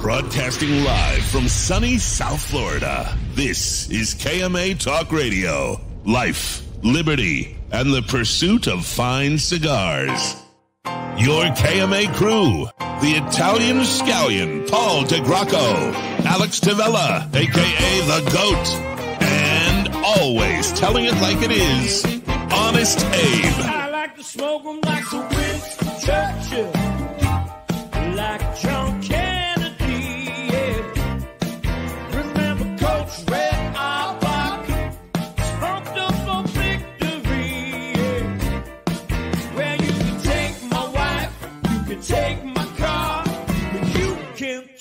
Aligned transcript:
Broadcasting 0.00 0.82
live 0.82 1.22
from 1.24 1.46
sunny 1.46 1.98
South 1.98 2.40
Florida. 2.40 3.14
This 3.34 3.90
is 3.90 4.14
KMA 4.14 4.78
Talk 4.82 5.12
Radio. 5.12 5.78
Life, 6.06 6.62
liberty, 6.82 7.58
and 7.70 7.92
the 7.92 8.00
pursuit 8.00 8.66
of 8.66 8.86
fine 8.86 9.36
cigars. 9.38 10.36
Your 11.18 11.44
KMA 11.52 12.14
crew, 12.14 12.66
the 13.02 13.22
Italian 13.26 13.80
scallion, 13.80 14.66
Paul 14.70 15.04
DeGracco, 15.04 15.92
Alex 16.24 16.60
Tavella, 16.60 17.28
aka 17.36 18.00
The 18.06 18.30
Goat, 18.32 19.22
and 19.22 19.88
always 20.02 20.72
telling 20.72 21.04
it 21.04 21.14
like 21.20 21.42
it 21.42 21.52
is, 21.52 22.06
Honest 22.50 23.04
Abe. 23.04 23.64
I 23.66 23.90
like 23.90 24.16
to 24.16 24.24
smoke 24.24 24.62
'em 24.64 24.80
like 24.80 25.04
the 25.10 25.18
Winston 25.18 25.88
Churchill, 26.00 26.72
like 28.16 28.60
John. 28.62 29.00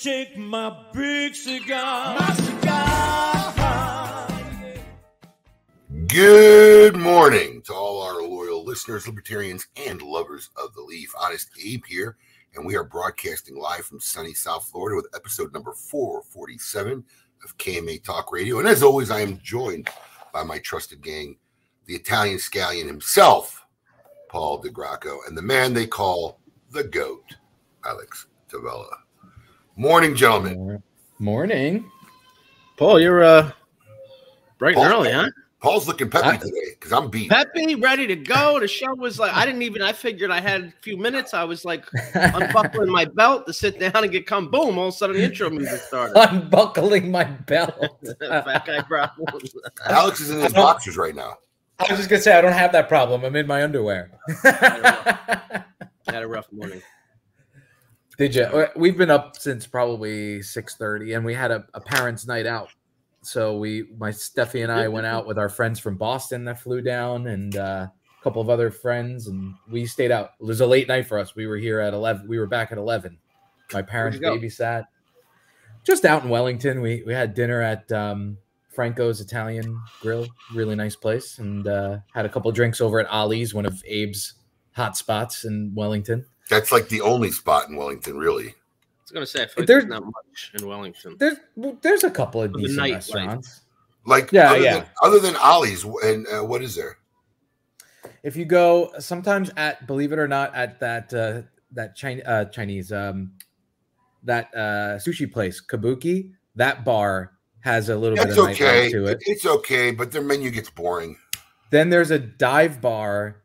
Take 0.02 0.38
my 0.38 0.74
big 0.94 1.36
cigar. 1.36 2.16
My 2.18 2.34
cigar. 2.34 4.28
Good 6.08 6.96
morning 6.96 7.62
to 7.64 7.74
all 7.74 8.02
our 8.02 8.22
loyal 8.22 8.64
listeners, 8.64 9.08
libertarians, 9.08 9.68
and 9.76 10.02
lovers 10.02 10.50
of 10.56 10.74
the 10.74 10.82
leaf. 10.82 11.14
Honest 11.20 11.50
Abe 11.62 11.84
here, 11.86 12.16
and 12.56 12.66
we 12.66 12.78
are 12.78 12.84
broadcasting 12.86 13.58
live 13.58 13.86
from 13.86 14.00
sunny 14.00 14.34
South 14.34 14.66
Florida 14.66 14.96
with 14.96 15.14
episode 15.14 15.54
number 15.54 15.74
447 15.74 17.04
of 17.44 17.58
KMA 17.58 18.02
Talk 18.04 18.32
Radio. 18.32 18.60
And 18.60 18.68
as 18.68 18.82
always, 18.82 19.12
I 19.12 19.20
am 19.20 19.40
joined 19.44 19.90
by 20.34 20.44
my 20.44 20.60
trusted 20.60 21.02
gang, 21.02 21.38
the 21.86 21.96
Italian 21.96 22.38
scallion 22.38 22.86
himself, 22.86 23.66
Paul 24.30 24.64
DeGracco, 24.64 25.18
and 25.28 25.38
the 25.38 25.42
man 25.42 25.74
they 25.74 25.88
call 25.88 26.40
the 26.72 26.86
GOAT, 26.86 27.36
Alex 27.84 28.28
Tavella. 28.50 29.09
Morning, 29.80 30.14
gentlemen. 30.14 30.84
Morning. 31.20 31.90
Paul, 32.76 33.00
you're 33.00 33.24
uh 33.24 33.50
bright 34.58 34.76
and 34.76 34.84
Paul- 34.84 34.92
early, 35.06 35.12
huh? 35.14 35.30
Paul's 35.62 35.88
looking 35.88 36.10
peppy 36.10 36.28
I- 36.28 36.36
today 36.36 36.72
because 36.72 36.92
I'm 36.92 37.10
beat. 37.10 37.30
Peppy, 37.30 37.76
ready 37.76 38.06
to 38.08 38.18
go. 38.18 38.60
The 38.60 38.68
show 38.68 38.94
was 38.94 39.20
like 39.20 39.34
I 39.34 39.46
didn't 39.46 39.62
even 39.62 39.82
I 39.82 39.94
figured 39.94 40.32
I 40.32 40.42
had 40.42 40.64
a 40.64 40.74
few 40.82 40.98
minutes. 40.98 41.34
I 41.34 41.46
was 41.46 41.64
like 41.64 41.86
unbuckling 42.14 42.92
my 42.92 43.06
belt 43.06 43.48
to 43.48 43.54
sit 43.54 43.80
down 43.80 44.04
and 44.04 44.12
get 44.12 44.28
come 44.28 44.52
boom. 44.52 44.78
All 44.78 44.90
of 44.90 44.94
a 44.94 44.98
sudden 44.98 45.16
the 45.16 45.24
intro 45.24 45.50
music 45.50 45.80
started. 45.80 46.14
Unbuckling 46.30 47.10
my 47.10 47.24
belt. 47.24 47.74
Fat 48.20 48.66
guy 48.66 48.82
problems. 48.82 49.56
Alex 49.86 50.20
is 50.20 50.30
in 50.32 50.42
his 50.42 50.52
boxers 50.52 50.98
right 50.98 51.16
now. 51.16 51.36
I 51.80 51.84
was 51.90 52.00
just 52.00 52.10
gonna 52.10 52.22
say 52.22 52.38
I 52.38 52.42
don't 52.42 52.52
have 52.52 52.74
that 52.74 52.90
problem. 52.90 53.24
I'm 53.24 53.34
in 53.38 53.48
my 53.48 53.64
underwear. 53.64 54.12
Had 54.44 55.64
a 56.12 56.28
rough 56.28 56.48
morning. 56.52 56.82
Did 58.20 58.36
you? 58.36 58.68
We've 58.76 58.98
been 58.98 59.10
up 59.10 59.38
since 59.38 59.66
probably 59.66 60.42
six 60.42 60.76
thirty, 60.76 61.14
and 61.14 61.24
we 61.24 61.34
had 61.34 61.52
a, 61.52 61.66
a 61.74 61.80
parents' 61.80 62.28
night 62.28 62.46
out. 62.46 62.70
So 63.22 63.56
we, 63.58 63.86
my 63.98 64.10
Steffi 64.10 64.62
and 64.62 64.70
I, 64.70 64.90
went 64.90 65.06
out 65.06 65.26
with 65.26 65.38
our 65.38 65.48
friends 65.48 65.80
from 65.80 65.96
Boston 65.96 66.44
that 66.44 66.60
flew 66.60 66.82
down, 66.82 67.28
and 67.28 67.56
uh, 67.56 67.88
a 67.88 68.24
couple 68.24 68.42
of 68.42 68.50
other 68.50 68.72
friends, 68.72 69.28
and 69.28 69.56
we 69.72 69.86
stayed 69.86 70.12
out. 70.12 70.32
It 70.38 70.44
was 70.44 70.60
a 70.60 70.66
late 70.66 70.90
night 70.90 71.08
for 71.08 71.18
us. 71.18 71.34
We 71.34 71.48
were 71.48 71.56
here 71.56 71.80
at 71.80 71.94
eleven. 71.94 72.28
We 72.28 72.40
were 72.40 72.46
back 72.46 72.74
at 72.74 72.78
eleven. 72.78 73.18
My 73.72 73.84
parents 73.84 74.20
babysat. 74.20 74.84
Just 75.86 76.04
out 76.04 76.24
in 76.24 76.30
Wellington, 76.30 76.82
we 76.82 77.04
we 77.06 77.14
had 77.14 77.34
dinner 77.34 77.62
at 77.62 77.90
um, 77.90 78.38
Franco's 78.68 79.22
Italian 79.22 79.82
Grill, 80.02 80.28
really 80.54 80.76
nice 80.76 80.98
place, 80.98 81.40
and 81.40 81.66
uh, 81.66 82.00
had 82.14 82.26
a 82.26 82.30
couple 82.30 82.52
drinks 82.52 82.82
over 82.82 83.00
at 83.00 83.08
Ollie's, 83.10 83.54
one 83.54 83.66
of 83.66 83.82
Abe's 83.90 84.34
hot 84.74 84.98
spots 84.98 85.46
in 85.46 85.72
Wellington. 85.74 86.26
That's 86.50 86.72
like 86.72 86.90
the 86.90 87.02
only 87.02 87.32
spot 87.32 87.70
in 87.70 87.76
Wellington, 87.76 88.18
really. 88.18 88.50
I 88.50 88.54
was 89.04 89.12
gonna 89.12 89.26
say 89.26 89.44
I 89.44 89.46
feel 89.46 89.54
like 89.58 89.68
There- 89.68 89.80
there's 89.82 89.90
not 89.90 90.04
much 90.04 90.52
in 90.60 90.68
Wellington. 90.68 91.16
There's 91.18 91.38
there's 91.82 92.04
a 92.04 92.12
couple 92.12 92.42
of 92.42 92.54
decent 92.54 92.80
nightlife. 92.80 92.94
restaurants. 92.94 93.62
Like, 94.06 94.32
Yeah, 94.32 94.52
other, 94.52 94.62
yeah. 94.62 94.74
Than, 94.80 94.86
other 95.04 95.20
than 95.20 95.36
Ollie's, 95.36 95.84
and 95.84 96.26
uh, 96.28 96.42
what 96.44 96.62
is 96.64 96.76
there? 96.76 96.98
If 98.24 98.36
you 98.36 98.46
go 98.46 98.92
sometimes 99.00 99.52
at 99.58 99.86
believe 99.88 100.12
it 100.12 100.20
or 100.20 100.28
not 100.28 100.54
at 100.56 100.80
that 100.80 101.14
uh, 101.14 101.42
that 101.72 101.96
Chinese 101.96 102.24
uh, 102.26 102.46
Chinese 102.46 102.92
um, 102.92 103.34
that 104.24 104.50
uh, 104.56 104.98
sushi 104.98 105.32
place 105.32 105.62
Kabuki, 105.62 106.34
that 106.56 106.84
bar 106.84 107.34
has 107.62 107.90
a 107.90 107.96
little 107.96 108.16
That's 108.16 108.36
bit 108.36 108.38
of 108.40 108.50
okay. 108.52 108.90
to 108.92 109.06
it. 109.06 109.20
It's 109.22 109.46
okay, 109.46 109.92
but 109.92 110.12
their 110.12 110.24
menu 110.24 110.50
gets 110.50 110.70
boring. 110.70 111.18
Then 111.72 111.90
there's 111.90 112.12
a 112.12 112.20
dive 112.20 112.82
bar 112.82 113.44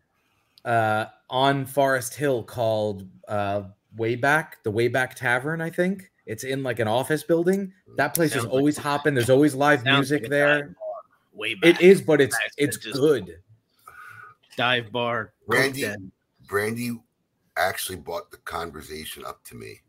uh, 0.64 1.06
on 1.30 1.66
Forest 1.66 2.14
Hill 2.14 2.42
called 2.42 3.06
uh, 3.28 3.62
Wayback, 3.96 4.54
the 4.62 4.72
Wayback 4.72 5.14
Tavern, 5.14 5.60
I 5.60 5.70
think. 5.70 6.10
It's 6.26 6.44
in 6.44 6.62
like 6.62 6.78
an 6.78 6.88
office 6.88 7.22
building. 7.22 7.72
That 7.96 8.14
place 8.14 8.28
is 8.30 8.34
Sounds 8.34 8.44
like- 8.46 8.54
always 8.54 8.78
hopping. 8.78 9.14
There's 9.14 9.30
always 9.30 9.54
live 9.54 9.80
Sounds 9.82 10.10
music 10.10 10.22
like 10.22 10.30
there. 10.30 10.76
Way 11.32 11.54
back. 11.54 11.80
It 11.80 11.80
is, 11.80 12.00
but 12.00 12.20
it's 12.20 12.34
Back 12.36 12.50
it's 12.56 12.76
good. 12.78 13.38
dive 14.56 14.90
bar. 14.92 15.32
Brandy, 15.46 15.84
Randy- 15.84 16.10
Brandy 16.46 17.00
actually 17.56 17.96
brought 17.96 18.30
the 18.30 18.36
conversation 18.38 19.24
up 19.24 19.42
to 19.44 19.54
me 19.56 19.80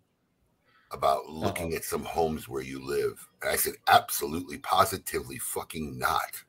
about 0.91 1.28
looking 1.29 1.68
Uh-oh. 1.72 1.78
at 1.78 1.84
some 1.84 2.03
homes 2.03 2.47
where 2.47 2.62
you 2.62 2.84
live. 2.85 3.28
And 3.41 3.51
I 3.51 3.56
said, 3.56 3.74
absolutely, 3.88 4.57
positively, 4.59 5.38
fucking 5.40 5.97
not. 5.97 6.44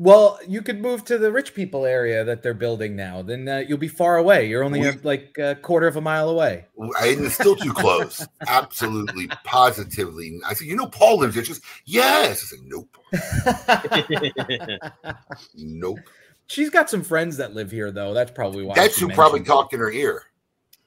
Well, 0.00 0.38
you 0.46 0.62
could 0.62 0.80
move 0.80 1.04
to 1.06 1.18
the 1.18 1.32
rich 1.32 1.54
people 1.54 1.84
area 1.84 2.22
that 2.24 2.40
they're 2.44 2.54
building 2.54 2.94
now. 2.94 3.20
Then 3.22 3.48
uh, 3.48 3.64
you'll 3.66 3.78
be 3.78 3.88
far 3.88 4.16
away. 4.16 4.46
You're 4.48 4.62
only 4.62 4.80
We- 4.80 4.92
like 5.02 5.36
a 5.38 5.56
quarter 5.56 5.88
of 5.88 5.96
a 5.96 6.00
mile 6.00 6.28
away. 6.28 6.66
I 7.00 7.16
it's 7.18 7.34
still 7.34 7.56
too 7.56 7.72
close. 7.72 8.24
Absolutely, 8.46 9.26
positively. 9.42 10.38
I 10.46 10.54
said, 10.54 10.68
you 10.68 10.76
know, 10.76 10.86
Paul 10.86 11.18
lives 11.18 11.34
there. 11.34 11.42
Just 11.42 11.62
yes. 11.84 12.42
I 12.42 12.56
said, 12.56 12.58
nope, 12.64 12.96
nope. 15.54 15.98
She's 16.46 16.70
got 16.70 16.88
some 16.88 17.02
friends 17.02 17.36
that 17.38 17.54
live 17.54 17.70
here, 17.70 17.90
though. 17.90 18.14
That's 18.14 18.30
probably 18.30 18.64
why. 18.64 18.74
That's 18.74 18.98
who 18.98 19.08
probably 19.08 19.40
it. 19.40 19.46
talked 19.46 19.74
in 19.74 19.80
her 19.80 19.90
ear. 19.90 20.22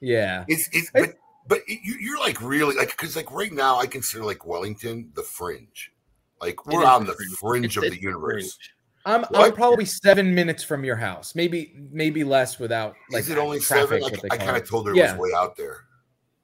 Yeah. 0.00 0.44
It's 0.48 0.68
it's 0.72 0.90
but 0.90 1.14
but 1.46 1.60
you, 1.68 1.94
you're 2.00 2.18
like 2.18 2.40
really 2.42 2.74
like 2.76 2.90
because 2.90 3.14
like 3.14 3.30
right 3.30 3.52
now 3.52 3.78
I 3.78 3.86
consider 3.86 4.24
like 4.24 4.44
Wellington 4.46 5.10
the 5.14 5.22
fringe. 5.22 5.92
Like 6.40 6.66
we're 6.66 6.84
on 6.84 7.06
the 7.06 7.12
fringe. 7.12 7.32
fringe 7.34 7.76
of 7.76 7.84
It's- 7.84 7.90
the 7.92 7.96
it's 7.98 8.02
universe. 8.02 8.54
fringe. 8.54 8.74
I'm 9.04 9.24
I'm 9.34 9.52
probably 9.52 9.84
seven 9.84 10.34
minutes 10.34 10.62
from 10.62 10.84
your 10.84 10.96
house. 10.96 11.34
Maybe 11.34 11.74
maybe 11.90 12.24
less 12.24 12.58
without 12.58 12.94
like 13.10 13.20
Is 13.20 13.30
it 13.30 13.38
only 13.38 13.58
traffic, 13.60 14.02
seven? 14.02 14.20
what 14.20 14.32
I, 14.32 14.34
I 14.34 14.38
kind 14.38 14.56
of 14.56 14.68
told 14.68 14.86
her 14.86 14.92
it 14.92 14.96
Yeah. 14.98 15.12
was 15.16 15.30
way 15.30 15.36
out 15.36 15.56
there. 15.56 15.78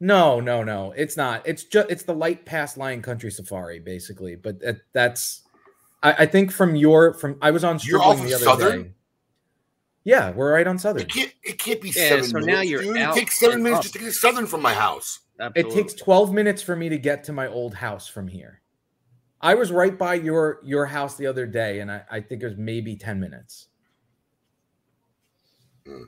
No, 0.00 0.38
no, 0.40 0.62
no. 0.62 0.92
It's 0.96 1.16
not. 1.16 1.42
It's 1.46 1.64
just 1.64 1.90
it's 1.90 2.02
the 2.04 2.14
light 2.14 2.44
past 2.46 2.76
Lion 2.76 3.02
Country 3.02 3.30
Safari, 3.30 3.80
basically. 3.80 4.36
But 4.36 4.60
that, 4.60 4.76
that's 4.92 5.42
I, 6.02 6.12
I 6.20 6.26
think 6.26 6.52
from 6.52 6.76
your 6.76 7.14
from 7.14 7.36
I 7.42 7.50
was 7.50 7.64
on 7.64 7.78
You're 7.82 8.00
off 8.00 8.16
Stribling 8.16 8.24
of 8.34 8.40
the 8.40 8.50
other 8.50 8.62
Southern? 8.64 8.82
day. 8.84 8.90
Yeah, 10.04 10.30
we're 10.30 10.52
right 10.52 10.66
on 10.66 10.78
Southern. 10.78 11.02
It 11.02 11.08
can't. 11.12 11.32
It 11.42 11.58
can't 11.58 11.80
be 11.80 11.88
Yeah, 11.88 12.08
seven 12.08 12.24
so 12.24 12.38
now 12.38 12.44
minutes. 12.46 12.70
you're 12.70 12.82
dude. 12.82 12.96
out 12.98 13.16
It 13.16 13.20
takes 13.20 13.38
seven 13.38 13.62
minutes 13.62 13.78
up. 13.78 13.82
just 13.82 13.94
to 13.94 14.00
get 14.00 14.06
to 14.06 14.12
Southern 14.12 14.46
from 14.46 14.62
my 14.62 14.72
house. 14.72 15.20
It 15.54 15.70
takes 15.70 15.92
12 15.94 16.32
minutes 16.32 16.62
for 16.62 16.74
me 16.74 16.88
to 16.88 16.98
get 16.98 17.22
to 17.24 17.32
my 17.32 17.46
old 17.46 17.72
house 17.74 18.08
from 18.08 18.26
here. 18.26 18.60
I 19.40 19.54
was 19.54 19.70
right 19.70 19.96
by 19.96 20.14
your 20.14 20.60
your 20.64 20.86
house 20.86 21.16
the 21.16 21.26
other 21.26 21.46
day, 21.46 21.80
and 21.80 21.90
I, 21.90 22.02
I 22.10 22.20
think 22.20 22.42
it 22.42 22.46
was 22.46 22.56
maybe 22.56 22.96
10 22.96 23.20
minutes. 23.20 23.68
Hmm. 25.86 26.04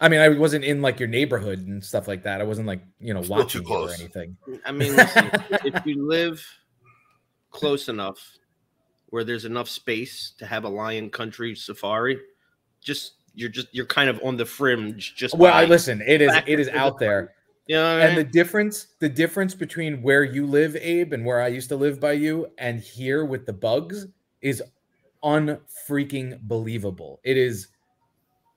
I 0.00 0.08
mean, 0.08 0.20
I 0.20 0.28
wasn't 0.28 0.64
in 0.64 0.80
like 0.80 1.00
your 1.00 1.08
neighborhood 1.08 1.66
and 1.66 1.84
stuff 1.84 2.06
like 2.06 2.22
that. 2.22 2.40
I 2.40 2.44
wasn't 2.44 2.68
like, 2.68 2.82
you 3.00 3.14
know, 3.14 3.22
Still 3.22 3.36
watching 3.36 3.66
you 3.66 3.74
or 3.74 3.90
anything. 3.90 4.36
I 4.64 4.70
mean, 4.70 4.94
listen, 4.96 5.30
if 5.64 5.84
you 5.84 6.06
live 6.06 6.44
close 7.50 7.88
enough 7.88 8.20
where 9.10 9.24
there's 9.24 9.44
enough 9.44 9.68
space 9.68 10.34
to 10.38 10.46
have 10.46 10.64
a 10.64 10.68
lion 10.68 11.10
country 11.10 11.54
safari, 11.56 12.20
just 12.80 13.14
you're 13.34 13.48
just 13.48 13.68
you're 13.72 13.86
kind 13.86 14.08
of 14.08 14.20
on 14.22 14.36
the 14.36 14.44
fringe. 14.44 15.14
Just 15.16 15.36
Well, 15.36 15.52
I 15.52 15.64
listen, 15.64 16.00
it 16.06 16.20
is 16.20 16.32
it 16.46 16.60
is 16.60 16.68
to 16.68 16.72
the 16.74 16.78
out 16.78 16.98
there. 16.98 17.34
You 17.68 17.76
know 17.76 17.84
I 17.86 18.00
And 18.00 18.16
the 18.18 18.24
difference, 18.24 18.88
the 18.98 19.08
difference 19.10 19.54
between 19.54 20.02
where 20.02 20.24
you 20.24 20.46
live, 20.46 20.74
Abe, 20.76 21.12
and 21.12 21.24
where 21.24 21.40
I 21.40 21.48
used 21.48 21.68
to 21.68 21.76
live 21.76 22.00
by 22.00 22.12
you, 22.12 22.48
and 22.58 22.80
here 22.80 23.24
with 23.26 23.44
the 23.46 23.52
bugs 23.52 24.06
is 24.40 24.62
unfreaking 25.22 26.40
believable. 26.42 27.20
It 27.24 27.36
is. 27.36 27.68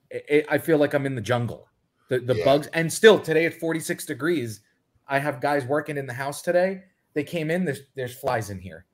It, 0.10 0.46
I 0.50 0.58
feel 0.58 0.78
like 0.78 0.94
I'm 0.94 1.06
in 1.06 1.16
the 1.16 1.22
jungle. 1.22 1.68
The 2.10 2.20
the 2.20 2.36
Yeah. 2.36 2.46
bugs, 2.46 2.68
and 2.74 2.92
still 2.92 3.20
today 3.20 3.46
at 3.46 3.54
46 3.54 4.06
degrees, 4.06 4.62
I 5.08 5.20
have 5.20 5.42
guys 5.42 5.66
working 5.66 5.98
in 5.98 6.06
the 6.06 6.14
house 6.14 6.42
today. 6.42 6.84
They 7.14 7.24
came 7.24 7.52
in. 7.52 7.66
There's 7.66 7.82
there's 7.96 8.16
flies 8.16 8.50
in 8.50 8.60
here. 8.60 8.86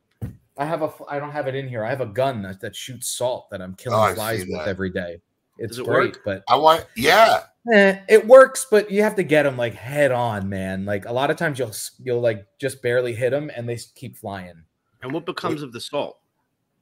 I 0.58 0.66
have 0.66 0.82
a. 0.82 0.92
I 1.08 1.20
don't 1.20 1.32
have 1.32 1.46
it 1.48 1.54
in 1.54 1.68
here. 1.68 1.84
I 1.86 1.90
have 1.90 2.02
a 2.02 2.08
gun 2.08 2.42
that, 2.42 2.60
that 2.62 2.76
shoots 2.76 3.10
salt 3.12 3.50
that 3.52 3.62
I'm 3.62 3.76
killing 3.76 4.00
Oh, 4.00 4.14
flies 4.16 4.46
with 4.48 4.68
every 4.68 4.90
day. 4.90 5.22
It's 5.60 5.78
it 5.78 5.86
great, 5.86 6.14
work? 6.16 6.22
but 6.26 6.44
I 6.50 6.56
want. 6.56 6.88
Yeah. 6.96 7.44
Eh, 7.74 8.00
it 8.08 8.26
works, 8.28 8.66
but 8.70 8.90
you 8.92 9.02
have 9.04 9.16
to 9.16 9.24
get 9.24 9.44
them 9.44 9.58
like 9.58 9.74
head 9.74 10.12
on, 10.12 10.48
man. 10.48 10.86
Like 10.86 11.06
a 11.06 11.12
lot 11.12 11.30
of 11.32 11.38
times 11.38 11.60
you'll 11.60 11.74
you'll 12.04 12.22
like 12.22 12.46
just 12.60 12.82
barely 12.82 13.14
hit 13.14 13.32
them 13.32 13.52
and 13.56 13.68
they 13.68 13.78
keep 13.96 14.16
flying. 14.18 14.64
And 15.02 15.12
what 15.12 15.26
becomes 15.26 15.62
of 15.62 15.74
the 15.74 15.82
salt? 15.82 16.20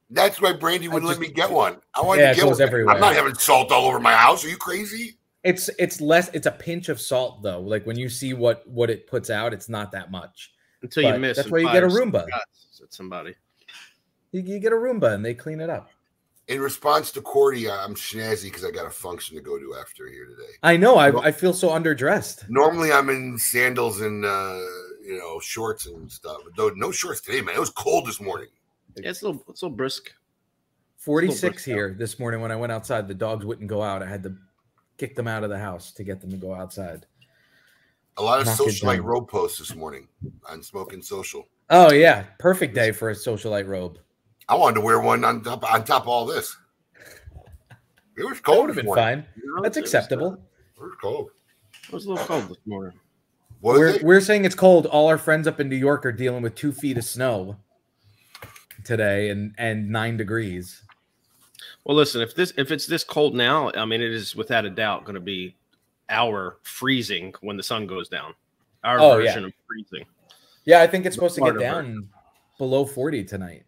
That's 0.10 0.40
why 0.40 0.54
Brandy 0.54 0.88
wouldn't 0.88 1.10
let 1.10 1.20
me 1.20 1.30
get 1.30 1.50
one. 1.50 1.78
I 1.96 2.02
wanted 2.02 2.22
Yeah, 2.22 2.28
to 2.28 2.32
it 2.34 2.36
get 2.36 2.42
goes 2.44 2.60
one. 2.60 2.68
everywhere. 2.68 2.96
I'm 2.96 3.02
not 3.02 3.16
having 3.16 3.34
salt 3.36 3.72
all 3.72 3.86
over 3.88 4.00
my 4.00 4.14
house. 4.14 4.46
Are 4.46 4.50
you 4.50 4.58
crazy? 4.58 5.16
It's 5.44 5.70
it's 5.80 6.00
less. 6.02 6.30
It's 6.34 6.48
a 6.48 6.52
pinch 6.52 6.90
of 6.90 7.02
salt 7.02 7.42
though. 7.42 7.60
Like 7.62 7.86
when 7.86 7.98
you 7.98 8.10
see 8.10 8.34
what 8.34 8.68
what 8.68 8.90
it 8.90 9.08
puts 9.08 9.30
out, 9.30 9.54
it's 9.54 9.70
not 9.70 9.92
that 9.94 10.12
much. 10.12 10.52
Until 10.82 11.04
you 11.12 11.20
miss. 11.20 11.38
that's 11.38 11.50
why 11.50 11.60
you 11.60 11.72
get 11.72 11.84
a 11.84 11.90
fire 11.90 12.00
Roomba. 12.00 12.26
At 12.32 12.94
somebody. 12.94 13.34
You, 14.32 14.42
you 14.42 14.60
get 14.60 14.74
a 14.74 14.76
Roomba 14.76 15.14
and 15.16 15.26
they 15.26 15.34
clean 15.34 15.60
it 15.62 15.70
up. 15.70 15.90
In 16.48 16.62
response 16.62 17.12
to 17.14 17.22
Cordy, 17.22 17.70
I'm 17.70 17.96
snazzy 17.96 18.44
because 18.46 18.64
I 18.64 18.70
got 18.70 18.86
a 18.86 18.92
function 18.92 19.36
to 19.36 19.42
go 19.42 19.58
to 19.58 19.76
after 19.80 20.08
here 20.08 20.26
today. 20.26 20.52
I 20.62 20.78
know. 20.78 20.98
I 20.98 21.28
I 21.28 21.32
feel 21.32 21.54
so 21.54 21.70
underdressed. 21.70 22.48
Normally, 22.50 22.92
I'm 22.92 23.10
in 23.10 23.38
sandals 23.40 24.02
and 24.02 24.24
uh, 24.24 24.60
you 25.04 25.18
know 25.18 25.40
shorts 25.40 25.88
and 25.88 26.12
stuff. 26.12 26.38
Though 26.56 26.70
no 26.70 26.92
shorts 26.92 27.22
today, 27.22 27.42
man. 27.42 27.56
It 27.56 27.60
was 27.60 27.72
cold 27.72 28.06
this 28.06 28.22
morning. 28.22 28.50
Yeah, 28.96 29.10
it's 29.10 29.24
a 29.24 29.28
little, 29.28 29.44
it's 29.50 29.64
a 29.64 29.66
little 29.66 29.76
brisk. 29.76 30.14
Forty 30.98 31.28
six 31.28 31.42
brisk 31.42 31.60
six 31.60 31.68
out. 31.68 31.74
here 31.74 31.96
this 31.98 32.20
morning 32.20 32.42
when 32.42 32.52
I 32.52 32.56
went 32.56 32.72
outside. 32.72 33.08
The 33.08 33.16
dogs 33.16 33.44
wouldn't 33.44 33.68
go 33.68 33.82
out. 33.82 34.04
I 34.04 34.06
had 34.08 34.22
to 34.24 34.36
kick 34.98 35.16
them 35.16 35.28
out 35.28 35.44
of 35.44 35.50
the 35.50 35.58
house 35.60 35.92
to 35.94 36.04
get 36.04 36.22
them 36.22 36.30
to 36.30 36.38
go 36.38 36.54
outside. 36.54 37.08
A 38.18 38.24
lot 38.24 38.40
of 38.40 38.46
Knock 38.46 38.60
it 38.60 38.64
socialite 38.64 38.98
down. 38.98 39.06
road 39.06 39.28
posts 39.28 39.58
this 39.58 39.76
morning 39.76 40.08
on 40.48 40.62
Smoking 40.62 41.02
Social. 41.02 41.48
Oh 41.72 41.92
yeah, 41.92 42.26
perfect 42.38 42.76
day 42.76 42.92
for 42.92 43.10
a 43.10 43.16
socialite 43.16 43.68
robe. 43.68 43.98
I 44.48 44.56
wanted 44.56 44.76
to 44.76 44.82
wear 44.82 45.00
one 45.00 45.24
on 45.24 45.42
top 45.44 45.70
on 45.72 45.84
top 45.84 46.04
of 46.04 46.08
all 46.08 46.26
this. 46.26 46.56
It 48.18 48.24
was 48.24 48.40
cold 48.40 48.68
would 48.68 48.68
have 48.70 48.76
been 48.78 48.86
morning. 48.86 49.04
fine. 49.04 49.26
You 49.36 49.56
know, 49.56 49.62
That's 49.64 49.78
it 49.78 49.82
was, 49.82 49.94
uh, 49.94 49.98
acceptable. 49.98 50.34
It 50.78 50.82
was 50.82 50.94
cold. 51.02 51.30
It 51.88 51.92
was 51.94 52.06
a 52.06 52.10
little 52.12 52.26
cold 52.26 52.48
this 52.50 52.58
morning. 52.66 52.98
Was 53.62 53.80
We're 53.80 53.88
it? 53.90 54.04
we're 54.04 54.22
saying 54.22 54.46
it's 54.46 54.56
cold. 54.56 54.86
All 54.86 55.08
our 55.08 55.18
friends 55.18 55.48
up 55.48 55.60
in 55.60 55.68
New 55.70 55.76
York 55.76 56.06
are 56.06 56.12
dealing 56.12 56.44
with 56.44 56.56
two 56.56 56.72
feet 56.72 56.98
of 56.98 57.04
snow 57.04 57.58
today 58.84 59.30
and 59.30 59.54
and 59.58 59.90
nine 59.90 60.18
degrees. 60.18 60.82
Well, 61.84 61.98
listen, 61.98 62.22
if 62.22 62.36
this 62.36 62.54
if 62.58 62.72
it's 62.72 62.86
this 62.88 63.04
cold 63.04 63.36
now, 63.36 63.72
I 63.76 63.86
mean, 63.86 64.02
it 64.02 64.12
is 64.12 64.36
without 64.36 64.66
a 64.66 64.70
doubt 64.70 65.04
going 65.06 65.16
to 65.16 65.20
be 65.20 65.56
our 66.10 66.58
freezing 66.64 67.34
when 67.42 67.58
the 67.58 67.64
sun 67.64 67.88
goes 67.88 68.08
down. 68.10 68.34
Our 68.84 69.00
Oh, 69.00 69.18
yeah. 69.18 69.30
version 69.32 69.46
of 69.46 69.54
freezing. 69.68 70.06
Yeah, 70.66 70.82
I 70.82 70.88
think 70.88 71.06
it's 71.06 71.16
supposed 71.16 71.36
to 71.36 71.42
get 71.42 71.46
Part 71.46 71.56
of 71.58 71.62
it. 71.62 71.66
down 71.66 72.10
below 72.58 72.86
forty 72.86 73.24
tonight. 73.24 73.65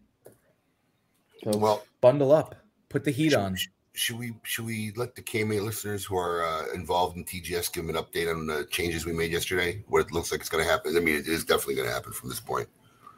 So 1.43 1.57
Well, 1.57 1.83
bundle 2.01 2.31
up, 2.31 2.55
put 2.89 3.03
the 3.03 3.11
heat 3.11 3.33
on. 3.33 3.57
should 3.93 4.17
we 4.17 4.33
should 4.43 4.65
we 4.65 4.91
let 4.95 5.15
the 5.15 5.21
KMA 5.21 5.61
listeners 5.63 6.03
who 6.05 6.17
are 6.17 6.43
uh, 6.45 6.73
involved 6.73 7.17
in 7.17 7.25
TGS 7.25 7.71
give 7.73 7.85
them 7.85 7.95
an 7.95 8.01
update 8.03 8.29
on 8.33 8.47
the 8.47 8.65
changes 8.69 9.05
we 9.05 9.13
made 9.13 9.31
yesterday? 9.31 9.83
What 9.87 10.05
it 10.05 10.11
looks 10.11 10.31
like 10.31 10.39
it's 10.41 10.49
going 10.49 10.63
to 10.63 10.69
happen. 10.69 10.95
I 10.95 10.99
mean, 10.99 11.15
it 11.15 11.27
is 11.27 11.43
definitely 11.45 11.75
going 11.75 11.87
to 11.87 11.93
happen 11.93 12.11
from 12.13 12.29
this 12.29 12.39
point. 12.39 12.67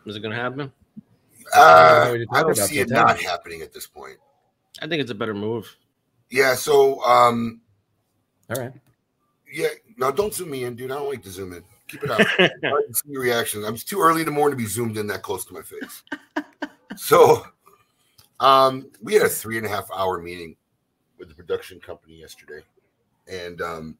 Is 0.06 0.16
it 0.16 0.21
going 0.21 0.36
to 0.36 0.42
happen? 0.42 0.71
Uh, 1.56 2.16
I 2.31 2.42
don't 2.44 2.56
see 2.56 2.80
it 2.80 2.89
so 2.89 2.95
not 2.95 3.19
happening 3.19 3.62
at 3.62 3.74
this 3.74 3.88
point. 3.88 4.18
I 4.81 4.88
think 4.88 5.01
it's 5.01 5.12
a 5.12 5.16
better 5.16 5.33
move. 5.33 5.75
Yeah. 6.30 6.56
So, 6.56 7.04
um, 7.04 7.62
All 8.50 8.62
right. 8.62 8.71
yeah. 9.51 9.69
No, 9.98 10.12
don't 10.12 10.33
zoom 10.33 10.51
me 10.51 10.63
in, 10.63 10.75
dude. 10.75 10.92
I 10.92 10.95
don't 10.95 11.10
like 11.10 11.24
to 11.24 11.31
zoom 11.31 11.54
in. 11.54 11.63
Keep 11.88 12.04
it 12.04 12.12
out. 12.12 12.21
I 12.39 12.50
can 12.60 12.94
see 12.94 13.10
your 13.10 13.21
reaction. 13.21 13.66
I'm 13.66 13.75
too 13.75 14.00
early 14.00 14.21
in 14.21 14.25
the 14.25 14.31
morning 14.31 14.57
to 14.57 14.63
be 14.63 14.69
zoomed 14.69 14.98
in 14.98 15.07
that 15.07 15.24
close 15.24 15.44
to 15.45 15.54
my 15.54 15.62
face. 15.63 16.04
so, 16.95 17.44
um, 18.40 18.90
we 19.02 19.14
had 19.14 19.24
a 19.24 19.30
three 19.30 19.58
and 19.58 19.66
a 19.66 19.70
half 19.70 19.90
hour 19.96 20.20
meeting 20.20 20.56
with 21.18 21.30
the 21.30 21.36
production 21.36 21.80
company 21.80 22.16
yesterday, 22.16 22.62
and 23.28 23.62
um, 23.62 23.98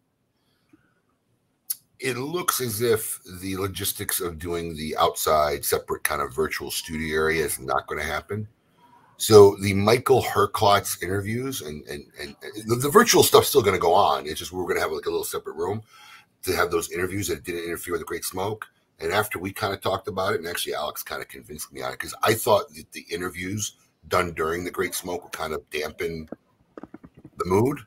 it 2.00 2.18
looks 2.18 2.62
as 2.62 2.82
if 2.82 3.20
the 3.42 3.58
logistics 3.58 4.22
of 4.22 4.40
doing 4.40 4.76
the 4.76 4.96
outside 4.98 5.66
separate 5.66 6.04
kind 6.04 6.22
of 6.22 6.34
virtual 6.34 6.72
studio 6.72 7.16
area 7.16 7.44
is 7.44 7.60
not 7.60 7.88
going 7.88 8.00
to 8.00 8.08
happen. 8.08 8.48
So 9.18 9.58
the 9.58 9.74
Michael 9.74 10.24
Herklots 10.24 11.04
interviews 11.04 11.62
and 11.62 11.86
and 11.88 12.06
and 12.22 12.36
the, 12.66 12.76
the 12.76 12.90
virtual 12.90 13.22
stuff's 13.22 13.50
still 13.50 13.62
going 13.62 13.76
to 13.76 13.80
go 13.80 13.94
on. 13.94 14.26
It's 14.26 14.40
just 14.40 14.54
we're 14.54 14.64
going 14.64 14.78
to 14.78 14.82
have 14.82 14.94
like 14.94 15.06
a 15.06 15.10
little 15.10 15.26
separate 15.26 15.58
room 15.58 15.82
to 16.44 16.56
have 16.56 16.72
those 16.72 16.90
interviews 16.92 17.28
that 17.28 17.44
didn't 17.44 17.66
interfere 17.66 17.94
with 17.94 18.02
the 18.02 18.06
Great 18.06 18.24
Smoke. 18.24 18.66
And 19.02 19.12
after 19.12 19.38
we 19.38 19.52
kind 19.52 19.74
of 19.74 19.82
talked 19.82 20.08
about 20.08 20.34
it, 20.34 20.40
and 20.40 20.48
actually 20.48 20.74
Alex 20.74 21.04
kind 21.04 21.22
of 21.22 21.28
convinced 21.28 21.72
me 21.74 21.82
on 21.82 21.92
it 21.92 22.00
because 22.00 22.16
I 22.24 22.34
thought 22.34 22.74
that 22.76 22.92
the 22.94 23.06
interviews 23.12 23.76
done 24.10 24.32
during 24.34 24.64
the 24.64 24.72
Great 24.72 24.96
Smoke 24.96 25.24
will 25.24 25.30
kind 25.30 25.54
of 25.54 25.68
dampen 25.70 26.30
the 27.38 27.46
mood, 27.46 27.80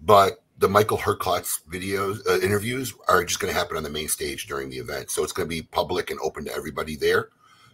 but 0.00 0.42
the 0.58 0.68
Michael 0.68 0.98
Herklots 0.98 1.60
videos 1.70 2.26
uh, 2.26 2.38
interviews 2.40 2.94
are 3.08 3.24
just 3.24 3.40
going 3.40 3.52
to 3.52 3.58
happen 3.58 3.76
on 3.76 3.82
the 3.82 3.90
main 3.90 4.08
stage 4.08 4.46
during 4.46 4.70
the 4.70 4.78
event. 4.78 5.10
So 5.10 5.22
it's 5.22 5.32
going 5.32 5.48
to 5.48 5.54
be 5.54 5.62
public 5.62 6.10
and 6.10 6.18
open 6.20 6.44
to 6.46 6.54
everybody 6.54 6.96
there. 6.96 7.28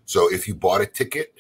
So 0.05 0.33
if 0.33 0.49
you 0.49 0.55
bought 0.55 0.81
a 0.81 0.87
ticket, 0.87 1.35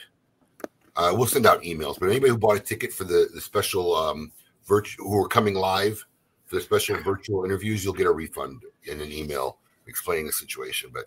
uh, 0.94 1.12
we'll 1.14 1.26
send 1.26 1.46
out 1.46 1.62
emails. 1.62 1.98
But 1.98 2.10
anybody 2.10 2.30
who 2.30 2.38
bought 2.38 2.56
a 2.56 2.60
ticket 2.60 2.92
for 2.92 3.04
the 3.04 3.28
the 3.34 3.40
special 3.40 3.94
um, 3.94 4.30
virtual 4.66 5.08
who 5.08 5.22
are 5.22 5.28
coming 5.28 5.54
live 5.54 6.04
for 6.46 6.56
the 6.56 6.62
special 6.62 6.96
virtual 7.02 7.44
interviews, 7.44 7.82
you'll 7.82 7.94
get 7.94 8.06
a 8.06 8.12
refund 8.12 8.62
in 8.84 9.00
an 9.00 9.10
email 9.10 9.58
explaining 9.86 10.26
the 10.26 10.32
situation. 10.32 10.90
But 10.92 11.06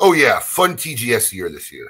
oh 0.00 0.12
yeah, 0.12 0.40
fun 0.40 0.76
TGS 0.76 1.32
year 1.32 1.48
this 1.48 1.72
year. 1.72 1.88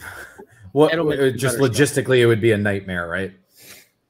What 0.74 0.92
It'll 0.92 1.04
make 1.06 1.20
uh, 1.20 1.22
it 1.24 1.32
just 1.36 1.58
better 1.58 1.72
stuff. 1.72 2.04
logistically 2.04 2.18
it 2.18 2.26
would 2.26 2.40
be 2.40 2.50
a 2.50 2.58
nightmare, 2.58 3.08
right? 3.08 3.32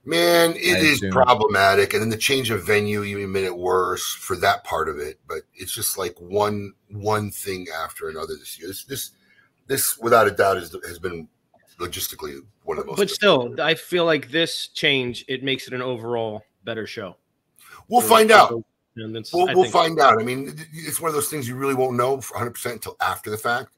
Man, 0.06 0.54
it 0.56 0.76
I 0.76 0.78
is 0.80 0.92
assume. 0.96 1.12
problematic, 1.12 1.92
and 1.92 2.02
then 2.02 2.08
the 2.10 2.16
change 2.16 2.50
of 2.50 2.66
venue 2.66 3.04
even 3.04 3.30
made 3.32 3.44
it 3.44 3.56
worse 3.56 4.04
for 4.14 4.34
that 4.36 4.64
part 4.64 4.88
of 4.88 4.98
it. 4.98 5.18
But 5.28 5.42
it's 5.54 5.72
just 5.74 5.96
like 5.98 6.14
one 6.18 6.72
one 6.90 7.30
thing 7.30 7.66
after 7.82 8.08
another 8.08 8.34
this 8.38 8.58
year. 8.58 8.68
This 8.68 8.84
this 8.84 9.10
this 9.66 9.98
without 9.98 10.26
a 10.26 10.30
doubt 10.30 10.56
is, 10.56 10.74
has 10.86 10.98
been 10.98 11.28
logistically 11.78 12.40
one 12.64 12.78
of 12.78 12.84
the 12.84 12.88
most. 12.88 12.96
But 12.98 13.10
still, 13.10 13.54
I 13.60 13.74
feel 13.74 14.04
like 14.06 14.30
this 14.30 14.68
change 14.68 15.24
it 15.28 15.42
makes 15.42 15.66
it 15.68 15.74
an 15.74 15.82
overall 15.82 16.42
better 16.64 16.86
show. 16.86 17.16
we'll 17.88 18.00
find 18.00 18.30
out. 18.30 18.52
And 18.96 19.16
it's, 19.16 19.32
We'll, 19.34 19.46
we'll 19.46 19.62
think- 19.64 19.72
find 19.72 20.00
out. 20.00 20.20
I 20.20 20.24
mean, 20.24 20.54
it's 20.72 21.00
one 21.00 21.08
of 21.08 21.14
those 21.14 21.28
things 21.28 21.48
you 21.48 21.56
really 21.56 21.74
won't 21.74 21.96
know 21.96 22.12
100 22.14 22.50
percent 22.52 22.74
until 22.76 22.96
after 23.00 23.28
the 23.30 23.36
fact. 23.38 23.72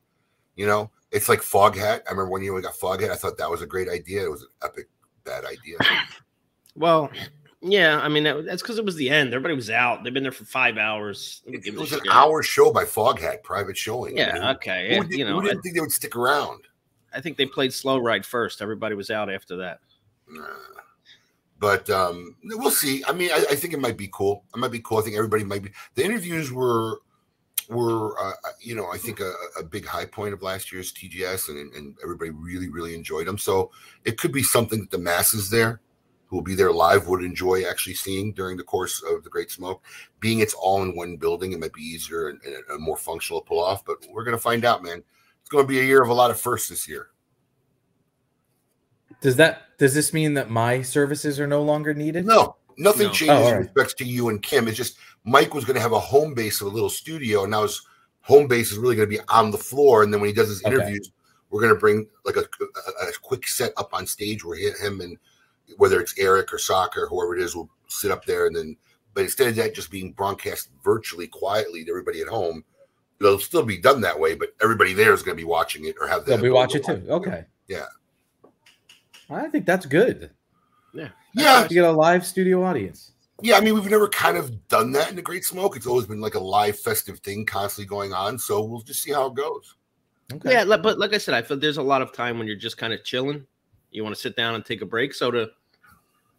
You 0.57 0.67
know, 0.67 0.91
it's 1.13 1.29
like 1.29 1.41
Foghat. 1.41 2.01
I 2.07 2.11
remember 2.11 2.29
one 2.31 2.43
year 2.43 2.53
we 2.55 2.63
got 2.63 2.75
Foghat. 2.75 3.11
I 3.11 3.17
thought 3.17 3.39
that 3.39 3.51
was 3.51 3.63
a 3.63 3.67
great 3.67 3.89
idea. 3.89 4.25
It 4.25 4.31
was 4.31 4.43
an 4.43 4.49
epic 4.63 4.89
bad 5.25 5.45
idea. 5.45 5.77
Well, 6.79 7.11
yeah, 7.63 7.99
I 8.03 8.09
mean 8.09 8.25
that, 8.25 8.45
that's 8.45 8.61
because 8.61 8.77
it 8.77 8.85
was 8.85 8.97
the 8.97 9.09
end. 9.09 9.29
Everybody 9.33 9.55
was 9.55 9.71
out. 9.71 10.05
They've 10.05 10.13
been 10.13 10.23
there 10.23 10.31
for 10.31 10.45
five 10.45 10.77
hours. 10.77 11.41
Who 11.47 11.55
It, 11.55 11.75
was 11.75 11.93
an 11.95 12.01
hour 12.11 12.43
show 12.43 12.71
by 12.71 12.85
Foghat, 12.85 13.43
private 13.43 13.79
showing. 13.79 14.19
I 14.21 14.23
Yeah, 14.27 14.33
mean, 14.35 14.43
okay. 14.57 14.95
who, 14.95 15.05
did- 15.05 15.19
you 15.19 15.25
know, 15.25 15.41
who 15.41 15.47
I, 15.47 15.51
didn't 15.53 15.63
think 15.63 15.75
they 15.75 15.81
would 15.81 15.91
stick 15.91 16.15
around? 16.15 16.65
I 17.15 17.23
think 17.23 17.39
they 17.39 17.47
played 17.47 17.73
slow 17.73 17.97
ride 17.97 18.27
first. 18.27 18.61
Everybody 18.61 18.95
was 18.95 19.11
out 19.11 19.33
after 19.33 19.57
that. 19.57 19.79
Nah. 20.29 20.45
But 21.59 21.89
um, 21.89 22.37
we'll 22.45 22.71
see. 22.71 23.03
I 23.09 23.13
mean, 23.13 23.31
I, 23.33 23.47
I 23.53 23.55
think 23.55 23.73
it 23.73 23.81
might 23.81 23.97
be 23.97 24.11
cool. 24.13 24.45
It 24.55 24.59
might 24.59 24.71
be 24.71 24.81
cool. 24.81 24.99
I 24.99 25.03
think 25.03 25.17
everybody 25.17 25.43
might 25.45 25.63
be. 25.63 25.71
The 25.95 26.05
interviews 26.05 26.53
were 26.53 27.01
were 27.69 28.21
uh, 28.21 28.33
you 28.61 28.75
know 28.75 28.91
I 28.93 28.99
think 28.99 29.21
a, 29.21 29.33
a 29.59 29.63
big 29.63 29.85
high 29.87 30.07
point 30.07 30.35
of 30.35 30.43
last 30.43 30.73
year's 30.73 30.93
TGS, 30.93 31.49
and 31.49 31.73
and 31.75 31.97
everybody 32.03 32.31
really 32.31 32.69
really 32.69 32.95
enjoyed 32.95 33.27
them. 33.27 33.39
So 33.39 33.71
it 34.05 34.19
could 34.19 34.33
be 34.33 34.43
something 34.43 34.81
that 34.81 34.91
the 34.91 34.99
masses 34.99 35.51
there 35.51 35.81
who 36.27 36.37
will 36.37 36.43
be 36.43 36.55
there 36.57 36.73
live 36.73 37.07
would 37.07 37.23
enjoy 37.23 37.65
actually 37.65 37.95
seeing 37.95 38.33
during 38.33 38.57
the 38.57 38.65
course 38.65 39.03
of 39.03 39.23
the 39.23 39.31
Great 39.31 39.51
Smoke. 39.51 39.85
Being 40.21 40.41
it's 40.41 40.55
all 40.55 40.83
in 40.83 40.97
one 40.97 41.17
building, 41.17 41.53
it 41.53 41.61
might 41.61 41.73
be 41.73 41.83
easier 41.83 42.29
and, 42.29 42.41
and 42.43 42.57
a 42.75 42.79
more 42.79 42.97
functional 42.97 43.41
pull 43.43 43.63
off. 43.63 43.85
But 43.85 43.99
we're 44.13 44.25
gonna 44.25 44.39
find 44.39 44.65
out, 44.65 44.83
man. 44.83 45.03
It's 45.43 45.51
going 45.53 45.63
to 45.63 45.69
be 45.69 45.79
a 45.79 45.85
year 45.85 46.03
of 46.03 46.09
a 46.09 46.13
lot 46.13 46.33
of 46.33 46.41
firsts 46.41 46.71
this 46.71 46.89
year. 46.89 47.11
Does 49.21 49.37
that 49.37 49.79
does 49.79 49.95
this 49.95 50.13
mean 50.13 50.35
that 50.35 50.51
my 50.51 50.83
services 50.83 51.39
are 51.39 51.47
no 51.47 51.63
longer 51.63 51.95
needed? 51.95 52.27
No, 52.27 52.57
nothing 52.77 53.07
No. 53.07 53.13
changes 53.13 53.31
Oh, 53.31 53.43
all 53.45 53.49
in 53.51 53.55
right. 53.59 53.63
respects 53.63 53.95
to 53.95 54.05
you 54.05 54.29
and 54.29 54.43
Kim. 54.43 54.67
It's 54.67 54.77
just 54.77 54.97
Mike 55.27 55.53
was 55.53 55.65
going 55.65 55.75
to 55.75 55.81
have 55.83 55.93
a 55.93 55.99
home 56.01 56.33
base 56.35 56.61
of 56.61 56.69
a 56.69 56.71
little 56.71 56.89
studio, 56.89 57.43
and 57.43 57.51
now 57.51 57.63
his 57.63 57.83
home 58.23 58.47
base 58.47 58.73
is 58.73 58.79
really 58.79 58.97
going 58.97 59.09
to 59.11 59.17
be 59.19 59.23
on 59.29 59.51
the 59.51 59.59
floor. 59.59 60.03
And 60.03 60.13
then 60.13 60.21
when 60.21 60.29
he 60.29 60.35
does 60.35 60.49
his 60.49 60.65
Okay. 60.65 60.75
interviews, 60.75 61.11
we're 61.51 61.61
going 61.61 61.75
to 61.75 61.79
bring 61.81 62.07
like 62.25 62.37
a, 62.37 62.41
a, 62.41 63.09
a 63.09 63.13
quick 63.23 63.47
set 63.47 63.73
up 63.77 63.93
on 63.93 64.07
stage 64.07 64.45
where 64.45 64.57
he- 64.57 64.71
him 64.85 65.01
and 65.01 65.19
whether 65.79 66.01
it's 66.01 66.15
Eric 66.19 66.53
or 66.53 66.59
Soccer, 66.59 67.07
whoever 67.09 67.37
it 67.37 67.43
is, 67.43 67.55
will 67.57 67.69
sit 67.89 68.11
up 68.11 68.25
there. 68.25 68.47
And 68.47 68.55
then, 68.57 68.77
but 69.15 69.25
instead 69.25 69.49
of 69.49 69.57
that 69.57 69.75
just 69.75 69.91
being 69.91 70.13
broadcast 70.13 70.71
virtually, 70.85 71.27
quietly 71.27 71.85
to 71.85 71.91
everybody 71.91 72.21
at 72.21 72.29
home, 72.29 72.65
it'll 73.21 73.39
still 73.39 73.65
be 73.65 73.79
done 73.79 74.01
that 74.03 74.19
way. 74.19 74.35
But 74.35 74.51
everybody 74.63 74.93
there 74.93 75.13
is 75.13 75.23
going 75.23 75.37
to 75.37 75.41
be 75.41 75.47
watching 75.49 75.87
it 75.87 75.97
or 76.01 76.07
have 76.07 76.25
the 76.25 76.33
They'll 76.33 76.43
be 76.43 76.51
watching 76.51 76.83
to 76.85 77.01
too. 77.01 77.11
Okay. 77.11 77.45
Yeah. 77.69 77.87
I 79.31 79.49
think 79.49 79.67
that's 79.67 79.87
good. 79.87 80.31
Yeah. 80.95 81.09
Yeah, 81.35 81.63
You 81.65 81.69
get 81.69 81.85
a 81.85 81.91
live 81.93 82.25
studio 82.25 82.63
audience. 82.65 83.13
Yeah, 83.43 83.57
I 83.57 83.61
mean, 83.61 83.75
we've 83.75 83.91
never 83.91 84.09
kind 84.09 84.37
of 84.39 84.67
done 84.69 84.93
that 84.93 85.11
in 85.11 85.17
the 85.17 85.23
Great 85.23 85.45
Smoke. 85.45 85.77
It's 85.77 85.87
always 85.87 86.07
been 86.07 86.21
like 86.21 86.35
a 86.37 86.41
live 86.41 86.79
festive 86.79 87.19
thing 87.21 87.45
constantly 87.45 87.87
going 87.87 88.13
on. 88.15 88.39
So 88.39 88.63
we'll 88.65 88.81
just 88.81 89.03
see 89.03 89.13
how 89.13 89.27
it 89.27 89.35
goes. 89.35 89.75
Okay. 90.33 90.53
Yeah, 90.53 90.65
but 90.77 90.99
like 90.99 91.13
I 91.15 91.19
said, 91.19 91.35
I 91.35 91.43
feel 91.43 91.57
there's 91.59 91.77
a 91.77 91.83
lot 91.83 92.03
of 92.03 92.13
time 92.13 92.39
when 92.39 92.47
you're 92.47 92.57
just 92.57 92.79
kind 92.79 92.93
of 92.93 93.05
chilling. 93.05 93.47
You 93.91 94.03
want 94.03 94.15
to 94.15 94.21
sit 94.21 94.37
down 94.37 94.55
and 94.55 94.65
take 94.65 94.81
a 94.83 94.87
break. 94.87 95.13
So 95.15 95.31
to 95.31 95.51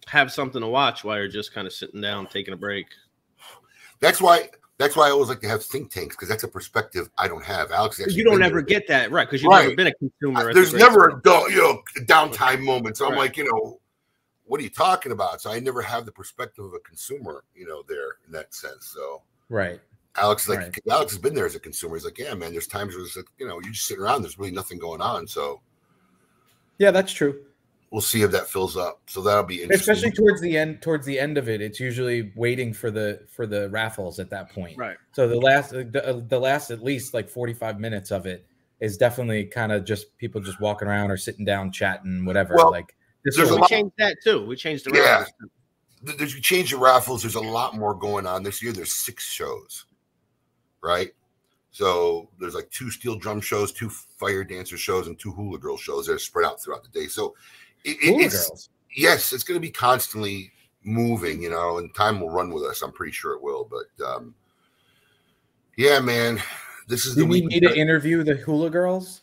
have 0.07 0.31
something 0.31 0.61
to 0.61 0.67
watch 0.67 1.03
while 1.03 1.17
you're 1.17 1.27
just 1.27 1.53
kind 1.53 1.67
of 1.67 1.73
sitting 1.73 2.01
down 2.01 2.27
taking 2.27 2.53
a 2.53 2.57
break, 2.57 2.87
That's 3.99 4.21
why. 4.21 4.49
That's 4.79 4.95
why 4.95 5.07
I 5.07 5.09
always 5.11 5.27
like 5.29 5.41
to 5.41 5.47
have 5.47 5.65
think 5.65 5.89
tanks 5.91 6.15
because 6.15 6.29
that's 6.29 6.43
a 6.43 6.47
perspective 6.47 7.09
I 7.17 7.27
don't 7.27 7.43
have. 7.43 7.71
Alex, 7.71 7.99
You 8.09 8.23
don't 8.23 8.43
ever 8.43 8.55
there. 8.57 8.61
get 8.61 8.87
that 8.89 9.09
right 9.11 9.27
because 9.27 9.41
you've 9.41 9.49
Right. 9.49 9.63
never 9.63 9.75
been 9.75 9.87
a 9.87 9.93
consumer. 9.95 10.37
I- 10.37 10.41
at 10.41 10.45
uh, 10.45 10.47
the 10.49 10.53
there's 10.53 10.73
never 10.75 11.07
a 11.09 11.21
dull, 11.23 11.49
you 11.49 11.57
know 11.57 11.81
downtime 12.05 12.61
moment. 12.61 12.95
So 12.95 13.05
I'm 13.07 13.13
Right. 13.13 13.21
like, 13.21 13.37
you 13.37 13.45
know, 13.45 13.79
what 14.47 14.59
are 14.59 14.63
you 14.63 14.69
talking 14.69 15.11
about? 15.11 15.41
So 15.41 15.51
I 15.51 15.59
never 15.59 15.81
have 15.81 16.05
the 16.05 16.11
perspective 16.11 16.65
of 16.65 16.73
a 16.73 16.79
consumer, 16.79 17.43
you 17.55 17.67
know, 17.67 17.83
there 17.87 18.17
in 18.25 18.31
that 18.33 18.53
sense. 18.53 18.87
So 18.93 19.21
Right. 19.49 19.79
Alex, 20.15 20.49
like 20.49 20.59
Right. 20.59 20.79
Alex 20.89 21.11
has 21.11 21.21
been 21.21 21.35
there 21.35 21.45
as 21.45 21.55
a 21.55 21.59
consumer. 21.59 21.95
He's 21.95 22.05
like, 22.05 22.17
yeah, 22.17 22.33
man. 22.33 22.51
There's 22.51 22.67
times 22.67 22.95
where 22.95 23.03
it's 23.05 23.15
like, 23.15 23.27
you 23.37 23.47
know, 23.47 23.59
you're 23.61 23.71
just 23.73 23.85
sitting 23.85 24.03
around. 24.03 24.23
There's 24.23 24.39
really 24.39 24.51
nothing 24.51 24.79
going 24.79 25.01
on. 25.01 25.27
So 25.27 25.61
Yeah, 26.79 26.91
that's 26.91 27.11
true. 27.11 27.43
we'll 27.91 28.01
see 28.01 28.21
if 28.21 28.31
that 28.31 28.47
fills 28.47 28.75
up. 28.75 28.99
So 29.05 29.21
that'll 29.21 29.43
be 29.43 29.61
interesting. 29.61 29.93
Especially 29.93 30.11
towards 30.11 30.41
the 30.41 30.57
end, 30.57 30.81
towards 30.81 31.05
the 31.05 31.17
end 31.19 31.37
of 31.37 31.47
it, 31.47 31.61
it's 31.61 31.79
usually 31.79 32.33
waiting 32.35 32.73
for 32.73 32.91
the 32.91 33.21
for 33.29 33.45
the 33.47 33.69
raffles 33.69 34.19
at 34.19 34.29
that 34.31 34.51
point. 34.51 34.77
Right. 34.77 34.97
So 35.13 35.27
the 35.27 35.39
last 35.39 35.73
uh, 35.73 35.83
the, 35.89 36.05
uh, 36.05 36.21
the 36.27 36.39
last 36.39 36.71
at 36.71 36.83
least 36.83 37.13
like 37.13 37.29
45 37.29 37.79
minutes 37.79 38.11
of 38.11 38.25
it 38.25 38.45
is 38.79 38.97
definitely 38.97 39.45
kind 39.45 39.71
of 39.71 39.85
just 39.85 40.17
people 40.17 40.41
just 40.41 40.59
walking 40.59 40.87
around 40.87 41.11
or 41.11 41.17
sitting 41.17 41.45
down 41.45 41.71
chatting 41.71 42.25
whatever 42.25 42.55
Well, 42.55 42.71
like 42.71 42.95
this 43.23 43.35
there's 43.35 43.47
is 43.49 43.51
a 43.51 43.55
We 43.55 43.61
lot- 43.61 43.69
changed 43.69 43.93
that 43.97 44.17
too. 44.23 44.45
We 44.45 44.55
changed 44.55 44.85
the 44.85 44.91
Yeah. 44.95 45.01
raffles. 45.19 45.33
Th- 46.05 46.17
there's 46.17 46.35
you 46.35 46.41
change 46.41 46.71
the 46.71 46.77
raffles. 46.77 47.21
There's 47.23 47.35
a 47.35 47.41
lot 47.41 47.75
more 47.75 47.93
going 47.95 48.25
on 48.27 48.43
this 48.43 48.61
year. 48.61 48.71
There's 48.71 48.93
six 48.93 49.25
shows, 49.25 49.85
right? 50.81 51.11
So 51.71 52.29
there's 52.39 52.55
like 52.55 52.69
two 52.71 52.89
steel 52.91 53.15
drum 53.15 53.41
shows, 53.41 53.71
two 53.71 53.89
fire 53.89 54.43
dancer 54.43 54.77
shows, 54.77 55.07
and 55.07 55.17
two 55.19 55.31
hula 55.31 55.57
girl 55.59 55.77
shows 55.77 56.07
that 56.07 56.13
are 56.13 56.19
spread 56.19 56.45
out 56.45 56.61
throughout 56.61 56.83
the 56.83 56.89
day. 56.89 57.07
So 57.07 57.35
it, 57.83 57.97
it- 58.01 58.05
Hula 58.13 58.23
it's 58.25 58.47
girls. 58.47 58.69
yes, 58.95 59.33
it's 59.33 59.43
going 59.43 59.59
to 59.59 59.65
be 59.65 59.71
constantly 59.71 60.51
moving, 60.83 61.41
you 61.41 61.49
know, 61.49 61.77
and 61.79 61.93
time 61.93 62.19
will 62.21 62.29
run 62.29 62.49
with 62.51 62.63
us. 62.63 62.81
I'm 62.81 62.91
pretty 62.93 63.11
sure 63.11 63.33
it 63.33 63.41
will. 63.41 63.69
But 63.69 64.05
um, 64.05 64.33
yeah, 65.75 65.99
man, 65.99 66.41
this 66.87 67.05
is 67.05 67.15
Do 67.15 67.21
the 67.21 67.25
you 67.25 67.31
week. 67.31 67.45
need 67.45 67.63
to 67.63 67.75
interview 67.77 68.23
the 68.23 68.35
hula 68.35 68.69
girls 68.69 69.21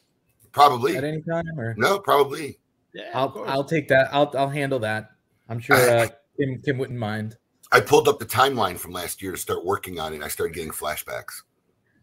probably 0.53 0.97
at 0.97 1.05
any 1.05 1.23
time 1.23 1.47
or 1.59 1.75
no, 1.79 1.99
probably. 1.99 2.59
Yeah, 2.95 3.11
I'll. 3.15 3.45
I'll 3.47 3.65
take 3.65 3.89
that. 3.89 4.09
I'll 4.13 4.33
I'll 4.37 4.49
handle 4.49 4.79
that. 4.81 5.11
I'm 5.49 5.59
sure 5.59 5.77
uh, 5.77 6.09
Kim 6.41 6.63
Kim 6.65 6.79
wouldn't 6.79 6.99
mind. 6.99 7.37
I 7.73 7.81
pulled 7.81 8.09
up 8.09 8.19
the 8.19 8.27
timeline 8.27 8.79
from 8.79 8.93
last 8.93 9.21
year 9.21 9.33
to 9.33 9.39
start 9.39 9.65
working 9.65 9.99
on 9.99 10.13
it. 10.13 10.17
and 10.17 10.25
I 10.25 10.29
started 10.29 10.55
getting 10.55 10.71
flashbacks. 10.71 11.43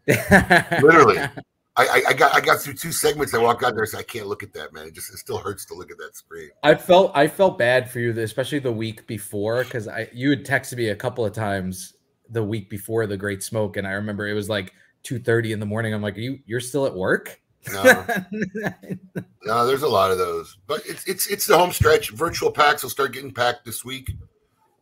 Literally. 0.82 1.18
I, 1.74 1.86
I, 1.86 2.02
I 2.08 2.12
got 2.12 2.34
I 2.34 2.40
got 2.40 2.60
through 2.60 2.74
two 2.74 2.92
segments. 2.92 3.32
I 3.32 3.38
walked 3.38 3.62
out 3.62 3.72
there 3.72 3.84
and 3.84 3.88
said, 3.88 4.00
I 4.00 4.02
can't 4.02 4.26
look 4.26 4.42
at 4.42 4.52
that, 4.52 4.74
man. 4.74 4.86
It 4.88 4.94
just 4.94 5.12
it 5.12 5.16
still 5.16 5.38
hurts 5.38 5.64
to 5.66 5.74
look 5.74 5.90
at 5.90 5.96
that 5.98 6.14
screen. 6.14 6.50
I 6.62 6.74
felt 6.74 7.12
I 7.14 7.26
felt 7.26 7.56
bad 7.56 7.90
for 7.90 7.98
you, 8.00 8.18
especially 8.20 8.58
the 8.58 8.72
week 8.72 9.06
before, 9.06 9.64
because 9.64 9.88
I 9.88 10.08
you 10.12 10.28
had 10.30 10.44
texted 10.44 10.76
me 10.76 10.88
a 10.88 10.96
couple 10.96 11.24
of 11.24 11.32
times 11.32 11.94
the 12.28 12.42
week 12.42 12.68
before 12.68 13.06
the 13.06 13.16
Great 13.16 13.42
Smoke, 13.42 13.78
and 13.78 13.86
I 13.86 13.92
remember 13.92 14.28
it 14.28 14.34
was 14.34 14.50
like 14.50 14.74
two 15.02 15.18
thirty 15.18 15.52
in 15.52 15.60
the 15.60 15.66
morning. 15.66 15.94
I'm 15.94 16.02
like, 16.02 16.16
you 16.16 16.40
you're 16.44 16.60
still 16.60 16.84
at 16.84 16.94
work? 16.94 17.40
No, 17.70 17.82
no, 19.44 19.66
there's 19.66 19.82
a 19.82 19.88
lot 19.88 20.10
of 20.10 20.18
those, 20.18 20.58
but 20.66 20.82
it's 20.84 21.06
it's 21.06 21.26
it's 21.28 21.46
the 21.46 21.56
home 21.56 21.70
stretch. 21.70 22.10
Virtual 22.10 22.50
packs 22.50 22.82
will 22.82 22.90
start 22.90 23.12
getting 23.12 23.32
packed 23.32 23.64
this 23.64 23.84
week. 23.84 24.12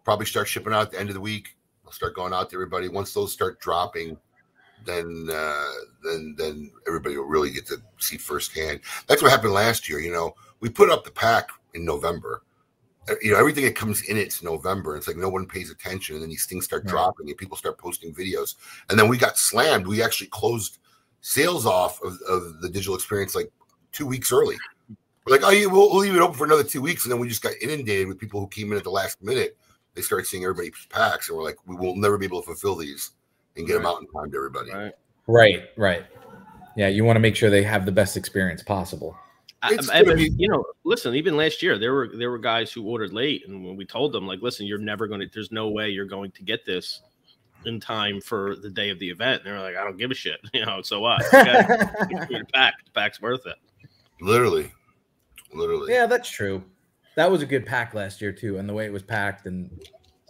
Probably 0.05 0.27
start 0.27 0.49
shipping 0.49 0.73
out 0.73 0.83
at 0.83 0.91
the 0.93 0.99
end 1.01 1.11
of 1.11 1.15
the 1.15 1.21
week. 1.21 1.57
I'll 1.85 1.93
start 1.93 2.15
going 2.15 2.33
out 2.33 2.49
to 2.51 2.57
everybody. 2.57 2.89
Once 2.89 3.13
those 3.13 3.33
start 3.33 3.61
dropping, 3.61 4.17
then 4.87 5.29
uh, 5.31 5.71
then 6.03 6.35
then 6.39 6.71
everybody 6.87 7.17
will 7.19 7.25
really 7.27 7.51
get 7.51 7.67
to 7.67 7.77
see 7.99 8.17
firsthand. 8.17 8.81
That's 9.07 9.23
what 9.23 9.31
happened 9.31 9.53
last 9.53 9.89
year. 9.89 10.01
You 10.01 10.13
know, 10.13 10.35
we 10.61 10.71
put 10.71 10.91
up 10.91 11.05
the 11.05 11.11
pack 11.11 11.51
in 11.75 11.85
November. 11.85 12.43
Uh, 13.11 13.15
You 13.21 13.33
know, 13.33 13.39
everything 13.39 13.65
that 13.65 13.77
comes 13.77 14.03
in 14.05 14.17
it's 14.17 14.43
November. 14.43 14.97
It's 14.97 15.07
like 15.07 15.17
no 15.19 15.29
one 15.29 15.47
pays 15.47 15.71
attention, 15.71 16.15
and 16.15 16.23
then 16.23 16.31
these 16.31 16.47
things 16.47 16.65
start 16.65 16.87
dropping, 16.87 17.29
and 17.29 17.37
people 17.37 17.59
start 17.59 17.79
posting 17.79 18.15
videos. 18.15 18.55
And 18.89 18.99
then 18.99 19.09
we 19.09 19.19
got 19.19 19.37
slammed. 19.37 19.87
We 19.87 20.03
actually 20.03 20.29
closed 20.29 20.79
sales 21.21 21.67
off 21.67 22.03
of, 22.03 22.19
of 22.29 22.61
the 22.61 22.69
digital 22.69 22.95
experience 22.95 23.35
like 23.35 23.51
two 23.93 24.07
weeks 24.07 24.33
early. 24.33 24.57
We're 25.27 25.37
like, 25.37 25.45
oh, 25.45 25.51
yeah, 25.51 25.67
we'll, 25.67 25.91
we'll 25.91 26.01
leave 26.01 26.15
it 26.15 26.21
open 26.21 26.37
for 26.37 26.45
another 26.45 26.65
two 26.65 26.81
weeks, 26.81 27.05
and 27.05 27.13
then 27.13 27.21
we 27.21 27.29
just 27.29 27.43
got 27.43 27.53
inundated 27.61 28.09
with 28.09 28.19
people 28.19 28.41
who 28.41 28.49
came 28.49 28.73
in 28.73 28.79
at 28.79 28.85
the 28.85 28.91
last 28.91 29.23
minute. 29.23 29.57
They 29.95 30.03
started 30.03 30.27
seeing 30.27 30.45
everybody's 30.45 30.87
packs, 30.89 31.29
and 31.29 31.37
we're 31.37 31.45
like, 31.45 31.57
we 31.67 31.77
will 31.77 31.95
never 31.97 32.17
be 32.17 32.25
able 32.25 32.41
to 32.41 32.47
fulfill 32.47 32.77
these 32.77 33.13
and 33.57 33.67
get 33.67 33.75
them 33.75 33.87
out 33.87 34.01
in 34.01 34.07
time 34.09 34.31
to 34.31 34.37
everybody. 34.37 34.71
Right. 34.73 34.93
right, 35.27 35.65
right. 35.77 36.05
Yeah, 36.77 36.89
you 36.89 37.05
want 37.05 37.17
to 37.17 37.21
make 37.21 37.37
sure 37.37 37.51
they 37.51 37.65
have 37.65 37.85
the 37.85 37.93
best 37.93 38.17
experience 38.17 38.63
possible. 38.63 39.17
I, 39.63 39.75
It's 39.75 39.91
I, 39.91 40.03
gonna 40.03 40.13
but, 40.13 40.17
be- 40.17 40.33
you 40.39 40.49
know, 40.49 40.65
listen. 40.85 41.15
Even 41.15 41.37
last 41.37 41.63
year, 41.63 41.79
there 41.79 41.93
were 41.93 42.09
there 42.15 42.31
were 42.31 42.39
guys 42.39 42.73
who 42.73 42.87
ordered 42.87 43.13
late, 43.13 43.47
and 43.47 43.63
when 43.65 43.77
we 43.77 43.85
told 43.85 44.13
them, 44.13 44.27
like, 44.27 44.41
listen, 44.41 44.67
you're 44.67 44.79
never 44.79 45.07
going 45.07 45.21
to. 45.21 45.29
There's 45.33 45.53
no 45.53 45.69
way 45.69 45.91
you're 45.91 46.07
going 46.07 46.31
to 46.31 46.43
get 46.43 46.65
this 46.65 47.03
in 47.67 47.79
time 47.81 48.21
for 48.21 48.57
the 48.57 48.71
day 48.71 48.91
of 48.91 48.99
the 48.99 49.09
event. 49.11 49.43
And 49.45 49.53
they're 49.53 49.61
like, 49.61 49.77
I 49.77 49.85
don't 49.85 49.97
give 49.99 50.11
a 50.11 50.15
shit. 50.15 50.41
You 50.55 50.65
know, 50.67 50.83
so 50.83 51.01
what? 51.01 51.21
You 51.33 51.39
the 52.29 52.45
pack. 52.53 52.75
The 52.85 52.91
pack's 52.93 53.21
worth 53.21 53.47
it. 53.47 53.57
Literally, 54.21 54.71
literally. 55.53 55.93
yeah, 55.93 56.07
that's 56.07 56.31
true. 56.31 56.63
That 57.17 57.31
was 57.31 57.43
a 57.43 57.47
good 57.47 57.67
pack 57.67 57.95
last 57.95 58.21
year 58.21 58.33
too, 58.33 58.59
and 58.59 58.69
the 58.69 58.73
way 58.75 58.87
it 58.87 58.93
was 58.93 59.03
packed, 59.03 59.47
and 59.47 59.71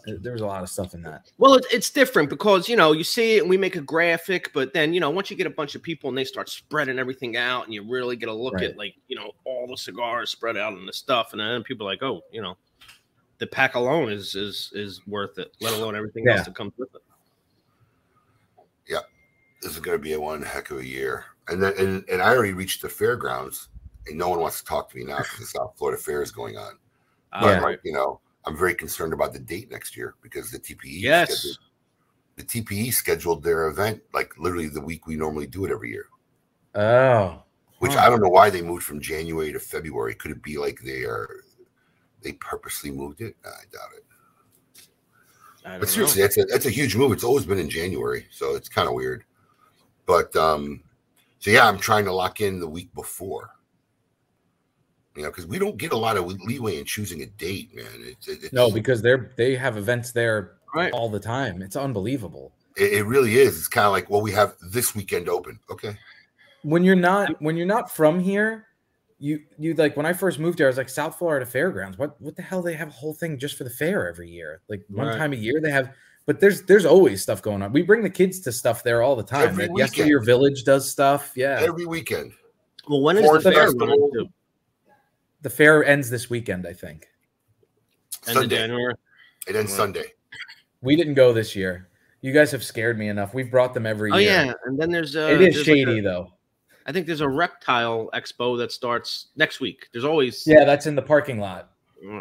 th- 0.06 0.18
there 0.22 0.32
was 0.32 0.40
a 0.42 0.46
lot 0.46 0.62
of 0.62 0.68
stuff 0.68 0.94
in 0.94 1.02
that. 1.02 1.30
Well, 1.38 1.54
it, 1.54 1.66
it's 1.72 1.90
different 1.90 2.30
because 2.30 2.68
you 2.68 2.76
know 2.76 2.92
you 2.92 3.04
see 3.04 3.36
it 3.36 3.40
and 3.42 3.50
we 3.50 3.56
make 3.56 3.76
a 3.76 3.80
graphic, 3.80 4.50
but 4.54 4.72
then 4.72 4.94
you 4.94 5.00
know 5.00 5.10
once 5.10 5.30
you 5.30 5.36
get 5.36 5.46
a 5.46 5.50
bunch 5.50 5.74
of 5.74 5.82
people 5.82 6.08
and 6.08 6.16
they 6.16 6.24
start 6.24 6.48
spreading 6.48 6.98
everything 6.98 7.36
out, 7.36 7.64
and 7.66 7.74
you 7.74 7.88
really 7.88 8.16
get 8.16 8.28
a 8.28 8.32
look 8.32 8.54
Right. 8.54 8.70
at 8.70 8.76
like 8.78 8.94
you 9.08 9.16
know 9.16 9.32
all 9.44 9.66
the 9.68 9.76
cigars 9.76 10.30
spread 10.30 10.56
out 10.56 10.72
and 10.72 10.88
the 10.88 10.92
stuff, 10.92 11.28
and 11.32 11.40
then 11.40 11.62
people 11.62 11.86
are 11.86 11.90
like, 11.90 12.02
oh, 12.02 12.22
you 12.32 12.40
know, 12.42 12.56
the 13.38 13.46
pack 13.46 13.74
alone 13.74 14.10
is 14.10 14.34
is 14.34 14.70
is 14.74 15.06
worth 15.06 15.38
it, 15.38 15.52
let 15.60 15.74
alone 15.74 15.94
everything 15.96 16.24
Yeah. 16.26 16.36
else 16.38 16.46
that 16.46 16.54
comes 16.54 16.72
with 16.78 16.94
it. 16.94 17.02
This 19.62 19.72
is 19.72 19.80
going 19.80 19.96
to 19.98 20.02
be 20.02 20.14
a 20.14 20.20
one 20.20 20.42
heck 20.42 20.70
of 20.70 20.78
a 20.78 20.86
year. 20.86 21.24
And 21.48 21.62
then, 21.62 21.74
and, 21.78 22.04
and 22.08 22.22
I 22.22 22.34
already 22.34 22.52
reached 22.52 22.82
the 22.82 22.88
fairgrounds, 22.88 23.68
and 24.06 24.16
no 24.16 24.28
one 24.28 24.40
wants 24.40 24.60
to 24.60 24.64
talk 24.64 24.90
to 24.90 24.96
me 24.96 25.04
now 25.04 25.18
because 25.18 25.38
the 25.38 25.46
South 25.46 25.74
Florida 25.76 26.00
Fair 26.00 26.22
is 26.22 26.30
going 26.30 26.56
on. 26.56 26.78
Uh, 27.32 27.40
But 27.42 27.46
Yeah. 27.56 27.60
like, 27.60 27.80
you 27.84 27.92
know, 27.92 28.20
I'm 28.46 28.56
very 28.56 28.74
concerned 28.74 29.12
about 29.12 29.32
the 29.32 29.38
date 29.40 29.70
next 29.70 29.96
year 29.96 30.14
because 30.22 30.50
the 30.50 30.58
TPE 30.58 31.00
Yes. 31.00 31.30
scheduled- 31.30 31.58
the 32.36 32.44
TPE 32.44 32.90
scheduled 32.90 33.42
their 33.42 33.66
event 33.68 34.02
like 34.14 34.38
literally 34.38 34.68
the 34.68 34.80
week 34.80 35.06
we 35.06 35.14
normally 35.14 35.46
do 35.46 35.66
it 35.66 35.70
every 35.70 35.90
year. 35.90 36.08
Oh, 36.74 37.42
Which 37.80 37.92
Huh. 37.92 38.00
I 38.00 38.08
don't 38.08 38.20
know 38.22 38.28
why 38.30 38.48
they 38.50 38.62
moved 38.62 38.84
from 38.84 39.00
January 39.00 39.52
to 39.52 39.60
February. 39.60 40.14
Could 40.14 40.30
it 40.30 40.42
be 40.42 40.56
like 40.56 40.80
they 40.80 41.04
are 41.04 41.42
they 42.22 42.32
purposely 42.32 42.90
moved 42.90 43.20
it? 43.20 43.36
I 43.44 43.64
doubt 43.72 43.92
it. 43.96 44.04
I 45.64 45.70
don't 45.72 45.80
But 45.80 45.88
seriously, 45.90 46.20
know. 46.22 46.26
that's 46.26 46.36
a 46.38 46.44
that's 46.44 46.66
a 46.66 46.70
huge 46.70 46.96
move. 46.96 47.12
It's 47.12 47.24
always 47.24 47.44
been 47.44 47.58
in 47.58 47.68
January, 47.70 48.26
so 48.30 48.54
it's 48.54 48.68
kind 48.68 48.88
of 48.88 48.94
weird. 48.94 49.24
But 50.10 50.34
um, 50.34 50.82
so 51.38 51.52
yeah, 51.52 51.68
I'm 51.68 51.78
trying 51.78 52.04
to 52.06 52.12
lock 52.12 52.40
in 52.40 52.58
the 52.58 52.68
week 52.68 52.92
before. 52.94 53.50
You 55.14 55.22
know, 55.22 55.28
because 55.30 55.46
we 55.46 55.56
don't 55.56 55.76
get 55.76 55.92
a 55.92 55.96
lot 55.96 56.16
of 56.16 56.26
leeway 56.26 56.78
in 56.78 56.84
choosing 56.84 57.22
a 57.22 57.26
date, 57.26 57.72
man. 57.76 57.86
It's, 58.00 58.26
it's 58.26 58.52
no, 58.52 58.72
because 58.72 59.00
they're 59.02 59.30
they 59.36 59.54
have 59.54 59.76
events 59.76 60.10
there 60.10 60.54
right. 60.74 60.92
all 60.92 61.08
the 61.08 61.20
time. 61.20 61.62
It's 61.62 61.76
unbelievable. 61.76 62.52
it, 62.76 62.92
it 62.92 63.02
really 63.04 63.38
is. 63.38 63.56
It's 63.56 63.68
kind 63.68 63.86
of 63.86 63.92
like, 63.92 64.10
well, 64.10 64.20
we 64.20 64.32
have 64.32 64.56
this 64.72 64.96
weekend 64.96 65.28
open. 65.28 65.60
Okay, 65.70 65.96
when 66.62 66.82
you're 66.82 66.96
not 66.96 67.40
when 67.40 67.56
you're 67.56 67.66
not 67.66 67.90
from 67.90 68.18
here 68.18 68.66
you 69.18 69.40
you 69.58 69.74
like 69.74 69.96
when 69.96 70.06
i 70.06 70.12
first 70.12 70.38
moved 70.38 70.58
here 70.58 70.66
i 70.66 70.70
was 70.70 70.78
like 70.78 70.88
south 70.88 71.18
florida 71.18 71.44
fairgrounds 71.44 71.98
what 71.98 72.20
what 72.20 72.34
the 72.36 72.42
hell 72.42 72.62
they 72.62 72.72
have 72.74 72.88
a 72.88 72.92
whole 72.92 73.12
thing 73.12 73.38
just 73.38 73.56
for 73.56 73.64
the 73.64 73.70
fair 73.70 74.08
every 74.08 74.30
year 74.30 74.62
like 74.68 74.82
one 74.88 75.06
Right. 75.08 75.18
time 75.18 75.32
a 75.34 75.36
year 75.36 75.60
they 75.60 75.70
have 75.70 75.92
but 76.30 76.38
there's 76.38 76.62
there's 76.62 76.84
always 76.86 77.20
stuff 77.20 77.42
going 77.42 77.60
on 77.60 77.72
we 77.72 77.82
bring 77.82 78.02
the 78.02 78.08
kids 78.08 78.38
to 78.38 78.52
stuff 78.52 78.84
there 78.84 79.02
all 79.02 79.16
the 79.16 79.22
time 79.24 79.48
Every 79.48 79.66
That 79.66 79.76
yesterday 79.76 80.10
your 80.10 80.22
village 80.22 80.62
does 80.62 80.88
stuff 80.88 81.32
yeah 81.34 81.58
every 81.60 81.86
weekend. 81.86 82.34
Well, 82.88 83.00
when 83.02 83.18
is 83.18 83.24
Corn 83.24 83.42
the 83.42 83.50
fair 83.50 83.64
festival. 83.64 84.28
the 85.42 85.50
fair 85.50 85.84
ends 85.84 86.08
this 86.08 86.30
weekend 86.30 86.68
i 86.68 86.72
think 86.72 87.08
End 88.28 88.36
of 88.36 88.42
Sunday. 88.42 88.56
January. 88.58 88.94
It 89.48 89.56
ends 89.56 89.72
Right. 89.72 89.76
Sunday. 89.76 90.04
we 90.82 90.94
didn't 90.94 91.14
go 91.14 91.32
this 91.32 91.56
year 91.56 91.88
you 92.20 92.32
guys 92.32 92.52
have 92.52 92.62
scared 92.62 92.96
me 92.96 93.08
enough 93.08 93.34
we've 93.34 93.50
brought 93.50 93.74
them 93.74 93.84
every 93.84 94.10
year. 94.10 94.14
Oh 94.14 94.18
year 94.18 94.30
yeah, 94.30 94.52
and 94.66 94.78
then 94.78 94.92
there's 94.92 95.16
uh, 95.16 95.22
it 95.32 95.40
is 95.40 95.56
there's 95.56 95.66
like 95.66 95.76
shady 95.78 95.98
a- 95.98 96.02
though 96.02 96.32
I 96.86 96.92
think 96.92 97.08
there's 97.08 97.22
a 97.22 97.28
reptile 97.28 98.08
expo 98.14 98.56
that 98.58 98.70
starts 98.72 99.28
next 99.34 99.58
week. 99.58 99.88
There's 99.92 100.04
always 100.04 100.46
yeah 100.46 100.64
that's 100.64 100.86
in 100.86 100.94
the 100.94 101.02
parking 101.02 101.40
lot 101.40 101.72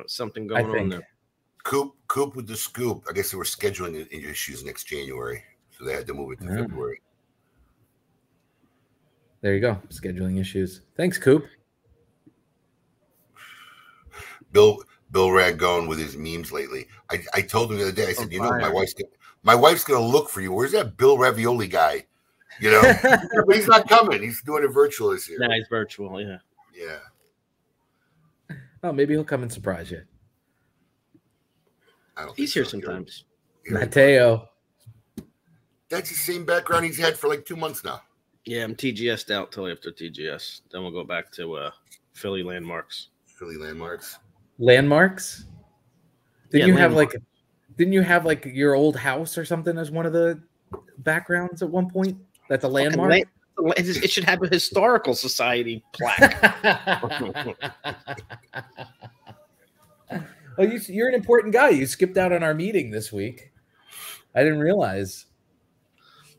something 0.07 0.45
i 0.45 0.61
going 0.63 0.65
on 0.65 0.71
think 0.73 0.89
there. 0.93 1.07
Coop, 1.63 1.93
Coop 2.07 2.35
with 2.35 2.47
the 2.47 2.55
scoop. 2.55 3.03
I 3.09 3.13
guess 3.13 3.31
they 3.31 3.37
were 3.37 3.43
scheduling 3.43 4.07
issues 4.11 4.63
next 4.63 4.85
January, 4.85 5.43
so 5.77 5.83
they 5.85 5.93
had 5.93 6.07
to 6.07 6.13
move 6.13 6.31
it 6.31 6.39
to 6.39 6.45
Mm. 6.45 6.61
February. 6.61 7.01
there 9.41 9.53
you 9.53 9.61
go 9.61 9.77
scheduling 9.89 10.37
issues 10.37 10.81
thanks 10.97 11.17
coop 11.17 11.45
Bill 14.51 14.83
Bill 15.11 15.29
Ragone 15.29 15.87
with 15.87 15.97
his 15.99 16.17
memes 16.17 16.51
lately. 16.51 16.87
I, 17.09 17.19
I 17.33 17.41
told 17.41 17.71
him 17.71 17.77
the 17.77 17.83
other 17.83 17.91
day. 17.91 18.07
I 18.07 18.13
said, 18.13 18.27
Oh, 18.27 18.31
you 18.31 18.39
know, 18.41 18.49
my 18.57 18.69
wife's 18.69 18.93
gonna, 18.93 19.09
my 19.43 19.55
wife's 19.55 19.83
gonna 19.83 20.05
look 20.05 20.29
for 20.29 20.41
you. 20.41 20.51
Where's 20.51 20.71
that 20.73 20.97
Bill 20.97 21.17
Ravioli 21.17 21.67
guy? 21.67 22.05
You 22.59 22.71
know, 22.71 22.81
but 23.47 23.55
he's 23.55 23.67
not 23.67 23.87
coming. 23.87 24.21
He's 24.21 24.41
doing 24.43 24.63
it 24.63 24.67
virtual 24.69 25.11
this 25.11 25.29
year. 25.29 25.37
Yeah, 25.41 25.47
it's 25.51 25.69
virtual. 25.69 26.19
Yeah. 26.21 26.37
Yeah, 26.75 28.55
oh 28.83 28.91
maybe 28.93 29.13
he'll 29.13 29.23
come 29.23 29.41
and 29.43 29.51
surprise 29.51 29.91
you 29.91 30.01
I 32.19 32.25
don't. 32.25 32.35
He's 32.35 32.53
here 32.53 32.65
so. 32.65 32.71
sometimes. 32.71 33.23
You're- 33.65 33.79
mateo 33.79 34.47
That's 35.89 36.09
the 36.09 36.15
same 36.15 36.45
background 36.45 36.85
he's 36.85 36.97
had 36.99 37.17
for 37.17 37.27
like 37.27 37.45
two 37.45 37.55
months 37.55 37.83
now. 37.83 38.01
Yeah, 38.45 38.63
I'm 38.63 38.75
TGS'd 38.75 39.31
out 39.31 39.51
till 39.51 39.67
after 39.71 39.91
TGS. 39.91 40.61
Then 40.71 40.81
we'll 40.81 40.91
go 40.91 41.03
back 41.03 41.31
to 41.33 41.55
uh, 41.55 41.71
Philly 42.13 42.41
landmarks. 42.43 43.09
Philly 43.27 43.57
landmarks. 43.57 44.17
Landmarks. 44.57 45.45
Did 46.51 46.59
Yeah, 46.59 46.65
you 46.67 46.75
have 46.77 46.93
like? 46.93 47.15
Didn't 47.77 47.93
you 47.93 48.01
have 48.01 48.25
like 48.25 48.45
your 48.45 48.75
old 48.75 48.95
house 48.95 49.37
or 49.37 49.45
something 49.45 49.77
as 49.77 49.91
one 49.91 50.05
of 50.05 50.13
the 50.13 50.41
backgrounds 50.99 51.61
at 51.61 51.69
one 51.69 51.89
point? 51.89 52.17
That's 52.49 52.63
a 52.63 52.67
landmark. 52.67 53.11
Land- 53.11 53.25
It 53.77 54.09
should 54.09 54.23
have 54.23 54.41
a 54.43 54.47
historical 54.47 55.13
society 55.13 55.83
plaque. 55.93 56.39
well, 60.59 60.69
you, 60.69 60.79
you're 60.93 61.07
an 61.07 61.15
important 61.15 61.53
guy. 61.53 61.69
You 61.69 61.85
skipped 61.85 62.17
out 62.17 62.33
on 62.33 62.43
our 62.43 62.53
meeting 62.53 62.91
this 62.91 63.13
week. 63.13 63.53
I 64.35 64.43
didn't 64.43 64.59
realize. 64.59 65.25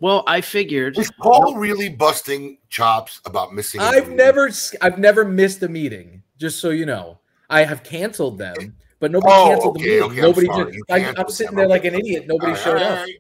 well, 0.01 0.23
I 0.27 0.43
figured. 0.43 0.99
Is 0.99 1.11
Paul 1.19 1.57
really 1.57 1.89
busting 1.89 2.59
chops 2.69 3.23
about 3.25 3.55
missing? 3.55 3.81
I've 3.81 4.03
meeting? 4.05 4.17
never, 4.17 4.49
s- 4.49 4.75
I've 4.83 4.99
never 4.99 5.25
missed 5.25 5.63
a 5.63 5.69
meeting. 5.69 6.23
Just 6.39 6.61
so 6.61 6.69
you 6.69 6.85
know, 6.85 7.19
I 7.49 7.65
have 7.65 7.83
canceled 7.83 8.37
them, 8.39 8.75
but 8.99 9.11
nobody 9.11 9.33
Oh, 9.33 9.45
canceled 9.45 9.77
okay, 9.77 9.85
the 9.85 9.89
meeting. 9.91 10.03
okay, 10.11 10.19
I'm 10.21 10.27
nobody 10.27 10.47
sorry. 10.47 10.73
just. 10.73 10.85
I, 10.91 11.15
I'm 11.17 11.31
sitting 11.31 11.47
them. 11.53 11.57
there 11.57 11.69
like 11.69 11.81
Okay. 11.81 11.89
an 11.89 11.95
idiot. 11.95 12.25
Nobody 12.27 12.53
All 12.53 12.57
right, 12.57 12.63
showed 12.65 12.83
all 12.83 12.93
up. 12.93 12.99
right. 12.99 13.15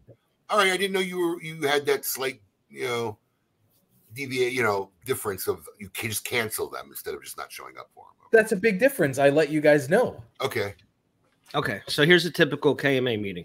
All 0.50 0.58
right, 0.58 0.72
I 0.72 0.76
didn't 0.76 0.92
know 0.92 1.00
you 1.00 1.18
were 1.18 1.42
you 1.42 1.62
had 1.62 1.86
that 1.86 2.04
slight, 2.04 2.42
you 2.68 2.84
know, 2.84 3.18
deviate, 4.12 4.52
you 4.52 4.62
know, 4.62 4.90
difference 5.06 5.46
of 5.48 5.66
you 5.78 5.88
can 5.88 6.10
just 6.10 6.24
cancel 6.24 6.68
them 6.68 6.86
instead 6.90 7.14
of 7.14 7.22
just 7.22 7.38
not 7.38 7.50
showing 7.50 7.78
up 7.78 7.88
for 7.94 8.04
them. 8.20 8.28
That's 8.32 8.52
a 8.52 8.56
big 8.56 8.78
difference. 8.78 9.18
I 9.18 9.30
let 9.30 9.48
you 9.50 9.60
guys 9.60 9.88
know. 9.88 10.22
Okay. 10.40 10.74
Okay, 11.54 11.80
so 11.88 12.04
here's 12.06 12.24
a 12.26 12.30
typical 12.30 12.76
KMA 12.76 13.20
meeting. 13.20 13.44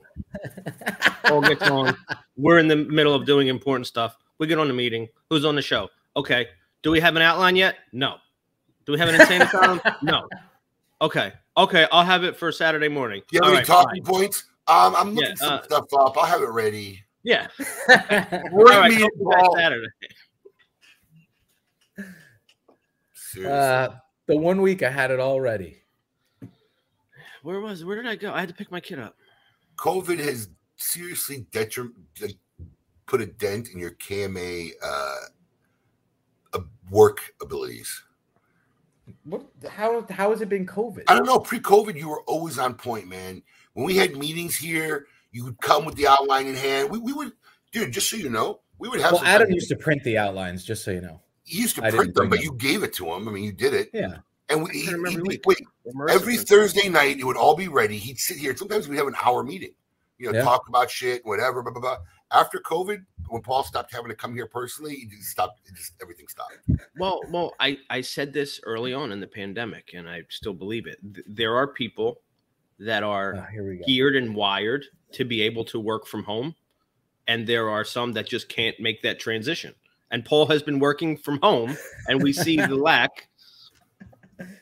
Paul 1.26 1.42
gets 1.42 1.64
on. 1.64 1.98
We're 2.38 2.60
in 2.60 2.68
the 2.68 2.76
middle 2.76 3.16
of 3.16 3.26
doing 3.26 3.48
important 3.48 3.88
stuff. 3.88 4.16
We 4.38 4.46
get 4.48 4.60
on 4.60 4.68
the 4.68 4.74
meeting. 4.76 5.08
Who's 5.30 5.44
on 5.46 5.56
the 5.56 5.62
show? 5.62 5.90
Okay. 6.16 6.48
Do 6.84 6.92
we 6.92 7.00
have 7.00 7.16
an 7.16 7.24
outline 7.24 7.56
yet? 7.56 7.78
No. 7.94 8.18
Do 8.86 8.92
we 8.92 9.00
have 9.00 9.10
an 9.10 9.16
insane 9.16 9.42
asylum? 9.42 9.82
No. 10.04 10.28
Okay. 11.02 11.34
Okay. 11.58 11.88
I'll 11.92 12.06
have 12.06 12.24
it 12.24 12.38
for 12.38 12.52
Saturday 12.52 12.90
morning. 12.90 13.24
You 13.32 13.40
have 13.40 13.44
All 13.46 13.50
any 13.50 13.58
right, 13.60 13.66
talking 13.66 14.04
fine. 14.04 14.14
points? 14.14 14.44
Um, 14.68 14.96
I'm 14.96 15.16
looking 15.16 15.30
Yeah, 15.32 15.36
some 15.36 15.54
uh, 15.54 15.62
stuff 15.64 15.86
up. 15.98 16.16
I'll 16.18 16.26
have 16.26 16.42
it 16.42 16.50
ready. 16.50 17.02
Yeah. 17.24 17.48
Bring 17.88 18.52
All 18.54 18.64
right. 18.66 18.92
me 18.92 19.02
I'll 19.04 19.30
back 19.32 19.46
Saturday. 19.58 19.88
Seriously. 23.14 23.52
uh, 23.52 23.90
the 24.28 24.38
one 24.38 24.62
week 24.62 24.84
I 24.84 24.90
had 24.92 25.10
it 25.12 25.20
all 25.20 25.42
ready. 25.42 25.82
Where 27.46 27.62
was? 27.62 27.86
Where 27.86 27.96
did 27.96 28.08
I 28.08 28.16
go? 28.16 28.34
I 28.34 28.40
had 28.40 28.50
to 28.50 28.56
pick 28.56 28.72
my 28.72 28.80
kid 28.80 28.98
up. 28.98 29.16
COVID 29.78 30.18
has 30.18 30.50
seriously 30.78 31.46
detrim- 31.52 31.94
like, 32.20 32.38
put 33.06 33.22
a 33.22 33.28
dent 33.28 33.70
in 33.70 33.78
your 33.78 33.92
KMA 33.92 34.72
uh, 34.84 35.16
uh, 36.54 36.60
work 36.90 37.36
abilities. 37.40 38.02
What? 39.26 39.46
How? 39.70 40.04
How 40.10 40.32
has 40.32 40.42
it 40.42 40.50
been 40.50 40.66
COVID? 40.66 41.04
I 41.08 41.14
don't 41.14 41.28
know. 41.28 41.38
Pre-COVID, 41.38 41.96
you 41.96 42.10
were 42.10 42.22
always 42.22 42.58
on 42.58 42.74
point, 42.74 43.08
man. 43.08 43.44
When 43.74 43.86
we 43.86 43.96
had 43.96 44.18
meetings 44.18 44.56
here, 44.56 45.06
you 45.32 45.46
would 45.46 45.62
come 45.62 45.86
with 45.86 45.94
the 45.94 46.08
outline 46.08 46.48
in 46.48 46.56
hand. 46.56 46.90
We, 46.90 46.98
we 46.98 47.14
would, 47.14 47.34
dude. 47.72 47.92
Just 47.92 48.10
so 48.10 48.18
you 48.18 48.32
know, 48.32 48.62
we 48.80 48.90
would 48.90 49.00
have. 49.02 49.12
Well, 49.12 49.20
some 49.20 49.28
Adam 49.28 49.52
used 49.52 49.70
to 49.70 49.76
print 49.76 50.04
the 50.04 50.18
outlines, 50.18 50.64
just 50.64 50.84
so 50.84 50.90
you 50.90 51.02
know. 51.02 51.22
He 51.44 51.62
used 51.62 51.76
to 51.76 51.84
I 51.84 51.92
print 51.92 52.06
didn't 52.06 52.16
them, 52.16 52.30
but 52.30 52.38
them. 52.38 52.46
you 52.46 52.54
gave 52.54 52.82
it 52.82 52.94
to 52.94 53.06
him. 53.14 53.28
I 53.28 53.32
mean, 53.32 53.44
you 53.44 53.52
did 53.52 53.76
it. 53.76 53.92
Yeah. 53.94 54.18
And 54.50 54.64
we, 54.64 54.70
he, 54.72 54.82
he'd 54.86 54.94
every 54.94 55.16
be- 55.16 55.22
week. 55.22 55.46
wait, 55.48 55.58
every 56.10 56.38
Thursday 56.38 56.88
night, 56.90 57.18
it 57.20 57.24
would 57.26 57.38
all 57.38 57.56
be 57.56 57.68
ready. 57.68 57.98
He'd 57.98 58.20
sit 58.20 58.38
here. 58.38 58.56
Sometimes 58.56 58.88
we'd 58.88 58.98
have 58.98 59.08
an 59.08 59.16
hour 59.24 59.44
meeting, 59.44 59.72
you 60.18 60.32
know, 60.32 60.38
Yeah. 60.38 60.44
talk 60.44 60.68
about 60.68 60.92
shit, 60.92 61.26
whatever, 61.26 61.64
blah, 61.64 61.72
blah, 61.72 61.82
blah. 61.82 61.98
After 62.32 62.60
COVID, 62.60 63.04
when 63.30 63.42
Paul 63.42 63.64
stopped 63.64 63.94
having 63.94 64.10
to 64.10 64.16
come 64.16 64.36
here 64.36 64.48
personally, 64.48 64.96
he 64.96 65.06
just 65.08 65.30
stopped. 65.30 65.62
Just 65.76 65.94
everything 66.02 66.28
stopped. 66.28 66.58
Well, 67.00 67.22
well, 67.30 67.54
I 67.60 67.78
I 67.90 68.02
said 68.02 68.34
this 68.34 68.60
early 68.64 68.94
on 68.94 69.12
in 69.12 69.20
the 69.20 69.28
pandemic, 69.28 69.92
and 69.96 70.10
I 70.10 70.24
still 70.30 70.54
believe 70.54 70.86
it. 70.88 70.98
There 71.28 71.56
are 71.56 71.68
people 71.68 72.22
that 72.80 73.04
are 73.04 73.36
Oh, 73.38 73.46
here 73.52 73.64
we 73.68 73.78
go. 73.78 73.86
geared 73.86 74.16
and 74.16 74.36
wired 74.36 74.86
to 75.14 75.24
be 75.24 75.42
able 75.44 75.66
to 75.66 75.80
work 75.80 76.08
from 76.08 76.24
home, 76.24 76.56
and 77.28 77.48
there 77.48 77.70
are 77.70 77.86
some 77.86 78.14
that 78.14 78.28
just 78.28 78.50
can't 78.50 78.80
make 78.80 79.02
that 79.04 79.20
transition. 79.20 79.74
And 80.12 80.26
Paul 80.26 80.48
has 80.48 80.62
been 80.64 80.80
working 80.80 81.18
from 81.18 81.40
home, 81.42 81.78
and 82.08 82.22
we 82.22 82.34
see 82.34 82.58
the 82.58 82.76
lack 82.76 83.28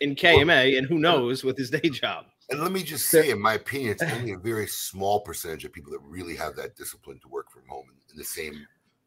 in 0.01 0.15
KMA, 0.15 0.77
and 0.77 0.88
who 0.88 0.99
knows 0.99 1.43
with 1.43 1.57
his 1.57 1.69
day 1.69 1.89
job. 1.89 2.25
And 2.49 2.62
let 2.62 2.71
me 2.71 2.83
just 2.83 3.07
say, 3.07 3.29
in 3.29 3.39
my 3.41 3.53
opinion, 3.53 3.91
it's 3.91 4.03
only 4.13 4.33
a 4.33 4.38
very 4.38 4.67
small 4.67 5.21
percentage 5.21 5.65
of 5.65 5.73
people 5.73 5.91
that 5.91 6.01
really 6.01 6.36
have 6.36 6.55
that 6.55 6.75
discipline 6.75 7.19
to 7.21 7.27
work 7.27 7.51
from 7.51 7.63
home 7.67 7.88
in 8.12 8.17
the 8.17 8.23
same 8.23 8.65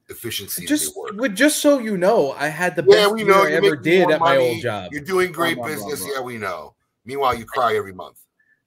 efficiency 0.08 0.64
as 0.64 0.68
Just, 0.68 0.94
they 0.94 1.18
work. 1.18 1.34
just 1.34 1.60
so 1.60 1.78
you 1.78 1.96
know, 1.96 2.32
I 2.32 2.48
had 2.48 2.76
the 2.76 2.82
Yeah, 2.82 3.04
best 3.04 3.14
we 3.14 3.24
year 3.24 3.32
know 3.32 3.44
I 3.44 3.52
ever 3.52 3.76
did 3.76 4.02
more 4.02 4.12
at 4.12 4.20
my 4.20 4.36
old 4.36 4.60
job. 4.60 4.92
You're 4.92 5.02
doing 5.02 5.32
great 5.32 5.56
Blah, 5.56 5.66
blah, 5.66 5.74
blah, 5.76 5.84
business. 5.84 6.06
blah. 6.06 6.14
Yeah, 6.14 6.20
we 6.22 6.38
know. 6.38 6.74
Meanwhile, 7.04 7.36
you 7.36 7.44
cry 7.44 7.76
every 7.76 7.92
month. 7.92 8.20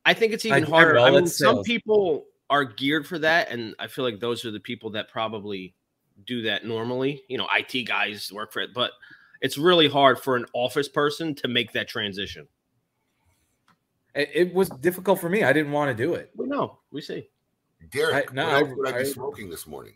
I 0.05 0.13
think 0.13 0.33
it's 0.33 0.45
even 0.45 0.63
I 0.63 0.67
harder. 0.67 0.95
know, 0.95 1.05
I 1.05 1.11
mean, 1.11 1.27
some 1.27 1.55
sales. 1.55 1.67
people 1.67 2.25
are 2.49 2.63
geared 2.65 3.05
for 3.05 3.19
that, 3.19 3.51
and 3.51 3.75
I 3.79 3.87
feel 3.87 4.03
like 4.05 4.19
those 4.19 4.45
are 4.45 4.51
the 4.51 4.59
people 4.59 4.89
that 4.91 5.09
probably 5.09 5.75
do 6.25 6.41
that 6.43 6.65
normally. 6.65 7.23
You 7.27 7.37
know, 7.37 7.47
IT 7.55 7.83
guys 7.85 8.31
work 8.33 8.51
for 8.51 8.61
it, 8.61 8.71
but 8.73 8.91
it's 9.41 9.57
really 9.57 9.87
hard 9.87 10.19
for 10.19 10.35
an 10.35 10.45
office 10.53 10.89
person 10.89 11.33
to 11.35 11.47
make 11.47 11.71
that 11.73 11.87
transition. 11.87 12.47
It, 14.15 14.29
it 14.33 14.53
was 14.53 14.69
difficult 14.69 15.19
for 15.19 15.29
me. 15.29 15.43
I 15.43 15.53
didn't 15.53 15.71
want 15.71 15.95
to 15.95 16.03
do 16.03 16.13
it. 16.15 16.31
We 16.35 16.47
know, 16.47 16.79
we 16.91 17.01
see. 17.01 17.29
Derek, 17.91 18.31
I- 18.31 18.33
no, 18.33 18.45
what 18.45 18.53
I- 18.53 18.63
would 18.63 18.87
I, 18.87 18.91
be 18.91 18.99
I- 18.99 19.03
smoking 19.03 19.49
this 19.49 19.65
morning? 19.67 19.93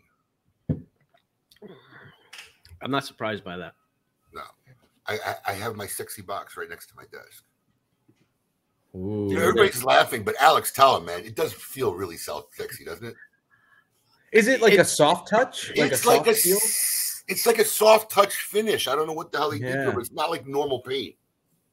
I'm 2.82 2.90
not 2.90 3.04
surprised 3.04 3.44
by 3.44 3.56
that. 3.56 3.74
I, 5.06 5.18
I, 5.26 5.34
I 5.48 5.52
have 5.52 5.76
my 5.76 5.86
sexy 5.86 6.22
box 6.22 6.56
right 6.56 6.68
next 6.68 6.86
to 6.86 6.94
my 6.96 7.02
desk. 7.12 7.44
Ooh. 8.94 9.26
You 9.28 9.36
know, 9.36 9.42
everybody's 9.42 9.84
laughing, 9.84 10.22
but 10.22 10.34
Alex, 10.40 10.72
tell 10.72 10.96
him, 10.96 11.04
man, 11.04 11.20
it 11.20 11.36
does 11.36 11.52
feel 11.52 11.92
really 11.94 12.16
self 12.16 12.46
sexy, 12.54 12.84
doesn't 12.86 13.08
it? 13.08 13.14
Is 14.32 14.48
it 14.48 14.62
like 14.62 14.74
a 14.74 14.84
soft 14.84 15.28
touch? 15.28 15.70
Like 15.76 15.92
it's 15.92 16.04
a 16.04 16.08
like 16.08 16.24
soft 16.24 16.28
a, 16.28 16.34
feel? 16.34 16.58
S- 17.28 17.32
it's 17.36 17.46
like 17.46 17.58
a 17.58 17.64
soft 17.64 18.10
touch 18.10 18.34
finish. 18.34 18.86
I 18.88 18.94
don't 18.94 19.06
know 19.06 19.12
what 19.12 19.32
the 19.32 19.38
hell 19.38 19.50
he 19.50 19.58
did 19.60 19.72
to 19.72 19.78
Yeah. 19.78 19.88
it, 19.88 19.94
but 19.94 20.00
it's 20.00 20.12
not 20.12 20.30
like 20.30 20.46
normal 20.46 20.80
paint. 20.80 21.14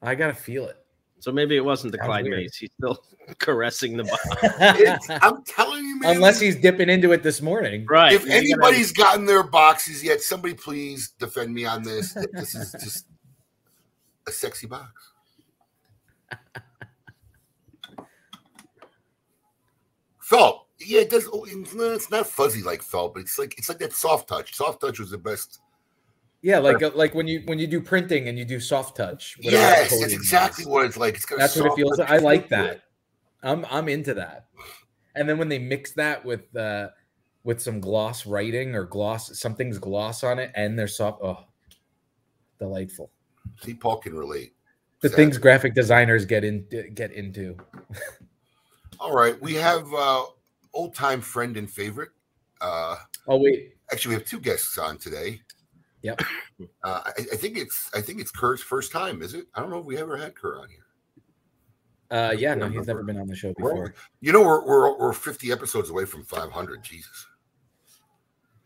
I 0.01 0.15
gotta 0.15 0.33
feel 0.33 0.65
it. 0.67 0.77
So 1.19 1.31
maybe 1.31 1.55
it 1.55 1.63
wasn't 1.63 1.91
the 1.91 1.99
Sounds 1.99 2.07
Clyde 2.07 2.23
weird. 2.25 2.37
Mays. 2.39 2.55
He's 2.55 2.71
still 2.73 3.03
caressing 3.37 3.95
the 3.95 4.03
box. 4.05 4.25
I'm 5.23 5.43
telling 5.43 5.85
you, 5.85 5.99
man. 5.99 6.15
Unless 6.15 6.39
he's 6.39 6.55
dipping 6.55 6.89
into 6.89 7.11
it 7.11 7.21
this 7.21 7.41
morning. 7.43 7.85
right. 7.87 8.11
if 8.13 8.23
you 8.23 8.29
gotta- 8.29 8.39
anybody's 8.39 8.91
gotten 8.91 9.25
their 9.27 9.43
boxes 9.43 10.03
yet, 10.03 10.21
somebody 10.21 10.55
please 10.55 11.11
defend 11.19 11.53
me 11.53 11.65
on 11.65 11.83
this. 11.83 12.13
This 12.33 12.55
is 12.55 12.71
just 12.83 13.05
a 14.27 14.31
sexy 14.31 14.65
box. 14.65 15.11
Felt, 20.19 20.60
yeah, 20.85 21.01
it 21.01 21.09
does. 21.09 21.27
oh, 21.31 21.45
It's 21.47 22.09
not, 22.11 22.27
fuzzy 22.27 22.61
like 22.63 22.81
felt, 22.81 23.13
but 23.13 23.21
it's 23.21 23.37
like 23.37 23.55
it's 23.57 23.69
like 23.69 23.79
that 23.79 23.93
soft 23.93 24.27
touch. 24.27 24.55
Soft 24.55 24.81
touch 24.81 24.99
was 24.99 25.11
the 25.11 25.17
best. 25.17 25.59
Yeah, 26.41 26.59
like 26.59 26.81
uh, 26.81 26.91
like 26.95 27.13
when 27.13 27.27
you 27.27 27.43
when 27.45 27.59
you 27.59 27.67
do 27.67 27.79
printing 27.79 28.27
and 28.27 28.37
you 28.37 28.45
do 28.45 28.59
soft 28.59 28.97
touch. 28.97 29.37
Yes, 29.39 29.91
that's 29.91 30.01
is. 30.03 30.13
exactly 30.13 30.65
what 30.65 30.85
it's 30.85 30.97
like. 30.97 31.15
It's 31.15 31.25
got 31.25 31.37
That's 31.37 31.55
what 31.55 31.67
it 31.67 31.75
feels 31.75 31.99
like. 31.99 32.09
I 32.09 32.17
like 32.17 32.49
feel 32.49 32.57
to 32.59 32.65
it. 32.65 32.81
that. 33.41 33.47
I'm 33.47 33.65
I'm 33.69 33.87
into 33.89 34.13
that. 34.15 34.47
And 35.15 35.27
then 35.29 35.37
when 35.37 35.49
they 35.49 35.59
mix 35.59 35.91
that 35.93 36.23
with 36.25 36.55
uh 36.55 36.89
with 37.43 37.61
some 37.61 37.79
gloss 37.79 38.25
writing 38.25 38.75
or 38.75 38.85
gloss 38.85 39.37
something's 39.39 39.77
gloss 39.77 40.23
on 40.23 40.39
it 40.39 40.51
and 40.55 40.77
they're 40.77 40.87
soft, 40.87 41.21
oh 41.23 41.45
delightful. 42.59 43.11
See, 43.61 43.73
Paul 43.73 43.97
can 43.97 44.15
relate. 44.15 44.53
The 45.01 45.07
Exactly. 45.07 45.25
things 45.25 45.37
graphic 45.37 45.75
designers 45.75 46.25
get 46.25 46.43
in 46.43 46.65
get 46.93 47.11
into. 47.11 47.57
All 48.99 49.13
right, 49.15 49.39
we 49.41 49.55
have 49.55 49.91
uh 49.93 50.25
old 50.73 50.95
time 50.95 51.21
friend 51.21 51.57
and 51.57 51.69
favorite. 51.69 52.09
Uh 52.59 52.95
Oh 53.27 53.37
wait, 53.37 53.75
actually 53.91 54.15
we 54.15 54.21
have 54.21 54.27
two 54.29 54.39
guests 54.39 54.77
on 54.77 54.97
today. 54.97 55.41
Yep. 56.01 56.21
Uh, 56.83 57.01
I, 57.03 57.09
I 57.33 57.35
think 57.37 57.57
it's 57.57 57.89
I 57.95 58.01
think 58.01 58.19
it's 58.21 58.29
Kerr's 58.29 58.61
first 58.61 58.91
time, 58.91 59.23
is 59.23 59.33
it? 59.33 59.47
I 59.55 59.61
don't 59.61 59.71
know 59.71 59.79
if 59.79 59.85
we 59.85 59.97
ever 59.97 60.15
had 60.15 60.35
Kerr 60.35 60.59
on 60.59 60.67
here. 60.69 60.85
uh 62.11 62.31
yeah, 62.37 62.53
no, 62.53 62.67
he's 62.69 62.85
never 62.85 63.01
been 63.01 63.17
on 63.19 63.25
the 63.25 63.35
show 63.35 63.51
We're- 63.57 63.73
before. 63.73 63.93
You 64.19 64.31
know, 64.31 64.41
we're 64.41 64.63
we're 64.63 64.99
we're 64.99 65.13
50 65.13 65.51
episodes 65.51 65.89
away 65.89 66.05
from 66.05 66.23
500. 66.23 66.83
Jesus, 66.83 67.25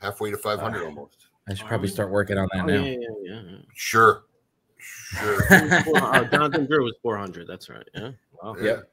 halfway 0.02 0.30
to 0.32 0.38
500 0.38 0.82
Ah. 0.82 0.86
almost. 0.88 1.28
I 1.48 1.54
should 1.54 1.68
probably 1.68 1.88
start 1.88 2.12
working 2.12 2.38
on 2.38 2.50
that 2.52 2.64
Oh, 2.64 2.66
now. 2.66 2.74
yeah, 2.84 2.98
yeah, 3.00 3.08
yeah, 3.24 3.42
yeah. 3.50 3.58
Sure, 3.76 4.24
sure. 4.78 5.42
Four- 5.84 6.16
oh, 6.16 6.26
Jonathan 6.26 6.66
Drew 6.66 6.84
was 6.84 6.96
400. 7.02 7.48
That's 7.48 7.70
right. 7.70 7.88
Yeah. 7.94 8.12
Wow. 8.44 8.56
Yeah. 8.58 8.64
Yep. 8.64 8.92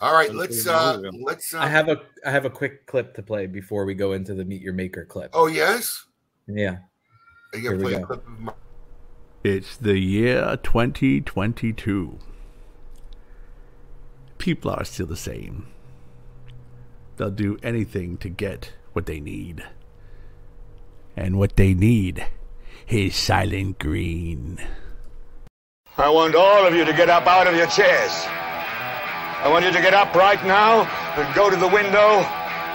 All 0.00 0.12
right, 0.14 0.26
Something 0.28 0.38
let's 0.40 0.66
uh 0.66 1.02
let's. 1.20 1.54
Uh, 1.54 1.58
I 1.60 1.66
have 1.68 1.88
a 1.88 2.00
I 2.24 2.30
have 2.30 2.44
a 2.44 2.50
quick 2.50 2.86
clip 2.86 3.14
to 3.16 3.22
play 3.22 3.46
before 3.46 3.84
we 3.84 3.94
go 3.94 4.12
into 4.12 4.34
the 4.34 4.44
meet 4.44 4.62
your 4.62 4.72
maker 4.74 5.04
clip. 5.04 5.30
Oh 5.34 5.46
yes, 5.48 6.06
Yeah. 6.46 6.78
are 7.52 7.58
you 7.58 7.62
Here 7.62 7.70
gonna 7.72 7.76
we 7.76 7.82
play 7.84 7.94
a 7.94 8.00
go. 8.00 8.06
clip 8.06 8.26
of 8.26 8.40
my, 8.40 8.52
It's 9.42 9.76
the 9.76 9.98
year 9.98 10.56
2022. 10.62 12.18
People 14.38 14.70
are 14.70 14.84
still 14.84 15.06
the 15.06 15.16
same. 15.16 15.66
They'll 17.16 17.30
do 17.30 17.58
anything 17.62 18.16
to 18.18 18.28
get 18.28 18.72
what 18.92 19.06
they 19.06 19.18
need. 19.18 19.64
And 21.16 21.36
what 21.38 21.56
they 21.56 21.74
need 21.74 22.24
is 22.88 23.16
silent 23.16 23.80
green. 23.80 24.60
I 25.96 26.08
want 26.08 26.36
all 26.36 26.64
of 26.64 26.72
you 26.74 26.84
to 26.84 26.92
get 26.92 27.10
up 27.10 27.26
out 27.26 27.48
of 27.48 27.56
your 27.56 27.66
chairs. 27.66 28.12
I 29.40 29.48
want 29.48 29.64
you 29.64 29.70
to 29.70 29.80
get 29.80 29.94
up 29.94 30.16
right 30.16 30.44
now 30.44 30.82
and 31.16 31.32
go 31.32 31.48
to 31.48 31.54
the 31.54 31.68
window, 31.68 32.26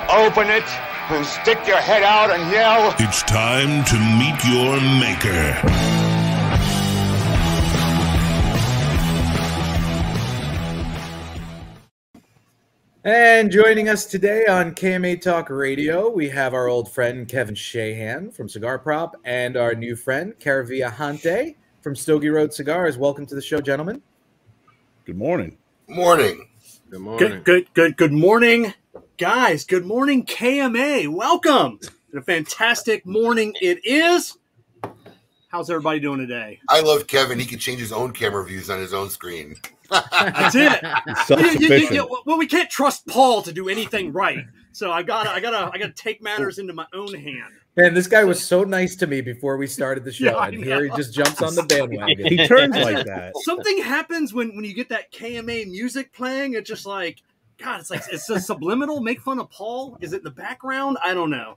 open 0.10 0.50
it, 0.50 0.64
and 1.12 1.26
stick 1.26 1.60
your 1.68 1.76
head 1.76 2.04
out 2.04 2.32
and 2.32 2.50
yell. 2.50 2.96
It's 3.00 3.22
time 3.24 3.84
to 3.84 4.00
meet 4.00 4.40
your 4.46 4.80
maker. 4.80 5.60
And 13.04 13.52
joining 13.52 13.90
us 13.90 14.06
today 14.06 14.46
on 14.46 14.74
KMA 14.74 15.20
Talk 15.20 15.50
Radio, 15.50 16.08
we 16.08 16.30
have 16.30 16.54
our 16.54 16.70
old 16.70 16.90
friend 16.90 17.28
Kevin 17.28 17.56
Shahan 17.56 18.34
from 18.34 18.48
Cigar 18.48 18.80
Prop 18.80 19.18
and 19.26 19.58
our 19.58 19.76
new 19.76 19.98
friend 19.98 20.34
Caravia 20.40 20.94
Hante 20.94 21.58
from 21.82 21.94
Stogie 21.94 22.30
Road 22.30 22.54
Cigars. 22.54 22.98
Welcome 22.98 23.26
to 23.26 23.36
the 23.36 23.42
show, 23.42 23.60
gentlemen. 23.60 24.02
Good 25.04 25.18
morning. 25.18 25.58
Morning. 25.90 26.48
Good 26.94 27.02
morning. 27.02 27.28
Good, 27.30 27.44
good, 27.44 27.74
good, 27.74 27.98
good 27.98 28.14
morning, 28.14 28.72
guys. 29.18 29.64
Good 29.66 29.84
morning, 29.84 30.28
KMA. 30.28 31.08
Welcome. 31.08 31.80
And 32.12 32.22
a 32.22 32.22
fantastic 32.22 33.04
morning 33.04 33.56
it 33.62 33.80
is. 33.84 34.38
How's 35.48 35.72
everybody 35.72 36.00
doing 36.00 36.20
today? 36.20 36.60
I 36.70 36.82
love 36.82 37.08
Kevin. 37.08 37.40
He 37.40 37.48
can 37.48 37.58
change 37.58 37.80
his 37.80 37.92
own 37.92 38.12
camera 38.14 38.46
views 38.46 38.70
on 38.70 38.78
his 38.78 38.94
own 38.94 39.10
screen. 39.10 39.56
That's 39.90 40.54
it. 40.54 40.84
You- 41.32 41.68
you- 41.68 41.76
you- 41.78 41.90
you- 41.96 42.22
well, 42.28 42.38
we 42.38 42.46
can't 42.46 42.70
trust 42.70 43.08
Paul 43.08 43.42
to 43.42 43.52
do 43.52 43.70
anything 43.70 44.12
right, 44.14 44.46
so 44.72 44.92
I 44.92 45.02
gotta, 45.02 45.32
I 45.32 45.40
gotta, 45.40 45.72
I 45.74 45.80
gotta 45.80 45.94
take 45.94 46.22
matters 46.22 46.60
into 46.60 46.74
my 46.74 46.86
own 46.94 47.12
hand. 47.16 47.54
Man, 47.76 47.94
this 47.96 48.06
guy 48.08 48.24
was 48.24 48.44
so 48.44 48.64
nice 48.64 48.96
to 48.98 49.08
me 49.08 49.22
before 49.22 49.58
we 49.58 49.66
started 49.68 50.04
the 50.06 50.12
show, 50.14 50.26
Yeah, 50.26 50.46
and 50.46 50.64
here 50.64 50.84
he 50.84 50.90
just 50.96 51.14
jumps 51.14 51.42
on 51.42 51.56
the 51.56 51.64
bandwagon. 51.68 52.26
He 52.28 52.46
turns 52.48 52.76
like 52.76 53.06
that. 53.08 53.34
Something 53.44 53.82
happens 53.82 54.34
when 54.34 54.56
when 54.56 54.64
you 54.66 54.74
get 54.74 54.90
that 54.90 55.12
KMA 55.12 55.68
music 55.70 56.14
playing. 56.14 56.54
It's 56.54 56.70
just 56.70 56.86
like, 56.86 57.22
God, 57.58 57.80
it's 57.80 57.90
like 57.90 58.04
it's 58.12 58.30
a 58.30 58.40
subliminal. 58.40 59.02
Make 59.02 59.22
fun 59.22 59.40
of 59.40 59.50
Paul. 59.50 59.98
Is 60.02 60.14
it 60.14 60.18
in 60.18 60.24
the 60.24 60.32
background? 60.32 60.98
I 61.04 61.14
don't 61.14 61.30
know. 61.32 61.56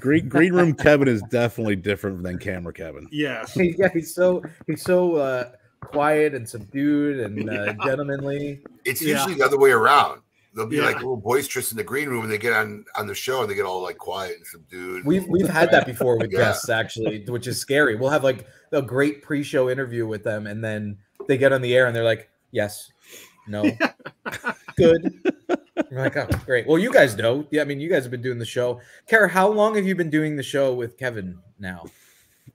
Green, 0.00 0.28
green 0.28 0.52
room 0.52 0.74
Kevin 0.74 1.06
is 1.06 1.22
definitely 1.30 1.76
different 1.76 2.20
than 2.24 2.38
camera 2.38 2.72
Kevin. 2.72 3.06
Yes. 3.12 3.56
yeah, 3.56 3.88
he's 3.92 4.12
so 4.12 4.42
he's 4.66 4.82
so 4.82 5.14
uh, 5.14 5.50
quiet 5.80 6.34
and 6.34 6.48
subdued 6.48 7.20
and 7.20 7.48
uh, 7.48 7.52
Yeah. 7.52 7.72
gentlemanly. 7.84 8.62
It's 8.84 9.00
Yeah. 9.00 9.14
usually 9.14 9.34
the 9.34 9.44
other 9.44 9.58
way 9.58 9.70
around. 9.70 10.22
They'll 10.56 10.66
be 10.66 10.76
Yeah. 10.76 10.84
like 10.86 10.96
a 10.96 10.98
little 11.00 11.18
boisterous 11.18 11.70
in 11.70 11.76
the 11.76 11.84
green 11.84 12.08
room, 12.08 12.24
and 12.24 12.32
they 12.32 12.38
get 12.38 12.54
on 12.54 12.84
on 12.96 13.06
the 13.06 13.14
show 13.14 13.42
and 13.42 13.50
they 13.50 13.54
get 13.54 13.66
all 13.66 13.82
like 13.82 13.98
quiet 13.98 14.36
and 14.38 14.46
subdued. 14.46 15.04
We've 15.04 15.26
we've 15.28 15.48
had 15.48 15.70
that 15.70 15.84
before 15.86 16.16
with 16.18 16.30
Yeah. 16.32 16.38
guests 16.38 16.68
actually, 16.70 17.24
which 17.28 17.46
is 17.46 17.60
scary. 17.60 17.94
We'll 17.94 18.10
have 18.10 18.24
like 18.24 18.46
a 18.72 18.80
great 18.82 19.22
pre-show 19.22 19.68
interview 19.68 20.06
with 20.06 20.24
them, 20.24 20.46
and 20.46 20.64
then 20.64 20.96
they 21.28 21.36
get 21.36 21.52
on 21.52 21.60
the 21.60 21.74
air 21.76 21.86
and 21.86 21.94
they're 21.94 22.04
like, 22.04 22.30
"Yes, 22.52 22.90
no, 23.46 23.62
good." 24.76 25.12
We're 25.90 26.00
like, 26.00 26.16
"Oh, 26.16 26.26
great." 26.46 26.66
Well, 26.66 26.78
you 26.78 26.90
guys 26.92 27.16
know. 27.16 27.46
Yeah, 27.50 27.60
I 27.60 27.64
mean, 27.64 27.78
you 27.80 27.90
guys 27.90 28.02
have 28.04 28.10
been 28.10 28.22
doing 28.22 28.38
the 28.38 28.46
show. 28.46 28.80
Kara, 29.06 29.28
how 29.28 29.48
long 29.48 29.74
have 29.76 29.86
you 29.86 29.94
been 29.94 30.10
doing 30.10 30.36
the 30.36 30.42
show 30.42 30.72
with 30.74 30.96
Kevin 30.96 31.38
now? 31.58 31.84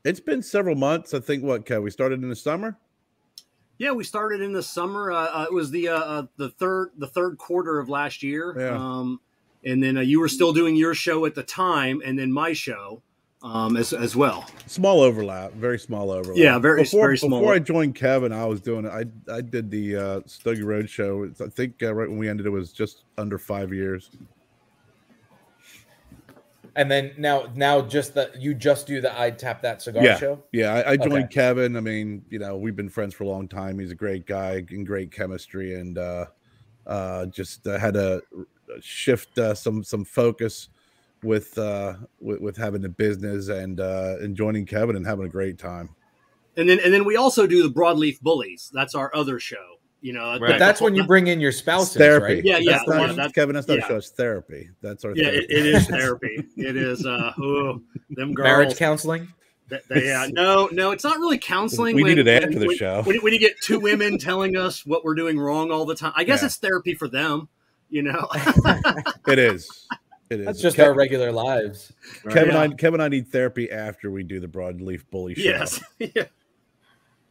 It's 0.03 0.19
been 0.19 0.41
several 0.41 0.75
months. 0.75 1.13
I 1.13 1.19
think 1.19 1.43
what 1.43 1.65
Kev, 1.65 1.83
we 1.83 1.91
started 1.91 2.23
in 2.23 2.29
the 2.29 2.35
summer. 2.35 2.77
Yeah, 3.81 3.93
we 3.93 4.03
started 4.03 4.41
in 4.41 4.51
the 4.53 4.61
summer. 4.61 5.11
Uh, 5.11 5.25
uh, 5.25 5.45
it 5.49 5.51
was 5.51 5.71
the 5.71 5.87
uh, 5.89 5.97
uh, 5.97 6.23
the 6.37 6.49
third 6.49 6.91
the 6.97 7.07
third 7.07 7.39
quarter 7.39 7.79
of 7.79 7.89
last 7.89 8.21
year. 8.21 8.55
Yeah. 8.55 8.77
Um, 8.77 9.19
and 9.63 9.81
then 9.81 9.97
uh, 9.97 10.01
you 10.01 10.19
were 10.19 10.27
still 10.27 10.53
doing 10.53 10.75
your 10.75 10.93
show 10.93 11.25
at 11.25 11.33
the 11.33 11.41
time, 11.41 11.99
and 12.05 12.19
then 12.19 12.31
my 12.31 12.53
show 12.53 13.01
um, 13.41 13.75
as 13.75 13.91
as 13.91 14.15
well. 14.15 14.45
Small 14.67 15.01
overlap, 15.01 15.53
very 15.53 15.79
small 15.79 16.11
overlap. 16.11 16.37
Yeah, 16.37 16.59
very- 16.59 16.83
before, 16.83 17.07
very 17.07 17.17
small. 17.17 17.39
Before 17.39 17.55
I 17.55 17.59
joined 17.59 17.95
Kevin, 17.95 18.31
I 18.31 18.45
was 18.45 18.61
doing 18.61 18.87
I 18.87 19.05
I 19.27 19.41
did 19.41 19.71
the 19.71 19.95
uh, 19.95 20.21
Stogie 20.27 20.61
Road 20.61 20.87
show. 20.87 21.27
I 21.43 21.47
think 21.47 21.81
uh, 21.81 21.91
right 21.91 22.07
when 22.07 22.19
we 22.19 22.29
ended, 22.29 22.45
it 22.45 22.51
was 22.51 22.71
just 22.71 23.05
under 23.17 23.39
five 23.39 23.73
years. 23.73 24.11
And 26.75 26.89
then 26.89 27.13
now, 27.17 27.47
now 27.53 27.81
just 27.81 28.13
that 28.13 28.41
you 28.41 28.53
just 28.53 28.87
do 28.87 29.01
the 29.01 29.19
I 29.19 29.31
tap 29.31 29.61
that 29.63 29.81
cigar 29.81 30.03
Yeah. 30.03 30.17
show. 30.17 30.43
Yeah, 30.53 30.73
I, 30.73 30.91
I 30.91 30.97
joined 30.97 31.25
Okay. 31.25 31.33
Kevin. 31.33 31.75
I 31.75 31.81
mean, 31.81 32.23
you 32.29 32.39
know, 32.39 32.57
we've 32.57 32.75
been 32.75 32.89
friends 32.89 33.13
for 33.13 33.25
a 33.25 33.27
long 33.27 33.47
time. 33.47 33.77
He's 33.77 33.91
a 33.91 33.95
great 33.95 34.25
guy 34.25 34.63
and 34.69 34.87
great 34.87 35.11
chemistry, 35.11 35.75
and 35.75 35.97
uh, 35.97 36.25
uh, 36.87 37.25
just 37.27 37.67
uh, 37.67 37.77
had 37.77 37.95
to 37.95 38.21
shift 38.79 39.37
uh, 39.37 39.53
some 39.53 39.83
some 39.83 40.05
focus 40.05 40.69
with, 41.23 41.57
uh, 41.57 41.95
with 42.19 42.39
with 42.39 42.57
having 42.57 42.81
the 42.81 42.89
business 42.89 43.49
and 43.49 43.79
uh, 43.79 44.15
and 44.21 44.35
joining 44.35 44.65
Kevin 44.65 44.95
and 44.95 45.05
having 45.05 45.25
a 45.25 45.29
great 45.29 45.57
time. 45.57 45.89
And 46.55 46.69
then 46.69 46.79
and 46.79 46.93
then 46.93 47.05
we 47.05 47.15
also 47.15 47.47
do 47.47 47.63
the 47.63 47.69
Broadleaf 47.69 48.21
Bullies. 48.21 48.71
That's 48.73 48.95
our 48.95 49.11
other 49.13 49.39
show. 49.39 49.70
You 50.01 50.13
know, 50.13 50.31
Right. 50.31 50.39
But 50.41 50.59
that's 50.59 50.81
when 50.81 50.95
you 50.95 51.05
bring 51.05 51.27
in 51.27 51.39
your 51.39 51.51
spouse. 51.51 51.93
therapy. 51.93 52.35
right? 52.35 52.43
Yeah, 52.43 52.57
yeah, 52.57 52.71
That's 52.77 52.87
not, 52.87 53.15
yeah, 53.15 53.27
Kevin, 53.29 53.53
that's 53.55 53.67
not 53.67 53.77
yeah. 53.77 53.85
a 53.85 53.87
show. 53.87 53.95
It's 53.97 54.09
therapy. 54.09 54.69
That's 54.81 55.05
our 55.05 55.13
Yeah, 55.15 55.25
therapy. 55.29 55.45
it, 55.49 55.51
it 55.51 55.65
is 55.75 55.87
therapy. 55.87 56.43
It 56.57 56.75
is. 56.75 57.05
Uh, 57.05 57.33
ooh, 57.39 57.83
them 58.09 58.33
girls. 58.33 58.45
Marriage 58.45 58.77
counseling. 58.77 59.27
Th- 59.69 59.81
they- 59.89 60.05
yeah, 60.07 60.27
no, 60.31 60.67
no, 60.71 60.89
it's 60.91 61.03
not 61.03 61.17
really 61.19 61.37
counseling. 61.37 61.95
We 61.95 62.01
when, 62.03 62.15
need 62.15 62.27
it 62.27 62.43
after 62.43 62.57
the 62.59 62.67
when- 62.67 62.77
show. 62.77 63.03
When, 63.03 63.17
when 63.17 63.31
you 63.31 63.39
get 63.39 63.53
two 63.61 63.79
women 63.79 64.17
telling 64.17 64.57
us 64.57 64.85
what 64.85 65.05
we're 65.05 65.13
doing 65.15 65.37
wrong 65.39 65.71
all 65.71 65.85
the 65.85 65.95
time, 65.95 66.13
I 66.15 66.23
guess 66.23 66.41
Yeah. 66.41 66.47
it's 66.47 66.57
therapy 66.57 66.93
for 66.95 67.07
them. 67.07 67.47
You 67.91 68.03
know, 68.03 68.27
It 69.27 69.37
is. 69.37 69.87
It 70.29 70.39
is. 70.39 70.45
That's 70.45 70.61
just 70.61 70.77
Kev- 70.77 70.85
our 70.87 70.93
regular 70.93 71.31
lives. 71.31 71.91
Kevin. 72.29 72.53
Yeah. 72.55 72.59
I 72.61 72.67
Kevin. 72.69 73.01
I 73.01 73.07
need 73.09 73.27
therapy 73.27 73.69
after 73.69 74.09
we 74.09 74.23
do 74.23 74.39
the 74.39 74.47
broadleaf 74.47 75.03
bully 75.11 75.35
show. 75.35 75.41
yes, 75.43 75.81
yeah. 75.99 76.23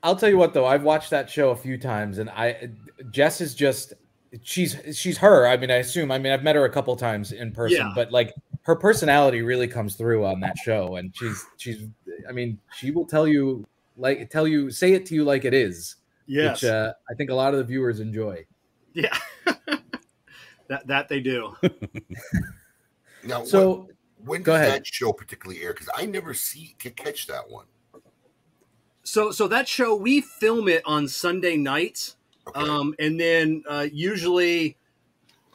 I'll 0.03 0.17
tell 0.17 0.29
you 0.29 0.39
what 0.39 0.55
though, 0.55 0.67
I've 0.67 0.83
watched 0.83 1.11
that 1.11 1.29
show 1.29 1.51
a 1.51 1.57
few 1.57 1.77
times, 1.79 2.19
and 2.19 2.31
I 2.31 2.71
Jess 3.11 3.41
is 3.41 3.55
just 3.55 3.93
she's 4.43 4.77
she's 4.95 5.19
her. 5.19 5.47
I 5.47 5.57
mean, 5.57 5.71
I 5.71 5.77
assume. 5.77 6.11
I 6.11 6.19
mean, 6.19 6.33
I've 6.33 6.43
met 6.43 6.57
her 6.57 6.65
a 6.65 6.71
couple 6.71 6.95
times 6.97 7.33
in 7.33 7.53
person, 7.53 7.79
Yeah. 7.79 7.93
but 7.95 8.11
like 8.13 8.33
her 8.63 8.77
personality 8.77 9.43
really 9.43 9.67
comes 9.69 9.97
through 9.97 10.25
on 10.25 10.41
that 10.41 10.57
show, 10.59 10.97
and 10.97 11.15
she's 11.17 11.45
she's. 11.59 11.87
I 12.29 12.33
mean, 12.33 12.59
she 12.77 12.91
will 12.91 13.07
tell 13.07 13.27
you 13.29 13.67
like 13.97 14.31
tell 14.31 14.47
you 14.49 14.71
say 14.71 14.93
it 14.93 15.05
to 15.07 15.15
you 15.15 15.25
like 15.25 15.45
it 15.45 15.53
is, 15.55 15.97
yes, 16.27 16.63
which 16.63 16.71
uh, 16.71 16.93
I 17.11 17.15
think 17.15 17.31
a 17.31 17.35
lot 17.35 17.53
of 17.55 17.59
the 17.59 17.65
viewers 17.65 18.01
enjoy. 18.01 18.47
yeah. 18.95 19.17
that 20.69 20.87
that 20.87 21.09
they 21.09 21.21
do. 21.21 21.55
now, 23.25 23.45
So 23.45 23.71
what- 23.71 23.87
when 24.25 24.43
go 24.43 24.53
does 24.53 24.61
ahead. 24.67 24.81
that 24.83 24.87
show 24.87 25.13
particularly 25.13 25.63
air? 25.63 25.73
Because 25.73 25.89
I 25.97 26.05
never 26.07 26.35
see 26.35 26.77
can 26.79 26.93
catch 26.93 27.27
that 27.27 27.49
one. 27.49 27.65
So 29.11 29.33
so 29.33 29.49
that 29.49 29.67
show 29.67 29.97
we 29.97 30.21
film 30.21 30.69
it 30.69 30.83
on 30.87 31.09
Sunday 31.09 31.57
nights, 31.57 32.15
Okay. 32.47 32.61
um, 32.61 32.95
and 33.01 33.19
then 33.19 33.65
uh, 33.69 33.89
usually 33.93 34.77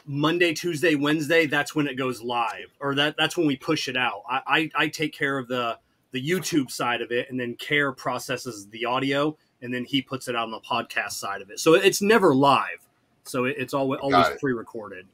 Monday, 0.06 0.54
Tuesday, 0.54 0.96
Wednesday. 0.96 1.46
That's 1.46 1.74
when 1.74 1.88
it 1.88 1.96
goes 1.96 2.22
live, 2.22 2.76
or 2.82 2.96
that 2.96 3.16
that's 3.18 3.38
when 3.38 3.48
we 3.48 3.56
push 3.56 3.88
it 3.88 3.96
out. 3.96 4.24
I 4.30 4.42
I, 4.46 4.84
I 4.84 4.88
take 4.90 5.14
care 5.14 5.38
of 5.38 5.48
the 5.48 5.80
the 6.12 6.22
YouTube 6.22 6.70
side 6.70 7.02
of 7.02 7.14
it, 7.14 7.30
and 7.30 7.40
then 7.40 7.56
Care 7.56 7.94
processes 7.94 8.68
the 8.68 8.84
audio, 8.84 9.38
and 9.62 9.74
then 9.74 9.86
he 9.86 10.02
puts 10.02 10.28
it 10.28 10.36
out 10.36 10.44
on 10.44 10.52
the 10.52 10.60
podcast 10.60 11.12
side 11.12 11.42
of 11.42 11.50
it. 11.50 11.62
So 11.62 11.76
it's 11.76 12.02
never 12.02 12.36
live. 12.36 12.86
So 13.24 13.46
it, 13.46 13.56
it's 13.58 13.74
always 13.74 14.02
always 14.02 14.28
it. 14.28 14.40
pre-recorded. 14.42 15.08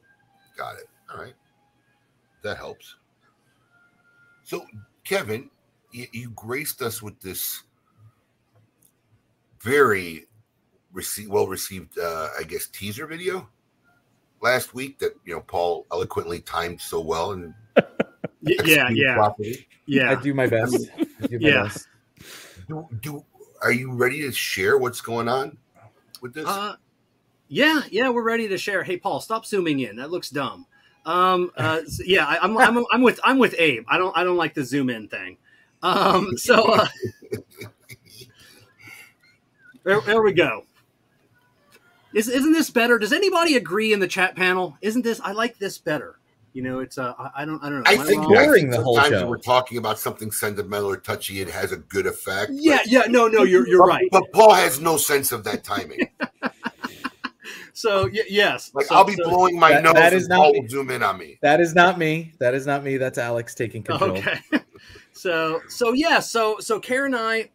Got 0.57 0.77
it. 0.77 0.89
All 1.13 1.21
right. 1.21 1.35
That 2.41 2.57
helps. 2.57 2.95
So, 4.43 4.65
Kevin, 5.03 5.51
you, 5.91 6.07
you 6.11 6.31
graced 6.31 6.81
us 6.81 7.03
with 7.03 7.19
this 7.21 7.61
very 9.63 10.25
rece- 10.93 11.27
well 11.27 11.47
received, 11.47 11.97
uh, 11.97 12.29
I 12.39 12.43
guess, 12.43 12.67
teaser 12.67 13.07
video 13.07 13.47
last 14.41 14.73
week 14.73 14.99
that, 14.99 15.13
you 15.25 15.33
know, 15.35 15.41
Paul 15.41 15.85
eloquently 15.91 16.39
timed 16.41 16.81
so 16.81 16.99
well 17.01 17.31
and 17.33 17.53
Y- 18.43 18.55
yeah, 18.65 18.87
executed 18.87 19.65
yeah. 19.85 20.11
I 20.11 20.15
do 20.15 20.33
my 20.33 20.47
best. 20.47 20.89
I 20.97 21.27
do 21.27 21.39
my 21.39 21.47
Yeah. 21.49 21.63
best. 21.63 21.87
Do, 22.67 22.87
do, 23.01 23.23
are 23.61 23.71
you 23.71 23.91
ready 23.93 24.21
to 24.21 24.31
share 24.31 24.77
what's 24.79 24.99
going 25.01 25.27
on 25.27 25.57
with 26.21 26.33
this? 26.33 26.47
Uh, 26.47 26.75
yeah, 27.49 27.81
yeah, 27.91 28.09
we're 28.09 28.23
ready 28.23 28.47
to 28.47 28.57
share. 28.57 28.81
Hey, 28.83 28.97
Paul, 28.97 29.19
stop 29.19 29.45
zooming 29.45 29.81
in. 29.81 29.97
That 29.97 30.09
looks 30.09 30.29
dumb. 30.31 30.65
Um, 31.05 31.51
uh, 31.57 31.81
s- 31.85 32.01
yeah, 32.05 32.25
I, 32.25 32.39
I'm, 32.41 32.57
I'm, 32.57 32.83
I'm 32.91 33.01
with, 33.03 33.19
I'm 33.23 33.37
with 33.37 33.53
Abe. 33.59 33.83
I 33.87 33.97
don't, 33.99 34.15
I 34.17 34.23
don't 34.23 34.37
like 34.37 34.53
the 34.55 34.63
zoom 34.63 34.89
in 34.89 35.07
thing. 35.07 35.37
Um, 35.83 36.35
so 36.37 36.63
uh, 36.73 36.87
there, 39.83 40.01
there 40.01 40.21
we 40.21 40.33
go. 40.33 40.65
Is, 42.13 42.27
isn't 42.27 42.51
this 42.53 42.69
better? 42.69 42.99
Does 42.99 43.13
anybody 43.13 43.55
agree 43.55 43.93
in 43.93 43.99
the 43.99 44.07
chat 44.07 44.35
panel? 44.35 44.77
Isn't 44.81 45.03
this? 45.03 45.21
I 45.23 45.31
like 45.31 45.57
this 45.59 45.77
better. 45.77 46.17
You 46.53 46.61
know, 46.61 46.79
it's 46.79 46.97
uh, 46.97 47.13
I, 47.17 47.29
I 47.37 47.45
don't, 47.45 47.63
I 47.63 47.69
don't 47.69 47.83
know. 47.83 47.89
I 47.89 47.93
Am 47.93 48.05
think, 48.05 48.21
wrong? 48.23 48.35
I 48.37 48.45
boring 48.45 48.69
the 48.69 48.81
whole 48.81 48.95
sometimes 48.95 49.21
show. 49.21 49.27
we're 49.29 49.37
talking 49.37 49.77
about 49.77 49.97
something 49.97 50.31
sentimental 50.31 50.89
or 50.89 50.97
touchy, 50.97 51.39
it 51.39 51.49
has 51.49 51.71
a 51.71 51.77
good 51.77 52.05
effect. 52.05 52.51
Yeah, 52.53 52.79
but- 52.79 52.87
yeah, 52.87 53.01
no, 53.07 53.29
no, 53.29 53.43
you're, 53.43 53.65
you're 53.65 53.79
but- 53.83 53.87
right. 53.87 54.07
But 54.11 54.25
Paul 54.33 54.53
has 54.53 54.81
no 54.81 54.97
sense 54.97 55.31
of 55.31 55.43
that 55.45 55.63
timing. 55.63 56.09
So 57.73 58.03
y- 58.03 58.19
yes, 58.29 58.69
Like 58.75 58.85
so, 58.87 58.95
I'll 58.95 59.05
be 59.05 59.15
so- 59.15 59.27
blowing 59.27 59.57
my 59.57 59.71
That- 59.71 59.83
nose 59.83 59.93
that 59.93 60.13
and 60.13 60.27
not 60.27 60.53
Paul 60.53 60.65
zoom 60.67 60.91
in 60.91 61.01
on 61.01 61.17
me. 61.17 61.39
That 61.41 61.59
is 61.61 61.73
not 61.73 61.97
me. 61.97 62.33
That 62.39 62.53
is 62.53 62.67
not 62.67 62.83
me. 62.83 62.97
That's 62.97 63.17
Alex 63.17 63.55
taking 63.55 63.81
control. 63.83 64.11
Okay. 64.11 64.37
So 65.13 65.61
so 65.67 65.91
yeah, 65.93 66.19
so 66.19 66.57
so 66.59 66.79
Karen 66.79 67.13
and 67.13 67.21
I, 67.23 67.49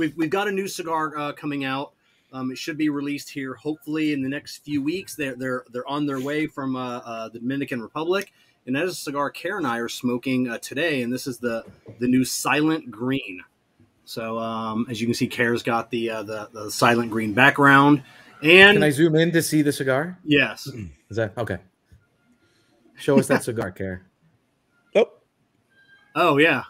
we've 0.00 0.16
we've 0.16 0.30
got 0.30 0.48
a 0.48 0.52
new 0.52 0.66
cigar 0.66 1.16
uh, 1.16 1.32
coming 1.32 1.64
out. 1.64 1.92
Um, 2.32 2.50
it 2.50 2.58
should 2.58 2.78
be 2.78 2.88
released 2.88 3.30
here 3.30 3.54
hopefully 3.54 4.12
in 4.12 4.22
the 4.22 4.28
next 4.28 4.64
few 4.64 4.82
weeks. 4.82 5.14
They're 5.14 5.36
they're 5.36 5.64
they're 5.70 5.86
on 5.86 6.06
their 6.06 6.20
way 6.20 6.46
from 6.46 6.74
uh, 6.74 6.98
uh, 6.98 7.28
the 7.28 7.38
Dominican 7.38 7.80
Republic, 7.82 8.32
and 8.66 8.74
that 8.74 8.84
is 8.84 8.92
a 8.92 8.96
cigar 8.96 9.30
Karen 9.30 9.64
and 9.64 9.72
I 9.72 9.78
are 9.78 9.88
smoking 9.88 10.48
uh, 10.48 10.58
today, 10.58 11.02
and 11.02 11.12
this 11.12 11.26
is 11.26 11.38
the 11.38 11.64
the 12.00 12.08
new 12.08 12.24
Silent 12.24 12.90
Green. 12.90 13.42
So 14.04 14.38
um, 14.38 14.86
as 14.88 15.00
you 15.00 15.06
can 15.06 15.14
see, 15.14 15.28
Kare's 15.28 15.62
got 15.62 15.90
the, 15.90 16.10
uh, 16.10 16.22
the 16.24 16.48
the 16.52 16.70
silent 16.70 17.12
green 17.12 17.32
background, 17.32 18.02
and 18.42 18.76
Can 18.76 18.82
I 18.82 18.90
zoom 18.90 19.14
in 19.14 19.30
to 19.32 19.42
see 19.42 19.62
the 19.62 19.72
cigar? 19.72 20.18
yes, 20.24 20.66
Is 21.10 21.16
that 21.16 21.36
okay? 21.38 21.58
Show 22.96 23.18
us 23.18 23.28
that 23.28 23.44
cigar, 23.44 23.70
Care. 23.70 24.02
Oh, 24.96 25.10
oh 26.16 26.38
yeah, 26.38 26.64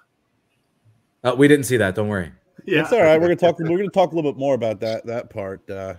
Oh, 1.23 1.35
we 1.35 1.49
didn't 1.49 1.65
see 1.67 1.77
that. 1.77 1.95
Don't 1.95 2.09
worry. 2.09 2.33
Yeah. 2.71 2.83
That's 2.83 2.93
all 2.93 3.01
right. 3.01 3.21
We're 3.21 3.29
gonna 3.29 3.37
talk. 3.37 3.59
We're 3.59 3.77
gonna 3.77 3.89
talk 3.91 4.13
a 4.13 4.15
little 4.15 4.33
bit 4.33 4.39
more 4.39 4.55
about 4.55 4.81
that 4.81 5.07
that 5.07 5.31
part. 5.31 5.69
Uh, 5.69 5.95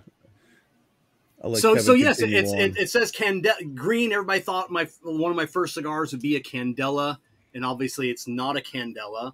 so 1.56 1.74
Kevin 1.74 1.84
so 1.84 1.94
yes, 1.94 2.22
it's 2.22 2.54
it, 2.54 2.78
it 2.78 2.90
says 2.90 3.12
Candela 3.12 3.76
green. 3.76 4.12
Everybody 4.12 4.40
thought 4.40 4.72
my 4.72 4.88
one 5.02 5.32
of 5.32 5.38
my 5.38 5.46
first 5.46 5.74
cigars 5.74 6.12
would 6.12 6.22
be 6.22 6.36
a 6.36 6.40
Candela, 6.42 7.18
and 7.54 7.66
obviously 7.66 8.10
it's 8.10 8.28
not 8.28 8.58
a 8.58 8.62
Candela. 8.62 9.34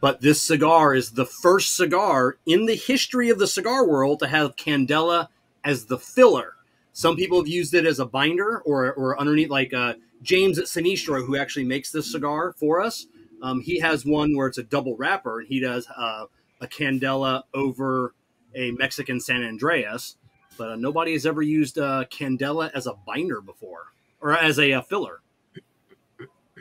But 0.00 0.20
this 0.20 0.42
cigar 0.42 0.94
is 0.94 1.12
the 1.12 1.24
first 1.24 1.76
cigar 1.76 2.36
in 2.44 2.66
the 2.66 2.74
history 2.74 3.30
of 3.30 3.38
the 3.38 3.46
cigar 3.46 3.86
world 3.86 4.18
to 4.18 4.26
have 4.26 4.56
Candela 4.56 5.28
as 5.64 5.86
the 5.86 5.98
filler. 5.98 6.54
Some 6.92 7.16
people 7.16 7.38
have 7.38 7.48
used 7.48 7.72
it 7.72 7.86
as 7.86 8.00
a 8.00 8.06
binder 8.06 8.60
or 8.60 8.92
or 8.92 9.18
underneath, 9.18 9.48
like 9.48 9.72
uh, 9.72 9.94
James 10.22 10.58
at 10.58 10.66
Sinistro, 10.66 11.24
who 11.24 11.36
actually 11.36 11.64
makes 11.64 11.90
this 11.90 12.10
cigar 12.12 12.52
for 12.52 12.82
us. 12.82 13.06
Um, 13.42 13.60
he 13.60 13.78
has 13.78 14.04
one 14.04 14.36
where 14.36 14.48
it's 14.48 14.58
a 14.58 14.62
double 14.62 14.96
wrapper, 14.96 15.40
and 15.40 15.48
he 15.48 15.60
does 15.60 15.86
uh, 15.96 16.24
a 16.60 16.66
Candela 16.66 17.42
over 17.52 18.14
a 18.54 18.70
Mexican 18.72 19.20
San 19.20 19.42
Andres 19.42 20.16
but 20.56 20.70
uh, 20.70 20.76
nobody 20.76 21.12
has 21.12 21.26
ever 21.26 21.42
used 21.42 21.78
uh, 21.78 22.04
Candela 22.10 22.70
as 22.74 22.86
a 22.86 22.94
binder 23.06 23.40
before 23.40 23.86
or 24.20 24.36
as 24.36 24.58
a 24.58 24.72
uh, 24.72 24.82
filler. 24.82 25.20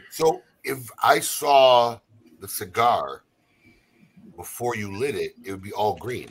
So 0.10 0.42
if 0.64 0.90
I 1.02 1.20
saw 1.20 2.00
the 2.40 2.48
cigar 2.48 3.24
before 4.36 4.76
you 4.76 4.98
lit 4.98 5.16
it, 5.16 5.34
it 5.44 5.52
would 5.52 5.62
be 5.62 5.72
all 5.72 5.96
green. 5.96 6.30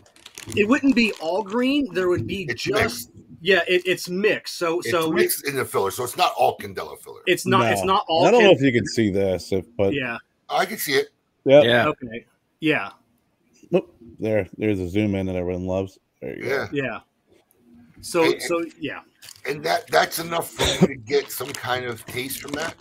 It 0.57 0.68
wouldn't 0.68 0.96
be 0.96 1.12
all 1.20 1.42
green. 1.42 1.92
There 1.94 2.09
would 2.09 2.27
be 2.27 2.46
It's 2.48 2.62
just 2.62 2.83
mixed. 2.83 3.11
yeah. 3.40 3.62
It, 3.68 3.83
it's 3.87 4.09
mixed. 4.09 4.57
So 4.57 4.81
It's 4.81 4.90
so 4.90 5.11
mixed 5.11 5.46
in 5.46 5.57
the 5.57 5.64
filler, 5.64 5.90
so 5.90 6.05
it's 6.05 6.16
not 6.16 6.33
all 6.37 6.57
Candela 6.59 6.98
filler. 7.01 7.20
it's 7.27 7.46
not 7.46 7.70
it's 7.70 7.85
not 7.85 8.05
all. 8.09 8.27
I 8.27 8.31
don't 8.31 8.42
know 8.42 8.51
if 8.51 8.61
you 8.61 8.72
can 8.72 8.87
see 8.87 9.11
this, 9.11 9.53
if, 9.53 9.64
but 9.77 9.94
yeah. 9.94 10.18
I 10.48 10.66
can 10.66 10.79
see 10.79 10.94
it. 10.94 11.09
yeah, 11.44 11.62
Yeah. 11.62 11.87
Okay. 11.88 12.27
Yeah. 12.61 12.90
Oop, 13.75 13.95
there, 14.19 14.49
there's 14.59 14.81
a 14.81 14.89
zoom 14.89 15.15
in 15.15 15.27
that 15.27 15.37
everyone 15.37 15.67
loves. 15.67 15.99
There 16.21 16.37
you 16.37 16.43
go. 16.45 16.49
Yeah, 16.73 16.85
Yeah. 16.85 16.99
So 18.01 18.25
Hey, 18.25 18.39
so 18.41 18.65
yeah. 18.81 19.01
and 19.47 19.63
that 19.65 19.87
that's 19.89 20.19
enough 20.19 20.51
for 20.51 20.65
you 20.87 20.95
to 20.95 20.97
get 20.97 21.31
some 21.31 21.53
kind 21.53 21.85
of 21.85 22.05
taste 22.07 22.41
from 22.41 22.53
that. 22.53 22.75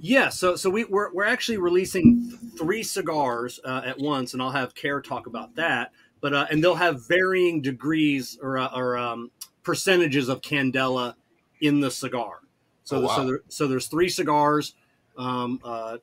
Yeah, 0.00 0.28
so 0.28 0.56
so 0.56 0.68
we, 0.70 0.84
we're 0.84 1.12
we're 1.14 1.24
actually 1.24 1.58
releasing 1.58 2.30
three 2.58 2.82
cigars 2.82 3.58
uh, 3.64 3.82
at 3.84 3.98
once, 3.98 4.32
and 4.34 4.42
I'll 4.42 4.50
have 4.50 4.74
Care 4.74 5.00
talk 5.00 5.26
about 5.26 5.54
that. 5.56 5.92
But 6.20 6.34
uh, 6.34 6.46
and 6.50 6.62
they'll 6.62 6.74
have 6.74 7.06
varying 7.08 7.62
degrees 7.62 8.38
or 8.42 8.58
uh, 8.58 8.68
or 8.74 8.96
um, 8.98 9.30
percentages 9.62 10.28
of 10.28 10.40
Candela 10.42 11.14
in 11.60 11.80
the 11.80 11.90
cigar. 11.90 12.40
So 12.84 12.98
Oh, 12.98 13.00
wow. 13.02 13.16
so 13.16 13.26
there, 13.26 13.40
so 13.48 13.66
there's 13.66 13.86
three 13.86 14.08
cigars, 14.10 14.74
um, 15.16 15.58
uh, 15.64 15.98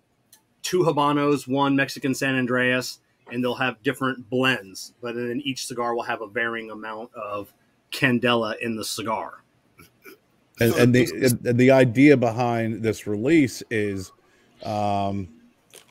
two 0.63 0.79
habanos, 0.79 1.47
one 1.47 1.75
Mexican 1.75 2.15
San 2.15 2.35
Andres, 2.35 2.99
and 3.31 3.43
they'll 3.43 3.55
have 3.55 3.81
different 3.83 4.29
blends. 4.29 4.93
But 5.01 5.15
then 5.15 5.41
each 5.43 5.67
cigar 5.67 5.95
will 5.95 6.03
have 6.03 6.21
a 6.21 6.27
varying 6.27 6.71
amount 6.71 7.13
of 7.15 7.53
Candela 7.91 8.55
in 8.61 8.75
the 8.75 8.85
cigar. 8.85 9.43
and, 10.59 10.73
and 10.75 10.95
the 10.95 11.37
and 11.45 11.59
the 11.59 11.71
idea 11.71 12.15
behind 12.17 12.83
this 12.83 13.07
release 13.07 13.63
is 13.69 14.11
um, 14.63 15.27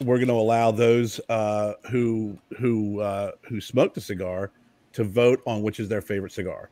we're 0.00 0.16
going 0.16 0.28
to 0.28 0.34
allow 0.34 0.70
those 0.70 1.20
uh, 1.28 1.74
who 1.90 2.38
who 2.58 3.00
uh, 3.00 3.32
who 3.42 3.60
smoke 3.60 3.94
the 3.94 4.00
cigar 4.00 4.50
to 4.92 5.04
vote 5.04 5.42
on 5.46 5.62
which 5.62 5.80
is 5.80 5.88
their 5.88 6.00
favorite 6.02 6.32
cigar 6.32 6.70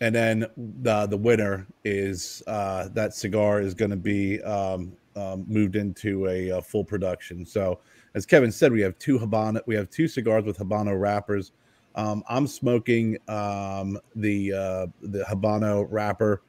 and 0.00 0.14
then 0.14 0.46
the 0.56 1.06
the 1.06 1.16
winner 1.16 1.66
is 1.84 2.42
uh, 2.46 2.88
that 2.88 3.14
cigar 3.14 3.60
is 3.60 3.74
going 3.74 3.90
to 3.90 3.96
be 3.96 4.40
um, 4.42 4.92
um, 5.16 5.44
moved 5.48 5.76
into 5.76 6.28
a, 6.28 6.50
uh 6.52 6.60
full 6.60 6.84
production 6.84 7.44
so 7.44 7.80
as 8.14 8.26
kevin 8.26 8.52
said 8.52 8.72
we 8.72 8.80
have 8.80 8.98
two 8.98 9.18
habano 9.18 9.60
we 9.66 9.74
have 9.74 9.90
two 9.90 10.08
cigars 10.08 10.44
with 10.44 10.58
habano 10.58 10.98
wrappers 10.98 11.52
um, 11.98 12.22
I'm 12.28 12.46
smoking 12.46 13.18
um, 13.26 13.98
the 14.14 14.52
uh, 14.52 14.86
the 15.02 15.24
Habano 15.28 15.86
wrapper 15.90 16.42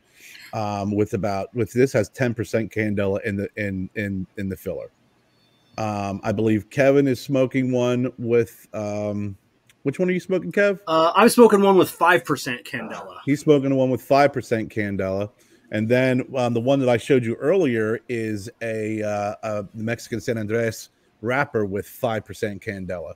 um, 0.53 0.91
with 0.91 1.15
about 1.15 1.53
with 1.55 1.73
this 1.73 1.91
has 1.93 2.09
10% 2.11 2.71
candela 2.71 3.21
in 3.23 3.35
the 3.35 3.49
in 3.55 3.89
in 3.95 4.27
in 4.37 4.47
the 4.47 4.55
filler. 4.55 4.91
Um, 5.79 6.21
I 6.23 6.33
believe 6.33 6.69
Kevin 6.69 7.07
is 7.07 7.19
smoking 7.19 7.71
one 7.71 8.11
with 8.19 8.67
um, 8.73 9.37
which 9.83 9.97
one 9.97 10.07
are 10.09 10.11
you 10.11 10.19
smoking, 10.19 10.51
Kev? 10.51 10.81
Uh, 10.87 11.13
I'm 11.15 11.29
smoking 11.29 11.61
one 11.61 11.77
with 11.77 11.89
five 11.89 12.23
percent 12.23 12.63
Candela. 12.63 13.17
He's 13.25 13.39
smoking 13.39 13.73
one 13.75 13.89
with 13.89 14.03
five 14.03 14.31
percent 14.31 14.69
candela, 14.71 15.31
and 15.71 15.89
then 15.89 16.27
um, 16.35 16.53
the 16.53 16.59
one 16.59 16.79
that 16.79 16.89
I 16.89 16.97
showed 16.97 17.25
you 17.25 17.33
earlier 17.35 18.01
is 18.07 18.51
a, 18.61 19.01
uh, 19.01 19.35
a 19.41 19.65
Mexican 19.73 20.21
San 20.21 20.37
Andres 20.37 20.89
wrapper 21.21 21.65
with 21.65 21.87
five 21.87 22.25
percent 22.25 22.61
candela. 22.61 23.13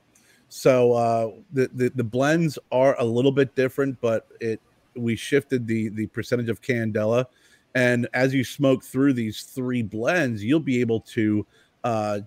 So 0.48 0.92
uh, 0.92 1.30
the, 1.52 1.70
the 1.74 1.88
the 1.90 2.04
blends 2.04 2.58
are 2.70 2.98
a 3.00 3.04
little 3.04 3.32
bit 3.32 3.54
different, 3.54 4.00
but 4.00 4.28
it 4.40 4.60
we 4.94 5.16
shifted 5.16 5.66
the 5.66 5.88
the 5.88 6.06
percentage 6.06 6.48
of 6.48 6.60
candela, 6.60 7.26
and 7.74 8.06
as 8.14 8.32
you 8.32 8.44
smoke 8.44 8.84
through 8.84 9.14
these 9.14 9.42
three 9.42 9.82
blends, 9.82 10.44
you'll 10.44 10.60
be 10.60 10.80
able 10.80 11.00
to 11.00 11.46
uh, 11.82 12.20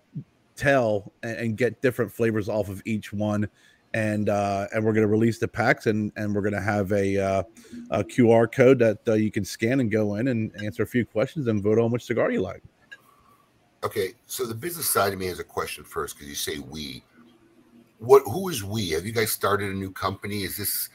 tell 0.58 1.12
and, 1.24 1.38
and 1.38 1.58
get 1.58 1.82
different 1.82 2.12
flavors 2.12 2.50
off 2.50 2.68
of 2.68 2.82
each 2.86 3.14
one. 3.14 3.48
And 3.94 4.28
uh, 4.28 4.68
and 4.74 4.84
we're 4.84 4.92
going 4.92 5.08
to 5.08 5.12
release 5.12 5.40
the 5.40 5.48
packs, 5.48 5.88
and 5.88 6.12
and 6.18 6.36
we're 6.36 6.42
going 6.42 6.54
to 6.54 6.62
have 6.62 6.92
a, 6.92 7.18
uh, 7.18 7.44
a 7.90 8.04
QR 8.04 8.52
code 8.52 8.78
that 8.80 9.00
uh, 9.08 9.14
you 9.14 9.32
can 9.32 9.46
scan 9.46 9.80
and 9.80 9.90
go 9.90 10.16
in 10.16 10.28
and 10.28 10.52
answer 10.62 10.84
a 10.84 10.88
few 10.88 11.06
questions 11.06 11.48
and 11.48 11.64
vote 11.64 11.80
on 11.80 11.90
which 11.90 12.04
cigar 12.04 12.30
you 12.30 12.42
like. 12.42 12.62
Okay, 13.84 14.14
so 14.26 14.46
the 14.46 14.56
business 14.56 14.90
side 14.90 15.14
of 15.14 15.20
me 15.20 15.28
has 15.28 15.40
a 15.40 15.44
question 15.44 15.84
first 15.84 16.16
because 16.16 16.30
you 16.30 16.36
say 16.36 16.60
we. 16.60 17.04
What? 18.00 18.24
Who 18.26 18.50
is 18.50 18.64
we? 18.64 18.90
Have 18.92 19.06
you 19.06 19.12
guys 19.12 19.32
started 19.32 19.72
a 19.72 19.76
new 19.76 19.92
company? 19.92 20.44
Is 20.44 20.58
this 20.58 20.90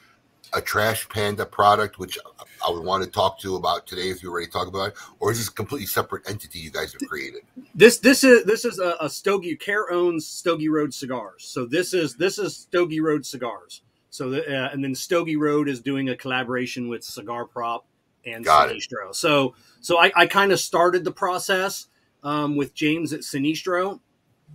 a 0.53 0.61
Trash 0.61 1.09
Panda 1.09 1.47
product, 1.47 1.99
which 1.99 2.19
I 2.67 2.71
would 2.71 2.85
want 2.85 3.05
to 3.05 3.11
talk 3.11 3.39
to 3.41 3.57
about 3.57 3.87
today 3.87 4.11
if 4.11 4.23
you're 4.23 4.35
ready 4.35 4.47
to 4.47 4.53
talk 4.53 4.69
about 4.69 4.89
it, 4.89 4.95
or 5.19 5.31
is 5.31 5.39
this 5.39 5.49
a 5.49 5.53
completely 5.53 5.87
separate 5.87 6.29
entity 6.29 6.59
you 6.59 6.71
guys 6.71 6.93
have 6.93 7.09
created? 7.09 7.43
This 7.75 7.99
this 7.99 8.25
is 8.25 8.45
this 8.45 8.65
is 8.65 8.79
a, 8.79 8.97
a 9.01 9.09
Stogie 9.09 9.57
Care 9.57 9.91
owns 9.91 10.27
Stogie 10.27 10.69
Road 10.69 10.93
cigars. 10.93 11.45
So 11.45 11.65
this 11.65 11.95
is 11.95 12.17
this 12.17 12.39
is 12.39 12.57
Stogie 12.57 13.01
Road 13.01 13.25
cigars. 13.25 13.83
So 14.11 14.29
the, 14.29 14.47
uh, 14.47 14.71
and 14.73 14.85
then 14.85 14.95
Stogie 14.95 15.37
Road 15.37 15.69
is 15.69 15.81
doing 15.81 16.11
a 16.11 16.17
collaboration 16.17 16.89
with 16.89 17.05
Cigar 17.05 17.47
Prop 17.47 17.87
and. 18.27 18.45
Sinistro. 18.45 19.15
So 19.15 19.55
so 19.81 19.99
I, 19.99 20.13
I 20.15 20.27
kind 20.27 20.53
of 20.53 20.61
started 20.61 21.05
the 21.05 21.13
process 21.13 21.87
um, 22.23 22.57
with 22.57 22.75
James 22.75 23.13
at 23.13 23.21
Sinistro 23.21 24.01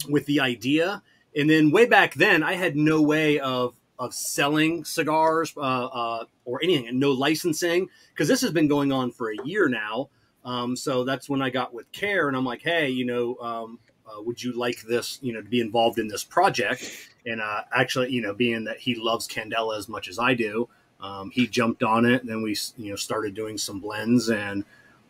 with 0.10 0.25
the 0.25 0.39
idea, 0.39 1.01
and 1.36 1.49
then 1.49 1.71
way 1.71 1.86
back 1.86 2.13
then 2.13 2.43
I 2.43 2.53
had 2.53 2.75
no 2.75 3.01
way 3.01 3.39
of 3.39 3.75
of 3.99 4.13
selling 4.13 4.86
cigars 4.86 5.53
uh, 5.58 5.60
uh, 5.60 6.23
or 6.45 6.60
anything 6.63 6.88
and 6.88 6.99
no 6.99 7.12
licensing 7.12 7.89
because 8.13 8.27
this 8.27 8.41
has 8.41 8.51
been 8.51 8.67
going 8.67 8.91
on 8.91 9.12
for 9.12 9.32
a 9.32 9.38
year 9.43 9.67
now. 9.67 10.10
Um, 10.45 10.75
so 10.75 11.03
that's 11.03 11.27
when 11.27 11.41
I 11.41 11.49
got 11.49 11.73
with 11.73 11.91
Care, 11.91 12.27
and 12.27 12.38
I'm 12.38 12.45
like, 12.45 12.62
hey, 12.62 12.89
you 12.89 13.06
know, 13.06 13.36
um, 13.41 13.80
uh, 14.08 14.21
would 14.21 14.41
you 14.41 14.53
like 14.53 14.82
this, 14.84 15.19
you 15.21 15.34
know, 15.34 15.41
to 15.41 15.49
be 15.49 15.60
involved 15.60 15.99
in 15.99 16.08
this 16.08 16.23
project? 16.23 17.10
And 17.25 17.41
uh, 17.41 17.63
actually, 17.73 18.12
you 18.12 18.21
know, 18.21 18.34
being 18.34 18.63
that 18.65 18.77
he 18.77 18.95
loves 18.95 19.27
Candela 19.27 19.77
as 19.77 19.89
much 19.89 20.08
as 20.08 20.17
I 20.19 20.36
do, 20.36 20.69
um, 21.01 21.32
he 21.32 21.47
jumped 21.47 21.84
on 21.84 22.06
it. 22.06 22.21
And 22.21 22.30
then 22.30 22.41
we, 22.41 22.56
you 22.77 22.91
know, 22.91 22.95
started 22.95 23.34
doing 23.34 23.58
some 23.58 23.82
blends, 23.82 24.30
and, 24.30 24.63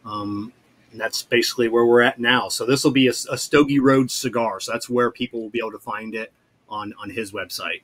um, 0.05 0.53
and 0.91 0.99
that's 0.99 1.23
basically 1.23 1.67
where 1.67 1.85
we're 1.85 2.01
at 2.01 2.19
now. 2.19 2.49
So 2.49 2.65
this 2.65 2.83
will 2.83 2.91
be 2.91 3.07
a, 3.07 3.13
a 3.31 3.37
Stogie 3.37 3.79
Road 3.79 4.09
cigar. 4.09 4.59
So 4.59 4.71
that's 4.71 4.89
where 4.89 5.11
people 5.11 5.41
will 5.41 5.49
be 5.49 5.59
able 5.59 5.71
to 5.71 5.79
find 5.79 6.15
it 6.15 6.31
on 6.69 6.93
on 6.99 7.09
his 7.09 7.31
website. 7.31 7.81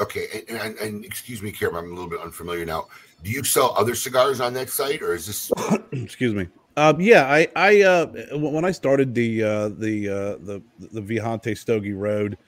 Okay, 0.00 0.44
and, 0.48 0.58
and, 0.60 0.78
and 0.78 1.04
excuse 1.04 1.42
me, 1.42 1.50
Karen, 1.50 1.74
I'm 1.74 1.86
a 1.86 1.94
little 1.94 2.08
bit 2.08 2.20
unfamiliar 2.20 2.64
now. 2.64 2.86
Do 3.24 3.30
you 3.30 3.42
sell 3.42 3.74
other 3.76 3.94
cigars 3.94 4.40
on 4.40 4.54
that 4.54 4.70
site, 4.70 5.02
or 5.02 5.14
is 5.14 5.26
this? 5.26 5.50
Excuse 5.92 6.34
me. 6.34 6.46
Um, 6.76 7.00
yeah, 7.00 7.24
I, 7.24 7.48
I, 7.56 7.82
uh, 7.82 8.06
when 8.38 8.64
I 8.64 8.70
started 8.70 9.12
the, 9.12 9.42
uh, 9.42 9.68
the, 9.70 10.08
uh, 10.08 10.14
the, 10.44 10.62
the 10.78 11.00
Vihante 11.00 11.56
Stogie 11.56 11.94
Road, 11.94 12.38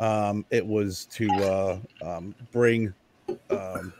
um, 0.00 0.44
it 0.50 0.64
was 0.64 1.06
to 1.12 1.26
uh, 1.30 1.78
um, 2.02 2.34
bring 2.52 2.92
um, 3.48 3.94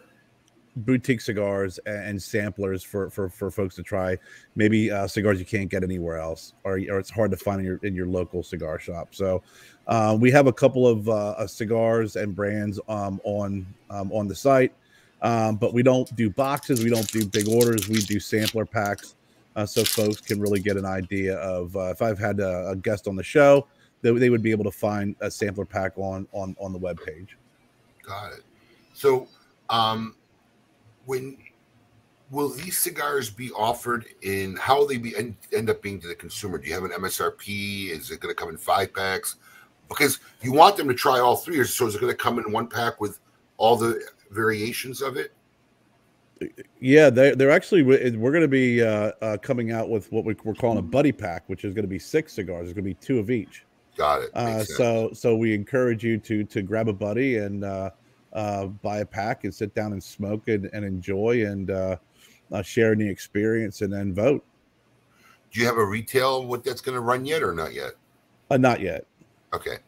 boutique 0.85 1.21
cigars 1.21 1.79
and, 1.87 2.21
samplers 2.23 2.83
for, 2.83 3.11
for 3.11 3.29
for 3.29 3.51
folks 3.51 3.75
to 3.77 3.83
try. 3.83 4.17
Maybe 4.57 4.91
uh, 4.91 5.07
cigars 5.07 5.39
you 5.39 5.47
can't 5.47 5.69
get 5.69 5.83
anywhere 5.83 6.19
else, 6.19 6.55
or, 6.65 6.73
or 6.91 6.99
it's 6.99 7.11
hard 7.11 7.31
to 7.31 7.37
find 7.37 7.61
in 7.61 7.67
your 7.67 7.81
in 7.83 7.95
your 7.95 8.07
local 8.07 8.43
cigar 8.43 8.79
shop. 8.79 9.15
So 9.15 9.43
uh, 9.87 10.17
we 10.19 10.31
have 10.31 10.47
a 10.47 10.53
couple 10.53 10.87
of 10.87 11.09
uh, 11.09 11.47
cigars 11.47 12.17
and 12.17 12.35
brands 12.35 12.81
um, 12.89 13.21
on 13.25 13.67
um, 13.91 14.13
on 14.13 14.29
the 14.29 14.35
site, 14.35 14.73
um, 15.23 15.57
but 15.57 15.73
we 15.73 15.83
don't 15.83 16.15
do 16.17 16.31
boxes. 16.31 16.83
We 16.83 16.91
don't 16.91 17.11
do 17.11 17.27
big 17.27 17.49
orders. 17.49 17.89
We 17.89 18.01
do 18.01 18.21
sampler 18.21 18.65
packs, 18.65 19.17
uh, 19.57 19.67
so 19.67 19.85
folks 19.85 20.21
can 20.21 20.41
really 20.41 20.61
get 20.61 20.77
an 20.77 20.87
idea 20.87 21.37
of 21.39 21.77
uh, 21.77 21.91
if 21.91 22.03
I've 22.03 22.19
had 22.19 22.41
a, 22.41 22.71
a 22.71 22.77
guest 22.77 23.09
on 23.09 23.17
the 23.17 23.23
show, 23.23 23.67
they, 24.03 24.13
they 24.13 24.31
would 24.31 24.43
be 24.43 24.51
able 24.51 24.65
to 24.65 24.71
find 24.71 25.17
a 25.21 25.31
sampler 25.31 25.65
pack 25.65 25.93
on 25.97 26.27
on 26.33 26.57
on 26.61 26.73
the 26.73 26.79
web 26.79 26.99
page. 27.05 27.37
Got 28.03 28.33
it. 28.33 28.45
So, 28.95 29.29
um, 29.71 30.17
when 31.09 31.39
will 32.31 32.51
these 32.51 32.79
cigars 32.79 33.31
be 33.31 33.51
offered 33.53 34.05
in? 34.21 34.57
How 34.57 34.79
will 34.79 34.87
they 34.87 34.99
be 34.99 35.17
end, 35.17 35.37
end 35.55 35.71
up 35.71 35.81
being 35.81 35.99
to 36.01 36.07
the 36.07 36.15
consumer? 36.15 36.59
Do 36.59 36.69
you 36.69 36.75
have 36.75 36.85
an 36.85 36.91
MSRP? 36.91 37.91
Is 37.91 38.11
it 38.11 38.21
going 38.21 38.33
to 38.33 38.39
come 38.39 38.51
in 38.51 38.59
five 38.59 38.93
packs? 38.93 39.37
Because 39.89 40.21
you 40.43 40.53
want 40.53 40.77
them 40.77 40.87
to 40.87 40.95
try 40.95 41.19
all 41.19 41.35
three, 41.35 41.59
or 41.59 41.65
so 41.65 41.87
is 41.87 41.95
it 41.95 42.01
going 42.03 42.13
to 42.13 42.17
come 42.17 42.39
in 42.39 42.53
one 42.53 42.69
pack 42.69 43.01
with 43.01 43.21
all 43.57 43.75
the 43.75 44.03
variations 44.31 45.01
of 45.01 45.17
it? 45.17 45.33
Yeah, 46.79 47.09
they're, 47.09 47.35
they're 47.35 47.51
actually 47.51 47.83
we're 47.83 48.31
going 48.31 48.43
to 48.43 48.47
be 48.47 48.83
uh, 48.83 49.13
uh, 49.23 49.39
coming 49.39 49.73
out 49.73 49.89
with 49.89 50.13
what 50.13 50.27
we're 50.27 50.35
calling 50.35 50.79
a 50.79 50.83
buddy 50.83 51.11
pack, 51.11 51.45
which 51.49 51.65
is 51.65 51.73
going 51.73 51.85
to 51.85 51.89
be 51.89 51.99
six 51.99 52.35
cigars. 52.35 52.65
There's 52.67 52.75
going 52.75 52.85
to 52.85 52.91
be 52.91 52.95
two 52.95 53.19
of 53.19 53.31
each. 53.31 53.65
Got 53.97 54.23
it. 54.23 54.31
Uh, 54.35 54.63
so 54.63 55.11
so 55.15 55.35
we 55.35 55.55
encourage 55.55 56.05
you 56.05 56.19
to 56.19 56.45
to 56.45 56.61
grab 56.61 56.87
a 56.87 56.93
buddy 56.93 57.39
and 57.39 57.65
uh, 58.39 58.67
buy 58.67 58.99
a 58.99 59.05
pack 59.05 59.43
and 59.43 59.53
sit 59.53 59.75
down 59.75 59.93
and 59.93 60.03
smoke 60.03 60.47
and, 60.47 60.71
and 60.73 60.85
enjoy 60.85 61.45
and 61.45 61.73
uh, 61.73 61.97
uh, 62.53 62.63
share 62.63 62.95
the 62.95 63.09
experience 63.09 63.83
and 63.83 63.93
then 63.93 64.15
vote. 64.15 64.45
Do 65.51 65.61
you 65.61 65.67
have 65.67 65.77
a 65.77 65.85
retail 65.85 66.47
what 66.47 66.63
that's 66.63 66.81
going 66.81 66.95
to 66.95 67.01
run 67.01 67.25
yet 67.25 67.43
or 67.43 67.53
not 67.53 67.75
yet? 67.75 67.95
Uh, 68.49 68.57
not 68.57 68.81
yet. 68.81 69.07
Okay. 69.55 69.79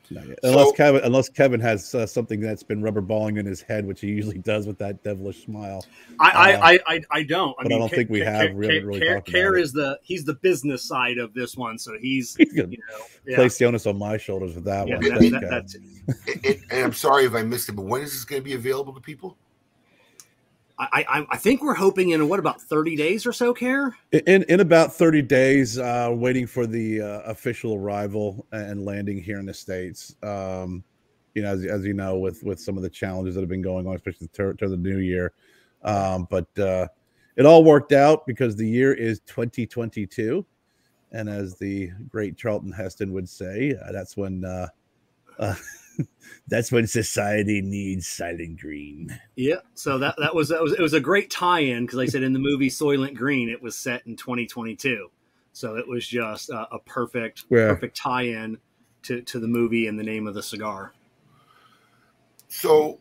Unless 0.42 0.68
so, 0.68 0.72
Kevin, 0.72 1.02
unless 1.04 1.28
Kevin 1.28 1.60
has 1.60 1.94
uh, 1.94 2.06
something 2.06 2.40
that's 2.40 2.62
been 2.62 2.80
rubber 2.82 3.02
balling 3.02 3.36
in 3.36 3.44
his 3.44 3.60
head, 3.60 3.84
which 3.86 4.00
he 4.00 4.06
usually 4.08 4.38
does 4.38 4.66
with 4.66 4.78
that 4.78 5.02
devilish 5.02 5.44
smile. 5.44 5.84
I, 6.18 6.54
uh, 6.54 6.60
I, 6.62 6.78
I, 6.86 7.00
I, 7.10 7.22
don't. 7.24 7.54
I, 7.58 7.64
mean, 7.64 7.72
I 7.74 7.78
don't 7.78 7.90
think 7.90 8.08
we 8.08 8.20
have 8.20 8.54
really, 8.54 8.82
really 8.82 9.00
Care, 9.00 9.14
talked 9.16 9.28
Care 9.30 9.56
it. 9.56 9.62
is 9.62 9.72
the 9.72 9.98
he's 10.02 10.24
the 10.24 10.34
business 10.34 10.82
side 10.82 11.18
of 11.18 11.34
this 11.34 11.56
one, 11.56 11.78
so 11.78 11.92
he's, 12.00 12.34
He's 12.36 12.52
gonna 12.54 12.68
you 12.70 12.78
know, 12.90 13.04
yeah. 13.26 13.36
place 13.36 13.58
the 13.58 13.66
onus 13.66 13.86
on 13.86 13.98
my 13.98 14.16
shoulders 14.16 14.54
with 14.54 14.64
that 14.64 14.88
Yeah, 14.88 14.96
one. 14.96 15.04
that- 15.10 15.20
that- 15.30 15.40
God. 15.42 15.50
that's 15.50 15.74
and, 15.74 16.46
and- 16.46 16.64
and 16.70 16.84
I'm 16.84 16.92
sorry 16.94 17.24
if 17.26 17.34
I 17.34 17.42
missed 17.42 17.68
it, 17.68 17.72
but 17.72 17.84
when 17.84 18.00
is 18.00 18.12
this 18.12 18.24
going 18.24 18.40
to 18.40 18.44
be 18.44 18.54
available 18.54 18.94
to 18.94 19.00
people? 19.00 19.36
I, 20.80 21.04
I 21.08 21.26
I 21.30 21.36
think 21.36 21.62
we're 21.62 21.74
hoping 21.74 22.10
in 22.10 22.26
what 22.28 22.38
about 22.38 22.60
thirty 22.60 22.96
days 22.96 23.26
or 23.26 23.32
so, 23.32 23.52
Care. 23.52 23.96
In 24.12 24.44
in 24.44 24.60
about 24.60 24.94
thirty 24.94 25.20
days, 25.20 25.78
uh, 25.78 26.10
waiting 26.12 26.46
for 26.46 26.66
the 26.66 27.02
uh, 27.02 27.20
official 27.20 27.74
arrival 27.74 28.46
and 28.52 28.84
landing 28.84 29.22
here 29.22 29.38
in 29.38 29.46
the 29.46 29.52
states. 29.52 30.16
Um, 30.22 30.82
you 31.34 31.42
know, 31.42 31.52
as, 31.52 31.64
as 31.66 31.84
you 31.84 31.92
know, 31.92 32.18
with 32.18 32.42
with 32.42 32.58
some 32.58 32.78
of 32.78 32.82
the 32.82 32.88
challenges 32.88 33.34
that 33.34 33.42
have 33.42 33.50
been 33.50 33.62
going 33.62 33.86
on, 33.86 33.94
especially 33.94 34.28
to, 34.28 34.54
to 34.54 34.68
the 34.68 34.76
new 34.76 34.98
year. 34.98 35.32
Um, 35.82 36.26
but 36.30 36.58
uh, 36.58 36.88
it 37.36 37.44
all 37.44 37.62
worked 37.62 37.92
out 37.92 38.26
because 38.26 38.56
the 38.56 38.66
year 38.66 38.94
is 38.94 39.20
2022, 39.20 40.44
and 41.12 41.28
as 41.28 41.56
the 41.56 41.90
great 42.08 42.38
Charlton 42.38 42.72
Heston 42.72 43.12
would 43.12 43.28
say, 43.28 43.76
uh, 43.84 43.92
that's 43.92 44.16
when 44.16 44.44
uh, 44.44 44.68
uh, 45.38 45.54
that's 46.48 46.70
when 46.72 46.86
society 46.86 47.60
needs 47.62 48.06
silent 48.06 48.60
green. 48.60 49.18
Yeah, 49.36 49.56
so 49.74 49.98
that 49.98 50.14
that 50.18 50.34
was 50.34 50.48
that 50.48 50.62
was 50.62 50.72
it 50.72 50.80
was 50.80 50.92
a 50.92 51.00
great 51.00 51.30
tie-in 51.30 51.84
because 51.86 51.98
like 51.98 52.08
I 52.08 52.10
said 52.12 52.22
in 52.22 52.32
the 52.32 52.38
movie 52.38 52.70
Soylent 52.70 53.14
Green, 53.14 53.48
it 53.48 53.60
was 53.62 53.76
set 53.78 54.06
in 54.06 54.16
2022, 54.16 55.10
so 55.52 55.76
it 55.76 55.86
was 55.88 56.06
just 56.06 56.50
a, 56.50 56.66
a 56.72 56.78
perfect 56.80 57.44
Yeah. 57.50 57.68
perfect 57.68 57.96
tie-in 57.96 58.58
to 59.04 59.22
to 59.22 59.38
the 59.38 59.48
movie 59.48 59.86
and 59.86 59.98
the 59.98 60.04
name 60.04 60.26
of 60.26 60.34
the 60.34 60.42
cigar. 60.42 60.92
So 62.48 63.00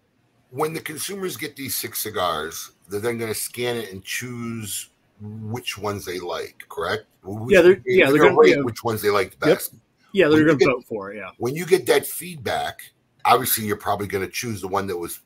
when 0.52 0.74
the 0.74 0.80
consumers 0.80 1.38
get 1.38 1.56
these 1.56 1.76
six 1.76 2.02
cigars, 2.02 2.72
they're 2.90 3.00
then 3.00 3.18
going 3.18 3.32
to 3.32 3.40
scan 3.40 3.78
it 3.78 3.92
and 3.92 4.04
choose 4.04 4.90
which 5.22 5.78
ones 5.78 6.06
they 6.06 6.20
like, 6.20 6.64
correct? 6.70 7.06
Which- 7.24 7.54
Yeah, 7.54 7.62
they're- 7.62 7.82
yeah, 7.86 8.06
they're 8.10 8.18
gonna 8.18 8.30
gonna- 8.30 8.38
rate 8.38 8.56
yeah. 8.58 8.64
which 8.64 8.84
ones 8.84 9.02
they 9.02 9.10
like 9.10 9.38
the 9.40 9.50
Yep. 9.50 9.62
Best. 10.10 10.16
Yeah, 10.16 10.28
they're 10.28 10.38
When 10.38 10.40
you 10.40 10.46
going 10.48 10.60
to 10.60 10.66
get- 10.66 10.72
vote 10.72 10.86
for 10.88 11.12
it. 11.14 11.18
Yeah, 11.18 11.32
When 11.38 11.56
you 11.56 11.66
get 11.66 11.86
that 11.88 12.06
feedback, 12.06 12.82
obviously 13.26 13.66
you're 13.66 13.78
probably 13.78 14.08
going 14.08 14.26
to 14.26 14.32
choose 14.32 14.62
the 14.62 14.68
one 14.68 14.88
that 14.88 14.98
was 14.98 15.20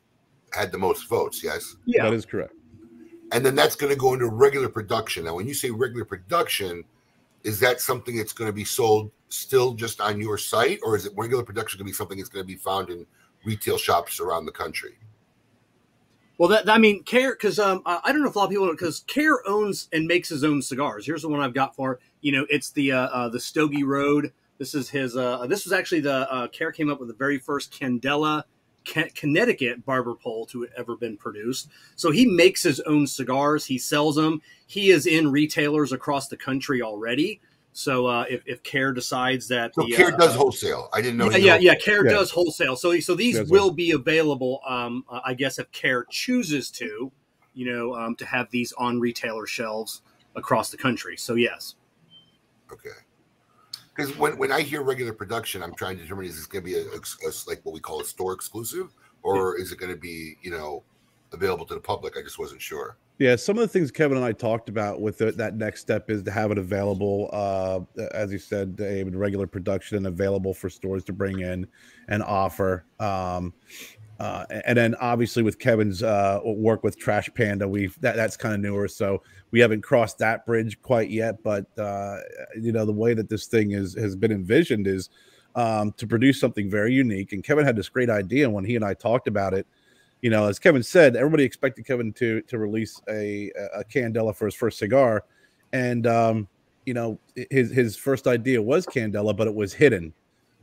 had 0.52 0.70
the 0.72 0.78
most 0.78 1.08
votes. 1.08 1.42
Yes. 1.42 1.76
yeah. 1.84 2.04
That 2.04 2.12
is 2.14 2.24
correct. 2.26 2.52
and 3.32 3.44
then 3.44 3.54
that's 3.56 3.74
going 3.76 3.92
to 3.92 3.98
go 3.98 4.12
into 4.14 4.28
regular 4.28 4.68
production. 4.68 5.24
Now, 5.24 5.34
when 5.34 5.46
you 5.48 5.54
say 5.54 5.70
regular 5.70 6.04
production, 6.04 6.84
is 7.42 7.58
that 7.60 7.80
something 7.80 8.16
that's 8.16 8.32
going 8.32 8.48
to 8.48 8.52
be 8.52 8.64
sold 8.64 9.10
still 9.30 9.74
just 9.74 10.00
on 10.00 10.20
your 10.20 10.38
site, 10.38 10.78
or 10.84 10.94
is 10.96 11.06
it 11.06 11.12
regular 11.16 11.42
production 11.42 11.78
going 11.78 11.86
to 11.86 11.90
be 11.90 11.94
something 11.96 12.18
that's 12.18 12.28
going 12.30 12.42
to 12.44 12.46
be 12.46 12.54
found 12.56 12.88
in 12.90 13.04
retail 13.44 13.76
shops 13.78 14.20
around 14.20 14.46
the 14.46 14.52
country? 14.52 14.96
Well, 16.38 16.48
that 16.50 16.68
I 16.68 16.78
mean, 16.78 17.02
Care 17.04 17.32
because 17.32 17.58
um, 17.58 17.82
I 17.86 18.00
I 18.04 18.12
don't 18.12 18.22
know 18.22 18.28
if 18.28 18.34
a 18.34 18.38
lot 18.38 18.44
of 18.46 18.50
people 18.50 18.68
because 18.70 19.00
Care 19.06 19.38
owns 19.48 19.88
and 19.92 20.06
makes 20.06 20.28
his 20.28 20.42
own 20.44 20.62
cigars. 20.62 21.06
Here's 21.06 21.22
the 21.22 21.28
one 21.28 21.40
I've 21.40 21.54
got 21.54 21.74
for 21.76 22.00
you 22.22 22.32
know, 22.32 22.46
it's 22.50 22.70
the 22.70 22.92
uh, 22.92 23.06
uh, 23.08 23.28
the 23.28 23.38
Stogie 23.40 23.84
Road. 23.84 24.32
This 24.64 24.74
is 24.74 24.88
his. 24.88 25.14
Uh, 25.14 25.46
this 25.46 25.64
was 25.66 25.74
actually 25.74 26.00
the 26.00 26.32
uh, 26.32 26.48
Care 26.48 26.72
came 26.72 26.88
up 26.90 26.98
with 26.98 27.08
the 27.08 27.14
very 27.14 27.38
first 27.38 27.70
Candela, 27.70 28.44
Ca- 28.86 29.10
Connecticut 29.14 29.84
barber 29.84 30.14
pole 30.14 30.46
to 30.46 30.66
ever 30.74 30.96
been 30.96 31.18
produced. 31.18 31.68
So 31.96 32.10
he 32.10 32.24
makes 32.24 32.62
his 32.62 32.80
own 32.80 33.06
cigars. 33.06 33.66
He 33.66 33.76
sells 33.76 34.16
them. 34.16 34.40
He 34.66 34.90
is 34.90 35.04
in 35.06 35.30
retailers 35.30 35.92
across 35.92 36.28
the 36.28 36.38
country 36.38 36.80
already. 36.80 37.42
So 37.74 38.06
uh, 38.06 38.24
if, 38.30 38.40
if 38.46 38.62
Care 38.62 38.94
decides 38.94 39.48
that 39.48 39.74
So 39.74 39.82
the, 39.84 39.92
Care 39.96 40.14
uh, 40.14 40.16
does 40.16 40.34
wholesale. 40.34 40.88
I 40.94 41.02
didn't 41.02 41.18
know. 41.18 41.30
yeah, 41.30 41.36
he 41.36 41.44
yeah, 41.44 41.56
yeah. 41.60 41.74
Care 41.74 42.06
Yeah. 42.06 42.12
does 42.12 42.30
wholesale, 42.30 42.74
so 42.74 42.98
so 43.00 43.14
these 43.14 43.36
Does 43.36 43.50
will 43.50 43.70
be 43.70 43.90
available. 43.90 44.62
Um, 44.66 45.04
uh, 45.10 45.20
I 45.26 45.34
guess 45.34 45.58
if 45.58 45.70
Care 45.72 46.06
chooses 46.08 46.70
to, 46.70 47.12
you 47.52 47.70
know, 47.70 47.94
um, 47.94 48.16
to 48.16 48.24
have 48.24 48.50
these 48.50 48.72
on 48.78 48.98
retailer 48.98 49.46
shelves 49.46 50.00
across 50.34 50.70
the 50.70 50.78
country. 50.78 51.18
So 51.18 51.34
yes, 51.34 51.74
Okay. 52.72 52.96
Because 53.94 54.16
when, 54.18 54.36
when 54.38 54.50
I 54.50 54.60
hear 54.62 54.82
regular 54.82 55.12
production, 55.12 55.62
I'm 55.62 55.74
trying 55.74 55.96
to 55.96 56.02
determine 56.02 56.26
is 56.26 56.36
this 56.36 56.46
going 56.46 56.64
to 56.64 56.70
be 56.70 56.76
a, 56.76 56.82
a- 56.82 57.28
a- 57.28 57.48
like 57.48 57.60
what 57.64 57.74
we 57.74 57.80
call 57.80 58.00
a 58.00 58.04
store 58.04 58.32
exclusive, 58.32 58.92
or 59.22 59.58
is 59.58 59.72
it 59.72 59.78
going 59.78 59.92
to 59.92 59.98
be 59.98 60.36
you 60.42 60.50
know 60.50 60.82
available 61.32 61.64
to 61.66 61.74
the 61.74 61.80
public? 61.80 62.16
I 62.18 62.22
just 62.22 62.38
wasn't 62.38 62.60
sure. 62.60 62.96
Yeah, 63.18 63.36
some 63.36 63.56
of 63.56 63.62
the 63.62 63.68
things 63.68 63.92
Kevin 63.92 64.16
and 64.16 64.26
I 64.26 64.32
talked 64.32 64.68
about 64.68 65.00
with 65.00 65.18
the, 65.18 65.30
that 65.32 65.54
next 65.54 65.82
step 65.82 66.10
is 66.10 66.24
to 66.24 66.32
have 66.32 66.50
it 66.50 66.58
available, 66.58 67.30
uh, 67.32 67.80
as 68.12 68.32
you 68.32 68.38
said, 68.38 68.74
Dave, 68.74 69.06
in 69.06 69.16
regular 69.16 69.46
production 69.46 69.98
and 69.98 70.08
available 70.08 70.52
for 70.52 70.68
stores 70.68 71.04
to 71.04 71.12
bring 71.12 71.38
in 71.38 71.64
and 72.08 72.24
offer. 72.24 72.84
Um, 72.98 73.52
uh, 74.20 74.44
and 74.64 74.78
then 74.78 74.94
obviously 75.00 75.42
with 75.42 75.58
Kevin's 75.58 76.02
uh, 76.02 76.40
work 76.44 76.84
with 76.84 76.98
Trash 76.98 77.28
Panda, 77.34 77.66
we've 77.68 78.00
that, 78.00 78.16
that's 78.16 78.36
kind 78.36 78.54
of 78.54 78.60
newer, 78.60 78.88
so 78.88 79.22
we 79.50 79.60
haven't 79.60 79.82
crossed 79.82 80.18
that 80.18 80.46
bridge 80.46 80.80
quite 80.82 81.10
yet. 81.10 81.42
But 81.42 81.66
uh, 81.78 82.18
you 82.60 82.72
know, 82.72 82.84
the 82.84 82.92
way 82.92 83.14
that 83.14 83.28
this 83.28 83.46
thing 83.46 83.72
is 83.72 83.94
has 83.94 84.14
been 84.14 84.32
envisioned 84.32 84.86
is 84.86 85.10
um, 85.54 85.92
to 85.92 86.06
produce 86.06 86.38
something 86.38 86.70
very 86.70 86.92
unique. 86.92 87.32
And 87.32 87.42
Kevin 87.42 87.64
had 87.64 87.76
this 87.76 87.88
great 87.88 88.10
idea 88.10 88.48
when 88.48 88.64
he 88.64 88.76
and 88.76 88.84
I 88.84 88.94
talked 88.94 89.28
about 89.28 89.54
it 89.54 89.66
you 90.24 90.30
know, 90.30 90.46
as 90.46 90.58
Kevin 90.58 90.82
said, 90.82 91.16
everybody 91.16 91.44
expected 91.44 91.84
Kevin 91.86 92.10
to 92.14 92.40
to 92.42 92.56
release 92.56 92.98
a 93.10 93.50
a 93.74 93.84
Candela 93.84 94.34
for 94.34 94.46
his 94.46 94.54
first 94.54 94.78
cigar, 94.78 95.22
and 95.74 96.06
um, 96.06 96.48
you 96.86 96.94
know, 96.94 97.18
his 97.50 97.70
his 97.70 97.94
first 97.94 98.26
idea 98.26 98.62
was 98.62 98.86
Candela, 98.86 99.36
but 99.36 99.46
it 99.46 99.54
was 99.54 99.74
hidden, 99.74 100.14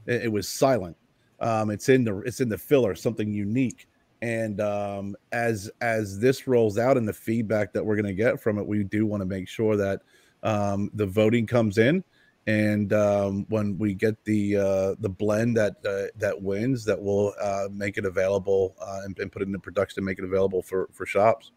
it, 0.07 0.23
it 0.23 0.31
was 0.31 0.49
silent. 0.49 0.97
Um, 1.41 1.69
it's 1.69 1.89
in 1.89 2.03
the 2.03 2.19
it's 2.19 2.39
in 2.39 2.49
the 2.49 2.57
filler, 2.57 2.95
something 2.95 3.33
unique. 3.33 3.87
And 4.21 4.61
um, 4.61 5.15
as 5.31 5.69
as 5.81 6.19
this 6.19 6.47
rolls 6.47 6.77
out 6.77 6.95
and 6.95 7.07
the 7.07 7.13
feedback 7.13 7.73
that 7.73 7.83
we're 7.83 7.95
going 7.95 8.05
to 8.05 8.13
get 8.13 8.39
from 8.39 8.57
it, 8.57 8.65
we 8.65 8.83
do 8.83 9.05
want 9.05 9.21
to 9.21 9.25
make 9.25 9.47
sure 9.47 9.75
that 9.75 10.01
um, 10.43 10.89
the 10.93 11.05
voting 11.05 11.47
comes 11.47 11.77
in 11.77 12.03
and 12.47 12.91
um, 12.93 13.45
when 13.49 13.77
we 13.77 13.93
get 13.93 14.23
the 14.23 14.57
uh, 14.57 14.95
the 14.99 15.09
blend 15.09 15.55
that 15.57 15.75
uh, 15.85 16.07
that 16.17 16.39
wins, 16.41 16.83
that 16.85 16.99
will 16.99 17.33
uh, 17.39 17.67
make 17.71 17.97
it 17.97 18.05
available 18.05 18.75
uh, 18.81 19.01
and, 19.03 19.17
and 19.19 19.31
put 19.31 19.41
it 19.41 19.45
into 19.45 19.59
production 19.59 19.99
and 19.99 20.05
make 20.05 20.17
it 20.17 20.25
available 20.25 20.61
for 20.61 20.89
for 20.91 21.05
shops. 21.05 21.51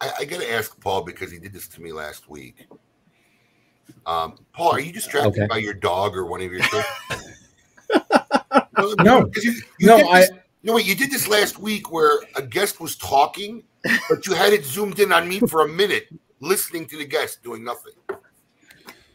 I, 0.00 0.10
I 0.20 0.24
got 0.24 0.40
to 0.40 0.52
ask 0.52 0.78
Paul 0.80 1.02
because 1.02 1.30
he 1.30 1.38
did 1.38 1.52
this 1.52 1.68
to 1.68 1.80
me 1.80 1.92
last 1.92 2.28
week. 2.28 2.66
Um, 4.04 4.36
Paul, 4.52 4.72
are 4.72 4.80
you 4.80 4.92
distracted 4.92 5.42
Okay. 5.42 5.46
by 5.46 5.58
your 5.58 5.74
dog 5.74 6.16
or 6.16 6.26
one 6.26 6.42
of 6.42 6.50
your 6.50 6.60
children? 6.60 6.84
No. 9.00 9.30
you, 9.42 9.52
you 9.78 9.86
No, 9.86 9.96
I 10.08 10.20
this- 10.20 10.30
no, 10.62 10.74
wait, 10.74 10.86
you 10.86 10.94
did 10.96 11.10
this 11.10 11.28
last 11.28 11.58
week 11.58 11.92
where 11.92 12.18
a 12.34 12.42
guest 12.42 12.80
was 12.80 12.96
talking, 12.96 13.62
but 14.08 14.26
you 14.26 14.34
had 14.34 14.52
it 14.52 14.64
zoomed 14.64 14.98
in 14.98 15.12
on 15.12 15.28
me 15.28 15.38
for 15.40 15.62
a 15.64 15.68
minute, 15.68 16.08
listening 16.40 16.86
to 16.86 16.96
the 16.98 17.04
guest 17.04 17.42
doing 17.44 17.62
nothing. 17.62 17.92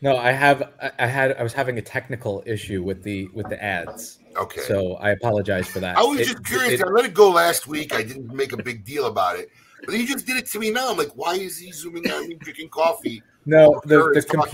no, 0.02 0.16
I 0.18 0.32
have 0.32 0.72
I- 0.98 1.08
had 1.08 1.36
I 1.38 1.44
was 1.44 1.54
having 1.54 1.78
a 1.78 1.82
technical 1.82 2.42
issue 2.46 2.82
with 2.84 3.04
the 3.04 3.28
with 3.34 3.50
the 3.50 3.62
ads. 3.62 4.20
Okay. 4.38 4.62
So 4.62 4.94
I 4.96 5.10
apologize 5.12 5.68
for 5.68 5.80
that. 5.82 5.98
I 5.98 6.04
was 6.04 6.22
It- 6.22 6.28
just 6.28 6.46
curious. 6.46 6.80
it- 6.80 6.88
I 6.88 6.90
let 6.90 7.04
it 7.06 7.14
go 7.14 7.30
last 7.30 7.68
week. 7.68 7.94
I 7.94 8.02
didn't 8.02 8.34
make 8.34 8.54
a 8.54 8.58
big 8.64 8.86
deal 8.86 9.08
about 9.08 9.38
it. 9.38 9.50
But 9.86 9.96
he 9.96 10.06
just 10.06 10.26
did 10.28 10.38
it 10.38 10.46
to 10.52 10.60
me 10.60 10.70
now. 10.72 10.92
I'm 10.92 10.98
like, 10.98 11.12
why 11.16 11.34
is 11.36 11.58
he 11.58 11.72
zooming 11.72 12.10
on 12.12 12.30
me 12.30 12.36
drinking 12.36 12.70
coffee? 12.70 13.22
No, 13.46 13.82
the, 13.86 14.12
the 14.14 14.22
talking. 14.22 14.52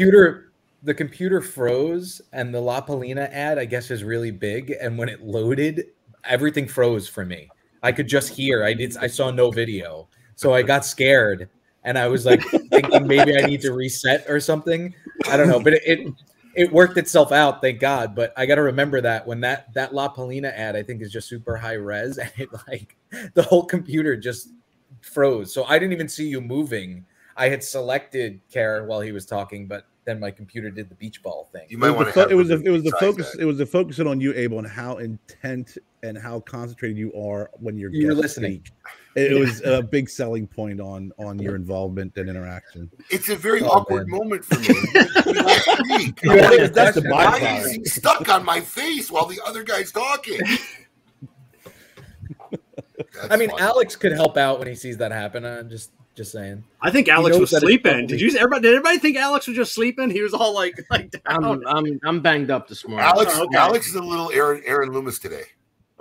The 0.87 0.93
computer 0.93 1.41
froze 1.41 2.21
and 2.31 2.55
the 2.55 2.61
La 2.61 2.79
Palina 2.79 3.29
ad 3.33 3.59
I 3.59 3.65
guess 3.65 3.91
is 3.91 4.05
really 4.05 4.31
big 4.31 4.73
and 4.79 4.97
when 4.97 5.09
it 5.09 5.21
loaded 5.21 5.87
everything 6.23 6.65
froze 6.65 7.09
for 7.09 7.25
me. 7.25 7.49
I 7.83 7.91
could 7.91 8.07
just 8.07 8.29
hear. 8.29 8.63
I 8.63 8.73
did 8.73 8.95
I 8.95 9.07
saw 9.07 9.29
no 9.29 9.51
video. 9.51 10.07
So 10.35 10.53
I 10.53 10.61
got 10.61 10.85
scared 10.85 11.49
and 11.83 11.97
I 11.97 12.07
was 12.07 12.25
like 12.25 12.41
thinking 12.69 13.05
maybe 13.05 13.37
I 13.37 13.41
need 13.41 13.59
to 13.63 13.73
reset 13.73 14.29
or 14.29 14.39
something. 14.39 14.95
I 15.27 15.35
don't 15.35 15.49
know, 15.49 15.59
but 15.59 15.73
it 15.73 15.83
it, 15.85 16.13
it 16.55 16.71
worked 16.71 16.97
itself 16.97 17.33
out, 17.33 17.59
thank 17.59 17.81
God. 17.81 18.15
But 18.15 18.31
I 18.37 18.45
got 18.45 18.55
to 18.55 18.61
remember 18.63 19.01
that 19.01 19.27
when 19.27 19.41
that 19.41 19.73
that 19.73 19.93
La 19.93 20.07
Palina 20.07 20.53
ad 20.53 20.77
I 20.77 20.83
think 20.83 21.01
is 21.01 21.11
just 21.11 21.27
super 21.27 21.57
high 21.57 21.73
res 21.73 22.17
and 22.17 22.31
it 22.37 22.47
like 22.69 22.95
the 23.33 23.43
whole 23.43 23.65
computer 23.65 24.15
just 24.15 24.51
froze. 25.01 25.53
So 25.53 25.65
I 25.65 25.79
didn't 25.79 25.91
even 25.91 26.07
see 26.07 26.29
you 26.29 26.39
moving. 26.39 27.05
I 27.35 27.49
had 27.49 27.61
selected 27.61 28.39
care 28.49 28.85
while 28.85 29.01
he 29.01 29.11
was 29.11 29.25
talking, 29.25 29.67
but 29.67 29.85
then 30.07 30.19
my 30.21 30.31
computer 30.31 30.71
did 30.71 30.89
the 30.89 30.95
beach 30.95 31.21
ball 31.21 31.49
thing. 31.51 31.67
You 31.69 31.77
It 31.77 31.81
might 31.81 31.89
was, 31.89 31.97
want 31.97 32.07
to. 32.07 32.13
fo- 32.13 32.29
it 32.29 32.33
was 32.33 32.47
the, 32.47 32.61
it 32.63 32.69
was 32.69 32.81
the 32.83 32.91
focus 32.99 33.31
that. 33.33 33.41
it 33.41 33.45
was 33.45 33.57
the 33.57 33.65
focusing 33.65 34.07
on 34.07 34.21
you 34.21 34.33
Abel 34.35 34.57
and 34.57 34.67
how 34.67 34.97
intent 34.97 35.77
and 36.01 36.17
how 36.17 36.39
concentrated 36.39 36.97
you 36.97 37.13
are 37.13 37.51
when 37.59 37.77
you're 37.77 37.91
You 37.91 38.07
were 38.07 38.13
listening. 38.15 38.63
It, 39.15 39.33
it 39.33 39.35
was 39.39 39.61
a 39.63 39.81
big 39.83 40.09
selling 40.09 40.47
point 40.47 40.79
on 40.79 41.11
on 41.19 41.37
your 41.39 41.55
involvement 41.55 42.15
and 42.17 42.29
interaction. 42.29 42.89
It's 43.09 43.27
a 43.29 43.35
very 43.35 43.61
Oh, 43.61 43.67
awkward 43.67 44.07
man. 44.07 44.17
moment 44.19 44.45
for 44.45 44.57
me. 44.59 44.69
Last 45.43 45.67
week. 45.97 46.19
You 46.23 46.31
had 46.31 46.53
a 46.53 46.69
That's 46.69 46.95
the 46.95 47.01
question. 47.01 47.11
Why 47.11 47.39
byproduct. 47.39 47.65
is 47.65 47.71
he 47.73 47.85
stuck 47.85 48.29
on 48.29 48.45
my 48.45 48.61
face 48.61 49.11
while 49.11 49.25
the 49.25 49.41
other 49.45 49.63
guy's 49.63 49.91
talking? 49.91 50.39
That's 52.49 53.27
I 53.29 53.35
mean, 53.35 53.49
funny. 53.49 53.61
Alex 53.61 53.95
could 53.95 54.13
help 54.13 54.37
out 54.37 54.59
when 54.59 54.67
he 54.69 54.75
sees 54.75 54.97
that 54.97 55.11
happen. 55.11 55.45
I'm 55.45 55.69
just 55.69 55.91
just 56.17 56.31
saying. 56.33 56.63
I 56.81 56.91
think 56.91 57.07
Alex 57.07 57.37
was 57.37 57.51
sleeping. 57.51 58.07
Did 58.07 58.19
you? 58.19 58.35
Everybody, 58.35 58.63
did 58.63 58.71
everybody 58.75 58.97
think 58.97 59.15
Alex 59.17 59.47
was 59.47 59.55
just 59.55 59.73
sleeping? 59.73 60.09
He 60.09 60.21
was 60.21 60.33
all 60.33 60.53
like, 60.53 60.77
like 60.91 61.11
down. 61.11 61.45
I'm 61.45 61.67
I'm 61.67 61.99
I'm 62.03 62.19
banged 62.21 62.51
up 62.51 62.67
this 62.67 62.85
morning. 62.85 63.05
Alex, 63.07 63.31
Oh, 63.35 63.45
okay. 63.45 63.57
Alex 63.57 63.87
is 63.87 63.95
a 63.95 64.01
little 64.01 64.31
Aaron 64.31 64.61
Aaron 64.65 64.91
Loomis 64.91 65.19
today. 65.19 65.43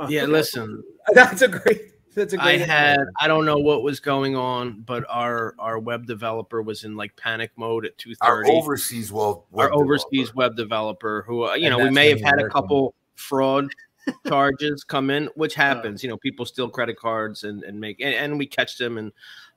Yeah, 0.08 0.24
listen, 0.24 0.82
That's 1.14 1.42
a 1.42 1.48
great. 1.48 1.92
That's 2.14 2.32
a 2.32 2.40
I 2.42 2.56
great. 2.56 2.68
had 2.68 2.98
I 3.20 3.28
don't 3.28 3.44
know 3.44 3.58
what 3.58 3.82
was 3.82 4.00
going 4.00 4.34
on, 4.36 4.80
but 4.86 5.04
our 5.08 5.54
our 5.58 5.78
web 5.78 6.06
developer 6.06 6.62
was 6.62 6.84
in 6.84 6.96
like 6.96 7.14
panic 7.16 7.50
mode 7.56 7.84
at 7.86 7.96
two 7.98 8.14
thirty. 8.14 8.30
Our 8.30 8.44
thirty. 8.44 8.56
overseas 8.56 9.12
well, 9.12 9.46
Our 9.54 9.68
web 9.68 9.72
overseas 9.72 10.28
developer. 10.30 10.36
web 10.36 10.56
developer, 10.56 11.24
who 11.26 11.44
uh, 11.44 11.54
you 11.54 11.66
And 11.66 11.76
know 11.76 11.84
we 11.84 11.90
may 11.90 12.08
have 12.08 12.20
had 12.22 12.38
a 12.40 12.42
worked 12.44 12.54
on 12.56 12.62
couple 12.62 12.94
fraud 13.16 13.68
charges 14.26 14.82
come 14.84 15.10
in, 15.10 15.28
which 15.34 15.54
happens. 15.54 16.02
You 16.02 16.08
know, 16.08 16.16
people 16.16 16.46
steal 16.46 16.68
credit 16.70 16.98
cards 16.98 17.44
and 17.44 17.62
and 17.64 17.78
make 17.80 18.00
and, 18.00 18.14
and 18.14 18.38
we 18.38 18.46
catch 18.46 18.78
them. 18.78 18.96
And 18.98 19.12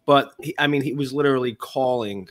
but 0.09 0.33
he, 0.41 0.55
I 0.57 0.65
mean, 0.65 0.81
he 0.81 0.93
was 0.93 1.13
literally 1.13 1.53
calling 1.53 2.27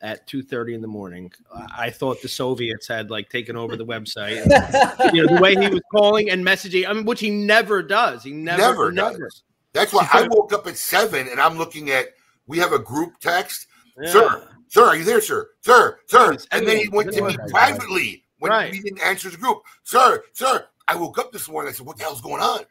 at 0.00 0.26
two 0.26 0.42
thirty 0.42 0.74
in 0.74 0.80
the 0.80 0.88
morning. 0.88 1.30
I 1.54 1.88
thought 1.88 2.20
the 2.20 2.26
Soviets 2.26 2.88
had 2.88 3.12
like 3.12 3.28
taken 3.28 3.54
over 3.54 3.76
the 3.76 3.86
website. 3.86 4.42
And, 4.42 5.14
you 5.14 5.24
know, 5.24 5.36
the 5.36 5.40
way 5.40 5.54
he 5.54 5.68
was 5.68 5.80
calling 5.92 6.30
and 6.30 6.44
messaging, 6.44 6.84
I 6.88 6.92
mean, 6.92 7.04
which 7.04 7.20
he 7.20 7.30
never 7.30 7.80
does. 7.80 8.24
He 8.24 8.32
never, 8.32 8.90
Never 8.90 8.90
does. 9.20 9.44
That's 9.72 9.92
why 9.92 10.08
I 10.12 10.26
woke 10.32 10.52
up 10.52 10.66
at 10.66 10.76
seven 10.76 11.28
and 11.28 11.40
I'm 11.40 11.56
looking 11.56 11.90
at. 11.90 12.06
We 12.48 12.58
have 12.58 12.72
a 12.72 12.78
group 12.80 13.12
text. 13.20 13.68
Yeah. 14.02 14.10
Sir, 14.10 14.48
sir, 14.66 14.84
are 14.84 14.96
you 14.96 15.04
there, 15.04 15.20
sir? 15.20 15.48
Sir, 15.60 16.00
sir. 16.06 16.36
And 16.50 16.66
then 16.66 16.78
he 16.78 16.88
went 16.88 17.12
to 17.12 17.22
me 17.22 17.36
privately 17.50 18.24
when 18.40 18.50
Right. 18.50 18.74
he 18.74 18.80
didn't 18.80 19.00
answer 19.00 19.30
the 19.30 19.36
group. 19.36 19.62
Sir, 19.84 20.24
sir, 20.32 20.66
I 20.88 20.96
woke 20.96 21.20
up 21.20 21.30
this 21.30 21.48
morning. 21.48 21.70
I 21.70 21.72
said, 21.72 21.86
"What 21.86 21.98
the 21.98 22.02
hell's 22.02 22.20
going 22.20 22.42
on?" 22.42 22.62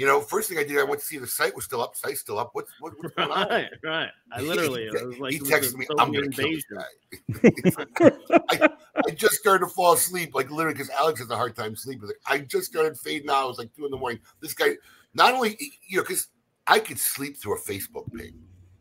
You 0.00 0.06
know, 0.06 0.22
first 0.22 0.48
thing 0.48 0.56
I 0.56 0.64
did, 0.64 0.78
I 0.78 0.82
went 0.82 1.02
to 1.02 1.06
see 1.06 1.18
the 1.18 1.26
site 1.26 1.54
was 1.54 1.66
still 1.66 1.82
up. 1.82 1.94
Site's 1.94 2.20
still 2.20 2.38
up. 2.38 2.48
What's 2.54 2.72
what, 2.80 2.94
what's 2.96 3.14
going 3.16 3.30
on? 3.30 3.46
Right, 3.50 3.68
right. 3.84 4.08
I 4.32 4.40
literally, 4.40 4.88
He, 4.90 4.98
I 4.98 5.02
was 5.02 5.18
like, 5.18 5.32
he 5.34 5.40
texted 5.40 5.74
me, 5.74 5.86
"I'm 5.98 6.10
gonna 6.10 6.30
kill 6.30 6.48
this 6.48 6.64
guy." 6.64 8.30
I, 8.48 8.70
I 9.06 9.10
just 9.10 9.34
started 9.34 9.66
to 9.66 9.70
fall 9.70 9.92
asleep, 9.92 10.34
like 10.34 10.50
literally, 10.50 10.72
because 10.72 10.88
Alex 10.88 11.20
has 11.20 11.28
a 11.28 11.36
hard 11.36 11.54
time 11.54 11.76
sleeping. 11.76 12.06
Like 12.06 12.16
I 12.26 12.38
just 12.38 12.70
started 12.70 12.98
fading 12.98 13.28
out. 13.28 13.44
It 13.44 13.48
was 13.48 13.58
like 13.58 13.76
two 13.76 13.84
in 13.84 13.90
the 13.90 13.98
morning. 13.98 14.20
This 14.40 14.54
guy, 14.54 14.70
not 15.12 15.34
only 15.34 15.58
you 15.86 15.98
know, 15.98 16.02
because 16.02 16.28
I 16.66 16.78
could 16.78 16.98
sleep 16.98 17.36
through 17.36 17.56
a 17.56 17.60
Facebook 17.60 18.10
ping, 18.14 18.40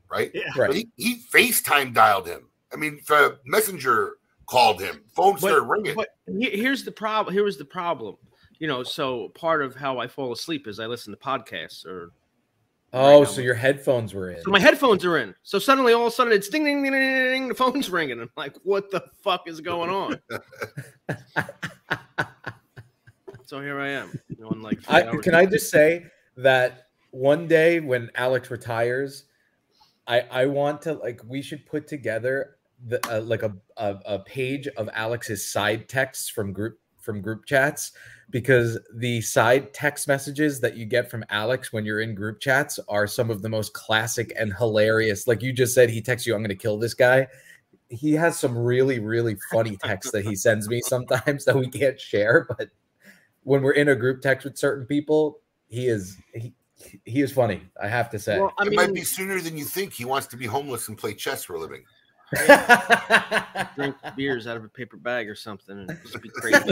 right? 0.09 0.32
Yeah. 0.34 0.43
Right. 0.55 0.74
he, 0.74 0.89
he 0.95 1.22
FaceTime 1.34 1.93
dialed 1.93 2.30
him. 2.30 2.47
I 2.72 2.78
mean, 2.78 3.01
uh, 3.09 3.32
Messenger 3.45 4.20
called 4.45 4.82
him. 4.82 5.01
Phone 5.17 5.38
started 5.38 5.63
ringing. 5.63 5.95
But 5.95 6.15
here's 6.28 6.86
the 6.86 6.93
problem. 6.93 7.34
Here 7.34 7.43
was 7.43 7.57
the 7.57 7.65
problem. 7.65 8.15
You 8.60 8.68
know, 8.68 8.84
so 8.84 9.30
part 9.30 9.62
of 9.62 9.76
how 9.76 9.99
I 9.99 10.07
fall 10.07 10.32
asleep 10.32 10.68
is 10.68 10.80
I 10.80 10.86
listen 10.86 11.14
to 11.14 11.20
podcasts 11.20 11.86
or 11.86 12.12
Oh, 12.91 13.20
Right, 13.20 13.28
so 13.28 13.41
your 13.41 13.53
headphones 13.53 14.16
were 14.16 14.32
in. 14.32 14.41
so 14.41 14.49
my 14.49 14.60
headphones 14.60 15.05
are 15.05 15.18
in. 15.20 15.36
So 15.43 15.60
suddenly, 15.60 15.93
all 15.93 16.07
of 16.07 16.07
a 16.07 16.12
sudden, 16.12 16.34
it's 16.34 16.49
ding 16.49 16.66
ding 16.66 16.82
ding 16.82 16.91
ding 16.91 17.01
ding. 17.01 17.32
ding 17.32 17.47
the 17.49 17.53
phone's 17.53 17.89
ringing. 17.89 18.20
I'm 18.20 18.32
like, 18.36 18.55
what 18.64 18.89
the 18.89 19.03
fuck 19.24 19.47
is 19.47 19.62
going 19.62 19.91
on? 19.91 20.20
so 23.45 23.62
here 23.62 23.80
I 23.80 23.89
am. 23.89 24.20
You 24.28 24.43
know, 24.43 24.49
like 24.60 24.80
I, 24.89 25.03
can 25.18 25.36
I 25.36 25.45
just 25.45 25.70
say 25.70 26.05
that 26.38 26.88
one 27.12 27.47
day 27.47 27.80
when 27.80 28.10
Alex 28.16 28.49
retires, 28.49 29.26
I 30.07 30.22
I 30.32 30.45
want 30.47 30.82
to 30.84 30.93
like 30.93 31.22
we 31.28 31.43
should 31.43 31.68
put 31.68 31.88
together 31.88 32.57
the 32.88 32.99
uh, 33.07 33.22
like 33.22 33.43
a, 33.43 33.53
a 33.78 33.97
a 34.05 34.20
page 34.20 34.68
of 34.68 34.89
Alex's 34.93 35.51
side 35.51 35.88
texts 35.88 36.28
from 36.28 36.53
group 36.53 36.80
from 37.10 37.22
group 37.22 37.45
chats 37.45 37.91
because 38.30 38.78
the 38.93 39.20
side 39.22 39.74
text 39.74 40.07
messages 40.07 40.60
that 40.60 40.78
you 40.78 40.86
get 40.86 41.10
from 41.10 41.26
Alex 41.32 41.74
when 41.74 41.86
you're 41.86 42.01
in 42.01 42.14
group 42.14 42.39
chats 42.39 42.80
are 42.88 43.07
some 43.07 43.32
of 43.32 43.41
the 43.41 43.49
most 43.49 43.74
classic 43.74 44.32
and 44.38 44.53
hilarious. 44.53 45.26
Like 45.28 45.41
you 45.41 45.51
just 45.51 45.74
said, 45.74 45.89
he 45.89 46.03
texts 46.03 46.28
you, 46.28 46.36
"I'm 46.36 46.41
going 46.41 46.49
to 46.49 46.55
kill 46.55 46.78
this 46.78 46.93
guy." 46.93 47.28
He 47.89 48.14
has 48.14 48.38
some 48.38 48.55
really 48.55 48.99
really 48.99 49.38
funny 49.51 49.76
texts 49.78 50.12
that 50.12 50.24
he 50.24 50.36
sends 50.36 50.70
me 50.70 50.82
sometimes 50.82 51.45
that 51.45 51.55
we 51.55 51.68
can't 51.68 51.99
share, 51.99 52.45
but 52.47 52.70
when 53.41 53.64
we're 53.64 53.72
in 53.72 53.89
a 53.89 53.95
group 53.95 54.22
text 54.22 54.45
with 54.45 54.55
certain 54.55 54.86
people, 54.86 55.39
he 55.68 55.88
is 55.88 56.16
he, 56.36 56.53
he 57.05 57.22
is 57.22 57.32
funny. 57.32 57.64
I 57.82 57.88
have 57.88 58.12
to 58.12 58.20
say. 58.20 58.39
Well, 58.39 58.53
I 58.60 58.68
it 58.68 58.74
might 58.74 58.93
be 58.93 59.03
sooner 59.03 59.41
than 59.41 59.57
you 59.57 59.66
think. 59.66 59.93
He 59.93 60.05
wants 60.05 60.28
to 60.28 60.38
be 60.38 60.45
homeless 60.45 60.88
and 60.88 60.95
play 60.95 61.16
chess 61.16 61.43
for 61.43 61.55
a 61.55 61.60
living. 61.60 61.84
Drink 63.75 63.95
beers 64.15 64.47
out 64.47 64.57
of 64.57 64.63
a 64.63 64.69
paper 64.69 64.97
bag 64.97 65.27
or 65.30 65.36
something 65.36 65.80
and 65.80 65.99
just 66.03 66.21
be 66.21 66.30
crazy. 66.30 66.71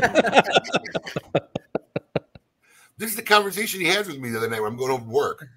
This 2.98 3.12
is 3.12 3.16
the 3.16 3.22
conversation 3.22 3.80
he 3.80 3.88
had 3.88 4.08
with 4.08 4.18
me 4.18 4.30
the 4.30 4.38
other 4.38 4.50
night 4.50 4.62
when 4.62 4.72
I'm 4.72 4.78
going 4.78 4.92
over 4.92 5.04
to 5.04 5.10
work. 5.10 5.48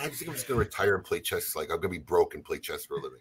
I 0.00 0.08
just 0.08 0.18
think 0.18 0.30
I'm 0.30 0.34
just 0.34 0.48
going 0.48 0.58
to 0.58 0.64
retire 0.64 0.96
and 0.96 1.04
play 1.04 1.20
chess. 1.20 1.54
Like 1.54 1.70
I'm 1.70 1.76
going 1.76 1.82
to 1.82 1.88
be 1.90 1.98
broke 1.98 2.34
and 2.34 2.44
play 2.44 2.58
chess 2.58 2.84
for 2.84 2.96
a 2.96 3.00
living. 3.00 3.20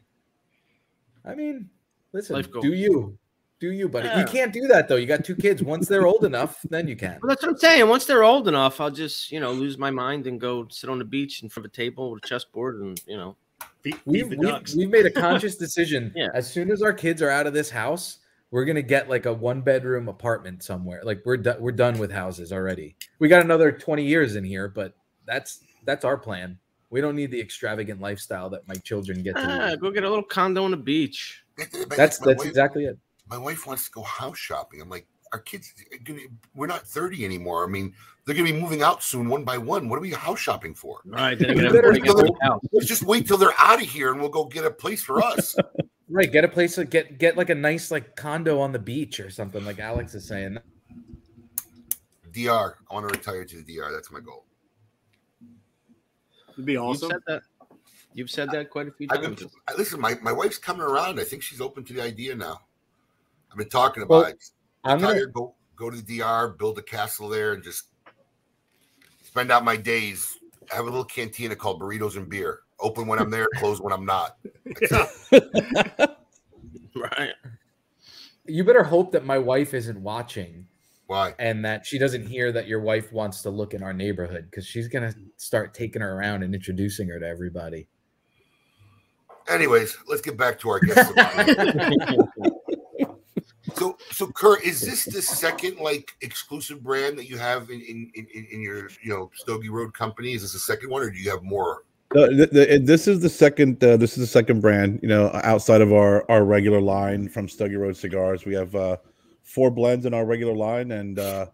I 1.24 1.36
mean, 1.36 1.70
listen, 2.12 2.38
Life 2.38 2.48
do 2.62 2.74
you, 2.74 3.18
do 3.60 3.72
you, 3.72 3.88
buddy? 3.88 4.08
Yeah. 4.08 4.22
You 4.22 4.26
can't 4.26 4.52
do 4.52 4.68
that 4.68 4.88
though. 4.88 4.96
You 4.96 5.06
got 5.06 5.24
two 5.24 5.36
kids. 5.36 5.62
Once 5.62 5.88
they're 5.88 6.08
old 6.08 6.26
enough, 6.26 6.60
then 6.70 6.88
you 6.88 6.96
can. 6.96 7.20
Well, 7.22 7.30
that's 7.30 7.44
what 7.44 7.52
I'm 7.52 7.58
saying. 7.58 7.88
Once 7.88 8.06
they're 8.06 8.24
old 8.24 8.48
enough, 8.48 8.82
I'll 8.82 8.90
just, 8.90 9.32
you 9.32 9.40
know, 9.40 9.52
lose 9.52 9.78
my 9.78 9.92
mind 9.92 10.26
and 10.26 10.42
go 10.42 10.68
sit 10.72 10.90
on 10.90 10.98
the 10.98 11.06
beach 11.06 11.44
in 11.44 11.50
front 11.50 11.68
of 11.68 11.72
a 11.72 11.76
table 11.76 12.10
with 12.10 12.24
a 12.24 12.28
chessboard 12.28 12.82
and, 12.82 13.00
you 13.06 13.18
know, 13.18 13.36
Feed, 13.82 13.96
feed 13.96 14.02
We've, 14.06 14.30
we've, 14.30 14.76
we've 14.76 14.90
made 14.90 15.06
a 15.06 15.12
conscious 15.22 15.56
decision. 15.56 16.14
Yeah. 16.16 16.28
As 16.34 16.52
soon 16.52 16.72
as 16.72 16.82
our 16.82 16.94
kids 16.94 17.22
are 17.22 17.30
out 17.30 17.48
of 17.48 17.54
this 17.54 17.70
house, 17.70 18.20
we're 18.52 18.66
gonna 18.66 18.82
get 18.82 19.10
like 19.10 19.26
a 19.26 19.34
one 19.34 19.62
bedroom 19.62 20.10
apartment 20.10 20.62
somewhere. 20.64 21.02
Like 21.04 21.22
we're 21.26 21.38
done. 21.38 21.58
We're 21.62 21.72
done 21.72 21.98
with 21.98 22.12
houses 22.12 22.52
already. 22.52 22.96
We 23.20 23.28
got 23.30 23.44
another 23.44 23.72
twenty 23.72 24.04
years 24.04 24.36
in 24.36 24.44
here, 24.44 24.68
but 24.68 24.94
that's 25.26 25.62
that's 25.86 26.04
our 26.06 26.18
plan. 26.18 26.60
We 26.90 27.00
don't 27.00 27.16
need 27.16 27.32
the 27.32 27.40
extravagant 27.40 28.02
lifestyle 28.02 28.50
that 28.50 28.68
my 28.68 28.76
children 28.76 29.24
get 29.24 29.36
to. 29.38 29.42
ah, 29.42 29.70
lead. 29.70 29.80
go 29.80 29.92
get 29.92 30.04
a 30.04 30.10
little 30.10 30.24
condo 30.24 30.66
on 30.66 30.72
the 30.72 30.78
beach. 30.78 31.44
That's 31.58 31.90
my 31.90 31.96
that's 31.96 32.38
wife, 32.38 32.46
exactly 32.46 32.86
it. 32.86 32.98
my 33.30 33.38
wife 33.38 33.66
wants 33.66 33.86
to 33.86 33.92
go 33.92 34.02
house 34.02 34.38
shopping. 34.38 34.82
I'm 34.82 34.90
like, 34.90 35.08
our 35.34 35.40
kids, 35.40 35.74
eh, 35.92 36.14
we're 36.56 36.68
not 36.68 36.86
30 36.86 37.24
anymore. 37.26 37.64
I 37.64 37.68
mean, 37.68 37.94
they're 38.26 38.36
going 38.36 38.48
to 38.48 38.54
be 38.54 38.60
moving 38.60 38.82
out 38.82 39.02
soon, 39.04 39.30
one 39.30 39.44
by 39.44 39.58
one. 39.58 39.90
What 39.90 39.98
are 39.98 40.02
we 40.02 40.12
house 40.12 40.40
shopping 40.40 40.74
for? 40.74 41.00
Right. 41.06 41.38
Then 41.38 41.56
You 41.58 41.64
you're 41.64 41.74
better 41.74 41.92
gonna 41.94 42.00
get 42.02 42.10
a 42.16 42.26
whole 42.26 42.38
house. 42.42 42.62
Let's 42.72 42.88
just 42.88 43.04
wait 43.04 43.28
till 43.28 43.38
they're 43.38 43.54
out 43.60 43.82
of 43.82 43.88
here 43.88 44.12
and 44.12 44.20
we'll 44.20 44.30
go 44.30 44.46
get 44.46 44.66
a 44.66 44.72
place 44.72 45.04
for 45.04 45.24
us. 45.24 45.56
Right. 46.14 46.30
Get 46.30 46.44
a 46.44 46.50
place 46.50 46.76
to 46.76 46.84
get 46.84 47.20
get 47.20 47.38
like 47.38 47.50
a 47.50 47.56
nice 47.56 47.90
like 47.90 48.18
condo 48.18 48.60
on 48.60 48.74
the 48.74 48.80
beach 48.80 49.22
or 49.22 49.30
something, 49.30 49.64
like 49.64 49.80
Alex 49.80 50.14
is 50.14 50.28
saying. 50.28 50.58
DR. 52.34 52.76
I 52.90 52.94
want 52.94 53.08
to 53.08 53.18
retire 53.18 53.46
to 53.46 53.62
the 53.62 53.78
DR. 53.78 53.94
That's 53.94 54.12
my 54.12 54.20
goal. 54.20 54.44
It'd 56.52 56.66
be 56.66 56.74
You've 56.74 56.84
awesome. 56.84 57.12
said 57.12 57.20
that. 57.28 57.42
You've 58.14 58.30
said 58.30 58.52
that 58.52 58.70
quite 58.70 58.90
a 58.90 58.92
few 58.92 59.08
I've 59.10 59.22
been, 59.22 59.36
times. 59.38 59.56
Listen, 59.78 60.02
my, 60.02 60.16
my 60.22 60.34
wife's 60.34 60.58
coming 60.58 60.82
around. 60.82 61.18
I 61.18 61.24
think 61.24 61.44
she's 61.44 61.62
open 61.62 61.86
to 61.86 61.94
the 61.94 62.04
idea 62.04 62.36
now. 62.36 62.60
I've 63.50 63.58
been 63.58 63.70
talking 63.70 64.06
Well, 64.06 64.20
about 64.20 64.32
it. 64.34 64.44
I'm 64.84 65.00
gonna 65.00 65.14
Retire, 65.14 65.28
go 65.28 65.56
go 65.76 65.90
to 65.90 66.02
the 66.02 66.20
DR, 66.20 66.50
build 66.58 66.78
a 66.78 66.82
castle 66.82 67.30
there, 67.30 67.54
and 67.54 67.64
just 67.64 67.86
spend 69.24 69.52
out 69.52 69.64
my 69.64 69.76
days. 69.76 70.38
I 70.72 70.76
Have 70.76 70.86
a 70.86 70.90
little 70.90 71.06
cantina 71.06 71.56
called 71.56 71.82
burritos 71.82 72.18
and 72.18 72.30
beer. 72.30 72.62
Open 72.80 73.08
when 73.08 73.20
I'm 73.20 73.30
there, 73.30 73.48
close 73.58 73.80
when 73.82 73.94
I'm 73.94 74.06
not. 74.06 74.38
Right. 76.94 77.32
you 78.46 78.66
better 78.66 78.84
hope 78.84 79.14
that 79.14 79.24
my 79.24 79.38
wife 79.38 79.74
isn't 79.74 79.98
watching 80.02 80.68
Why? 81.08 81.34
and 81.40 81.64
that 81.64 81.86
she 81.86 81.98
doesn't 81.98 82.28
hear 82.28 82.52
that 82.52 82.68
your 82.68 82.82
wife 82.82 83.14
wants 83.14 83.42
to 83.44 83.50
look 83.50 83.74
in 83.74 83.82
our 83.82 83.94
neighborhood 83.94 84.48
because 84.52 84.66
she's 84.68 84.90
gonna 84.90 85.14
start 85.38 85.74
taking 85.74 86.02
her 86.02 86.14
around 86.14 86.44
and 86.44 86.54
introducing 86.54 87.08
her 87.08 87.18
to 87.18 87.26
everybody. 87.26 87.88
Anyways, 89.48 89.98
let's 90.08 90.22
get 90.22 90.36
back 90.38 90.60
to 90.60 90.70
our 90.70 90.80
guest. 90.82 91.14
so, 93.82 93.98
so 94.12 94.28
Kurt, 94.28 94.64
is 94.64 94.80
this 94.80 95.06
the 95.06 95.22
second 95.22 95.78
like 95.80 96.16
exclusive 96.22 96.84
brand 96.84 97.18
that 97.18 97.28
you 97.28 97.38
have 97.38 97.72
in 97.72 97.82
in, 97.82 98.12
in, 98.14 98.48
in 98.52 98.62
your 98.62 98.90
you 99.02 99.10
know 99.10 99.32
Stogie 99.34 99.70
Road 99.70 99.94
company? 99.94 100.34
Is 100.34 100.44
this 100.44 100.54
the 100.54 100.60
second 100.60 100.92
one, 100.92 101.02
or 101.02 101.10
do 101.10 101.18
you 101.18 101.32
have 101.32 101.42
more? 101.42 101.84
Uh, 102.16 102.28
th- 102.28 102.52
th- 102.52 102.86
this 102.86 103.08
is 103.08 103.22
the 103.22 103.30
second. 103.30 103.84
Uh, 103.84 103.98
this 103.98 104.12
is 104.12 104.18
the 104.18 104.28
second 104.28 104.62
brand. 104.62 105.00
You 105.02 105.10
know, 105.10 105.32
outside 105.44 105.82
of 105.82 105.92
our 105.94 106.30
our 106.30 106.46
regular 106.46 106.80
line 106.80 107.28
from 107.28 107.50
Stogie 107.50 107.76
Road 107.76 107.98
Cigars, 107.98 108.46
we 108.46 108.54
have 108.54 108.76
uh, 108.76 108.98
four 109.42 109.72
blends 109.72 110.06
in 110.06 110.14
our 110.14 110.26
regular 110.26 110.54
line, 110.54 110.92
and 110.92 111.18
uh, 111.18 111.48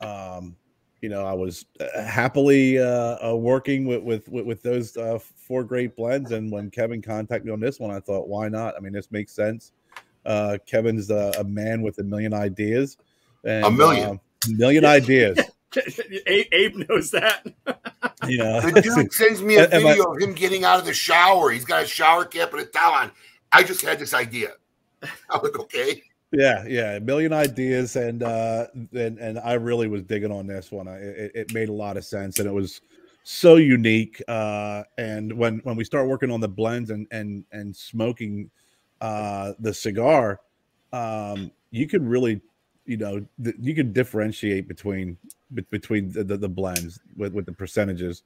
um, 0.00 0.54
you 1.00 1.08
know, 1.08 1.26
I 1.26 1.32
was 1.32 1.66
uh, 1.80 2.02
happily 2.02 2.78
uh, 2.78 3.16
uh, 3.28 3.36
working 3.36 3.86
with 3.86 4.02
with 4.02 4.28
with, 4.28 4.46
with 4.46 4.62
those 4.62 4.96
uh, 4.96 5.18
four 5.18 5.64
great 5.64 5.96
blends. 5.96 6.30
And 6.30 6.52
when 6.52 6.70
Kevin 6.70 7.02
contacted 7.02 7.46
me 7.46 7.52
on 7.52 7.60
this 7.60 7.80
one, 7.80 7.90
I 7.90 7.98
thought, 7.98 8.28
why 8.28 8.48
not? 8.48 8.74
I 8.76 8.80
mean, 8.80 8.92
this 8.92 9.10
makes 9.10 9.32
sense. 9.32 9.72
Uh, 10.26 10.58
Kevin's 10.66 11.10
uh, 11.10 11.32
a 11.38 11.44
man 11.44 11.82
with 11.82 11.98
a 11.98 12.02
million 12.02 12.34
ideas. 12.34 12.96
And, 13.44 13.64
A 13.64 13.70
million. 13.70 14.10
um, 14.10 14.20
million 14.48 14.84
ideas. 14.84 15.38
Abe, 16.26 16.46
Abe 16.52 16.76
knows 16.88 17.10
that. 17.12 17.46
You 18.26 18.38
know, 18.38 18.60
The 18.60 18.80
dude 18.80 19.12
sends 19.12 19.40
me 19.42 19.56
a 19.56 19.64
And- 19.64 19.74
and 19.74 19.84
my- 19.84 19.90
video 19.90 20.04
of 20.12 20.20
him 20.20 20.32
getting 20.32 20.64
out 20.64 20.80
of 20.80 20.84
the 20.86 20.94
shower. 20.94 21.50
He's 21.50 21.64
got 21.66 21.84
a 21.84 21.86
shower 21.86 22.24
cap 22.24 22.50
and 22.52 22.62
a 22.62 22.64
towel 22.64 22.94
on. 22.94 23.12
I 23.52 23.62
just 23.62 23.82
had 23.82 23.98
this 24.00 24.14
idea. 24.14 24.52
I'm 25.30 25.42
like, 25.42 25.56
okay. 25.60 26.02
Yeah, 26.32 26.64
yeah, 26.66 26.96
a 26.96 27.00
million 27.00 27.32
ideas, 27.32 27.94
and 27.94 28.22
uh, 28.24 28.66
and 28.92 29.18
and 29.18 29.38
I 29.38 29.52
really 29.52 29.86
was 29.86 30.02
digging 30.02 30.32
on 30.32 30.46
this 30.48 30.72
one. 30.72 30.88
I, 30.88 30.96
it, 30.96 31.32
it 31.36 31.54
made 31.54 31.68
a 31.68 31.72
lot 31.72 31.96
of 31.96 32.04
sense, 32.04 32.40
and 32.40 32.48
it 32.48 32.52
was 32.52 32.80
so 33.22 33.56
unique. 33.56 34.20
Uh, 34.26 34.82
and 34.98 35.32
when 35.32 35.58
when 35.60 35.76
we 35.76 35.84
start 35.84 36.08
working 36.08 36.32
on 36.32 36.40
the 36.40 36.48
blends 36.48 36.90
and 36.90 37.06
and 37.12 37.44
and 37.52 37.76
smoking 37.76 38.50
uh, 39.00 39.52
the 39.58 39.72
cigar, 39.72 40.40
um, 40.92 41.50
you 41.70 41.86
could 41.86 42.06
really, 42.06 42.40
you 42.86 42.96
know, 42.96 43.24
th- 43.42 43.56
you 43.58 43.74
could 43.74 43.92
differentiate 43.92 44.68
between 44.68 45.16
be- 45.54 45.66
between 45.70 46.10
the, 46.12 46.24
the, 46.24 46.36
the 46.36 46.48
blends 46.48 47.00
with 47.16 47.32
with 47.32 47.46
the 47.46 47.52
percentages. 47.52 48.22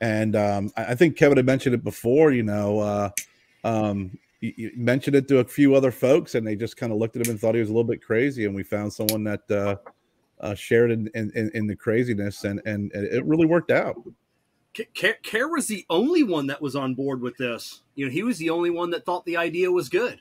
And 0.00 0.36
um, 0.36 0.72
I, 0.76 0.86
I 0.86 0.94
think 0.94 1.16
Kevin 1.16 1.36
had 1.36 1.46
mentioned 1.46 1.74
it 1.74 1.84
before. 1.84 2.32
You 2.32 2.42
know, 2.42 2.80
uh, 2.80 3.10
um, 3.64 4.18
you, 4.40 4.52
you 4.56 4.72
mentioned 4.76 5.16
it 5.16 5.28
to 5.28 5.38
a 5.38 5.44
few 5.44 5.74
other 5.74 5.90
folks, 5.90 6.34
and 6.34 6.46
they 6.46 6.56
just 6.56 6.76
kind 6.76 6.92
of 6.92 6.98
looked 6.98 7.16
at 7.16 7.26
him 7.26 7.30
and 7.30 7.40
thought 7.40 7.54
he 7.54 7.60
was 7.60 7.70
a 7.70 7.72
little 7.72 7.84
bit 7.84 8.02
crazy. 8.02 8.44
And 8.44 8.54
we 8.54 8.62
found 8.62 8.92
someone 8.92 9.24
that 9.24 9.50
uh, 9.50 9.76
uh, 10.40 10.54
shared 10.54 10.90
in, 10.90 11.08
in, 11.14 11.50
in, 11.54 11.66
the 11.66 11.76
craziness, 11.76 12.44
and 12.44 12.60
and 12.66 12.92
it 12.92 13.24
really 13.24 13.46
worked 13.46 13.70
out. 13.70 13.96
Care, 14.94 15.14
Care 15.22 15.48
was 15.48 15.68
the 15.68 15.86
only 15.88 16.22
one 16.22 16.48
that 16.48 16.60
was 16.60 16.74
on 16.74 16.94
board 16.94 17.20
with 17.20 17.36
this. 17.36 17.82
You 17.94 18.06
know, 18.06 18.12
he 18.12 18.22
was 18.22 18.38
the 18.38 18.50
only 18.50 18.70
one 18.70 18.90
that 18.90 19.04
thought 19.04 19.24
the 19.24 19.36
idea 19.36 19.70
was 19.70 19.88
good. 19.88 20.20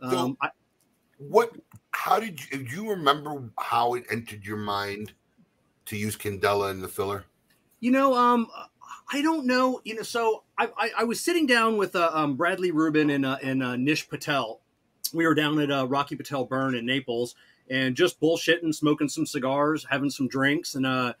Um, 0.00 0.36
I, 0.40 0.50
What? 1.18 1.52
How 1.92 2.20
did 2.20 2.40
you? 2.50 2.64
Do 2.64 2.74
you 2.74 2.90
remember 2.90 3.50
how 3.58 3.94
it 3.94 4.04
entered 4.10 4.44
your 4.44 4.58
mind 4.58 5.12
to 5.86 5.96
use 5.96 6.16
Candela 6.16 6.70
in 6.70 6.82
the 6.82 6.88
filler? 6.88 7.24
You 7.80 7.92
know, 7.92 8.14
um, 8.14 8.48
I 9.12 9.22
don't 9.22 9.46
know. 9.46 9.80
You 9.84 9.94
know, 9.94 10.02
so 10.02 10.42
I, 10.58 10.68
I, 10.76 10.90
I 10.98 11.04
was 11.04 11.20
sitting 11.20 11.46
down 11.46 11.76
with 11.76 11.94
uh, 11.96 12.10
um, 12.12 12.36
Bradley 12.36 12.70
Rubin 12.70 13.10
and 13.10 13.24
uh, 13.24 13.38
and 13.42 13.62
uh, 13.62 13.76
Nish 13.76 14.08
Patel. 14.08 14.60
We 15.14 15.26
were 15.26 15.34
down 15.34 15.60
at 15.60 15.70
uh, 15.70 15.86
Rocky 15.86 16.16
Patel 16.16 16.44
Burn 16.44 16.74
in 16.74 16.84
Naples 16.84 17.36
and 17.70 17.96
just 17.96 18.20
bullshitting, 18.20 18.74
smoking 18.74 19.08
some 19.08 19.26
cigars, 19.26 19.86
having 19.88 20.10
some 20.10 20.28
drinks, 20.28 20.74
and 20.74 20.84
uh, 20.84 21.14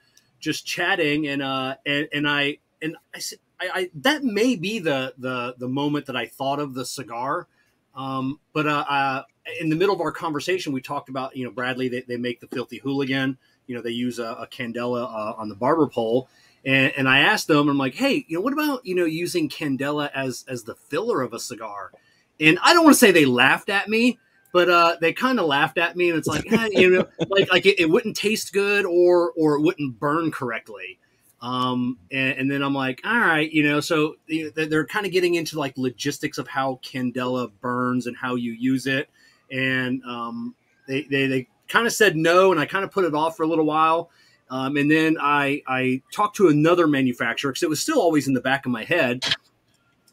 just 0.46 0.64
chatting. 0.64 1.26
And 1.26 1.42
uh, 1.42 1.76
and 1.84 2.08
and 2.12 2.26
I 2.26 2.58
and 2.80 2.96
I 3.14 3.18
said, 3.18 3.40
I, 3.60 3.90
that 3.96 4.24
may 4.24 4.56
be 4.56 4.78
the 4.78 5.12
the 5.18 5.56
the 5.58 5.68
moment 5.68 6.06
that 6.06 6.16
I 6.16 6.26
thought 6.26 6.60
of 6.60 6.72
the 6.72 6.86
cigar. 6.86 7.48
Um, 7.94 8.40
but 8.52 8.66
uh, 8.66 8.84
uh, 8.88 9.22
in 9.60 9.70
the 9.70 9.76
middle 9.76 9.94
of 9.94 10.00
our 10.00 10.12
conversation, 10.12 10.72
we 10.72 10.80
talked 10.80 11.08
about 11.08 11.36
you 11.36 11.44
know 11.44 11.50
Bradley. 11.50 11.88
They, 11.88 12.02
they 12.02 12.16
make 12.16 12.40
the 12.40 12.46
filthy 12.46 12.78
hooligan. 12.78 13.36
You 13.66 13.74
know 13.74 13.82
they 13.82 13.90
use 13.90 14.18
a, 14.18 14.24
a 14.24 14.46
candela 14.46 15.04
uh, 15.04 15.34
on 15.36 15.48
the 15.48 15.56
barber 15.56 15.88
pole. 15.88 16.28
And, 16.64 16.92
and 16.96 17.08
I 17.08 17.20
asked 17.20 17.46
them, 17.46 17.68
I'm 17.68 17.78
like, 17.78 17.94
hey, 17.94 18.24
you 18.26 18.36
know, 18.36 18.40
what 18.40 18.52
about 18.52 18.86
you 18.86 18.94
know 18.94 19.04
using 19.04 19.48
candela 19.48 20.10
as 20.14 20.44
as 20.48 20.62
the 20.62 20.74
filler 20.74 21.22
of 21.22 21.32
a 21.32 21.40
cigar? 21.40 21.90
And 22.38 22.58
I 22.62 22.72
don't 22.72 22.84
want 22.84 22.94
to 22.94 22.98
say 22.98 23.10
they 23.10 23.24
laughed 23.24 23.70
at 23.70 23.88
me, 23.88 24.18
but 24.56 24.70
uh, 24.70 24.96
they 25.02 25.12
kind 25.12 25.38
of 25.38 25.44
laughed 25.44 25.76
at 25.76 25.96
me, 25.96 26.08
and 26.08 26.16
it's 26.16 26.26
like, 26.26 26.42
eh, 26.50 26.68
you 26.72 26.88
know, 26.88 27.06
like 27.28 27.52
like 27.52 27.66
it, 27.66 27.78
it 27.78 27.90
wouldn't 27.90 28.16
taste 28.16 28.54
good 28.54 28.86
or 28.86 29.32
or 29.32 29.56
it 29.56 29.60
wouldn't 29.60 30.00
burn 30.00 30.30
correctly. 30.30 30.98
Um, 31.42 31.98
and, 32.10 32.38
and 32.38 32.50
then 32.50 32.62
I'm 32.62 32.72
like, 32.72 33.02
all 33.04 33.18
right, 33.18 33.52
you 33.52 33.62
know, 33.62 33.80
so 33.80 34.14
you 34.26 34.44
know, 34.44 34.50
they're, 34.56 34.64
they're 34.64 34.86
kind 34.86 35.04
of 35.04 35.12
getting 35.12 35.34
into 35.34 35.58
like 35.58 35.76
logistics 35.76 36.38
of 36.38 36.48
how 36.48 36.80
candela 36.82 37.50
burns 37.60 38.06
and 38.06 38.16
how 38.16 38.36
you 38.36 38.52
use 38.52 38.86
it, 38.86 39.10
and 39.50 40.02
um, 40.04 40.54
they 40.88 41.02
they, 41.02 41.26
they 41.26 41.48
kind 41.68 41.86
of 41.86 41.92
said 41.92 42.16
no, 42.16 42.50
and 42.50 42.58
I 42.58 42.64
kind 42.64 42.82
of 42.82 42.90
put 42.90 43.04
it 43.04 43.14
off 43.14 43.36
for 43.36 43.42
a 43.42 43.46
little 43.46 43.66
while. 43.66 44.08
Um, 44.48 44.78
and 44.78 44.90
then 44.90 45.18
I, 45.20 45.60
I 45.66 46.00
talked 46.14 46.36
to 46.36 46.48
another 46.48 46.86
manufacturer 46.86 47.50
because 47.50 47.62
it 47.62 47.68
was 47.68 47.80
still 47.80 48.00
always 48.00 48.26
in 48.26 48.32
the 48.32 48.40
back 48.40 48.64
of 48.64 48.72
my 48.72 48.84
head. 48.84 49.24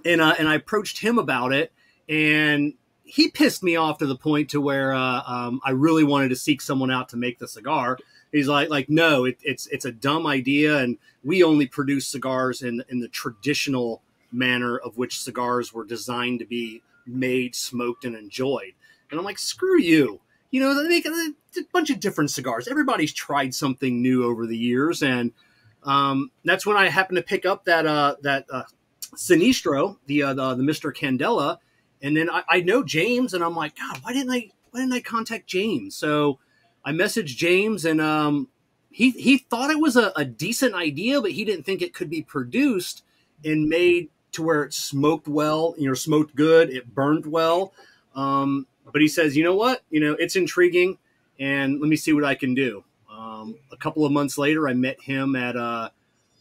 And, 0.03 0.19
uh, 0.19 0.33
and 0.39 0.49
I 0.49 0.55
approached 0.55 0.99
him 0.99 1.19
about 1.19 1.53
it. 1.53 1.71
And 2.09 2.73
he 3.03 3.29
pissed 3.29 3.63
me 3.63 3.75
off 3.75 3.97
to 3.97 4.05
the 4.05 4.15
point 4.15 4.49
to 4.51 4.61
where 4.61 4.93
uh, 4.93 5.21
um, 5.25 5.61
I 5.63 5.71
really 5.71 6.03
wanted 6.03 6.29
to 6.29 6.35
seek 6.35 6.61
someone 6.61 6.91
out 6.91 7.09
to 7.09 7.17
make 7.17 7.39
the 7.39 7.47
cigar. 7.47 7.97
He's 8.31 8.47
like, 8.47 8.69
like 8.69 8.89
no, 8.89 9.25
it, 9.25 9.37
it's 9.43 9.67
it's 9.67 9.85
a 9.85 9.91
dumb 9.91 10.25
idea, 10.25 10.79
and 10.79 10.97
we 11.23 11.43
only 11.43 11.67
produce 11.67 12.07
cigars 12.07 12.61
in 12.61 12.83
in 12.89 12.99
the 12.99 13.09
traditional 13.09 14.01
manner 14.31 14.77
of 14.77 14.97
which 14.97 15.21
cigars 15.21 15.73
were 15.73 15.85
designed 15.85 16.39
to 16.39 16.45
be 16.45 16.81
made, 17.05 17.55
smoked, 17.55 18.05
and 18.05 18.15
enjoyed. 18.15 18.73
And 19.11 19.19
I'm 19.19 19.25
like, 19.25 19.37
screw 19.37 19.79
you. 19.79 20.19
You 20.49 20.59
know, 20.59 20.81
they 20.81 20.87
make 20.87 21.05
a, 21.05 21.33
bunch 21.71 21.89
of 21.89 21.99
different 21.99 22.31
cigars. 22.31 22.67
Everybody's 22.67 23.13
tried 23.13 23.53
something 23.53 24.01
new 24.01 24.23
over 24.25 24.47
the 24.47 24.57
years, 24.57 25.03
and 25.03 25.31
um, 25.83 26.31
that's 26.45 26.65
when 26.65 26.77
I 26.77 26.89
happened 26.89 27.17
to 27.17 27.23
pick 27.23 27.45
up 27.45 27.65
that 27.65 27.85
uh, 27.85 28.15
that 28.21 28.45
uh, 28.51 28.63
Sinistro, 29.15 29.97
the, 30.07 30.23
uh, 30.23 30.33
the 30.33 30.55
the 30.55 30.63
Mister 30.63 30.91
Candela, 30.91 31.57
and 32.03 32.15
then 32.15 32.29
I, 32.29 32.43
I 32.47 32.61
know 32.61 32.83
James, 32.83 33.33
and 33.33 33.43
I'm 33.43 33.55
like, 33.55 33.77
God, 33.77 33.97
why 34.03 34.13
didn't 34.13 34.31
I 34.31 34.51
why 34.71 34.81
didn't 34.81 34.93
I 34.93 34.99
contact 34.99 35.47
James? 35.47 35.95
So 35.95 36.37
I 36.85 36.91
messaged 36.91 37.37
James, 37.37 37.85
and 37.85 38.01
um, 38.01 38.49
he 38.91 39.11
he 39.11 39.39
thought 39.39 39.71
it 39.71 39.79
was 39.79 39.95
a, 39.95 40.11
a 40.15 40.25
decent 40.25 40.75
idea, 40.75 41.21
but 41.21 41.31
he 41.31 41.45
didn't 41.45 41.63
think 41.63 41.81
it 41.81 41.93
could 41.93 42.09
be 42.09 42.21
produced 42.21 43.03
and 43.43 43.67
made 43.67 44.09
to 44.33 44.43
where 44.43 44.63
it 44.63 44.73
smoked 44.73 45.27
well, 45.27 45.75
you 45.77 45.87
know, 45.87 45.93
smoked 45.93 46.35
good, 46.35 46.69
it 46.69 46.93
burned 46.93 47.25
well. 47.25 47.73
Um, 48.15 48.67
but 48.91 49.01
he 49.01 49.07
says, 49.07 49.37
you 49.37 49.43
know 49.43 49.55
what, 49.55 49.81
you 49.89 49.99
know, 49.99 50.13
it's 50.13 50.35
intriguing, 50.35 50.97
and 51.39 51.79
let 51.79 51.89
me 51.89 51.95
see 51.95 52.13
what 52.13 52.25
I 52.25 52.35
can 52.35 52.53
do. 52.53 52.83
Um, 53.09 53.55
a 53.71 53.77
couple 53.77 54.05
of 54.05 54.11
months 54.11 54.37
later, 54.37 54.67
I 54.67 54.73
met 54.73 54.99
him 55.01 55.35
at 55.35 55.55
uh, 55.55 55.89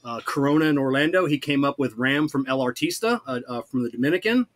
uh, 0.04 0.20
Corona 0.24 0.66
in 0.66 0.78
Orlando. 0.78 1.26
He 1.26 1.38
came 1.38 1.64
up 1.64 1.78
with 1.78 1.96
Ram 1.96 2.28
from 2.28 2.46
El 2.48 2.58
Artista 2.58 3.20
uh, 3.26 3.40
uh, 3.48 3.62
from 3.62 3.84
the 3.84 3.90
Dominican, 3.90 4.46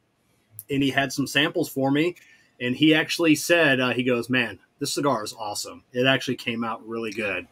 and 0.70 0.82
he 0.82 0.90
had 0.90 1.12
some 1.12 1.26
samples 1.26 1.68
for 1.68 1.90
me. 1.90 2.16
And 2.60 2.74
he 2.74 2.94
actually 2.94 3.34
said, 3.34 3.80
uh, 3.80 3.90
he 3.90 4.02
goes, 4.02 4.30
man, 4.30 4.58
this 4.78 4.94
cigar 4.94 5.22
is 5.22 5.34
awesome. 5.38 5.84
It 5.92 6.06
actually 6.06 6.36
came 6.36 6.64
out 6.64 6.86
really 6.86 7.12
good. 7.12 7.46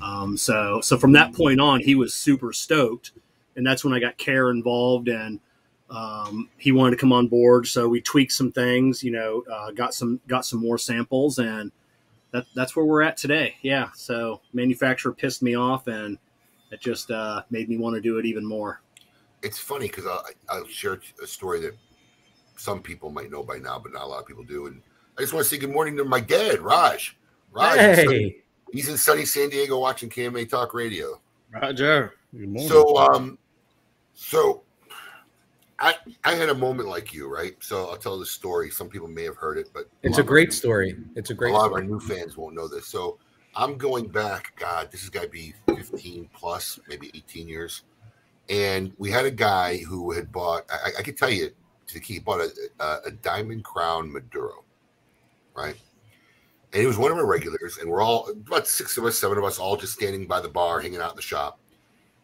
Um, 0.00 0.36
so, 0.36 0.80
so 0.80 0.96
from 0.96 1.12
that 1.12 1.32
point 1.32 1.60
on, 1.60 1.80
he 1.80 1.94
was 1.94 2.14
super 2.14 2.52
stoked, 2.52 3.12
and 3.54 3.64
that's 3.64 3.84
when 3.84 3.92
I 3.92 4.00
got 4.00 4.16
Care 4.16 4.50
involved, 4.50 5.08
and 5.08 5.38
um, 5.90 6.48
he 6.56 6.72
wanted 6.72 6.92
to 6.92 6.96
come 6.96 7.12
on 7.12 7.28
board. 7.28 7.68
So 7.68 7.86
we 7.86 8.00
tweaked 8.00 8.32
some 8.32 8.50
things, 8.50 9.04
you 9.04 9.12
know, 9.12 9.44
uh, 9.52 9.70
got 9.72 9.94
some 9.94 10.18
got 10.26 10.44
some 10.44 10.60
more 10.60 10.78
samples, 10.78 11.38
and 11.38 11.70
that, 12.32 12.46
that's 12.54 12.74
where 12.74 12.86
we're 12.86 13.02
at 13.02 13.16
today. 13.16 13.56
Yeah. 13.62 13.90
So 13.94 14.40
manufacturer 14.52 15.12
pissed 15.12 15.42
me 15.42 15.56
off, 15.56 15.86
and 15.86 16.18
it 16.72 16.80
just 16.80 17.10
uh, 17.10 17.42
made 17.50 17.68
me 17.68 17.76
want 17.76 17.94
to 17.94 18.00
do 18.00 18.18
it 18.18 18.26
even 18.26 18.44
more. 18.44 18.80
It's 19.42 19.58
funny 19.58 19.86
because 19.86 20.06
I'll, 20.06 20.24
I'll 20.48 20.66
share 20.66 20.98
a 21.22 21.26
story 21.26 21.60
that 21.60 21.76
some 22.56 22.82
people 22.82 23.10
might 23.10 23.30
know 23.30 23.42
by 23.42 23.58
now, 23.58 23.78
but 23.78 23.92
not 23.92 24.02
a 24.02 24.06
lot 24.06 24.20
of 24.20 24.26
people 24.26 24.44
do. 24.44 24.66
And 24.66 24.82
I 25.18 25.20
just 25.22 25.32
want 25.32 25.44
to 25.44 25.50
say 25.50 25.58
good 25.58 25.70
morning 25.72 25.96
to 25.98 26.04
my 26.04 26.20
dad, 26.20 26.60
Raj. 26.60 27.16
Raj, 27.52 27.76
is 27.78 27.98
in 27.98 28.04
sunny- 28.06 28.18
Hey, 28.28 28.42
he's 28.72 28.88
in 28.88 28.96
sunny 28.96 29.24
San 29.24 29.48
Diego 29.50 29.78
watching 29.78 30.08
KMA 30.10 30.48
Talk 30.48 30.74
Radio. 30.74 31.20
Roger. 31.52 32.14
Good. 32.36 32.60
So, 32.68 32.96
um, 32.98 33.38
so 34.14 34.62
I 35.78 35.94
I 36.24 36.34
had 36.34 36.48
a 36.48 36.54
moment 36.54 36.88
like 36.88 37.12
you, 37.14 37.28
right? 37.32 37.54
So 37.60 37.88
I'll 37.88 37.96
tell 37.96 38.18
the 38.18 38.26
story. 38.26 38.70
Some 38.70 38.88
people 38.88 39.08
may 39.08 39.22
have 39.24 39.36
heard 39.36 39.58
it, 39.58 39.70
but 39.72 39.88
it's 40.02 40.16
lot 40.18 40.24
a 40.24 40.26
great 40.26 40.48
our- 40.48 40.52
story. 40.52 40.96
It's 41.14 41.30
a 41.30 41.34
great 41.34 41.50
a 41.50 41.54
lot 41.54 41.66
story. 41.66 41.82
of 41.84 41.90
our 41.90 41.92
new 41.92 42.00
fans 42.00 42.36
won't 42.36 42.54
know 42.54 42.66
this. 42.68 42.86
So 42.88 43.18
I'm 43.54 43.76
going 43.78 44.08
back. 44.08 44.52
God, 44.58 44.90
this 44.90 45.00
has 45.02 45.10
got 45.10 45.22
to 45.22 45.28
be 45.28 45.54
15 45.66 46.28
plus, 46.34 46.78
maybe 46.88 47.10
18 47.14 47.48
years. 47.48 47.82
And 48.48 48.92
we 48.98 49.10
had 49.10 49.24
a 49.24 49.30
guy 49.30 49.78
who 49.78 50.12
had 50.12 50.30
bought. 50.32 50.64
I, 50.70 50.90
I 50.98 51.02
could 51.02 51.16
tell 51.16 51.30
you 51.30 51.50
to 51.96 52.04
keep 52.04 52.24
bought 52.24 52.40
a, 52.40 52.50
a, 52.80 52.98
a 53.06 53.10
diamond 53.10 53.64
crown 53.64 54.12
Maduro, 54.12 54.64
right? 55.54 55.76
and 56.76 56.82
he 56.82 56.86
was 56.86 56.98
one 56.98 57.10
of 57.10 57.16
our 57.16 57.24
regulars, 57.24 57.78
and 57.78 57.88
we're 57.88 58.02
all 58.02 58.28
about 58.28 58.66
six 58.66 58.98
of 58.98 59.04
us, 59.06 59.16
seven 59.18 59.38
of 59.38 59.44
us, 59.44 59.58
all 59.58 59.78
just 59.78 59.94
standing 59.94 60.26
by 60.26 60.40
the 60.40 60.48
bar, 60.48 60.78
hanging 60.78 61.00
out 61.00 61.12
in 61.12 61.16
the 61.16 61.22
shop. 61.22 61.58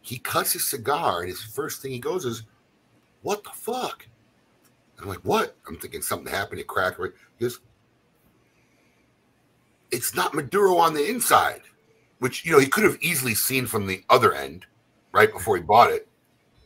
He 0.01 0.19
cuts 0.19 0.53
his 0.53 0.67
cigar, 0.67 1.21
and 1.21 1.27
his 1.29 1.41
first 1.41 1.81
thing 1.81 1.91
he 1.91 1.97
goes 1.97 2.23
is, 2.23 2.43
"What 3.23 3.43
the 3.43 3.49
fuck?" 3.49 4.05
I'm 4.99 5.07
like, 5.07 5.21
"What?" 5.23 5.55
I'm 5.67 5.77
thinking 5.77 6.03
something 6.03 6.31
happened. 6.31 6.59
It 6.59 6.67
cracked. 6.67 6.99
He 7.01 7.45
goes, 7.45 7.61
"It's 9.89 10.13
not 10.13 10.35
Maduro 10.35 10.77
on 10.77 10.93
the 10.93 11.09
inside," 11.09 11.61
which 12.19 12.45
you 12.45 12.51
know 12.51 12.59
he 12.59 12.67
could 12.67 12.83
have 12.83 13.01
easily 13.01 13.33
seen 13.33 13.65
from 13.65 13.87
the 13.87 14.03
other 14.09 14.33
end, 14.33 14.67
right 15.13 15.31
before 15.31 15.55
he 15.55 15.63
bought 15.63 15.89
it. 15.89 16.07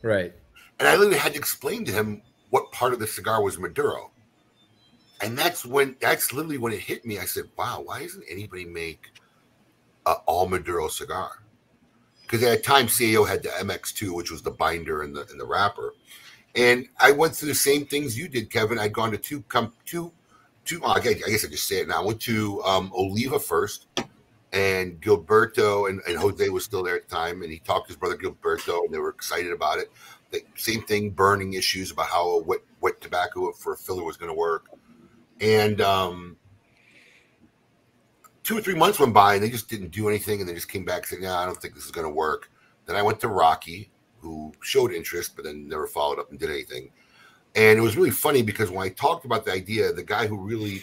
Right. 0.02 0.34
And 0.78 0.86
I 0.86 0.96
literally 0.96 1.18
had 1.18 1.32
to 1.32 1.38
explain 1.38 1.86
to 1.86 1.92
him 1.92 2.20
what 2.50 2.72
part 2.72 2.92
of 2.92 2.98
the 2.98 3.06
cigar 3.06 3.42
was 3.42 3.58
Maduro. 3.58 4.10
And 5.20 5.36
that's 5.36 5.64
when 5.64 5.96
that's 6.00 6.32
literally 6.32 6.58
when 6.58 6.72
it 6.72 6.80
hit 6.80 7.04
me. 7.04 7.18
I 7.18 7.24
said, 7.24 7.44
"Wow, 7.56 7.82
why 7.84 8.02
doesn't 8.02 8.24
anybody 8.28 8.64
make 8.64 9.10
a 10.06 10.12
all 10.26 10.48
Maduro 10.48 10.88
cigar?" 10.88 11.42
Because 12.22 12.42
at 12.42 12.58
the 12.58 12.62
time, 12.62 12.86
CAO 12.86 13.26
had 13.26 13.42
the 13.42 13.48
MX2, 13.48 14.14
which 14.14 14.30
was 14.30 14.42
the 14.42 14.50
binder 14.50 15.02
and 15.02 15.16
the 15.16 15.26
and 15.30 15.40
the 15.40 15.46
wrapper. 15.46 15.94
And 16.54 16.86
I 17.00 17.12
went 17.12 17.34
through 17.34 17.48
the 17.48 17.54
same 17.54 17.86
things 17.86 18.18
you 18.18 18.28
did, 18.28 18.50
Kevin. 18.50 18.78
I'd 18.78 18.92
gone 18.92 19.10
to 19.10 19.18
two 19.18 19.42
come 19.42 19.72
two 19.84 20.12
two. 20.64 20.84
I 20.84 21.00
guess 21.00 21.22
I 21.26 21.30
guess 21.30 21.44
I 21.44 21.48
just 21.48 21.66
say 21.66 21.80
it 21.80 21.88
now. 21.88 22.02
I 22.02 22.04
went 22.04 22.20
to 22.22 22.62
um, 22.62 22.92
Oliva 22.94 23.40
first, 23.40 23.86
and 24.52 25.00
Gilberto 25.00 25.88
and, 25.88 26.00
and 26.06 26.16
Jose 26.16 26.48
was 26.48 26.64
still 26.64 26.82
there 26.82 26.96
at 26.96 27.08
the 27.08 27.14
time, 27.14 27.42
and 27.42 27.50
he 27.50 27.58
talked 27.58 27.86
to 27.86 27.92
his 27.92 27.96
brother 27.96 28.16
Gilberto, 28.16 28.84
and 28.84 28.94
they 28.94 28.98
were 28.98 29.10
excited 29.10 29.52
about 29.52 29.78
it. 29.78 29.90
The 30.30 30.42
same 30.56 30.82
thing, 30.82 31.10
burning 31.10 31.54
issues 31.54 31.90
about 31.90 32.06
how 32.06 32.40
what 32.40 32.62
wet 32.80 33.00
tobacco 33.00 33.52
for 33.52 33.72
a 33.72 33.76
filler 33.76 34.04
was 34.04 34.16
going 34.16 34.30
to 34.30 34.36
work, 34.36 34.66
and 35.40 35.80
um, 35.80 36.36
two 38.42 38.56
or 38.56 38.60
three 38.60 38.74
months 38.74 38.98
went 38.98 39.14
by, 39.14 39.34
and 39.34 39.42
they 39.42 39.50
just 39.50 39.70
didn't 39.70 39.90
do 39.90 40.08
anything, 40.08 40.40
and 40.40 40.48
they 40.48 40.54
just 40.54 40.68
came 40.68 40.84
back 40.84 41.06
saying, 41.06 41.22
"Yeah, 41.22 41.38
I 41.38 41.46
don't 41.46 41.60
think 41.60 41.74
this 41.74 41.84
is 41.84 41.90
going 41.90 42.06
to 42.06 42.12
work." 42.12 42.50
Then 42.86 42.96
I 42.96 43.02
went 43.02 43.20
to 43.20 43.28
Rocky, 43.28 43.90
who 44.20 44.52
showed 44.60 44.92
interest, 44.92 45.36
but 45.36 45.44
then 45.44 45.68
never 45.68 45.86
followed 45.86 46.18
up 46.18 46.30
and 46.30 46.38
did 46.38 46.50
anything. 46.50 46.90
And 47.54 47.78
it 47.78 47.82
was 47.82 47.96
really 47.96 48.10
funny 48.10 48.42
because 48.42 48.70
when 48.70 48.86
I 48.86 48.90
talked 48.90 49.24
about 49.24 49.44
the 49.44 49.52
idea, 49.52 49.92
the 49.92 50.02
guy 50.02 50.26
who 50.26 50.36
really, 50.36 50.82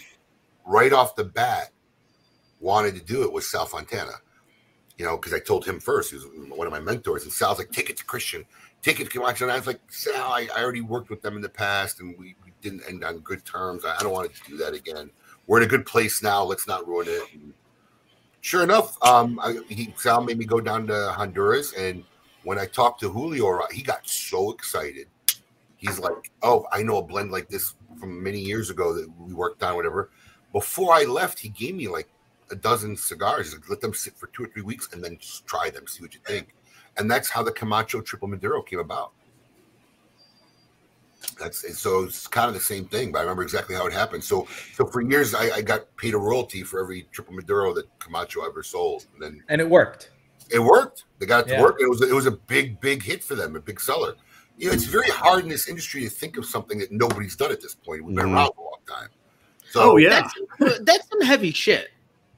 right 0.66 0.92
off 0.92 1.16
the 1.16 1.24
bat, 1.24 1.70
wanted 2.60 2.96
to 2.96 3.02
do 3.02 3.24
it 3.24 3.32
was 3.32 3.50
Sal 3.50 3.66
Fontana. 3.66 4.14
You 4.98 5.06
know, 5.06 5.18
because 5.18 5.34
I 5.34 5.40
told 5.40 5.66
him 5.66 5.80
first, 5.80 6.12
he 6.12 6.16
was 6.16 6.26
one 6.50 6.68
of 6.68 6.74
my 6.74 6.80
mentors, 6.80 7.24
and 7.24 7.32
Sal's 7.32 7.58
like, 7.58 7.72
take 7.72 7.90
it 7.90 7.98
to 7.98 8.06
Christian, 8.06 8.46
it 8.94 9.06
to 9.06 9.10
Camacho. 9.10 9.46
And 9.46 9.52
I 9.52 9.58
was 9.58 9.68
like, 9.68 9.80
Sal, 9.90 10.32
I, 10.32 10.48
I 10.56 10.62
already 10.62 10.82
worked 10.82 11.10
with 11.10 11.22
them 11.22 11.36
in 11.36 11.42
the 11.42 11.50
past 11.50 12.00
and 12.00 12.16
we, 12.20 12.36
we 12.44 12.54
didn't 12.62 12.84
end 12.88 13.04
on 13.04 13.20
good 13.20 13.44
terms. 13.44 13.84
I, 13.84 13.96
I 13.98 14.04
don't 14.04 14.12
want 14.14 14.32
to 14.34 14.50
do 14.50 14.58
that 14.58 14.74
again. 14.74 15.10
We're 15.48 15.58
in 15.58 15.64
a 15.64 15.68
good 15.70 15.86
place 15.86 16.22
now. 16.22 16.44
Let's 16.44 16.68
not 16.68 16.88
ruin 16.88 17.08
it. 17.10 17.24
And 17.34 17.54
sure 18.42 18.64
enough, 18.64 18.96
um, 19.04 19.40
I, 19.42 19.60
he, 19.70 19.94
Sal 19.98 20.24
made 20.24 20.38
me 20.38 20.46
go 20.46 20.62
down 20.62 20.86
to 20.88 21.14
Honduras. 21.14 21.74
And 21.74 22.04
when 22.44 22.60
I 22.60 22.68
talked 22.68 23.00
to 23.02 23.10
Julio, 23.10 23.60
he 23.72 23.82
got 23.82 24.08
so 24.08 24.52
excited. 24.52 25.08
He's 25.78 26.00
like, 26.00 26.32
oh, 26.44 26.66
I 26.72 26.84
know 26.84 26.98
a 26.98 27.04
blend 27.04 27.32
like 27.32 27.50
this 27.50 27.74
from 28.00 28.22
many 28.22 28.40
years 28.40 28.70
ago 28.70 28.94
that 28.94 29.10
we 29.20 29.34
worked 29.34 29.64
on, 29.64 29.76
whatever. 29.76 30.10
Before 30.54 30.94
I 30.94 31.04
left, 31.04 31.40
he 31.40 31.50
gave 31.50 31.76
me 31.76 31.88
like 31.88 32.08
a 32.52 32.56
dozen 32.56 32.96
cigars. 32.96 33.54
Like, 33.54 33.70
let 33.70 33.82
them 33.82 33.94
sit 33.94 34.16
for 34.16 34.28
two 34.28 34.44
or 34.44 34.48
three 34.48 34.62
weeks 34.62 34.90
and 34.94 35.04
then 35.04 35.18
just 35.18 35.46
try 35.48 35.70
them, 35.70 35.88
see 35.88 36.04
what 36.04 36.14
you 36.14 36.20
think. 36.26 36.54
And 36.98 37.10
that's 37.10 37.30
how 37.30 37.44
the 37.44 37.52
Camacho 37.52 38.02
Triple 38.02 38.28
Maduro 38.28 38.62
came 38.62 38.80
about. 38.80 39.12
That's 41.40 41.78
so 41.78 42.04
it's 42.04 42.28
kind 42.28 42.48
of 42.48 42.54
the 42.54 42.62
same 42.62 42.86
thing, 42.86 43.12
but 43.12 43.20
I 43.20 43.22
remember 43.22 43.44
exactly 43.44 43.76
how 43.76 43.86
it 43.88 43.94
happened. 43.94 44.24
So, 44.24 44.48
so 44.74 44.86
for 44.86 45.02
years 45.02 45.34
I, 45.34 45.50
I 45.56 45.62
got 45.62 45.94
paid 45.98 46.14
a 46.14 46.18
royalty 46.18 46.64
for 46.64 46.80
every 46.80 47.08
Triple 47.12 47.34
Maduro 47.34 47.74
that 47.74 47.88
Camacho 48.00 48.46
ever 48.46 48.64
sold, 48.64 49.08
and 49.14 49.22
then 49.22 49.44
And 49.50 49.60
it 49.60 49.70
worked. 49.70 50.12
it 50.50 50.60
worked. 50.60 51.06
They 51.20 51.26
got 51.26 51.46
it 51.46 51.50
to 51.50 51.56
Yeah. 51.56 51.62
work. 51.62 51.78
It 51.80 51.90
was 51.90 52.02
it 52.02 52.14
was 52.14 52.26
a 52.26 52.32
big 52.32 52.80
big 52.80 53.04
hit 53.04 53.24
for 53.24 53.36
them, 53.36 53.56
a 53.56 53.60
big 53.60 53.82
seller. 53.82 54.14
You 54.58 54.68
know, 54.68 54.74
it's 54.74 54.86
very 54.86 55.10
hard 55.10 55.44
in 55.44 55.50
this 55.50 55.68
industry 55.68 56.04
to 56.04 56.10
think 56.10 56.38
of 56.38 56.46
something 56.46 56.78
that 56.80 56.92
nobody's 56.92 57.36
done 57.36 57.52
at 57.52 57.60
this 57.60 57.76
point. 57.76 58.06
We've 58.06 58.16
been 58.16 58.26
Mhm. 58.26 58.34
around 58.36 58.52
a 58.58 58.62
long 58.62 58.80
time. 58.88 59.10
So 59.70 59.82
Oh 59.82 59.98
yeah, 59.98 60.30
That's, 60.60 60.80
that's 60.84 61.10
some 61.10 61.22
heavy 61.22 61.52
shit. 61.52 61.90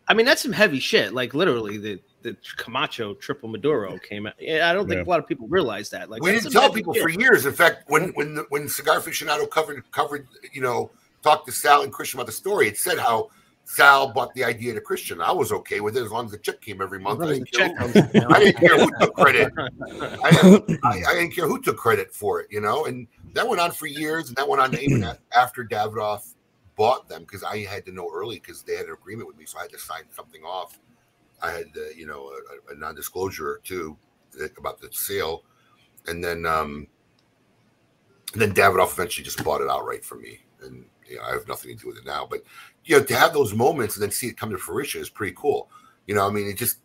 I 0.08 0.16
mean, 0.16 0.26
that's 0.26 0.41
some 0.41 0.53
heavy 0.53 0.80
shit. 0.80 1.14
Like 1.14 1.36
literally, 1.36 1.78
the 1.78 1.99
the 2.24 2.36
Camacho 2.57 3.13
Triple 3.15 3.49
Maduro 3.49 3.97
came 3.99 4.26
out. 4.28 4.34
Yeah, 4.39 4.70
I 4.70 4.74
don't 4.74 4.88
think 4.88 4.97
Yeah. 4.97 5.03
a 5.03 5.09
lot 5.09 5.20
of 5.20 5.28
people 5.28 5.47
realize 5.47 5.89
that. 5.91 6.09
Like 6.09 6.22
we 6.22 6.32
didn't 6.32 6.51
tell 6.51 6.72
people 6.72 6.93
shit. 6.93 7.03
for 7.03 7.09
years. 7.09 7.45
In 7.45 7.53
fact, 7.53 7.89
when 7.89 8.09
when 8.15 8.36
the, 8.36 8.45
when 8.49 8.68
Cigar 8.68 8.99
Aficionado 8.99 9.49
covered 9.49 9.89
covered, 9.91 10.28
you 10.51 10.61
know, 10.61 10.91
talked 11.22 11.45
to 11.47 11.51
Sal 11.51 11.84
and 11.84 11.91
Christian 11.93 12.20
about 12.20 12.26
the 12.28 12.34
story, 12.34 12.68
it 12.68 12.78
said 12.78 12.97
how 12.97 13.30
Sal 13.65 14.11
bought 14.13 14.34
the 14.34 14.43
idea 14.43 14.74
to 14.74 14.82
Christian. 14.82 15.22
I 15.22 15.32
was 15.32 15.51
okay 15.51 15.80
with 15.82 15.95
it 15.97 16.03
as 16.03 16.11
long 16.11 16.26
as 16.26 16.32
the 16.32 16.38
check 16.38 16.61
came 16.61 16.82
every 16.82 16.99
month. 16.99 17.22
I 17.22 17.24
As 17.24 17.30
long 17.30 17.32
as 17.32 17.38
didn't, 17.39 17.51
care 17.53 17.68
check 17.68 17.78
who, 17.78 17.93
comes, 18.01 18.13
you 18.13 18.22
know? 18.22 18.28
I 18.30 18.39
didn't 18.39 18.57
care 18.59 18.78
who 18.80 18.91
took 18.99 19.13
credit. 19.15 19.53
I 20.24 20.32
didn't, 20.32 20.80
I, 20.86 21.03
I 21.07 21.13
didn't 21.13 21.32
care 21.32 21.47
who 21.47 21.61
took 21.61 21.78
credit 21.78 22.13
for 22.13 22.39
it, 22.41 22.47
you 22.49 22.61
know. 22.61 22.86
And 22.86 23.07
that 23.34 23.47
went 23.47 23.59
on 23.61 23.72
for 23.72 23.86
years, 23.88 24.30
and 24.30 24.38
that 24.38 24.47
went 24.47 24.61
on 24.61 24.78
even 24.80 25.03
a- 25.03 25.18
after 25.36 25.65
Davidoff 25.65 26.34
bought 26.78 27.09
them 27.09 27.22
because 27.24 27.43
I 27.43 27.59
had 27.65 27.86
to 27.88 27.91
know 27.91 28.09
early 28.13 28.36
because 28.39 28.63
they 28.63 28.76
had 28.76 28.86
an 28.86 28.93
agreement 28.93 29.28
with 29.28 29.38
me, 29.38 29.45
so 29.45 29.59
I 29.59 29.63
had 29.63 29.72
to 29.72 29.80
sign 29.80 30.03
something 30.11 30.43
off. 30.43 30.80
I 31.41 31.51
had, 31.51 31.67
uh, 31.77 31.89
you 31.95 32.07
know, 32.07 32.31
a, 32.69 32.73
a 32.73 32.77
non-disclosure 32.77 33.61
too 33.63 33.97
about 34.57 34.79
the 34.79 34.89
sale, 34.91 35.43
and 36.07 36.23
then 36.23 36.45
um, 36.45 36.88
and 38.33 38.41
then 38.41 38.53
Davidoff 38.53 38.93
eventually 38.93 39.23
just 39.23 39.43
bought 39.43 39.61
it 39.61 39.69
outright 39.69 40.03
from 40.03 40.21
me, 40.21 40.39
and 40.61 40.85
you 41.07 41.17
know, 41.17 41.23
I 41.23 41.31
have 41.31 41.47
nothing 41.47 41.75
to 41.75 41.81
do 41.81 41.88
with 41.88 41.97
it 41.97 42.05
now. 42.05 42.27
But 42.29 42.41
you 42.85 42.97
know, 42.97 43.03
to 43.03 43.15
have 43.15 43.33
those 43.33 43.53
moments 43.53 43.95
and 43.95 44.03
then 44.03 44.11
see 44.11 44.27
it 44.27 44.38
come 44.38 44.49
to 44.51 44.57
fruition 44.57 45.01
is 45.01 45.09
pretty 45.09 45.35
cool. 45.38 45.69
You 46.07 46.15
know, 46.15 46.27
I 46.27 46.31
mean, 46.31 46.47
it 46.47 46.57
just 46.57 46.77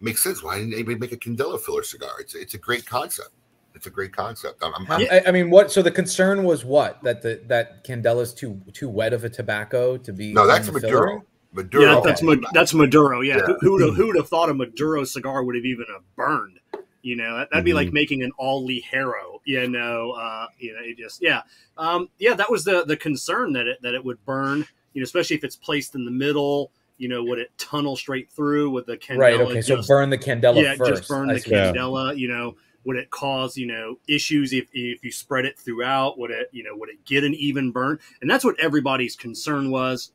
makes 0.00 0.22
sense. 0.22 0.42
Why 0.42 0.58
didn't 0.58 0.74
anybody 0.74 0.98
make 0.98 1.12
a 1.12 1.16
Candela 1.16 1.60
filler 1.60 1.82
cigar? 1.82 2.12
It's 2.20 2.34
it's 2.34 2.54
a 2.54 2.58
great 2.58 2.86
concept. 2.86 3.30
It's 3.74 3.86
a 3.86 3.90
great 3.90 4.12
concept. 4.12 4.62
I'm, 4.64 4.74
I'm, 4.74 5.06
I, 5.10 5.22
I 5.28 5.30
mean, 5.30 5.48
what? 5.48 5.70
So 5.70 5.80
the 5.80 5.92
concern 5.92 6.42
was 6.42 6.64
what? 6.64 7.02
That 7.02 7.22
the 7.22 7.40
that 7.46 7.84
Candela's 7.84 8.34
too 8.34 8.60
too 8.72 8.88
wet 8.88 9.12
of 9.12 9.24
a 9.24 9.30
tobacco 9.30 9.96
to 9.96 10.12
be. 10.12 10.32
no, 10.32 10.46
that's 10.46 10.68
the 10.68 10.80
filler? 10.80 11.22
Maduro. 11.52 11.84
Maduro. 11.84 11.94
yeah, 11.94 12.00
that's 12.04 12.22
Ma- 12.22 12.50
that's 12.52 12.74
Maduro. 12.74 13.20
Yeah, 13.20 13.36
Yeah. 13.36 13.46
Who, 13.46 13.56
who 13.60 13.72
would 13.72 13.82
have 13.82 13.94
who 13.96 14.06
would 14.08 14.16
have 14.16 14.28
thought 14.28 14.50
a 14.50 14.54
Maduro 14.54 15.04
cigar 15.04 15.42
would 15.44 15.54
have 15.56 15.64
even 15.64 15.86
have 15.92 16.02
burned? 16.16 16.58
You 17.02 17.16
know, 17.16 17.38
that, 17.38 17.48
would 17.54 17.64
be 17.64 17.72
like 17.72 17.92
making 17.92 18.22
an 18.22 18.30
all 18.36 18.66
Ligero. 18.66 19.40
You 19.44 19.68
know, 19.68 20.12
uh, 20.12 20.46
you 20.58 20.74
know, 20.74 20.80
it 20.82 20.98
just 20.98 21.22
yeah, 21.22 21.42
um, 21.78 22.08
yeah. 22.18 22.34
That 22.34 22.50
was 22.50 22.64
the 22.64 22.84
the 22.84 22.96
concern 22.96 23.54
that 23.54 23.66
it 23.66 23.78
that 23.82 23.94
it 23.94 24.04
would 24.04 24.24
burn. 24.24 24.66
You 24.92 25.00
know, 25.00 25.04
especially 25.04 25.36
if 25.36 25.44
it's 25.44 25.56
placed 25.56 25.94
in 25.94 26.04
the 26.04 26.10
middle. 26.10 26.72
You 26.98 27.08
know, 27.08 27.24
would 27.24 27.38
it 27.38 27.50
tunnel 27.56 27.96
straight 27.96 28.30
through 28.30 28.70
with 28.70 28.84
the 28.84 28.98
Candela? 28.98 29.18
Right. 29.18 29.40
Okay. 29.40 29.62
So 29.62 29.80
burn 29.88 30.10
the 30.10 30.18
Candela 30.18 30.62
yeah, 30.62 30.74
first. 30.74 30.90
just 30.90 31.08
burn 31.08 31.30
I 31.30 31.34
the 31.34 31.40
see. 31.40 31.50
Candela. 31.50 32.14
You 32.14 32.28
know, 32.28 32.56
would 32.84 32.96
it 32.96 33.10
cause 33.10 33.56
you 33.56 33.66
know 33.66 33.98
issues 34.06 34.52
if 34.52 34.68
if 34.74 35.02
you 35.02 35.10
spread 35.10 35.46
it 35.46 35.58
throughout? 35.58 36.18
Would 36.18 36.30
it 36.30 36.48
you 36.52 36.62
know 36.62 36.76
would 36.76 36.90
it 36.90 37.04
get 37.06 37.24
an 37.24 37.34
even 37.34 37.70
burn? 37.70 37.98
And 38.20 38.30
that's 38.30 38.44
what 38.44 38.60
everybody's 38.60 39.16
concern 39.16 39.70
was. 39.70 40.12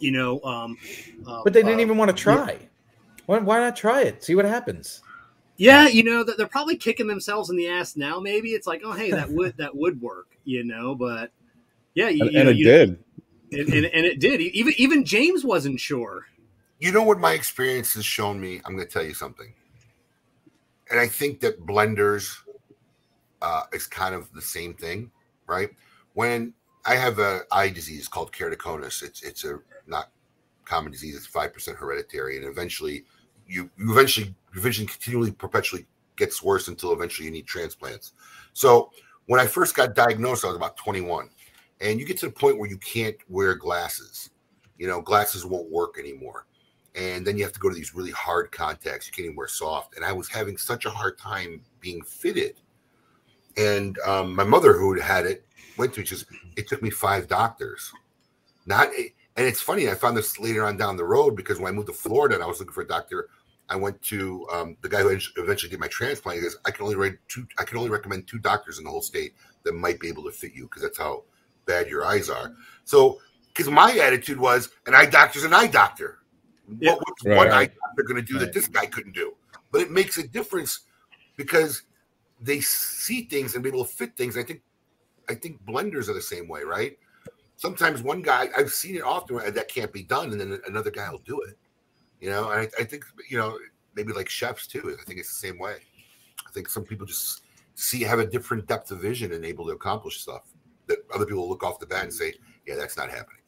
You 0.00 0.12
know, 0.12 0.40
um, 0.42 0.78
um, 1.26 1.40
But 1.44 1.52
they 1.52 1.62
didn't 1.62 1.78
uh, 1.78 1.82
even 1.82 1.96
want 1.96 2.10
to 2.10 2.16
try. 2.16 2.58
Why, 3.26 3.38
why 3.38 3.58
not 3.58 3.76
try 3.76 4.02
it? 4.02 4.22
See 4.22 4.34
what 4.34 4.44
happens. 4.44 5.02
Yeah, 5.56 5.88
you 5.88 6.04
know 6.04 6.22
that 6.22 6.36
they're 6.36 6.46
probably 6.46 6.76
kicking 6.76 7.06
themselves 7.06 7.50
in 7.50 7.56
the 7.56 7.68
ass 7.68 7.96
now. 7.96 8.20
Maybe 8.20 8.50
it's 8.50 8.66
like, 8.66 8.82
oh 8.84 8.92
hey, 8.92 9.10
that 9.10 9.30
would 9.30 9.56
that 9.58 9.74
would 9.74 10.00
work. 10.00 10.28
You 10.44 10.64
know, 10.64 10.94
but 10.94 11.30
yeah, 11.94 12.08
you, 12.08 12.24
and, 12.26 12.32
you 12.32 12.40
and 12.40 12.48
it 12.50 12.56
you- 12.58 12.64
did. 12.64 12.98
and, 13.52 13.68
and, 13.68 13.86
and 13.86 14.06
it 14.06 14.20
did. 14.20 14.40
Even 14.40 14.74
even 14.76 15.04
James 15.04 15.44
wasn't 15.44 15.80
sure. 15.80 16.26
you 16.78 16.92
know 16.92 17.02
what 17.02 17.18
my 17.18 17.32
experience 17.32 17.94
has 17.94 18.04
shown 18.04 18.38
me 18.38 18.60
i'm 18.66 18.76
going 18.76 18.86
to 18.86 18.92
tell 18.92 19.02
you 19.02 19.14
something 19.14 19.54
and 20.90 21.00
i 21.00 21.06
think 21.06 21.40
that 21.40 21.64
blenders 21.66 22.36
uh, 23.42 23.62
is 23.72 23.86
kind 23.86 24.14
of 24.14 24.30
the 24.32 24.42
same 24.42 24.74
thing 24.74 25.10
right 25.46 25.70
when 26.14 26.52
i 26.84 26.94
have 26.94 27.18
a 27.18 27.40
eye 27.50 27.68
disease 27.70 28.08
called 28.08 28.30
keratoconus 28.32 29.02
it's 29.02 29.22
it's 29.22 29.44
a 29.44 29.58
not 29.86 30.10
common 30.64 30.90
disease 30.90 31.16
it's 31.16 31.28
5% 31.28 31.76
hereditary 31.76 32.36
and 32.36 32.46
eventually 32.46 33.04
you 33.46 33.70
you 33.78 33.92
eventually 33.92 34.34
your 34.54 34.62
vision 34.62 34.86
continually 34.86 35.30
perpetually 35.30 35.86
gets 36.16 36.42
worse 36.42 36.68
until 36.68 36.92
eventually 36.92 37.26
you 37.26 37.32
need 37.32 37.46
transplants 37.46 38.12
so 38.52 38.90
when 39.26 39.40
i 39.40 39.46
first 39.46 39.74
got 39.74 39.94
diagnosed 39.94 40.44
i 40.44 40.48
was 40.48 40.56
about 40.56 40.76
21 40.76 41.28
and 41.80 42.00
you 42.00 42.06
get 42.06 42.18
to 42.18 42.26
the 42.26 42.32
point 42.32 42.58
where 42.58 42.68
you 42.68 42.78
can't 42.78 43.16
wear 43.28 43.54
glasses 43.54 44.30
you 44.78 44.86
know 44.86 45.00
glasses 45.00 45.46
won't 45.46 45.70
work 45.70 45.98
anymore 45.98 46.46
and 46.96 47.26
then 47.26 47.36
you 47.36 47.44
have 47.44 47.52
to 47.52 47.60
go 47.60 47.68
to 47.68 47.74
these 47.74 47.94
really 47.94 48.10
hard 48.10 48.50
contacts. 48.50 49.06
You 49.06 49.12
can't 49.12 49.26
even 49.26 49.36
wear 49.36 49.48
soft. 49.48 49.96
And 49.96 50.04
I 50.04 50.12
was 50.12 50.28
having 50.28 50.56
such 50.56 50.86
a 50.86 50.90
hard 50.90 51.18
time 51.18 51.60
being 51.78 52.02
fitted. 52.02 52.54
And 53.58 53.98
um, 54.00 54.34
my 54.34 54.44
mother, 54.44 54.72
who 54.72 54.94
had 54.94 55.02
had 55.02 55.26
it, 55.26 55.44
went 55.76 55.92
to 55.94 56.00
it. 56.00 56.04
Just 56.04 56.24
it 56.56 56.66
took 56.66 56.82
me 56.82 56.88
five 56.88 57.28
doctors. 57.28 57.92
Not, 58.64 58.88
and 59.36 59.46
it's 59.46 59.60
funny. 59.60 59.88
I 59.88 59.94
found 59.94 60.16
this 60.16 60.38
later 60.38 60.64
on 60.64 60.76
down 60.76 60.96
the 60.96 61.04
road 61.04 61.36
because 61.36 61.58
when 61.58 61.72
I 61.72 61.76
moved 61.76 61.88
to 61.88 61.94
Florida 61.94 62.34
and 62.34 62.44
I 62.44 62.46
was 62.46 62.58
looking 62.58 62.72
for 62.72 62.82
a 62.82 62.86
doctor, 62.86 63.28
I 63.68 63.76
went 63.76 64.00
to 64.02 64.46
um, 64.52 64.76
the 64.82 64.88
guy 64.88 65.02
who 65.02 65.18
eventually 65.36 65.70
did 65.70 65.80
my 65.80 65.88
transplant. 65.88 66.38
He 66.38 66.42
goes, 66.42 66.56
"I 66.64 66.70
can 66.70 66.84
only 66.84 66.96
rate 66.96 67.18
two. 67.28 67.46
I 67.58 67.64
can 67.64 67.78
only 67.78 67.90
recommend 67.90 68.26
two 68.26 68.38
doctors 68.38 68.78
in 68.78 68.84
the 68.84 68.90
whole 68.90 69.02
state 69.02 69.34
that 69.64 69.72
might 69.74 69.98
be 70.00 70.08
able 70.08 70.24
to 70.24 70.30
fit 70.30 70.52
you 70.54 70.64
because 70.64 70.82
that's 70.82 70.98
how 70.98 71.24
bad 71.66 71.88
your 71.88 72.04
eyes 72.04 72.30
are." 72.30 72.52
So, 72.84 73.18
because 73.48 73.68
my 73.70 73.92
attitude 73.98 74.38
was, 74.38 74.70
an 74.86 74.94
eye 74.94 75.06
doctor's 75.06 75.44
an 75.44 75.52
eye 75.54 75.66
doctor 75.66 76.18
Yeah. 76.80 76.92
what 76.92 77.00
was 77.00 77.24
Right. 77.24 77.36
one 77.36 77.48
Right. 77.48 77.70
item 77.70 77.76
they're 77.96 78.04
going 78.04 78.24
to 78.24 78.32
do 78.32 78.38
that 78.38 78.52
this 78.52 78.68
guy 78.68 78.86
couldn't 78.86 79.12
do. 79.14 79.34
But 79.72 79.80
it 79.80 79.90
makes 79.90 80.18
a 80.18 80.26
difference 80.26 80.80
because 81.36 81.82
they 82.40 82.60
see 82.60 83.22
things 83.22 83.54
and 83.54 83.62
be 83.62 83.70
able 83.70 83.84
to 83.84 83.90
fit 83.90 84.16
things. 84.16 84.36
I 84.36 84.42
think, 84.42 84.62
I 85.28 85.34
think 85.34 85.64
blenders 85.64 86.08
are 86.08 86.14
the 86.14 86.22
same 86.22 86.48
way, 86.48 86.62
right? 86.62 86.98
Sometimes 87.56 88.02
one 88.02 88.22
guy 88.22 88.48
I've 88.56 88.70
seen 88.70 88.96
it 88.96 89.02
often 89.02 89.36
where 89.36 89.50
that 89.50 89.68
can't 89.68 89.92
be 89.92 90.02
done, 90.02 90.30
and 90.32 90.40
then 90.40 90.60
another 90.66 90.90
guy 90.90 91.10
will 91.10 91.22
do 91.24 91.40
it. 91.42 91.56
You 92.20 92.30
know, 92.30 92.50
and 92.50 92.60
I, 92.78 92.82
I 92.82 92.84
think 92.84 93.04
you 93.28 93.38
know 93.38 93.58
maybe 93.94 94.12
like 94.12 94.28
chefs 94.28 94.66
too. 94.66 94.96
I 95.00 95.04
think 95.04 95.18
it's 95.18 95.28
the 95.40 95.46
same 95.48 95.58
way. 95.58 95.76
I 96.46 96.50
think 96.52 96.68
some 96.68 96.84
people 96.84 97.06
just 97.06 97.42
see 97.74 98.02
have 98.02 98.18
a 98.18 98.26
different 98.26 98.66
depth 98.66 98.90
of 98.90 99.00
vision 99.00 99.32
and 99.32 99.44
able 99.44 99.66
to 99.66 99.72
accomplish 99.72 100.20
stuff 100.20 100.42
that 100.86 100.98
other 101.14 101.26
people 101.26 101.48
look 101.48 101.62
off 101.62 101.78
the 101.78 101.86
bat 101.86 102.04
and 102.04 102.12
say, 102.12 102.34
"Yeah, 102.66 102.74
that's 102.76 102.96
not 102.96 103.08
happening." 103.10 103.40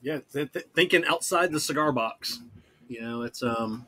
Yeah, 0.00 0.20
th- 0.32 0.50
th- 0.52 0.66
thinking 0.74 1.04
outside 1.04 1.52
the 1.52 1.60
cigar 1.60 1.92
box. 1.92 2.40
You 2.88 3.02
know, 3.02 3.22
it's 3.22 3.42
um. 3.42 3.86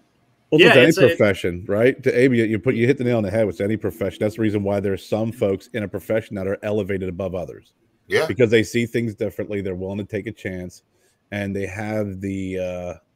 Well, 0.51 0.61
Yeah, 0.61 0.69
with 0.69 0.77
any 0.77 0.89
it's 0.89 0.99
a- 0.99 1.09
profession, 1.09 1.65
right? 1.67 2.01
To 2.03 2.17
Abe, 2.17 2.35
you, 2.35 2.45
you 2.45 2.59
put 2.59 2.75
you 2.75 2.87
hit 2.87 2.99
the 2.99 3.05
nail 3.05 3.17
on 3.17 3.23
the 3.23 3.31
head 3.31 3.47
with 3.47 3.61
any 3.62 3.77
profession. 3.79 4.19
That's 4.21 4.37
the 4.37 4.43
reason 4.43 4.62
why 4.62 4.79
there's 4.81 5.05
some 5.05 5.33
folks 5.33 5.69
in 5.69 5.83
a 5.83 5.89
profession 5.89 6.37
that 6.37 6.47
are 6.47 6.59
elevated 6.62 7.09
above 7.09 7.35
others 7.35 7.73
Yeah, 8.07 8.26
because 8.26 8.50
they 8.50 8.62
see 8.62 8.86
things 8.86 9.14
differently. 9.14 9.61
They're 9.61 9.74
willing 9.74 9.98
to 9.98 10.05
take 10.05 10.26
a 10.26 10.32
chance, 10.32 10.82
and 11.30 11.55
they 11.55 11.66
have 11.66 12.20
the 12.20 12.59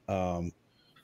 uh, 0.08 0.12
um, 0.12 0.52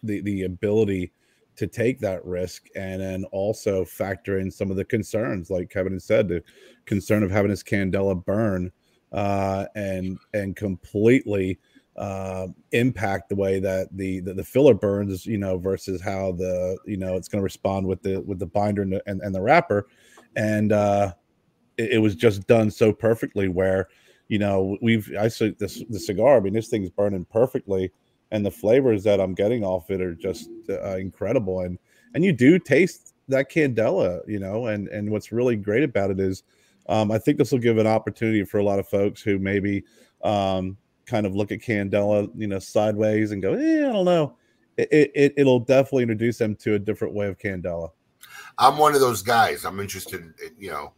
the 0.02 0.20
the 0.22 0.44
ability 0.44 1.12
to 1.56 1.66
take 1.66 2.00
that 2.00 2.24
risk, 2.24 2.66
and 2.74 3.00
then 3.00 3.24
also 3.30 3.84
factor 3.84 4.38
in 4.38 4.50
some 4.50 4.70
of 4.70 4.76
the 4.76 4.84
concerns, 4.84 5.50
like 5.50 5.70
Kevin 5.70 5.98
said, 6.00 6.28
the 6.28 6.42
concern 6.84 7.22
of 7.22 7.30
having 7.30 7.50
his 7.50 7.62
candela 7.62 8.24
burn 8.24 8.72
uh, 9.12 9.66
and 9.76 10.18
and 10.32 10.56
completely 10.56 11.58
uh, 11.96 12.48
impact 12.72 13.28
the 13.28 13.36
way 13.36 13.60
that 13.60 13.88
the, 13.92 14.20
the 14.20 14.34
the 14.34 14.44
filler 14.44 14.74
burns, 14.74 15.24
you 15.24 15.38
know, 15.38 15.56
versus 15.56 16.00
how 16.00 16.32
the 16.32 16.76
you 16.86 16.96
know 16.96 17.14
it's 17.16 17.28
going 17.28 17.40
to 17.40 17.44
respond 17.44 17.86
with 17.86 18.02
the 18.02 18.20
with 18.20 18.38
the 18.38 18.46
binder 18.46 18.82
and 18.82 18.92
the, 18.92 19.02
and, 19.06 19.20
and 19.22 19.34
the 19.34 19.40
wrapper, 19.40 19.86
and 20.36 20.72
uh, 20.72 21.12
it, 21.76 21.92
it 21.92 21.98
was 21.98 22.14
just 22.14 22.46
done 22.46 22.70
so 22.70 22.92
perfectly 22.92 23.48
where 23.48 23.88
you 24.28 24.38
know 24.38 24.76
we've 24.80 25.10
I 25.18 25.28
see 25.28 25.50
this 25.58 25.82
the 25.88 26.00
cigar. 26.00 26.36
I 26.36 26.40
mean, 26.40 26.52
this 26.52 26.68
thing's 26.68 26.90
burning 26.90 27.26
perfectly, 27.26 27.92
and 28.30 28.44
the 28.44 28.50
flavors 28.50 29.04
that 29.04 29.20
I'm 29.20 29.34
getting 29.34 29.64
off 29.64 29.90
it 29.90 30.00
are 30.00 30.14
just 30.14 30.48
uh, 30.68 30.96
incredible, 30.96 31.60
and 31.60 31.78
and 32.14 32.24
you 32.24 32.32
do 32.32 32.58
taste 32.58 33.14
that 33.28 33.50
candela, 33.50 34.20
you 34.26 34.38
know, 34.38 34.66
and 34.66 34.88
and 34.88 35.10
what's 35.10 35.32
really 35.32 35.56
great 35.56 35.82
about 35.82 36.10
it 36.10 36.20
is. 36.20 36.42
Um, 36.86 37.10
I 37.10 37.16
think 37.16 37.38
this 37.38 37.50
will 37.50 37.60
give 37.60 37.78
an 37.78 37.86
opportunity 37.86 38.44
for 38.44 38.58
a 38.58 38.62
lot 38.62 38.78
of 38.78 38.86
folks 38.86 39.22
who 39.22 39.38
maybe 39.38 39.84
um, 40.22 40.76
kind 41.06 41.26
of 41.26 41.34
look 41.34 41.52
at 41.52 41.60
Candela, 41.60 42.30
you 42.34 42.46
know, 42.46 42.58
sideways 42.58 43.32
and 43.32 43.42
go, 43.42 43.54
eh, 43.54 43.88
I 43.88 43.92
don't 43.92 44.04
know. 44.04 44.36
It, 44.76 45.12
it 45.14 45.34
it'll 45.36 45.60
definitely 45.60 46.02
introduce 46.02 46.38
them 46.38 46.56
to 46.56 46.74
a 46.74 46.78
different 46.78 47.14
way 47.14 47.28
of 47.28 47.38
Candela. 47.38 47.90
I'm 48.58 48.76
one 48.76 48.94
of 48.94 49.00
those 49.00 49.22
guys. 49.22 49.64
I'm 49.64 49.80
interested 49.80 50.20
in, 50.20 50.34
you 50.58 50.70
know. 50.70 50.92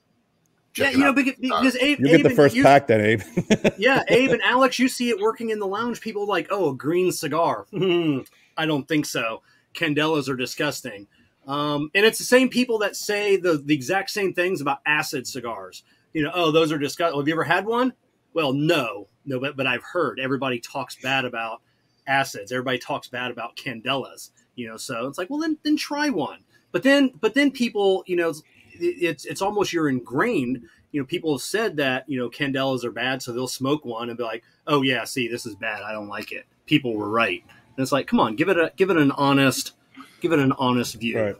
Yeah, 0.79 0.91
you 0.91 0.99
know, 0.99 1.09
out 1.09 1.15
because, 1.17 1.35
cigars. 1.37 1.61
because 1.63 1.77
Abe, 1.77 2.01
You 2.01 2.07
get 2.07 2.15
Abe 2.15 2.23
the 2.23 2.29
and 2.29 2.37
first 2.37 2.55
you- 2.55 2.63
pack, 2.63 2.87
then 2.87 3.01
Abe. 3.01 3.23
yeah, 3.79 4.03
Abe 4.09 4.31
and 4.33 4.43
Alex, 4.43 4.79
you 4.79 4.89
see 4.89 5.09
it 5.11 5.19
working 5.21 5.51
in 5.51 5.59
the 5.59 5.67
lounge. 5.67 6.01
People 6.01 6.27
like, 6.27 6.49
oh, 6.51 6.71
a 6.71 6.75
green 6.75 7.13
cigar. 7.13 7.67
Hmm, 7.77 8.21
I 8.57 8.67
don't 8.67 8.87
think 8.89 9.07
so. 9.07 9.43
Candelas 9.75 10.29
are 10.29 10.37
disgusting. 10.37 11.07
Um, 11.47 11.91
and 11.95 12.05
it's 12.05 12.19
the 12.19 12.25
same 12.25 12.49
people 12.49 12.79
that 12.79 12.97
say 12.97 13.37
the, 13.37 13.57
the 13.59 13.75
exact 13.75 14.11
same 14.11 14.33
things 14.35 14.61
about 14.61 14.79
acid 14.87 15.27
cigars. 15.27 15.85
You 16.13 16.23
know, 16.25 16.31
oh, 16.35 16.51
those 16.51 16.73
are 16.73 16.79
disgusting. 16.79 17.19
Have 17.21 17.29
you 17.29 17.35
ever 17.35 17.45
had 17.45 17.67
one? 17.67 17.93
Well, 18.33 18.53
no, 18.53 19.09
no, 19.25 19.39
but, 19.39 19.57
but 19.57 19.67
I've 19.67 19.83
heard 19.83 20.19
everybody 20.19 20.59
talks 20.59 20.97
bad 20.97 21.25
about 21.25 21.61
acids. 22.07 22.51
Everybody 22.53 22.79
talks 22.79 23.09
bad 23.09 23.31
about 23.31 23.57
candelas. 23.57 24.31
You 24.57 24.69
know, 24.69 24.77
so 24.77 25.07
it's 25.07 25.19
like, 25.19 25.29
well, 25.31 25.41
then 25.41 25.59
then 25.63 25.77
try 25.77 26.09
one. 26.09 26.41
But 26.73 26.83
then, 26.83 27.13
but 27.21 27.35
then 27.35 27.51
people, 27.51 28.03
you 28.07 28.17
know, 28.17 28.33
it's 28.81 29.25
it's 29.25 29.43
almost 29.43 29.73
you're 29.73 29.89
ingrained 29.89 30.67
you 30.97 31.03
know, 31.03 31.07
people 31.07 31.35
have 31.35 31.43
said 31.43 31.77
that, 31.77 32.09
you 32.09 32.19
know, 32.19 32.31
candelas 32.31 32.83
are 32.83 32.91
bad, 32.91 33.23
so 33.23 33.31
they'll 33.31 33.47
smoke 33.47 33.85
one 33.85 34.09
and 34.09 34.17
be 34.17 34.25
like, 34.25 34.43
oh 34.67 34.81
yeah, 34.81 35.05
see, 35.05 35.29
this 35.29 35.45
is 35.45 35.55
bad. 35.55 35.83
I 35.83 35.93
don't 35.93 36.09
like 36.09 36.33
it. 36.33 36.47
People 36.65 36.95
were 36.95 37.11
right. 37.11 37.45
And 37.49 37.83
it's 37.83 37.93
like, 37.93 38.07
come 38.07 38.19
on, 38.19 38.35
give 38.35 38.49
it 38.49 38.57
a 38.57 38.73
give 38.77 38.89
it 38.89 38.97
an 38.97 39.13
honest 39.13 39.73
give 40.21 40.33
it 40.33 40.39
an 40.39 40.53
honest 40.53 40.95
view. 40.95 41.21
right. 41.21 41.37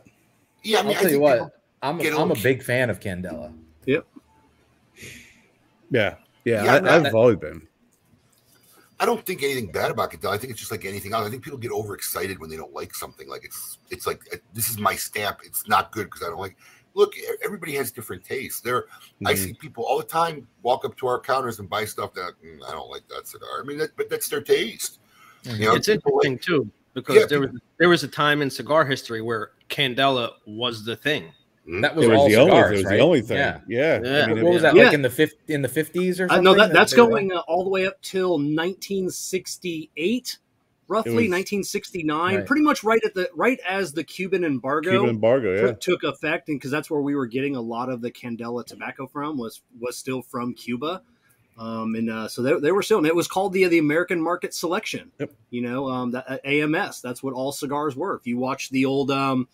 Yeah, 0.61 0.79
I 0.79 0.83
mean, 0.83 0.91
I'll 0.91 0.97
I 0.97 1.01
tell 1.01 1.11
you 1.11 1.19
what, 1.19 1.59
I'm 1.81 1.97
get 1.97 2.13
a 2.13 2.19
I'm 2.19 2.29
a 2.29 2.35
big 2.35 2.61
fan 2.61 2.91
of 2.91 2.99
Candela. 2.99 3.51
Yeah. 3.87 4.01
Yeah. 5.89 6.15
Yeah, 6.45 6.75
I, 6.75 6.79
no, 6.79 6.89
I've 6.89 7.15
always 7.15 7.37
been. 7.37 7.67
I 8.99 9.05
don't 9.05 9.25
think 9.25 9.43
anything 9.43 9.71
bad 9.71 9.91
about 9.91 10.11
Candela. 10.11 10.33
I 10.33 10.37
think 10.37 10.51
it's 10.51 10.59
just 10.59 10.71
like 10.71 10.85
anything 10.85 11.13
else. 11.13 11.25
I 11.25 11.29
think 11.29 11.43
people 11.43 11.57
get 11.57 11.71
overexcited 11.71 12.39
when 12.39 12.49
they 12.49 12.57
don't 12.57 12.73
like 12.73 12.93
something. 12.93 13.27
Like 13.27 13.43
it's 13.43 13.79
it's 13.89 14.05
like 14.05 14.21
uh, 14.31 14.37
this 14.53 14.69
is 14.69 14.77
my 14.77 14.95
stamp. 14.95 15.39
It's 15.43 15.67
not 15.67 15.91
good 15.91 16.05
because 16.05 16.21
I 16.21 16.29
don't 16.29 16.39
like. 16.39 16.57
Look, 16.97 17.13
everybody 17.45 17.73
has 17.75 17.91
different 17.91 18.23
tastes. 18.23 18.59
There, 18.59 18.85
I 19.25 19.33
Mhm. 19.33 19.37
see 19.37 19.53
people 19.53 19.83
all 19.85 19.99
the 19.99 20.03
time 20.03 20.47
walk 20.63 20.83
up 20.83 20.97
to 20.97 21.05
our 21.07 21.19
counters 21.19 21.59
and 21.59 21.69
buy 21.69 21.85
stuff 21.85 22.11
that 22.15 22.33
"Mm, 22.43 22.67
I 22.67 22.71
don't 22.71 22.89
like 22.89 23.07
that 23.09 23.27
cigar. 23.27 23.61
I 23.61 23.63
mean, 23.63 23.77
that, 23.77 23.91
but 23.95 24.09
that's 24.09 24.27
their 24.29 24.41
taste. 24.41 24.97
You 25.43 25.65
know, 25.65 25.75
It's 25.75 25.87
people 25.87 26.15
like- 26.17 26.25
interesting 26.25 26.55
too 26.63 26.71
because 26.95 27.15
Yeah, 27.15 27.25
there 27.27 27.39
was 27.41 27.51
there 27.77 27.89
was 27.89 28.03
a 28.03 28.07
time 28.07 28.41
in 28.41 28.49
cigar 28.49 28.83
history 28.83 29.21
where 29.21 29.51
Candela 29.69 30.31
was 30.47 30.83
the 30.83 30.95
thing. 30.95 31.31
Mm, 31.67 31.81
That 31.83 31.95
was, 31.95 32.05
It 32.05 32.09
was 32.09 32.17
all 32.17 32.29
the 32.29 32.35
only. 32.37 32.57
It 32.57 32.71
was 32.71 32.83
right? 32.85 32.97
the 32.97 32.99
only 33.03 33.21
thing. 33.21 33.37
Yeah. 33.37 33.59
Yeah. 33.67 33.99
Yeah. 34.03 34.23
I 34.23 34.27
mean, 34.33 34.43
What 34.43 34.49
it- 34.49 34.53
was 34.53 34.61
that 34.63 34.75
Yeah. 34.75 34.85
like 34.85 34.93
in 34.93 35.01
the 35.03 35.09
fifth 35.11 35.35
in 35.47 35.61
the 35.61 35.67
fifties 35.69 36.19
or 36.19 36.25
Uh, 36.25 36.29
something? 36.29 36.43
no, 36.45 36.55
that, 36.55 36.73
that's 36.73 36.93
going 36.93 37.31
uh, 37.31 37.41
all 37.47 37.63
the 37.63 37.69
way 37.69 37.85
up 37.85 38.01
till 38.01 38.39
1968, 38.39 40.37
roughly 40.87 41.11
was- 41.13 41.29
1969, 41.29 42.35
Right. 42.35 42.45
pretty 42.45 42.61
much 42.61 42.83
right 42.83 43.01
at 43.05 43.13
the 43.13 43.29
right 43.35 43.59
as 43.67 43.93
the 43.93 44.03
Cuban 44.03 44.43
embargo 44.43 44.91
Cuban 44.91 45.09
embargo. 45.09 45.53
Yeah. 45.55 45.61
took- 45.73 45.79
took 45.81 46.03
effect, 46.03 46.49
and 46.49 46.57
because 46.59 46.71
that's 46.71 46.89
where 46.89 47.01
we 47.01 47.15
were 47.15 47.25
getting 47.27 47.55
a 47.55 47.61
lot 47.61 47.89
of 47.89 48.01
the 48.01 48.11
Candela 48.11 48.65
tobacco 48.65 49.07
from 49.07 49.37
was 49.37 49.61
was 49.79 49.97
still 49.97 50.21
from 50.21 50.53
Cuba, 50.53 51.01
um, 51.57 51.95
and 51.95 52.09
uh, 52.09 52.27
so 52.27 52.41
they, 52.41 52.53
they 52.59 52.71
were 52.71 52.81
still. 52.83 52.99
And 52.99 53.07
it 53.07 53.15
was 53.15 53.27
called 53.27 53.53
the 53.53 53.65
the 53.65 53.77
American 53.79 54.21
Market 54.21 54.53
Selection. 54.53 55.11
Yep. 55.19 55.31
You 55.49 55.61
know, 55.61 55.87
um, 55.89 56.11
the 56.11 56.29
uh, 56.29 56.37
AMS. 56.45 57.01
That's 57.01 57.21
what 57.23 57.33
all 57.33 57.51
cigars 57.51 57.95
were. 57.95 58.15
If 58.15 58.25
you 58.27 58.37
watch 58.37 58.69
the 58.69 58.85
old 58.85 59.11
um, 59.11 59.47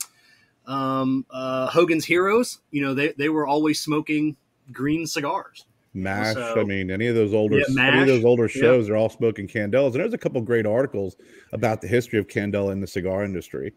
um, 0.66 1.26
uh, 1.30 1.68
Hogan's 1.68 2.06
Heroes, 2.06 2.60
you 2.72 2.82
know 2.82 2.94
they 2.94 3.14
they 3.18 3.30
were 3.30 3.46
always 3.48 3.80
smoking 3.80 4.38
green 4.72 5.06
cigars. 5.08 5.66
Mash. 5.94 6.36
I 6.36 6.64
mean, 6.64 6.90
any 6.90 7.08
of 7.08 7.16
those 7.16 7.34
older, 7.34 7.60
Yeah, 7.60 7.86
any 7.86 8.02
of 8.02 8.08
those 8.08 8.26
older 8.26 8.50
yeah. 8.54 8.62
shows 8.62 8.90
are 8.90 8.96
all 8.96 9.10
smoking 9.10 9.48
candelas. 9.48 9.88
And 9.88 9.96
there's 9.96 10.14
a 10.14 10.18
couple 10.18 10.42
great 10.42 10.66
articles 10.66 11.16
about 11.52 11.82
the 11.82 11.88
history 11.88 12.18
of 12.18 12.28
candela 12.28 12.72
in 12.72 12.82
the 12.82 12.88
cigar 12.88 13.24
industry. 13.24 13.74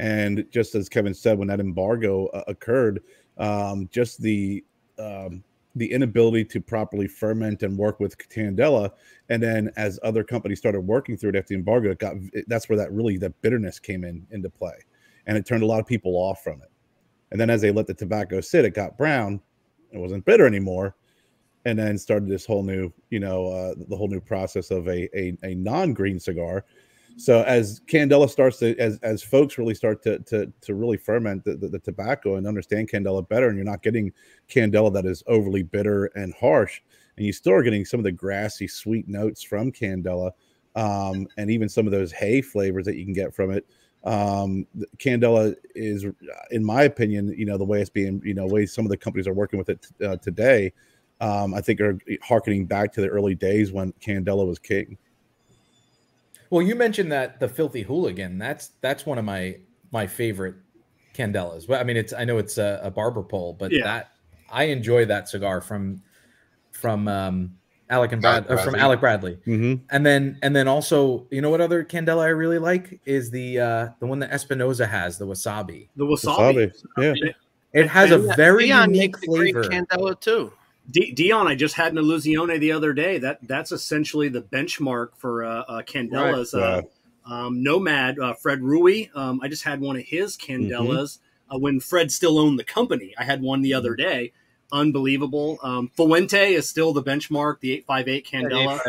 And 0.00 0.46
just 0.50 0.74
as 0.74 0.88
Kevin 0.88 1.14
said, 1.14 1.38
when 1.38 1.48
that 1.48 1.60
embargo 1.60 2.26
uh, 2.28 2.42
occurred, 2.48 3.02
um, 3.38 3.88
just 3.92 4.20
the 4.20 4.64
um, 4.98 5.44
the 5.76 5.90
inability 5.92 6.44
to 6.44 6.60
properly 6.60 7.06
ferment 7.06 7.62
and 7.62 7.78
work 7.78 8.00
with 8.00 8.16
candela, 8.28 8.90
and 9.28 9.42
then 9.42 9.70
as 9.76 10.00
other 10.02 10.24
companies 10.24 10.58
started 10.58 10.80
working 10.80 11.16
through 11.16 11.30
it 11.30 11.36
after 11.36 11.48
the 11.48 11.54
embargo, 11.54 11.90
it 11.90 11.98
got 11.98 12.16
that's 12.48 12.68
where 12.68 12.78
that 12.78 12.92
really 12.92 13.16
that 13.18 13.40
bitterness 13.42 13.78
came 13.78 14.02
in 14.02 14.26
into 14.30 14.50
play, 14.50 14.74
and 15.26 15.36
it 15.36 15.46
turned 15.46 15.62
a 15.62 15.66
lot 15.66 15.80
of 15.80 15.86
people 15.86 16.16
off 16.16 16.42
from 16.42 16.60
it. 16.62 16.70
And 17.30 17.40
then 17.40 17.50
as 17.50 17.60
they 17.60 17.70
let 17.70 17.86
the 17.86 17.94
tobacco 17.94 18.40
sit, 18.40 18.64
it 18.64 18.74
got 18.74 18.98
brown. 18.98 19.40
It 19.92 19.98
wasn't 19.98 20.24
bitter 20.24 20.46
anymore 20.46 20.96
and 21.64 21.78
then 21.78 21.98
started 21.98 22.28
this 22.28 22.46
whole 22.46 22.62
new, 22.62 22.92
you 23.10 23.20
know, 23.20 23.46
uh, 23.48 23.74
the 23.88 23.96
whole 23.96 24.08
new 24.08 24.20
process 24.20 24.70
of 24.70 24.88
a 24.88 25.08
a, 25.18 25.36
a 25.42 25.54
non 25.54 25.92
green 25.92 26.18
cigar. 26.18 26.64
So 27.16 27.42
as 27.42 27.80
Candela 27.80 28.30
starts 28.30 28.58
to, 28.60 28.76
as 28.78 28.98
as 29.02 29.22
folks 29.22 29.58
really 29.58 29.74
start 29.74 30.02
to 30.04 30.20
to 30.20 30.50
to 30.62 30.74
really 30.74 30.96
ferment 30.96 31.44
the, 31.44 31.56
the, 31.56 31.68
the 31.68 31.78
tobacco 31.78 32.36
and 32.36 32.46
understand 32.46 32.90
Candela 32.90 33.28
better, 33.28 33.48
and 33.48 33.56
you're 33.56 33.64
not 33.64 33.82
getting 33.82 34.12
Candela 34.48 34.92
that 34.94 35.04
is 35.04 35.22
overly 35.26 35.62
bitter 35.62 36.06
and 36.14 36.32
harsh, 36.34 36.80
and 37.16 37.26
you 37.26 37.32
still 37.32 37.52
are 37.52 37.62
getting 37.62 37.84
some 37.84 38.00
of 38.00 38.04
the 38.04 38.12
grassy, 38.12 38.66
sweet 38.66 39.06
notes 39.06 39.42
from 39.42 39.70
Candela, 39.70 40.30
um, 40.76 41.26
and 41.36 41.50
even 41.50 41.68
some 41.68 41.86
of 41.86 41.92
those 41.92 42.12
hay 42.12 42.40
flavors 42.40 42.86
that 42.86 42.96
you 42.96 43.04
can 43.04 43.14
get 43.14 43.34
from 43.34 43.50
it. 43.50 43.66
Um, 44.04 44.66
Candela 44.96 45.54
is, 45.74 46.06
in 46.50 46.64
my 46.64 46.84
opinion, 46.84 47.34
you 47.36 47.44
know, 47.44 47.58
the 47.58 47.64
way 47.64 47.82
it's 47.82 47.90
being, 47.90 48.22
you 48.24 48.32
know, 48.32 48.46
way 48.46 48.64
some 48.64 48.86
of 48.86 48.90
the 48.90 48.96
companies 48.96 49.26
are 49.26 49.34
working 49.34 49.58
with 49.58 49.68
it 49.68 49.86
uh, 50.02 50.16
today 50.16 50.72
um, 51.20 51.54
I 51.54 51.60
think 51.60 51.80
are 51.80 51.98
harkening 52.22 52.66
back 52.66 52.92
to 52.94 53.00
the 53.00 53.08
early 53.08 53.34
days 53.34 53.72
when 53.72 53.92
Candela 53.94 54.46
was 54.46 54.58
king. 54.58 54.96
Well, 56.50 56.62
you 56.62 56.74
mentioned 56.74 57.12
that 57.12 57.38
the 57.38 57.48
filthy 57.48 57.82
hooligan. 57.82 58.38
That's 58.38 58.70
that's 58.80 59.06
one 59.06 59.18
of 59.18 59.24
my 59.24 59.56
my 59.92 60.06
favorite 60.06 60.56
candelas. 61.14 61.68
Well, 61.68 61.80
I 61.80 61.84
mean, 61.84 61.96
it's 61.96 62.12
I 62.12 62.24
know 62.24 62.38
it's 62.38 62.58
a, 62.58 62.80
a 62.82 62.90
barber 62.90 63.22
pole, 63.22 63.56
but 63.58 63.70
Yeah. 63.72 63.84
that 63.84 64.12
I 64.50 64.64
enjoy 64.64 65.04
that 65.06 65.28
cigar 65.28 65.60
from 65.60 66.02
from 66.72 67.06
um, 67.06 67.56
Alec 67.88 68.12
and 68.12 68.22
Brad 68.22 68.46
Alec 68.46 68.50
or 68.50 68.56
from 68.58 68.72
Bradley. 68.72 68.80
Alec 68.80 69.00
Bradley. 69.00 69.38
Mm-hmm. 69.46 69.74
And 69.90 70.06
then 70.06 70.38
and 70.42 70.56
then 70.56 70.66
also, 70.66 71.26
you 71.30 71.40
know 71.40 71.50
what 71.50 71.60
other 71.60 71.84
candela 71.84 72.22
I 72.22 72.28
really 72.28 72.58
like 72.58 73.00
is 73.04 73.30
the 73.30 73.60
uh 73.60 73.88
the 74.00 74.06
one 74.06 74.18
that 74.20 74.32
Espinosa 74.32 74.86
has, 74.86 75.18
the 75.18 75.26
wasabi. 75.26 75.88
The 75.96 76.04
wasabi. 76.04 76.72
Yeah. 76.98 77.14
It 77.72 77.86
has 77.86 78.10
a 78.10 78.18
Yeah, 78.18 78.34
very 78.34 78.66
Dion 78.66 78.92
unique 78.92 79.12
makes 79.12 79.22
a 79.22 79.26
great 79.26 79.54
flavor. 79.54 79.68
Candela 79.68 80.20
too. 80.20 80.52
D- 80.90 81.12
Dion, 81.12 81.46
I 81.46 81.54
just 81.54 81.74
had 81.74 81.92
an 81.92 81.98
Illusione 82.02 82.58
the 82.58 82.72
other 82.72 82.92
day. 82.92 83.18
That 83.18 83.38
that's 83.46 83.72
essentially 83.72 84.28
the 84.28 84.42
benchmark 84.42 85.10
for 85.16 85.44
uh, 85.44 85.62
uh, 85.68 85.82
Candelas. 85.82 86.54
Uh, 86.54 86.82
Um, 87.26 87.62
Nomad, 87.62 88.18
uh, 88.18 88.32
Fred 88.34 88.60
Rewey. 88.60 89.14
Um, 89.14 89.40
I 89.42 89.48
just 89.48 89.62
had 89.62 89.80
one 89.80 89.96
of 89.96 90.02
his 90.02 90.36
Candelas 90.36 91.18
uh, 91.54 91.58
when 91.58 91.78
Fred 91.78 92.10
still 92.10 92.38
owned 92.38 92.58
the 92.58 92.64
company. 92.64 93.14
I 93.18 93.24
had 93.24 93.42
one 93.42 93.60
the 93.62 93.74
other 93.74 93.94
day. 93.94 94.32
Unbelievable. 94.72 95.58
Um, 95.62 95.90
Fuente 95.96 96.54
is 96.54 96.68
still 96.68 96.92
the 96.92 97.02
benchmark, 97.02 97.60
the 97.60 97.72
858 97.72 98.26
Candela. 98.26 98.80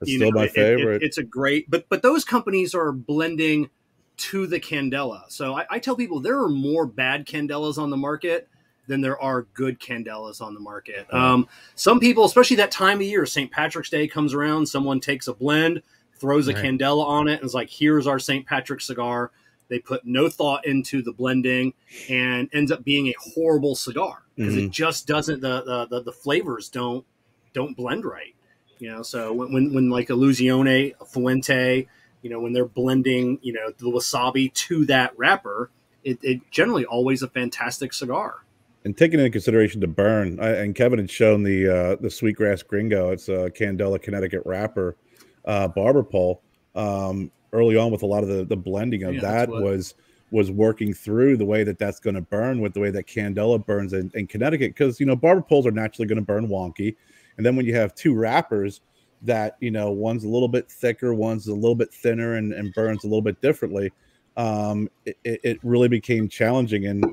It's 0.00 0.12
still 0.12 0.30
know, 0.30 0.38
my 0.38 0.44
it- 0.44 0.46
it- 0.48 0.52
favorite. 0.52 1.02
it's 1.02 1.18
a 1.18 1.22
great, 1.22 1.70
but 1.70 1.88
but 1.88 2.02
those 2.02 2.24
companies 2.24 2.74
are 2.74 2.92
blending 2.92 3.70
to 4.18 4.46
the 4.46 4.60
Candela. 4.60 5.22
So 5.28 5.54
I, 5.56 5.64
I 5.70 5.78
tell 5.78 5.96
people 5.96 6.20
there 6.20 6.38
are 6.42 6.48
more 6.48 6.86
bad 6.86 7.24
Candelas 7.26 7.78
on 7.78 7.90
the 7.90 7.96
market 7.96 8.48
than 8.88 9.00
there 9.00 9.20
are 9.20 9.42
good 9.54 9.78
Candelas 9.78 10.40
on 10.40 10.54
the 10.54 10.60
market. 10.60 11.06
Um, 11.14 11.46
some 11.76 12.00
people, 12.00 12.24
especially 12.24 12.56
that 12.56 12.72
time 12.72 12.96
of 12.96 13.02
year, 13.02 13.24
St. 13.26 13.50
Patrick's 13.50 13.90
Day 13.90 14.08
comes 14.08 14.34
around, 14.34 14.66
someone 14.66 14.98
takes 14.98 15.28
a 15.28 15.34
blend, 15.34 15.82
throws 16.18 16.48
a 16.48 16.54
Right. 16.54 16.64
Candela 16.64 17.04
on 17.06 17.28
it, 17.28 17.34
and 17.34 17.44
is 17.44 17.54
like, 17.54 17.70
"Here's 17.70 18.06
our 18.06 18.18
St. 18.18 18.44
Patrick's 18.46 18.86
cigar." 18.86 19.30
They 19.68 19.78
put 19.78 20.06
no 20.06 20.28
thought 20.28 20.66
into 20.66 21.02
the 21.02 21.12
blending 21.12 21.74
and 22.08 22.48
ends 22.52 22.72
up 22.72 22.82
being 22.82 23.08
a 23.08 23.14
horrible 23.34 23.76
cigar 23.76 24.22
because 24.34 24.56
it 24.56 24.70
just 24.70 25.06
doesn't 25.06 25.40
the, 25.42 25.62
the 25.62 25.86
the 25.86 26.02
the 26.04 26.12
flavors 26.12 26.68
don't 26.70 27.04
don't 27.52 27.76
blend 27.76 28.04
right. 28.04 28.34
You 28.78 28.90
know, 28.92 29.02
so 29.02 29.32
when 29.32 29.52
when, 29.52 29.74
when 29.74 29.90
like 29.90 30.08
a 30.10 30.16
Fuente, 30.16 31.86
you 32.22 32.30
know, 32.30 32.40
when 32.40 32.52
they're 32.52 32.64
blending, 32.64 33.38
you 33.42 33.52
know, 33.52 33.70
the 33.76 33.86
wasabi 33.86 34.52
to 34.54 34.86
that 34.86 35.12
wrapper, 35.18 35.70
it, 36.04 36.18
it 36.22 36.50
generally 36.50 36.84
always 36.84 37.22
a 37.22 37.28
fantastic 37.28 37.92
cigar. 37.92 38.44
And 38.84 38.96
taking 38.96 39.18
into 39.18 39.30
consideration 39.30 39.80
the 39.80 39.86
burn, 39.86 40.38
I, 40.40 40.50
and 40.50 40.74
Kevin 40.74 40.98
had 40.98 41.10
shown 41.10 41.42
the 41.42 41.68
uh, 41.68 41.96
the 42.00 42.10
Sweetgrass 42.10 42.62
Gringo. 42.62 43.10
It's 43.10 43.28
a 43.28 43.50
Candela 43.50 44.00
Connecticut 44.00 44.42
wrapper 44.44 44.96
uh, 45.44 45.68
barber 45.68 46.02
pole. 46.02 46.42
Um, 46.74 47.30
early 47.52 47.76
on, 47.76 47.90
with 47.90 48.02
a 48.02 48.06
lot 48.06 48.22
of 48.22 48.28
the 48.28 48.44
the 48.44 48.56
blending 48.56 49.02
of 49.02 49.14
Yeah, 49.14 49.20
that 49.22 49.48
was 49.48 49.94
was 50.30 50.50
working 50.50 50.92
through 50.92 51.36
the 51.38 51.44
way 51.44 51.64
that 51.64 51.78
that's 51.78 51.98
going 51.98 52.14
to 52.14 52.20
burn 52.20 52.60
with 52.60 52.74
the 52.74 52.80
way 52.80 52.90
that 52.90 53.06
Candela 53.06 53.64
burns 53.64 53.94
in, 53.94 54.10
in 54.14 54.26
Connecticut 54.26 54.74
because 54.74 55.00
you 55.00 55.06
know 55.06 55.16
barber 55.16 55.42
poles 55.42 55.66
are 55.66 55.72
naturally 55.72 56.06
going 56.06 56.18
to 56.18 56.24
burn 56.24 56.48
wonky, 56.48 56.96
and 57.36 57.44
then 57.44 57.56
when 57.56 57.66
you 57.66 57.74
have 57.74 57.94
two 57.94 58.14
wrappers 58.14 58.80
that 59.22 59.56
you 59.60 59.70
know 59.70 59.90
one's 59.90 60.24
a 60.24 60.28
little 60.28 60.48
bit 60.48 60.70
thicker, 60.70 61.14
one's 61.14 61.48
a 61.48 61.54
little 61.54 61.74
bit 61.74 61.92
thinner, 61.92 62.34
and, 62.34 62.52
and 62.52 62.72
burns 62.74 63.04
a 63.04 63.06
little 63.06 63.22
bit 63.22 63.40
differently, 63.40 63.90
um, 64.36 64.88
it 65.04 65.16
it 65.24 65.58
really 65.64 65.88
became 65.88 66.28
challenging 66.28 66.86
and 66.86 67.04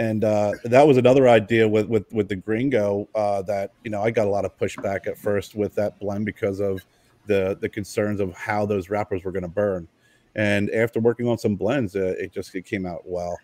and 0.00 0.24
uh, 0.24 0.52
that 0.64 0.84
was 0.86 0.96
another 0.96 1.28
idea 1.28 1.68
with 1.68 1.86
with 1.86 2.10
with 2.12 2.28
the 2.28 2.34
gringo 2.36 3.06
uh, 3.14 3.42
that 3.42 3.70
you 3.84 3.90
know 3.90 4.02
i 4.02 4.10
got 4.10 4.26
a 4.26 4.30
lot 4.30 4.44
of 4.46 4.56
pushback 4.58 5.06
at 5.06 5.16
first 5.18 5.54
with 5.54 5.74
that 5.74 6.00
blend 6.00 6.24
because 6.24 6.58
of 6.58 6.80
the 7.26 7.56
the 7.60 7.68
concerns 7.68 8.18
of 8.18 8.34
how 8.34 8.64
those 8.66 8.88
wrappers 8.90 9.22
were 9.24 9.30
going 9.30 9.42
to 9.42 9.48
burn 9.48 9.86
and 10.34 10.70
after 10.70 10.98
working 11.00 11.28
on 11.28 11.36
some 11.38 11.54
blends 11.54 11.94
uh, 11.94 12.14
it 12.18 12.32
just 12.32 12.54
it 12.54 12.64
came 12.64 12.84
out 12.86 13.02
well 13.04 13.38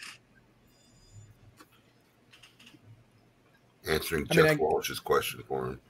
Answering 3.88 4.26
I 4.30 4.34
mean, 4.34 4.44
Jeff 4.46 4.52
I- 4.59 4.62
Walsh's 4.62 4.98
question 4.98 5.44
for 5.46 5.66
him. 5.66 5.80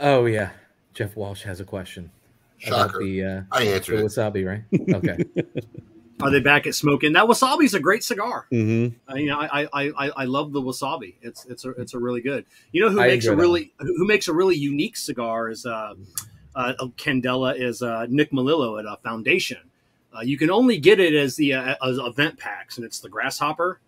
Oh 0.00 0.26
yeah, 0.26 0.50
Jeff 0.92 1.14
Walsh 1.14 1.42
has 1.44 1.60
a 1.60 1.64
question 1.64 2.10
about 2.66 2.90
Shocker. 2.90 3.04
the 3.04 3.24
uh, 3.24 3.42
I 3.52 3.64
the 3.64 3.74
answered 3.74 4.00
it. 4.00 4.04
wasabi, 4.04 4.44
right? 4.44 4.64
Okay. 4.92 5.18
Are 6.24 6.30
they 6.30 6.40
back 6.40 6.66
at 6.66 6.74
smoking? 6.74 7.12
That 7.12 7.26
wasabi's 7.26 7.74
a 7.74 7.80
great 7.80 8.02
cigar. 8.02 8.46
mm-hmm. 8.50 8.96
I 9.06 9.14
mean, 9.14 9.30
I, 9.30 9.68
I, 9.72 9.90
I, 9.96 10.10
I 10.16 10.24
love 10.24 10.52
the 10.52 10.62
wasabi. 10.62 11.16
It's 11.20 11.44
it's 11.46 11.64
a 11.64 11.70
it's 11.70 11.94
a 11.94 11.98
really 11.98 12.22
good. 12.22 12.46
You 12.72 12.82
know 12.82 12.90
who 12.90 13.00
I 13.00 13.08
makes 13.08 13.26
a 13.26 13.32
enjoy 13.32 13.36
that 13.36 13.42
really 13.42 13.72
who 13.78 14.06
makes 14.06 14.28
a 14.28 14.32
really 14.32 14.56
unique 14.56 14.96
cigar 14.96 15.50
is 15.50 15.66
uh, 15.66 15.94
uh 16.54 16.72
Candela 16.96 17.58
is 17.58 17.82
uh, 17.82 18.06
Nick 18.08 18.32
Melillo 18.32 18.78
at 18.78 18.86
uh, 18.86 18.96
Foundation. 18.96 19.70
Uh, 20.16 20.20
you 20.20 20.38
can 20.38 20.50
only 20.50 20.78
get 20.78 21.00
it 21.00 21.14
as 21.14 21.36
the 21.36 21.52
uh, 21.52 21.74
as 21.84 21.98
event 21.98 22.38
packs, 22.38 22.76
and 22.76 22.86
it's 22.86 23.00
the 23.00 23.08
grasshopper. 23.08 23.80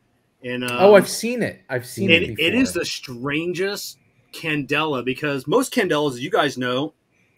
And 0.45 0.64
um, 0.64 0.76
oh, 0.78 0.95
I've 0.95 1.09
seen 1.09 1.43
it. 1.43 1.62
I've 1.68 1.87
seen 1.87 2.11
it. 2.11 2.22
and 2.22 2.37
Before. 2.37 2.53
it 2.53 2.55
is 2.55 2.72
the 2.72 2.84
strangest 2.84 3.99
candela 4.32 5.05
because 5.05 5.47
most 5.47 5.72
candelas, 5.72 6.12
as 6.12 6.20
you 6.20 6.30
guys 6.30 6.59
know, 6.59 6.93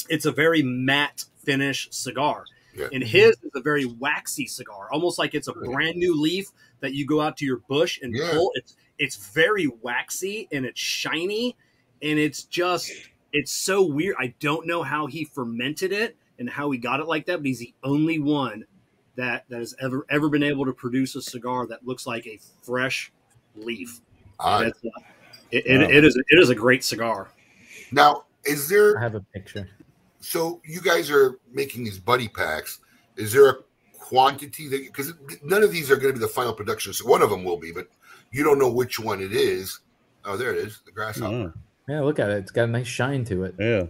it's 0.09 0.26
a 0.26 0.32
very 0.32 0.62
matte 0.62 1.24
finish 1.44 1.88
cigar. 1.90 2.44
Yeah. 2.79 2.89
And 2.93 3.03
his 3.03 3.31
is 3.43 3.51
a 3.55 3.61
very 3.61 3.85
waxy 3.87 4.47
cigar, 4.47 4.89
almost 4.93 5.18
like 5.18 5.35
it's 5.35 5.49
a 5.49 5.53
brand 5.53 5.97
new 5.97 6.14
leaf 6.20 6.49
that 6.81 6.95
you 6.95 7.05
go 7.07 7.20
out 7.20 7.37
to 7.39 7.45
your 7.45 7.59
bush 7.68 7.99
and 8.03 8.14
Yeah. 8.14 8.31
pull. 8.33 8.53
It's 8.55 8.76
it's 8.99 9.16
very 9.33 9.66
waxy 9.83 10.49
and 10.53 10.64
it's 10.64 10.81
shiny, 10.81 11.57
and 12.03 12.18
it's 12.18 12.45
just 12.45 12.91
it's 13.33 13.53
so 13.53 13.83
weird. 13.83 14.16
I 14.18 14.35
don't 14.41 14.66
know 14.66 14.83
how 14.83 15.07
he 15.07 15.24
fermented 15.24 15.93
it 15.93 16.16
and 16.39 16.49
how 16.49 16.70
he 16.70 16.79
got 16.79 17.01
it 17.01 17.07
like 17.07 17.26
that, 17.26 17.39
but 17.39 17.47
he's 17.47 17.59
the 17.59 17.74
only 17.83 18.18
one 18.18 18.64
that 19.16 19.45
that 19.49 19.59
has 19.59 19.74
ever 19.81 20.07
ever 20.09 20.29
been 20.29 20.43
able 20.45 20.64
to 20.64 20.72
produce 20.72 21.16
a 21.16 21.22
cigar 21.22 21.66
that 21.66 21.87
looks 21.87 22.07
like 22.07 22.26
a 22.26 22.39
fresh 22.62 23.11
leaf. 23.57 24.01
All 24.39 24.61
right. 24.62 24.72
That's, 24.72 24.85
uh, 24.85 25.01
it, 25.51 25.66
it, 25.66 25.79
Wow. 25.81 25.89
it 25.91 26.05
is 26.05 26.16
it 26.16 26.39
is 26.39 26.49
a 26.51 26.55
great 26.55 26.85
cigar. 26.85 27.31
Now, 27.91 28.24
is 28.45 28.68
there? 28.68 28.97
I 28.99 29.03
have 29.03 29.14
a 29.14 29.20
picture. 29.35 29.68
So 30.21 30.61
you 30.64 30.81
guys 30.81 31.11
are 31.11 31.39
making 31.53 31.85
these 31.85 31.99
buddy 31.99 32.29
packs? 32.29 32.81
Is 33.16 33.33
there 33.33 33.49
a 33.51 33.55
quantity 33.99 34.69
that 34.69 34.85
because 34.85 35.12
none 35.43 35.62
of 35.62 35.71
these 35.73 35.91
are 35.91 35.97
going 35.97 36.12
to 36.14 36.19
be 36.19 36.25
the 36.25 36.29
final 36.29 36.53
production? 36.53 36.93
So 36.93 37.07
one 37.09 37.23
of 37.23 37.31
them 37.31 37.45
will 37.45 37.57
be, 37.59 37.73
but 37.73 37.89
you 38.33 38.45
don't 38.45 38.59
know 38.59 38.71
which 38.71 38.99
one 39.01 39.21
it 39.21 39.33
is. 39.33 39.81
Oh, 40.25 40.37
there 40.37 40.53
it 40.53 40.59
is, 40.59 40.81
the 40.85 40.93
grasshopper. 40.93 41.33
Mm. 41.35 41.53
Yeah, 41.89 42.01
look 42.01 42.19
at 42.19 42.29
it. 42.31 42.39
It's 42.39 42.51
got 42.51 42.64
a 42.64 42.66
nice 42.73 42.87
shine 42.87 43.25
to 43.27 43.45
it. 43.45 43.55
yeah 43.59 43.85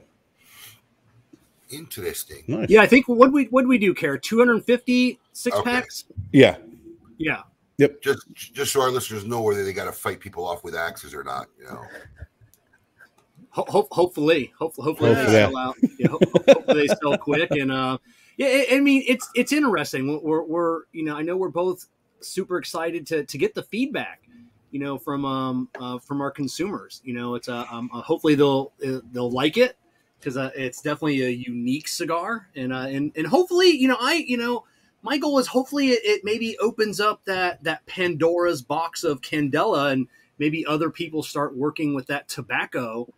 Interesting. 1.71 2.45
nice 2.49 2.71
Yeah, 2.71 2.81
I 2.81 2.87
think 2.87 3.09
what 3.09 3.31
we 3.33 3.45
what 3.47 3.67
we 3.67 3.77
do, 3.79 3.93
care 3.93 4.17
two 4.17 4.39
hundred 4.39 4.55
and 4.55 4.65
fifty 4.65 5.19
six 5.33 5.57
Okay. 5.57 5.71
packs. 5.71 6.05
yeah 6.33 6.57
Yeah, 7.19 7.43
Yep. 7.79 8.01
Just 8.01 8.27
just 8.35 8.73
so 8.73 8.81
our 8.81 8.91
listeners 8.91 9.25
know 9.25 9.43
whether 9.43 9.65
they 9.65 9.73
got 9.73 9.85
to 9.85 9.93
fight 9.93 10.19
people 10.21 10.47
off 10.47 10.65
with 10.65 10.75
axes 10.75 11.13
or 11.15 11.23
not. 11.25 11.47
You 11.59 11.67
know. 11.67 11.83
Ho- 13.59 13.65
ho- 13.69 13.89
hopefully, 13.91 14.53
hopefully, 14.57 14.85
hopefully 14.85 15.15
Hopefully. 15.15 15.33
they 15.37 15.41
sell 15.43 15.57
out. 15.57 15.75
Yeah, 15.99 16.07
ho- 16.09 16.21
hopefully 16.47 16.87
they 16.87 16.95
sell 16.95 17.19
quick. 17.19 17.51
And 17.51 17.73
uh, 17.73 17.99
yeah, 18.37 18.47
I- 18.47 18.77
I 18.77 18.81
mean 18.81 19.03
it's 19.09 19.29
it's 19.35 19.53
interesting. 19.53 20.21
We're, 20.23 20.43
we're 20.45 20.83
you 20.93 21.05
know 21.05 21.17
I 21.17 21.23
know 21.23 21.37
we're 21.37 21.49
both 21.49 21.87
super 22.21 22.57
excited 22.59 23.05
to 23.09 23.25
to 23.25 23.39
get 23.39 23.55
the 23.55 23.65
feedback. 23.65 24.23
You 24.71 24.79
know 24.79 24.97
from 24.99 25.25
um 25.25 25.69
uh, 25.81 25.99
from 25.99 26.21
our 26.21 26.31
consumers. 26.31 27.01
You 27.05 27.15
know 27.15 27.35
it's 27.35 27.49
uh, 27.49 27.65
um, 27.71 27.91
uh, 27.93 28.01
hopefully 28.03 28.37
they'll 28.37 28.73
uh, 28.87 29.01
they'll 29.13 29.31
like 29.31 29.57
it 29.57 29.77
because 30.21 30.37
uh, 30.37 30.51
it's 30.55 30.81
definitely 30.81 31.23
a 31.23 31.29
unique 31.31 31.89
cigar 31.89 32.49
and 32.55 32.73
uh, 32.73 32.87
and 32.87 33.11
and 33.17 33.27
hopefully 33.27 33.71
you 33.71 33.89
know 33.89 33.97
I 34.01 34.25
you 34.27 34.37
know 34.37 34.65
my 35.03 35.17
goal 35.19 35.39
is 35.41 35.47
hopefully 35.49 35.89
it, 35.89 36.01
it 36.05 36.21
maybe 36.23 36.57
opens 36.59 37.01
up 37.01 37.25
that 37.25 37.65
that 37.65 37.85
Pandora's 37.87 38.63
box 38.63 39.03
of 39.05 39.21
Candela 39.21 39.91
and 39.93 40.07
maybe 40.39 40.65
other 40.67 40.91
people 40.91 41.23
start 41.25 41.57
working 41.57 41.95
with 41.95 42.07
that 42.07 42.29
tobacco 42.29 43.09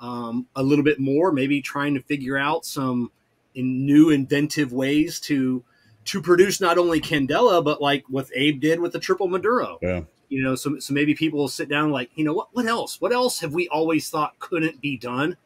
um, 0.00 0.46
a 0.56 0.62
little 0.62 0.84
bit 0.84 0.98
more, 0.98 1.30
maybe 1.30 1.60
trying 1.60 1.94
to 1.94 2.00
figure 2.00 2.38
out 2.38 2.64
some 2.64 3.10
in 3.54 3.84
new 3.84 4.10
inventive 4.10 4.72
ways 4.72 5.20
to 5.20 5.62
to 6.06 6.22
produce 6.22 6.60
not 6.60 6.78
only 6.78 7.00
Candela 7.00 7.62
but 7.62 7.82
like 7.82 8.04
what 8.08 8.28
Abe 8.34 8.60
did 8.60 8.80
with 8.80 8.92
the 8.92 8.98
triple 8.98 9.28
Maduro. 9.28 9.78
yeah 9.82 10.02
You 10.28 10.42
know, 10.42 10.54
so 10.54 10.78
so 10.78 10.94
maybe 10.94 11.14
people 11.14 11.38
will 11.38 11.48
sit 11.48 11.68
down 11.68 11.90
like, 11.90 12.10
you 12.14 12.24
know, 12.24 12.32
what 12.32 12.48
what 12.52 12.66
else? 12.66 13.00
What 13.00 13.12
else 13.12 13.40
have 13.40 13.52
we 13.52 13.68
always 13.68 14.08
thought 14.08 14.38
couldn't 14.38 14.80
be 14.80 14.96
done? 14.96 15.36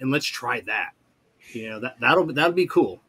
And 0.00 0.10
let's 0.10 0.26
try 0.26 0.60
that. 0.62 0.92
You 1.52 1.70
know, 1.70 1.80
that 1.80 2.00
that'll 2.00 2.26
that'll 2.26 2.52
be 2.52 2.66
cool. 2.66 3.00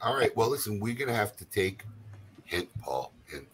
All 0.00 0.14
right. 0.14 0.34
Well, 0.36 0.48
listen, 0.50 0.80
we're 0.80 0.94
gonna 0.94 1.14
have 1.14 1.36
to 1.36 1.44
take 1.46 1.84
hint, 2.44 2.68
Paul. 2.80 3.12
Hint. 3.26 3.46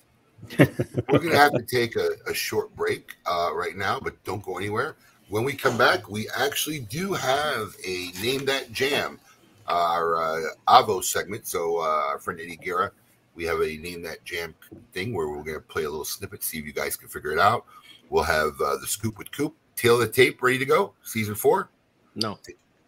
we're 1.08 1.18
gonna 1.18 1.36
have 1.36 1.52
to 1.52 1.62
take 1.62 1.96
a, 1.96 2.10
a 2.26 2.34
short 2.34 2.74
break 2.76 3.16
uh, 3.26 3.50
right 3.54 3.76
now, 3.76 3.98
but 3.98 4.22
don't 4.24 4.42
go 4.42 4.58
anywhere. 4.58 4.96
When 5.32 5.44
we 5.44 5.54
come 5.54 5.78
back, 5.78 6.10
we 6.10 6.28
actually 6.36 6.80
do 6.80 7.14
have 7.14 7.74
a 7.86 8.10
name 8.22 8.44
that 8.44 8.70
jam, 8.70 9.18
our 9.66 10.20
uh, 10.20 10.40
Avo 10.68 11.02
segment. 11.02 11.46
So 11.46 11.78
uh, 11.78 11.84
our 12.08 12.18
friend 12.18 12.38
Eddie 12.38 12.56
Guerra, 12.56 12.92
we 13.34 13.44
have 13.44 13.60
a 13.62 13.78
name 13.78 14.02
that 14.02 14.22
jam 14.26 14.54
thing 14.92 15.14
where 15.14 15.28
we're 15.30 15.42
gonna 15.42 15.58
play 15.58 15.84
a 15.84 15.88
little 15.88 16.04
snippet, 16.04 16.44
see 16.44 16.58
if 16.58 16.66
you 16.66 16.74
guys 16.74 16.98
can 16.98 17.08
figure 17.08 17.32
it 17.32 17.38
out. 17.38 17.64
We'll 18.10 18.24
have 18.24 18.60
uh, 18.60 18.76
the 18.76 18.86
scoop 18.86 19.16
with 19.16 19.32
Coop, 19.32 19.56
tale 19.74 19.94
of 19.94 20.00
the 20.00 20.08
tape, 20.08 20.42
ready 20.42 20.58
to 20.58 20.66
go. 20.66 20.92
Season 21.02 21.34
four. 21.34 21.70
No. 22.14 22.38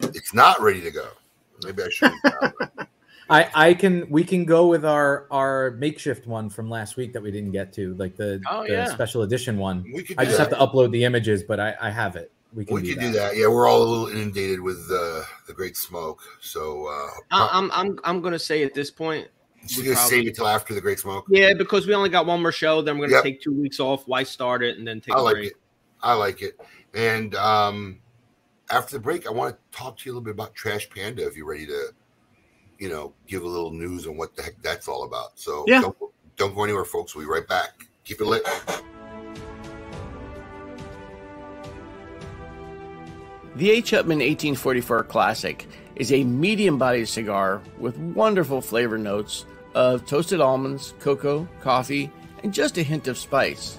It's 0.00 0.34
not 0.34 0.60
ready 0.60 0.82
to 0.82 0.90
go. 0.90 1.08
Maybe 1.64 1.82
I 1.82 1.88
should. 1.88 2.12
I 3.30 3.48
I 3.54 3.72
can 3.72 4.06
we 4.10 4.22
can 4.22 4.44
go 4.44 4.66
with 4.66 4.84
our 4.84 5.26
our 5.30 5.70
makeshift 5.78 6.26
one 6.26 6.50
from 6.50 6.68
last 6.68 6.98
week 6.98 7.14
that 7.14 7.22
we 7.22 7.30
didn't 7.30 7.52
get 7.52 7.72
to, 7.72 7.94
like 7.94 8.16
the, 8.16 8.42
Oh, 8.50 8.66
the 8.66 8.72
yeah. 8.72 8.84
special 8.92 9.22
edition 9.22 9.56
one. 9.56 9.90
we 9.94 10.02
could. 10.02 10.18
I 10.18 10.24
do 10.24 10.30
just 10.30 10.38
have 10.38 10.50
to 10.50 10.56
upload 10.56 10.90
the 10.90 11.04
images, 11.04 11.42
but 11.42 11.58
I 11.58 11.74
I 11.80 11.88
have 11.90 12.16
it. 12.16 12.30
We 12.54 12.64
can 12.64 12.74
we 12.76 12.82
do, 12.82 12.94
could 12.94 12.98
that. 13.02 13.06
do 13.12 13.12
that. 13.18 13.36
Yeah, 13.36 13.48
we're 13.48 13.66
all 13.68 13.82
a 13.82 13.84
little 13.84 14.06
inundated 14.08 14.60
with 14.60 14.88
uh, 14.90 15.22
the 15.46 15.52
Great 15.54 15.76
Smoke. 15.76 16.20
So 16.40 16.86
uh, 16.86 17.08
I, 17.32 17.48
I'm 17.52 17.70
I'm 17.72 17.98
I'm 18.04 18.20
gonna 18.20 18.38
say 18.38 18.62
at 18.62 18.74
this 18.74 18.90
point, 18.90 19.26
she's 19.66 19.78
we 19.78 19.84
gonna 19.84 19.96
probably- 19.96 20.10
save 20.18 20.28
it 20.28 20.34
till 20.36 20.46
after 20.46 20.72
the 20.74 20.80
Great 20.80 21.00
Smoke. 21.00 21.26
yeah, 21.28 21.52
because 21.52 21.86
we 21.86 21.94
only 21.94 22.10
got 22.10 22.26
one 22.26 22.40
more 22.40 22.52
show. 22.52 22.80
Then 22.80 22.96
we're 22.98 23.06
gonna 23.08 23.16
Yep. 23.16 23.24
take 23.24 23.40
two 23.42 23.52
weeks 23.60 23.80
off. 23.80 24.06
Why 24.06 24.22
start 24.22 24.62
it 24.62 24.78
and 24.78 24.86
then 24.86 25.00
take 25.00 25.14
I 25.16 25.18
a 25.18 25.22
like 25.22 25.34
break? 25.34 25.46
it. 25.48 25.56
I 26.02 26.14
like 26.14 26.42
it. 26.42 26.60
And 26.94 27.34
um, 27.34 27.98
after 28.70 28.96
the 28.96 29.00
break, 29.00 29.26
I 29.26 29.30
want 29.30 29.56
to 29.56 29.76
talk 29.76 29.98
to 29.98 30.02
you 30.06 30.12
a 30.12 30.14
little 30.14 30.24
bit 30.24 30.30
about 30.32 30.54
Trash 30.54 30.88
Panda. 30.90 31.26
If 31.26 31.36
you're 31.36 31.46
ready 31.46 31.66
to, 31.66 31.88
you 32.78 32.88
know, 32.88 33.14
give 33.26 33.42
a 33.42 33.48
little 33.48 33.72
news 33.72 34.06
on 34.06 34.16
what 34.16 34.36
the 34.36 34.42
heck 34.42 34.60
that's 34.62 34.86
all 34.86 35.02
about. 35.04 35.38
So 35.40 35.64
Yeah. 35.66 35.80
don't, 35.80 35.96
don't 36.36 36.54
go 36.54 36.62
anywhere, 36.62 36.84
folks. 36.84 37.14
We'll 37.16 37.24
be 37.26 37.30
right 37.32 37.48
back. 37.48 37.70
Keep 38.04 38.20
it 38.20 38.26
lit. 38.26 38.46
The 43.56 43.70
H. 43.70 43.92
Upmann 43.92 44.18
1844 44.18 45.04
Classic 45.04 45.64
is 45.94 46.12
a 46.12 46.24
medium 46.24 46.76
bodied 46.76 47.06
cigar 47.06 47.62
with 47.78 47.96
wonderful 47.96 48.60
flavor 48.60 48.98
notes 48.98 49.46
of 49.76 50.04
toasted 50.06 50.40
almonds, 50.40 50.92
cocoa, 50.98 51.46
coffee, 51.60 52.10
and 52.42 52.52
just 52.52 52.78
a 52.78 52.82
hint 52.82 53.06
of 53.06 53.16
spice. 53.16 53.78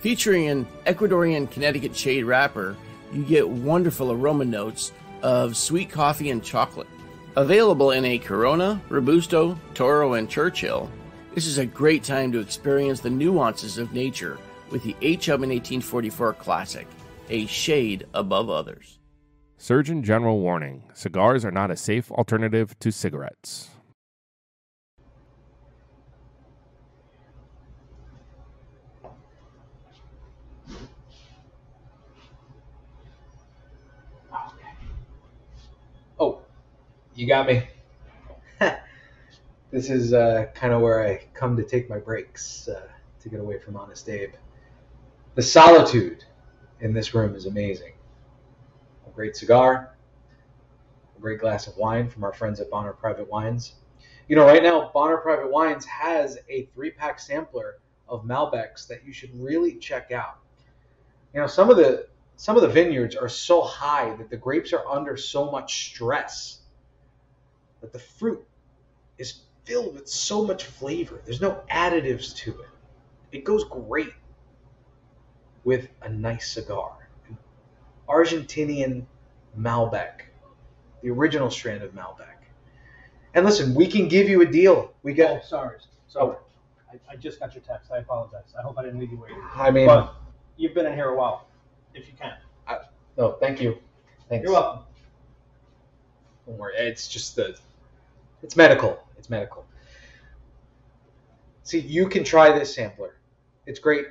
Featuring 0.00 0.48
an 0.48 0.66
Ecuadorian 0.84 1.50
Connecticut 1.50 1.96
shade 1.96 2.24
wrapper, 2.24 2.76
you 3.10 3.22
get 3.24 3.48
wonderful 3.48 4.12
aroma 4.12 4.44
notes 4.44 4.92
of 5.22 5.56
sweet 5.56 5.88
coffee 5.88 6.28
and 6.28 6.44
chocolate. 6.44 6.88
Available 7.36 7.92
in 7.92 8.04
a 8.04 8.18
Corona, 8.18 8.82
Robusto, 8.90 9.58
Toro, 9.72 10.12
and 10.12 10.28
Churchill, 10.28 10.90
this 11.34 11.46
is 11.46 11.56
a 11.56 11.64
great 11.64 12.04
time 12.04 12.32
to 12.32 12.40
experience 12.40 13.00
the 13.00 13.08
nuances 13.08 13.78
of 13.78 13.94
nature 13.94 14.36
with 14.68 14.82
the 14.82 14.94
H. 15.00 15.28
Upmann 15.28 15.48
1844 15.48 16.34
Classic, 16.34 16.86
a 17.30 17.46
shade 17.46 18.06
above 18.12 18.50
others. 18.50 18.98
Surgeon 19.58 20.02
General 20.02 20.38
warning 20.38 20.82
cigars 20.92 21.42
are 21.42 21.50
not 21.50 21.70
a 21.70 21.76
safe 21.76 22.12
alternative 22.12 22.78
to 22.78 22.92
cigarettes. 22.92 23.70
Oh, 36.20 36.42
you 37.14 37.26
got 37.26 37.46
me. 37.46 37.66
this 39.70 39.88
is 39.88 40.12
uh, 40.12 40.46
kind 40.54 40.74
of 40.74 40.82
where 40.82 41.02
I 41.02 41.24
come 41.32 41.56
to 41.56 41.64
take 41.64 41.88
my 41.88 41.98
breaks 41.98 42.68
uh, 42.68 42.88
to 43.20 43.28
get 43.30 43.40
away 43.40 43.58
from 43.58 43.76
Honest 43.76 44.06
Abe. 44.10 44.34
The 45.34 45.42
solitude 45.42 46.24
in 46.80 46.92
this 46.92 47.14
room 47.14 47.34
is 47.34 47.46
amazing. 47.46 47.95
Great 49.16 49.34
cigar, 49.34 49.96
a 51.16 51.20
great 51.22 51.40
glass 51.40 51.66
of 51.66 51.74
wine 51.78 52.10
from 52.10 52.22
our 52.22 52.34
friends 52.34 52.60
at 52.60 52.68
Bonner 52.68 52.92
Private 52.92 53.30
Wines. 53.30 53.76
You 54.28 54.36
know, 54.36 54.44
right 54.44 54.62
now, 54.62 54.90
Bonner 54.92 55.16
Private 55.16 55.50
Wines 55.50 55.86
has 55.86 56.36
a 56.50 56.66
three 56.74 56.90
pack 56.90 57.18
sampler 57.18 57.78
of 58.10 58.24
Malbecs 58.24 58.86
that 58.88 59.06
you 59.06 59.14
should 59.14 59.30
really 59.34 59.76
check 59.76 60.12
out. 60.12 60.36
You 61.32 61.40
know, 61.40 61.46
some 61.46 61.70
of 61.70 61.78
the 61.78 62.08
some 62.36 62.56
of 62.56 62.62
the 62.62 62.68
vineyards 62.68 63.16
are 63.16 63.30
so 63.30 63.62
high 63.62 64.14
that 64.16 64.28
the 64.28 64.36
grapes 64.36 64.74
are 64.74 64.86
under 64.86 65.16
so 65.16 65.50
much 65.50 65.86
stress 65.86 66.60
that 67.80 67.94
the 67.94 67.98
fruit 67.98 68.46
is 69.16 69.44
filled 69.64 69.94
with 69.94 70.10
so 70.10 70.44
much 70.44 70.64
flavor. 70.64 71.22
There's 71.24 71.40
no 71.40 71.62
additives 71.70 72.36
to 72.36 72.50
it. 72.50 72.68
It 73.32 73.44
goes 73.44 73.64
great 73.64 74.12
with 75.64 75.88
a 76.02 76.10
nice 76.10 76.50
cigar. 76.52 77.05
An 78.08 78.14
Argentinian 78.14 79.04
Malbec, 79.58 80.22
the 81.02 81.10
original 81.10 81.50
strand 81.50 81.82
of 81.82 81.92
Malbec. 81.92 82.26
And 83.34 83.44
listen, 83.44 83.74
we 83.74 83.86
can 83.86 84.08
give 84.08 84.28
you 84.28 84.42
a 84.42 84.46
deal. 84.46 84.92
We 85.02 85.12
Oh, 85.12 85.34
got. 85.34 85.44
sorry. 85.44 85.78
Sorry. 86.08 86.36
I, 86.90 87.12
I 87.12 87.16
just 87.16 87.38
got 87.40 87.54
your 87.54 87.62
text. 87.62 87.90
I 87.92 87.98
apologize. 87.98 88.54
I 88.58 88.62
hope 88.62 88.78
I 88.78 88.82
didn't 88.82 89.00
leave 89.00 89.10
you 89.10 89.18
waiting. 89.20 89.42
I 89.54 89.70
mean, 89.70 89.86
but 89.86 90.14
you've 90.56 90.74
been 90.74 90.86
in 90.86 90.94
here 90.94 91.10
a 91.10 91.16
while. 91.16 91.46
If 91.94 92.06
you 92.08 92.14
can. 92.18 92.34
no, 93.18 93.32
thank 93.32 93.60
you. 93.60 93.78
Thanks. 94.28 94.44
You're 94.44 94.52
welcome. 94.52 94.84
Don't 96.46 96.58
worry. 96.58 96.74
It's 96.76 97.08
just 97.08 97.36
the. 97.36 97.56
It's 98.42 98.56
medical. 98.56 99.02
It's 99.18 99.28
medical. 99.30 99.64
See, 101.62 101.80
you 101.80 102.08
can 102.08 102.22
try 102.22 102.56
this 102.56 102.74
sampler. 102.74 103.16
It's 103.66 103.78
great. 103.80 104.06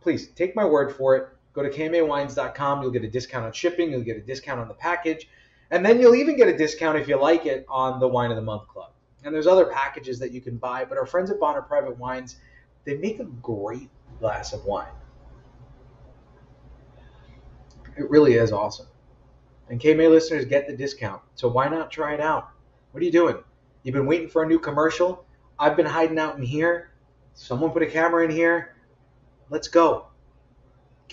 Please 0.00 0.28
take 0.28 0.56
my 0.56 0.64
word 0.64 0.94
for 0.96 1.16
it. 1.16 1.28
Go 1.54 1.62
to 1.62 1.70
kmawines.com. 1.70 2.82
You'll 2.82 2.90
get 2.90 3.04
a 3.04 3.10
discount 3.10 3.46
on 3.46 3.52
shipping. 3.52 3.90
You'll 3.90 4.02
get 4.02 4.16
a 4.16 4.20
discount 4.20 4.60
on 4.60 4.68
the 4.68 4.74
package. 4.74 5.28
And 5.70 5.84
then 5.84 6.00
you'll 6.00 6.16
even 6.16 6.36
get 6.36 6.48
a 6.48 6.56
discount 6.56 6.98
if 6.98 7.08
you 7.08 7.20
like 7.20 7.46
it 7.46 7.64
on 7.68 8.00
the 8.00 8.08
Wine 8.08 8.30
of 8.30 8.36
the 8.36 8.42
Month 8.42 8.68
Club. 8.68 8.90
And 9.24 9.34
there's 9.34 9.46
other 9.46 9.66
packages 9.66 10.18
that 10.18 10.32
you 10.32 10.40
can 10.40 10.56
buy. 10.56 10.84
But 10.84 10.98
our 10.98 11.06
friends 11.06 11.30
at 11.30 11.40
Bonner 11.40 11.62
Private 11.62 11.96
Wines, 11.96 12.36
they 12.84 12.96
make 12.96 13.20
a 13.20 13.24
great 13.24 13.88
glass 14.20 14.52
of 14.52 14.64
wine. 14.64 14.92
It 17.96 18.10
really 18.10 18.34
is 18.34 18.52
awesome. 18.52 18.86
And 19.70 19.80
KMA 19.80 20.10
listeners 20.10 20.44
get 20.44 20.66
the 20.66 20.76
discount. 20.76 21.22
So 21.36 21.48
why 21.48 21.68
not 21.68 21.90
try 21.90 22.14
it 22.14 22.20
out? 22.20 22.48
What 22.90 23.00
are 23.00 23.06
you 23.06 23.12
doing? 23.12 23.38
You've 23.82 23.94
been 23.94 24.06
waiting 24.06 24.28
for 24.28 24.42
a 24.42 24.46
new 24.46 24.58
commercial? 24.58 25.24
I've 25.58 25.76
been 25.76 25.86
hiding 25.86 26.18
out 26.18 26.36
in 26.36 26.42
here. 26.42 26.90
Someone 27.34 27.70
put 27.70 27.82
a 27.82 27.86
camera 27.86 28.24
in 28.24 28.30
here. 28.30 28.74
Let's 29.50 29.68
go. 29.68 30.08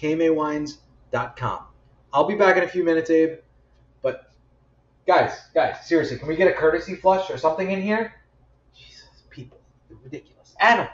KMAWines.com. 0.02 1.60
I'll 2.12 2.28
be 2.28 2.36
back 2.36 2.58
in 2.58 2.64
a 2.64 2.68
few 2.68 2.84
minutes, 2.84 3.12
Abe. 3.12 3.38
But 4.02 4.32
guys, 5.06 5.32
guys, 5.54 5.86
seriously, 5.86 6.18
can 6.18 6.28
we 6.28 6.36
get 6.36 6.48
a 6.48 6.54
courtesy 6.54 6.96
flush 6.96 7.30
or 7.30 7.38
something 7.38 7.70
in 7.70 7.82
here? 7.82 8.14
Jesus, 8.76 9.24
people, 9.30 9.60
they're 9.88 9.98
ridiculous. 10.04 10.56
Animals. 10.60 10.90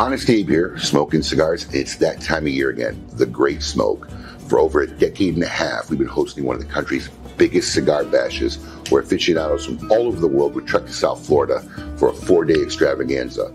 Honest 0.00 0.28
Abe 0.30 0.48
here, 0.48 0.78
smoking 0.78 1.22
cigars. 1.22 1.72
It's 1.72 1.96
that 1.96 2.20
time 2.20 2.46
of 2.46 2.52
year 2.52 2.70
again, 2.70 3.04
the 3.12 3.26
Great 3.26 3.62
Smoke. 3.62 4.08
For 4.48 4.58
over 4.58 4.80
a 4.80 4.86
decade 4.86 5.34
and 5.34 5.42
a 5.42 5.48
half, 5.48 5.90
we've 5.90 5.98
been 5.98 6.08
hosting 6.08 6.44
one 6.44 6.56
of 6.56 6.66
the 6.66 6.72
country's 6.72 7.08
biggest 7.36 7.74
cigar 7.74 8.02
bashes, 8.04 8.56
where 8.88 9.02
aficionados 9.02 9.66
from 9.66 9.92
all 9.92 10.06
over 10.06 10.18
the 10.18 10.26
world 10.26 10.54
would 10.54 10.66
trek 10.66 10.86
to 10.86 10.92
South 10.92 11.26
Florida 11.26 11.60
for 11.98 12.08
a 12.08 12.14
four-day 12.14 12.62
extravaganza. 12.62 13.54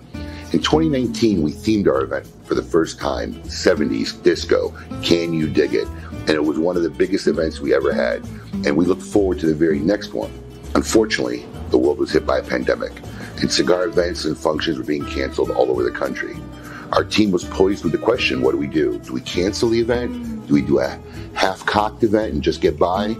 In 0.51 0.59
2019, 0.59 1.41
we 1.41 1.51
themed 1.51 1.87
our 1.87 2.03
event 2.03 2.27
for 2.43 2.53
the 2.53 2.61
first 2.61 2.99
time 2.99 3.33
70s 3.45 4.21
disco. 4.21 4.71
Can 5.01 5.33
you 5.33 5.49
dig 5.49 5.73
it? 5.73 5.87
And 6.11 6.29
it 6.29 6.43
was 6.43 6.59
one 6.59 6.77
of 6.77 6.83
the 6.83 6.91
biggest 6.91 7.25
events 7.25 7.59
we 7.59 7.73
ever 7.73 7.91
had. 7.91 8.23
And 8.63 8.77
we 8.77 8.85
look 8.85 9.01
forward 9.01 9.39
to 9.39 9.47
the 9.47 9.55
very 9.55 9.79
next 9.79 10.13
one. 10.13 10.31
Unfortunately, 10.75 11.43
the 11.69 11.77
world 11.79 11.97
was 11.97 12.11
hit 12.11 12.23
by 12.23 12.37
a 12.37 12.43
pandemic, 12.43 12.91
and 13.41 13.51
cigar 13.51 13.85
events 13.85 14.25
and 14.25 14.37
functions 14.37 14.77
were 14.77 14.83
being 14.83 15.05
canceled 15.07 15.49
all 15.49 15.71
over 15.71 15.83
the 15.83 15.91
country. 15.91 16.35
Our 16.91 17.03
team 17.03 17.31
was 17.31 17.43
poised 17.45 17.83
with 17.83 17.93
the 17.93 17.97
question 17.97 18.43
what 18.43 18.51
do 18.51 18.57
we 18.59 18.67
do? 18.67 18.99
Do 18.99 19.13
we 19.13 19.21
cancel 19.21 19.69
the 19.69 19.79
event? 19.79 20.32
Do 20.53 20.61
we 20.61 20.67
do 20.67 20.81
a 20.81 20.99
half 21.33 21.65
cocked 21.65 22.03
event 22.03 22.33
and 22.33 22.43
just 22.43 22.61
get 22.61 22.77
by? 22.77 23.17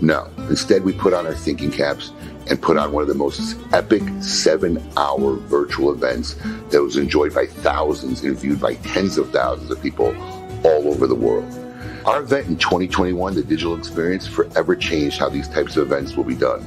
No. 0.00 0.30
Instead, 0.48 0.82
we 0.82 0.94
put 0.94 1.12
on 1.12 1.26
our 1.26 1.34
thinking 1.34 1.70
caps 1.70 2.10
and 2.48 2.58
put 2.62 2.78
on 2.78 2.90
one 2.90 3.02
of 3.02 3.08
the 3.08 3.14
most 3.14 3.58
epic 3.74 4.02
seven 4.22 4.82
hour 4.96 5.34
virtual 5.34 5.92
events 5.92 6.36
that 6.70 6.82
was 6.82 6.96
enjoyed 6.96 7.34
by 7.34 7.44
thousands 7.44 8.24
and 8.24 8.34
viewed 8.38 8.62
by 8.62 8.76
tens 8.76 9.18
of 9.18 9.28
thousands 9.28 9.70
of 9.70 9.82
people 9.82 10.16
all 10.64 10.88
over 10.88 11.06
the 11.06 11.14
world. 11.14 11.44
Our 12.06 12.22
event 12.22 12.46
in 12.46 12.56
2021, 12.56 13.34
the 13.34 13.42
digital 13.42 13.76
experience, 13.76 14.26
forever 14.26 14.74
changed 14.74 15.18
how 15.18 15.28
these 15.28 15.48
types 15.48 15.76
of 15.76 15.86
events 15.86 16.16
will 16.16 16.24
be 16.24 16.34
done. 16.34 16.66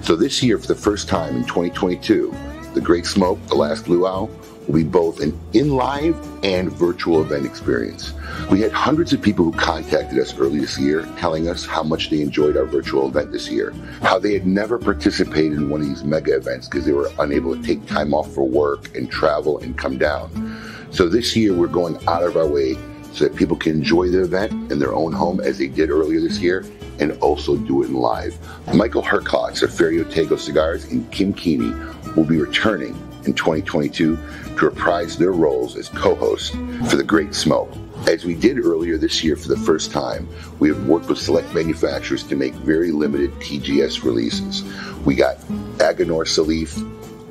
So 0.00 0.16
this 0.16 0.42
year, 0.42 0.56
for 0.56 0.68
the 0.68 0.74
first 0.74 1.10
time 1.10 1.36
in 1.36 1.44
2022, 1.44 2.34
the 2.72 2.80
Great 2.80 3.04
Smoke, 3.04 3.38
the 3.48 3.54
Last 3.54 3.86
Luau, 3.86 4.30
will 4.66 4.74
be 4.74 4.84
both 4.84 5.20
an 5.20 5.38
in 5.52 5.70
live 5.70 6.16
and 6.44 6.72
virtual 6.72 7.22
event 7.22 7.46
experience. 7.46 8.12
We 8.50 8.60
had 8.60 8.72
hundreds 8.72 9.12
of 9.12 9.20
people 9.20 9.44
who 9.44 9.52
contacted 9.52 10.18
us 10.18 10.36
early 10.38 10.60
this 10.60 10.78
year 10.78 11.08
telling 11.18 11.48
us 11.48 11.66
how 11.66 11.82
much 11.82 12.10
they 12.10 12.20
enjoyed 12.20 12.56
our 12.56 12.64
virtual 12.64 13.08
event 13.08 13.32
this 13.32 13.48
year, 13.48 13.72
how 14.02 14.18
they 14.18 14.32
had 14.32 14.46
never 14.46 14.78
participated 14.78 15.52
in 15.52 15.68
one 15.68 15.80
of 15.80 15.88
these 15.88 16.04
mega 16.04 16.36
events 16.36 16.68
because 16.68 16.84
they 16.84 16.92
were 16.92 17.10
unable 17.18 17.56
to 17.56 17.62
take 17.62 17.84
time 17.86 18.14
off 18.14 18.32
for 18.32 18.46
work 18.46 18.94
and 18.96 19.10
travel 19.10 19.58
and 19.58 19.76
come 19.76 19.98
down. 19.98 20.30
So 20.90 21.08
this 21.08 21.34
year, 21.34 21.54
we're 21.54 21.68
going 21.68 21.96
out 22.06 22.22
of 22.22 22.36
our 22.36 22.46
way 22.46 22.76
so 23.12 23.24
that 23.24 23.36
people 23.36 23.56
can 23.56 23.72
enjoy 23.72 24.08
the 24.08 24.22
event 24.22 24.72
in 24.72 24.78
their 24.78 24.94
own 24.94 25.12
home 25.12 25.40
as 25.40 25.58
they 25.58 25.68
did 25.68 25.90
earlier 25.90 26.20
this 26.20 26.38
year 26.38 26.64
and 26.98 27.12
also 27.20 27.56
do 27.56 27.82
it 27.82 27.86
in 27.86 27.94
live. 27.94 28.36
Michael 28.74 29.02
Herklots 29.02 29.62
of 29.62 29.70
Ferio 29.70 30.04
Tego 30.04 30.38
Cigars 30.38 30.84
and 30.84 31.10
Kim 31.10 31.32
Keeney 31.32 31.72
will 32.16 32.24
be 32.24 32.38
returning 32.38 32.90
in 33.24 33.34
2022 33.34 34.18
to 34.58 34.66
reprise 34.66 35.16
their 35.16 35.32
roles 35.32 35.76
as 35.76 35.88
co-hosts 35.88 36.50
for 36.88 36.96
The 36.96 37.04
Great 37.04 37.34
Smoke. 37.34 37.72
As 38.06 38.24
we 38.24 38.34
did 38.34 38.58
earlier 38.58 38.98
this 38.98 39.22
year 39.22 39.36
for 39.36 39.48
the 39.48 39.56
first 39.56 39.92
time, 39.92 40.28
we 40.58 40.68
have 40.68 40.86
worked 40.86 41.08
with 41.08 41.18
select 41.18 41.54
manufacturers 41.54 42.22
to 42.24 42.36
make 42.36 42.52
very 42.54 42.90
limited 42.90 43.30
TGS 43.34 44.02
releases. 44.02 44.64
We 45.04 45.14
got 45.14 45.38
Aganorsa 45.78 46.46
Leaf, 46.46 46.76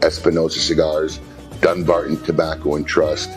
Espinosa 0.02 0.60
Cigars, 0.60 1.20
Dunbarton 1.60 2.24
Tobacco 2.24 2.76
and 2.76 2.88
Trust, 2.88 3.30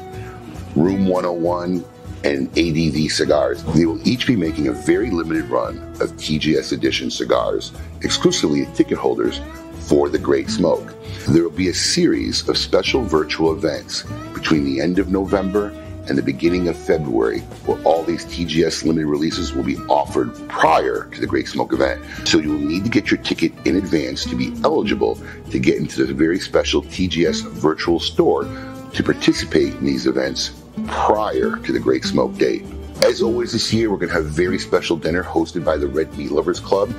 Room 0.77 1.07
101, 1.07 1.85
and 2.25 2.49
ADV 2.59 3.11
cigars. 3.11 3.63
They 3.75 3.85
will 3.85 4.07
each 4.09 4.27
be 4.27 4.35
making 4.35 4.69
a 4.69 4.73
very 4.73 5.11
limited 5.11 5.45
run 5.51 5.79
of 6.01 6.13
TGS 6.13 6.73
edition 6.73 7.11
cigars 7.11 7.73
exclusively 8.01 8.65
to 8.65 8.73
ticket 8.73 8.99
holders 8.99 9.41
for 9.87 10.09
the 10.09 10.19
Great 10.19 10.49
Smoke. 10.49 10.95
There 11.29 11.43
will 11.43 11.51
be 11.51 11.69
a 11.69 11.75
series 11.75 12.49
of 12.49 12.57
special 12.57 13.03
virtual 13.03 13.53
events 13.53 14.05
between 14.33 14.65
the 14.65 14.81
end 14.81 14.99
of 14.99 15.11
November 15.11 15.69
and 16.09 16.19
the 16.19 16.23
beginning 16.23 16.69
of 16.69 16.77
February, 16.77 17.41
where 17.67 17.83
all 17.85 18.03
these 18.03 18.25
TGS 18.27 18.85
limited 18.85 19.07
releases 19.07 19.55
will 19.55 19.63
be 19.63 19.77
offered 19.89 20.35
prior 20.49 21.09
to 21.13 21.21
the 21.21 21.27
Great 21.27 21.49
Smoke 21.49 21.73
event. 21.73 22.03
So 22.27 22.39
you 22.39 22.51
will 22.51 22.59
need 22.59 22.85
to 22.85 22.91
get 22.91 23.11
your 23.11 23.21
ticket 23.21 23.53
in 23.67 23.77
advance 23.77 24.25
to 24.27 24.37
be 24.37 24.53
eligible 24.65 25.19
to 25.51 25.59
get 25.59 25.77
into 25.77 26.05
the 26.05 26.15
very 26.15 26.39
special 26.39 26.83
TGS 26.83 27.43
virtual 27.53 28.01
store 28.01 28.45
to 28.93 29.03
participate 29.03 29.75
in 29.75 29.85
these 29.85 30.07
events 30.07 30.61
prior 30.87 31.57
to 31.57 31.73
the 31.73 31.81
Great 31.81 32.05
Smoke 32.05 32.37
date. 32.37 32.65
As 33.03 33.23
always, 33.23 33.53
this 33.53 33.73
year 33.73 33.91
we're 33.91 33.97
going 33.97 34.09
to 34.09 34.15
have 34.15 34.27
a 34.27 34.29
very 34.29 34.59
special 34.59 34.97
dinner 34.97 35.23
hosted 35.23 35.65
by 35.65 35.77
the 35.77 35.87
Red 35.87 36.17
Meat 36.17 36.31
Lovers 36.31 36.61
Club 36.61 36.95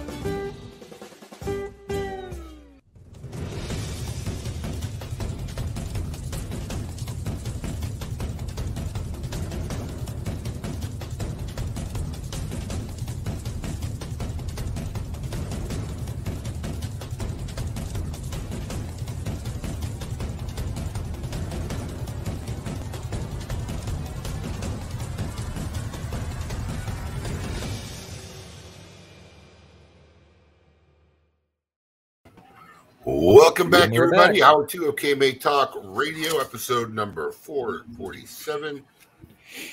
Back, 33.92 33.96
And 33.98 34.04
everybody. 34.16 34.40
back. 34.40 34.50
Hour 34.50 34.66
two 34.66 34.86
of 34.86 34.96
KMA 34.96 35.40
Talk 35.40 35.74
Radio, 35.84 36.38
episode 36.40 36.94
number 36.94 37.32
447. 37.32 38.84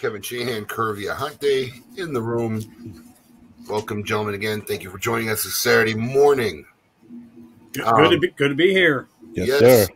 Kevin 0.00 0.22
Sheehan, 0.22 0.64
Curvia 0.66 1.14
Hunte 1.14 1.72
in 1.96 2.12
the 2.12 2.20
room. 2.20 3.04
Welcome, 3.68 4.02
gentlemen, 4.02 4.34
again. 4.34 4.60
Thank 4.62 4.82
you 4.82 4.90
for 4.90 4.98
joining 4.98 5.30
us 5.30 5.44
this 5.44 5.56
Saturday 5.56 5.94
morning. 5.94 6.64
Good, 7.72 7.84
Um, 7.84 7.96
good 8.02 8.10
to 8.10 8.18
be 8.18 8.28
good 8.28 8.48
to 8.48 8.54
be 8.54 8.72
here. 8.72 9.08
Yes, 9.32 9.58
sir. 9.58 9.86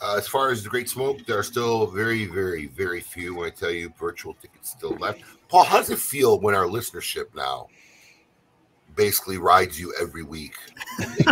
Uh, 0.00 0.14
as 0.16 0.28
far 0.28 0.50
as 0.50 0.62
the 0.62 0.68
Great 0.70 0.88
Smoke, 0.88 1.26
there 1.26 1.36
are 1.36 1.42
still 1.42 1.88
very, 1.88 2.24
very, 2.26 2.66
very 2.68 3.00
few. 3.00 3.34
When 3.34 3.48
I 3.48 3.50
tell 3.50 3.70
you, 3.72 3.92
virtual 3.98 4.34
tickets 4.34 4.70
still 4.70 4.96
left. 5.00 5.20
Paul, 5.48 5.64
how 5.64 5.78
does 5.78 5.90
it 5.90 5.98
feel 5.98 6.38
when 6.38 6.54
our 6.54 6.66
listenership 6.66 7.34
now 7.34 7.66
basically 8.98 9.38
rides 9.38 9.80
you 9.80 9.94
every 9.98 10.24
week? 10.24 10.56
it's 10.98 11.24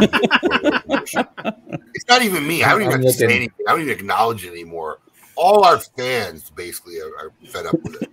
not 2.08 2.22
even 2.22 2.46
me. 2.46 2.64
I 2.64 2.70
don't 2.70 2.80
even 2.82 2.92
have 2.92 3.02
to 3.02 3.12
say 3.12 3.26
anything. 3.26 3.50
I 3.68 3.72
don't 3.72 3.82
even 3.82 3.92
acknowledge 3.92 4.46
it 4.46 4.52
anymore. 4.52 5.00
All 5.34 5.64
our 5.64 5.78
fans 5.78 6.48
basically 6.48 6.98
are, 7.00 7.14
are 7.18 7.32
fed 7.48 7.66
up 7.66 7.82
with 7.82 8.00
it. 8.00 8.08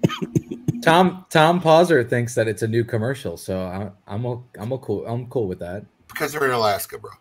Tom 0.81 1.25
Tom 1.29 1.61
Pauser 1.61 2.09
thinks 2.09 2.35
that 2.35 2.49
it's 2.49 2.63
a 2.63 2.67
new 2.67 2.83
commercial, 2.83 3.37
so 3.37 3.61
I, 3.61 3.89
I'm 4.13 4.25
o- 4.25 4.43
I'm 4.59 4.73
a 4.73 4.77
cool 4.77 5.05
I'm 5.07 5.27
cool 5.27 5.47
with 5.47 5.59
that. 5.59 5.85
because 6.09 6.33
they're 6.33 6.43
in 6.43 6.51
Alaska, 6.51 6.97
bro. 6.97 7.11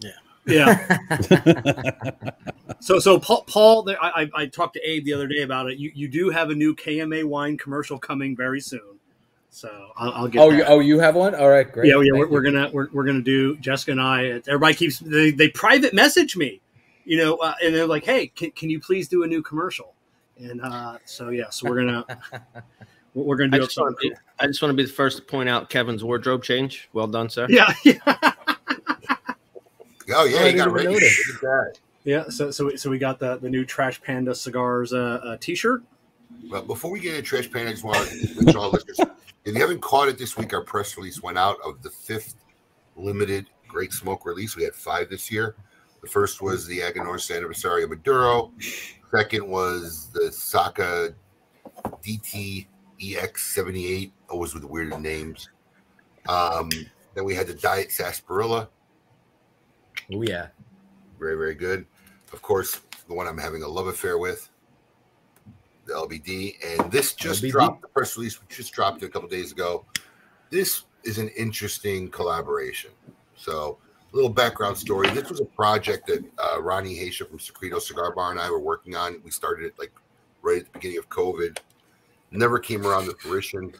Yeah. 0.00 0.10
Yeah. 0.46 0.86
so 2.80 3.00
so 3.00 3.18
Paul, 3.18 3.42
Paul 3.48 3.82
there, 3.82 4.00
I, 4.00 4.22
I 4.22 4.30
I 4.42 4.46
talked 4.46 4.74
to 4.74 4.80
Abe 4.88 5.04
the 5.04 5.12
other 5.14 5.26
day 5.26 5.42
about 5.42 5.68
it. 5.70 5.78
You 5.78 5.90
you 5.92 6.06
do 6.06 6.30
have 6.30 6.50
a 6.50 6.54
new 6.54 6.76
KMA 6.76 7.24
wine 7.24 7.58
commercial 7.58 7.98
coming 7.98 8.36
very 8.36 8.60
soon. 8.60 8.99
So 9.50 9.90
I'll, 9.96 10.12
I'll 10.12 10.28
get. 10.28 10.40
oh, 10.40 10.50
you, 10.50 10.64
oh, 10.64 10.78
you 10.78 11.00
have 11.00 11.16
one? 11.16 11.34
All 11.34 11.48
right, 11.48 11.70
great. 11.70 11.88
yeah, 11.88 12.00
yeah, 12.00 12.18
we're, 12.18 12.28
we're 12.28 12.42
gonna 12.42 12.70
we're, 12.72 12.88
we're 12.92 13.04
gonna 13.04 13.20
do 13.20 13.56
Jessica 13.56 13.90
and 13.90 14.00
I. 14.00 14.40
Everybody 14.46 14.74
keeps 14.74 15.00
they, 15.00 15.32
they 15.32 15.48
private 15.48 15.92
message 15.92 16.36
me, 16.36 16.60
you 17.04 17.16
know, 17.18 17.36
uh, 17.36 17.54
and 17.62 17.74
they're 17.74 17.86
like, 17.86 18.04
"Hey, 18.04 18.28
can, 18.28 18.52
can 18.52 18.70
you 18.70 18.80
please 18.80 19.08
do 19.08 19.24
a 19.24 19.26
new 19.26 19.42
commercial?" 19.42 19.94
And 20.38 20.60
uh, 20.62 20.98
so 21.04 21.30
yeah, 21.30 21.50
so 21.50 21.68
we're 21.68 21.76
gonna 21.80 22.04
we're 23.14 23.36
gonna 23.36 23.56
I 23.56 23.58
do 23.58 23.64
just, 23.66 23.76
want 23.76 23.98
to 23.98 24.08
be, 24.08 24.14
I 24.38 24.46
just 24.46 24.62
want 24.62 24.70
to 24.70 24.76
be 24.76 24.84
the 24.84 24.92
first 24.92 25.16
to 25.18 25.22
point 25.24 25.48
out 25.48 25.68
Kevin's 25.68 26.04
wardrobe 26.04 26.44
change. 26.44 26.88
Well 26.92 27.08
done, 27.08 27.28
sir. 27.28 27.46
Yeah, 27.50 27.72
yeah, 27.84 27.98
Oh 30.12 30.24
yeah, 30.24 30.38
I 30.38 30.48
you 30.48 30.56
got 30.56 30.56
didn't 30.56 30.56
even 30.60 30.72
ready. 30.72 30.86
notice. 30.88 31.28
Look 31.28 31.36
at 31.36 31.42
that. 31.74 31.78
yeah. 32.04 32.24
So 32.28 32.50
so 32.50 32.66
we, 32.66 32.76
so 32.76 32.90
we 32.90 32.98
got 32.98 33.18
the 33.18 33.36
the 33.36 33.48
new 33.50 33.64
Trash 33.64 34.02
Panda 34.02 34.34
cigars 34.34 34.92
uh, 34.92 35.20
uh 35.24 35.36
T-shirt. 35.40 35.82
But 36.48 36.66
before 36.66 36.90
we 36.90 37.00
get 37.00 37.14
into 37.14 37.22
trash 37.22 37.50
pan, 37.50 37.66
I 37.66 37.70
just 37.72 37.84
want 37.84 38.08
to 38.08 38.44
let 38.44 38.56
all 38.56 38.70
listeners. 38.70 39.00
If 39.44 39.54
you 39.54 39.60
haven't 39.60 39.80
caught 39.80 40.08
it 40.08 40.18
this 40.18 40.36
week, 40.36 40.52
our 40.52 40.62
press 40.62 40.96
release 40.96 41.22
went 41.22 41.38
out 41.38 41.56
of 41.64 41.82
the 41.82 41.90
fifth 41.90 42.36
limited 42.96 43.46
Great 43.68 43.92
Smoke 43.92 44.26
release. 44.26 44.56
We 44.56 44.64
had 44.64 44.74
five 44.74 45.08
this 45.10 45.30
year. 45.30 45.54
The 46.02 46.08
first 46.08 46.40
was 46.42 46.66
the 46.66 46.80
Aganorsa 46.80 47.40
Aniversario 47.40 47.88
Maduro. 47.88 48.52
Second 49.10 49.46
was 49.46 50.08
the 50.12 50.30
Saka 50.32 51.14
DT 52.02 52.66
EX78, 53.00 54.10
always 54.28 54.54
with 54.54 54.64
weird 54.64 54.98
names. 55.00 55.48
Um, 56.28 56.68
then 57.14 57.24
we 57.24 57.34
had 57.34 57.46
the 57.46 57.54
Diet 57.54 57.90
Sarsaparilla, 57.90 58.68
Oh 60.12 60.22
yeah. 60.22 60.48
very, 61.18 61.36
very 61.36 61.54
good. 61.54 61.86
Of 62.32 62.42
course, 62.42 62.80
the 63.08 63.14
one 63.14 63.26
I'm 63.26 63.38
having 63.38 63.62
a 63.62 63.68
love 63.68 63.86
affair 63.86 64.18
with, 64.18 64.48
the 65.90 65.96
LBD. 65.96 66.54
And 66.64 66.90
this 66.90 67.14
just 67.14 67.42
LBD. 67.42 67.50
dropped, 67.50 67.82
the 67.82 67.88
press 67.88 68.16
release 68.16 68.40
which 68.40 68.56
just 68.56 68.72
dropped 68.72 69.02
it 69.02 69.06
a 69.06 69.08
couple 69.08 69.28
days 69.28 69.52
ago. 69.52 69.84
This 70.50 70.84
is 71.04 71.18
an 71.18 71.28
interesting 71.30 72.08
collaboration. 72.10 72.90
So, 73.36 73.78
a 74.12 74.16
little 74.16 74.30
background 74.30 74.76
story. 74.76 75.08
This 75.10 75.30
was 75.30 75.40
a 75.40 75.44
project 75.44 76.08
that 76.08 76.24
uh, 76.38 76.60
Ronnie 76.60 76.96
Haysha 76.96 77.28
from 77.28 77.38
Secreto 77.38 77.78
Cigar 77.78 78.12
Bar 78.12 78.32
and 78.32 78.40
I 78.40 78.50
were 78.50 78.58
working 78.58 78.96
on. 78.96 79.20
We 79.24 79.30
started 79.30 79.66
it 79.66 79.78
like 79.78 79.92
right 80.42 80.58
at 80.58 80.64
the 80.64 80.70
beginning 80.72 80.98
of 80.98 81.08
COVID. 81.08 81.58
Never 82.32 82.58
came 82.58 82.86
around 82.86 83.06
to 83.06 83.14
fruition. 83.14 83.72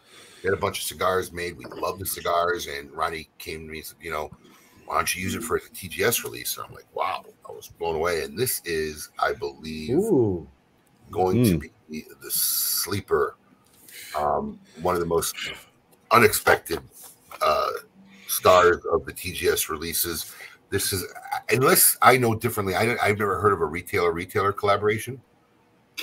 We 0.42 0.48
had 0.48 0.54
a 0.54 0.60
bunch 0.60 0.78
of 0.78 0.84
cigars 0.84 1.32
made. 1.32 1.56
We 1.56 1.64
loved 1.64 2.00
the 2.00 2.06
cigars. 2.06 2.68
And 2.68 2.92
Ronnie 2.92 3.28
came 3.38 3.66
to 3.66 3.72
me 3.72 3.78
and 3.78 3.86
said, 3.86 3.98
you 4.00 4.10
know, 4.10 4.30
why 4.86 4.96
don't 4.96 5.14
you 5.14 5.22
use 5.22 5.34
it 5.34 5.42
for 5.42 5.56
a 5.56 5.60
TGS 5.60 6.24
release? 6.24 6.56
And 6.56 6.66
I'm 6.66 6.74
like, 6.74 6.86
wow, 6.94 7.24
I 7.48 7.52
was 7.52 7.68
blown 7.68 7.96
away. 7.96 8.22
And 8.22 8.38
this 8.38 8.62
is, 8.64 9.10
I 9.20 9.32
believe, 9.32 9.90
Ooh. 9.90 10.48
Going 11.10 11.44
to 11.44 11.58
Mm. 11.58 11.60
be 11.60 11.70
the, 11.88 12.04
the 12.22 12.30
sleeper, 12.30 13.36
um, 14.16 14.58
one 14.82 14.94
of 14.94 15.00
the 15.00 15.06
most 15.06 15.34
unexpected 16.10 16.80
uh, 17.42 17.70
stars 18.26 18.84
of 18.92 19.04
the 19.06 19.12
TGS 19.12 19.68
releases. 19.68 20.32
This 20.70 20.92
is, 20.92 21.04
unless 21.50 21.96
I 22.00 22.16
know 22.16 22.34
differently, 22.34 22.74
I, 22.76 22.96
I've 23.02 23.18
never 23.18 23.40
heard 23.40 23.52
of 23.52 23.60
a 23.60 23.66
retailer 23.66 24.12
retailer 24.12 24.52
collaboration. 24.52 25.20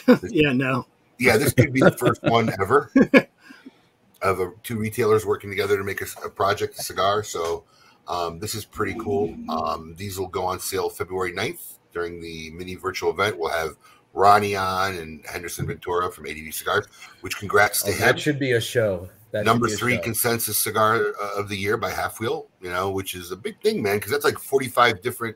Yeah, 0.30 0.54
no. 0.54 0.86
Yeah, 1.20 1.38
this 1.38 1.54
could 1.54 1.74
be 1.74 1.80
the 1.80 1.92
first 1.92 2.22
one 2.24 2.52
ever 2.62 2.92
of 4.22 4.40
a, 4.40 4.52
two 4.62 4.78
retailers 4.78 5.26
working 5.26 5.50
together 5.50 5.78
to 5.78 5.84
make 5.84 6.02
a 6.02 6.30
project, 6.30 6.78
a 6.78 6.84
cigar. 6.84 7.24
So 7.24 7.64
um, 8.08 8.38
this 8.40 8.54
is 8.54 8.66
pretty 8.66 8.96
cool. 9.00 9.36
Um, 9.50 9.96
these 9.98 10.20
will 10.20 10.28
go 10.28 10.46
on 10.46 10.60
sale 10.60 10.90
February 10.90 11.34
9th 11.34 11.80
during 11.94 12.22
the 12.22 12.52
mini 12.52 12.76
virtual 12.76 13.10
event. 13.10 13.40
We'll 13.40 13.50
have 13.50 13.76
Ronnie 14.18 14.56
on 14.56 14.96
and 14.96 15.24
Henderson 15.26 15.68
Ventura 15.68 16.12
from 16.12 16.26
ADV 16.26 16.52
Cigars, 16.54 16.88
which 17.22 17.38
congrats 17.38 17.84
to 17.84 17.90
Oh, 17.92 17.94
him. 17.94 18.00
that 18.02 18.20
should 18.20 18.40
be 18.40 18.54
a 18.54 18.62
show. 18.62 19.08
That 19.32 19.46
Number 19.46 19.68
a 19.68 19.70
three 19.70 19.98
show. 19.98 20.02
consensus 20.02 20.58
cigar 20.58 20.96
uh, 21.22 21.32
of 21.40 21.50
the 21.50 21.56
year 21.56 21.78
by 21.78 21.92
halfwheel, 21.92 22.48
you 22.62 22.70
know, 22.70 22.90
which 22.90 23.14
is 23.14 23.32
a 23.32 23.36
big 23.36 23.62
thing, 23.62 23.82
man, 23.84 23.98
because 23.98 24.12
that's 24.12 24.24
like 24.26 24.40
45 24.40 25.02
different 25.02 25.36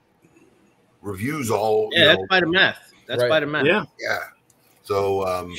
reviews 1.01 1.51
all. 1.51 1.89
you 1.91 1.99
Yeah, 1.99 2.05
that's 2.07 2.19
know, 2.19 2.27
by 2.29 2.39
the 2.39 2.47
math. 2.47 2.93
That's 3.07 3.21
Right. 3.21 3.29
by 3.29 3.39
the 3.41 3.45
math. 3.47 3.65
Yeah. 3.65 3.85
yeah. 3.99 4.19
So, 4.83 5.27
um, 5.27 5.53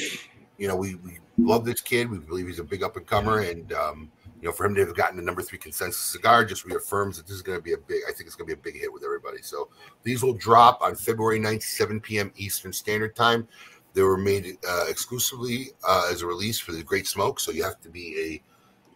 you 0.59 0.67
know, 0.67 0.77
we, 0.77 0.97
we 0.97 1.19
love 1.39 1.65
this 1.65 1.81
kid. 1.81 2.11
We 2.11 2.19
believe 2.19 2.47
he's 2.47 2.59
a 2.59 2.65
big 2.65 2.83
up 2.83 2.97
and 2.97 3.07
comer. 3.07 3.41
And, 3.41 3.73
um, 3.73 4.11
you 4.43 4.49
know, 4.49 4.53
for 4.53 4.67
him 4.67 4.75
to 4.75 4.85
have 4.85 4.97
gotten 4.97 5.17
the 5.17 5.23
number 5.23 5.41
three 5.41 5.59
consensus 5.59 6.03
cigar 6.03 6.45
just 6.45 6.65
reaffirms 6.65 7.17
that 7.17 7.27
this 7.29 7.37
is 7.37 7.43
going 7.43 7.57
to 7.57 7.63
be 7.63 7.75
a 7.75 7.79
big, 7.79 8.03
I 8.09 8.13
think 8.13 8.27
it's 8.27 8.35
going 8.35 8.49
to 8.49 8.57
be 8.57 8.61
a 8.61 8.63
big 8.63 8.79
hit 8.79 8.93
with 8.93 9.05
everybody. 9.05 9.41
So 9.41 9.69
these 10.03 10.25
will 10.25 10.35
drop 10.35 10.83
on 10.83 10.97
February 10.97 11.39
9th, 11.39 11.63
7 11.63 12.01
p.m. 12.01 12.33
Eastern 12.37 12.73
Standard 12.73 13.15
Time. 13.15 13.47
They 13.95 14.03
were 14.03 14.17
made 14.17 14.59
uh, 14.69 14.87
exclusively 14.89 15.69
uh, 15.87 16.09
as 16.11 16.23
a 16.23 16.27
release 16.27 16.59
for 16.59 16.73
the 16.73 16.83
Great 16.83 17.07
Smoke. 17.07 17.39
So 17.39 17.53
you 17.53 17.63
have 17.63 17.81
to 17.83 17.89
be 17.89 18.19
a 18.19 18.43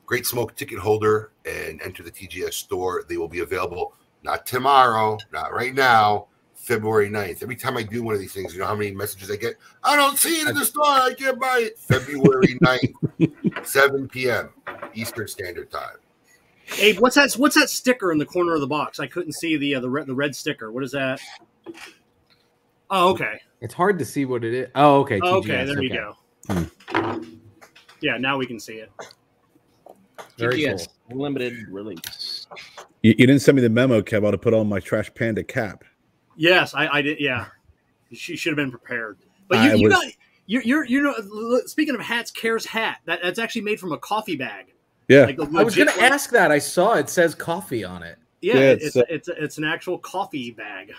Great 0.04 0.26
Smoke 0.26 0.56
ticket 0.56 0.80
holder 0.80 1.30
and 1.44 1.80
enter 1.80 2.02
the 2.02 2.10
TGS 2.10 2.54
store. 2.54 3.04
They 3.08 3.16
will 3.16 3.28
be 3.28 3.40
available 3.40 3.94
not 4.24 4.46
tomorrow, 4.46 5.16
not 5.32 5.52
right 5.52 5.74
now, 5.74 6.26
February 6.66 7.08
9th. 7.08 7.44
Every 7.44 7.54
time 7.54 7.76
I 7.76 7.84
do 7.84 8.02
one 8.02 8.14
of 8.14 8.20
these 8.20 8.32
things, 8.32 8.52
you 8.52 8.58
know 8.58 8.66
how 8.66 8.74
many 8.74 8.90
messages 8.90 9.30
I 9.30 9.36
get? 9.36 9.56
I 9.84 9.94
don't 9.94 10.18
see 10.18 10.40
it 10.40 10.48
in 10.48 10.54
the 10.56 10.64
store. 10.64 10.84
I 10.84 11.14
can't 11.14 11.38
buy 11.38 11.60
it. 11.60 11.78
February 11.78 12.58
9th, 13.20 13.64
7 13.64 14.08
p.m. 14.08 14.50
Eastern 14.92 15.28
Standard 15.28 15.70
Time. 15.70 15.96
Abe, 16.80 16.98
what's 16.98 17.14
that? 17.14 17.32
What's 17.34 17.54
that 17.54 17.70
sticker 17.70 18.10
in 18.10 18.18
the 18.18 18.26
corner 18.26 18.54
of 18.54 18.60
the 18.60 18.66
box? 18.66 18.98
I 18.98 19.06
couldn't 19.06 19.34
see 19.34 19.56
the 19.56 19.76
uh, 19.76 19.80
the 19.80 19.88
red 19.88 20.08
the 20.08 20.14
red 20.16 20.34
sticker. 20.34 20.72
What 20.72 20.82
is 20.82 20.90
that? 20.90 21.20
Oh, 22.90 23.10
okay. 23.10 23.40
It's 23.60 23.74
hard 23.74 24.00
to 24.00 24.04
see 24.04 24.24
what 24.24 24.42
it 24.42 24.52
is. 24.52 24.68
Oh, 24.74 25.02
okay. 25.02 25.20
Oh, 25.22 25.36
okay, 25.36 25.64
TGS, 25.64 25.66
there 25.66 25.82
you 25.82 25.90
go. 25.90 27.20
Yeah, 28.00 28.18
now 28.18 28.36
we 28.36 28.46
can 28.46 28.58
see 28.58 28.74
it. 28.74 28.90
Very 30.36 30.62
TGS, 30.62 30.88
limited 31.12 31.68
release. 31.68 32.48
You, 33.02 33.14
you 33.16 33.26
didn't 33.28 33.42
send 33.42 33.54
me 33.54 33.62
the 33.62 33.70
memo, 33.70 34.02
Kev. 34.02 34.24
I 34.24 34.28
ought 34.28 34.30
to 34.32 34.38
put 34.38 34.52
on 34.52 34.68
my 34.68 34.80
Trash 34.80 35.14
Panda 35.14 35.44
cap. 35.44 35.84
Yes, 36.36 36.74
I, 36.74 36.86
I 36.88 37.02
did. 37.02 37.18
Yeah, 37.20 37.46
she 38.12 38.36
should 38.36 38.50
have 38.50 38.56
been 38.56 38.70
prepared. 38.70 39.18
But 39.48 39.64
you, 39.64 39.70
I 39.70 39.74
you 39.74 39.88
was- 39.88 39.94
got 39.94 40.04
you're, 40.48 40.62
you're 40.62 40.84
you 40.84 41.02
know 41.02 41.60
speaking 41.66 41.94
of 41.94 42.00
hats, 42.00 42.30
Care's 42.30 42.64
hat 42.66 42.98
that, 43.06 43.20
that's 43.22 43.38
actually 43.38 43.62
made 43.62 43.80
from 43.80 43.92
a 43.92 43.98
coffee 43.98 44.36
bag. 44.36 44.72
Yeah. 45.08 45.24
Like 45.24 45.36
the 45.36 45.42
I 45.44 45.62
was 45.62 45.76
legit 45.76 45.86
going 45.94 45.98
to 45.98 46.04
ask 46.14 46.30
that. 46.30 46.50
I 46.50 46.58
saw 46.58 46.94
it 46.94 47.08
says 47.08 47.34
coffee 47.34 47.84
on 47.84 48.02
it. 48.02 48.18
Yeah, 48.42 48.54
Yeah, 48.54 48.60
it's 48.72 48.84
it's, 48.84 48.96
it's, 48.96 48.96
uh, 48.96 49.14
it's 49.14 49.28
it's 49.28 49.58
an 49.58 49.64
actual 49.64 49.98
coffee 49.98 50.50
bag, 50.52 50.92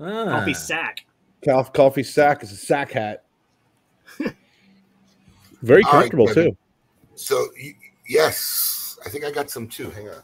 Ah. 0.00 0.24
coffee 0.38 0.54
sack. 0.54 1.04
Coffee, 1.44 1.70
coffee 1.74 2.02
sack 2.02 2.42
is 2.42 2.52
a 2.52 2.56
sack 2.56 2.92
hat. 2.92 3.24
Very 5.62 5.82
comfortable 5.82 6.26
Kevin. 6.26 6.52
too. 6.52 6.56
So, 7.14 7.46
yes, 8.08 8.98
I 9.04 9.08
think 9.08 9.24
I 9.24 9.30
got 9.30 9.50
some 9.50 9.68
too. 9.68 9.90
Hang 9.90 10.08
on. 10.08 10.22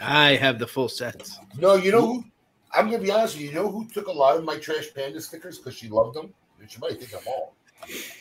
I 0.00 0.36
have 0.36 0.58
the 0.58 0.66
full 0.66 0.88
sets. 0.88 1.38
No, 1.58 1.74
you 1.74 1.92
know 1.92 2.06
who? 2.06 2.24
I'm 2.72 2.88
going 2.88 3.00
to 3.00 3.04
be 3.04 3.10
honest 3.10 3.34
with 3.34 3.42
you. 3.42 3.48
You 3.48 3.54
know 3.54 3.70
who 3.70 3.86
took 3.88 4.06
a 4.06 4.12
lot 4.12 4.36
of 4.36 4.44
my 4.44 4.56
Trash 4.56 4.88
Panda 4.94 5.20
stickers 5.20 5.58
because 5.58 5.74
she 5.74 5.88
loved 5.88 6.14
them? 6.14 6.32
She 6.68 6.78
might 6.78 7.00
think 7.00 7.14
I'm 7.14 7.26
all. 7.26 7.54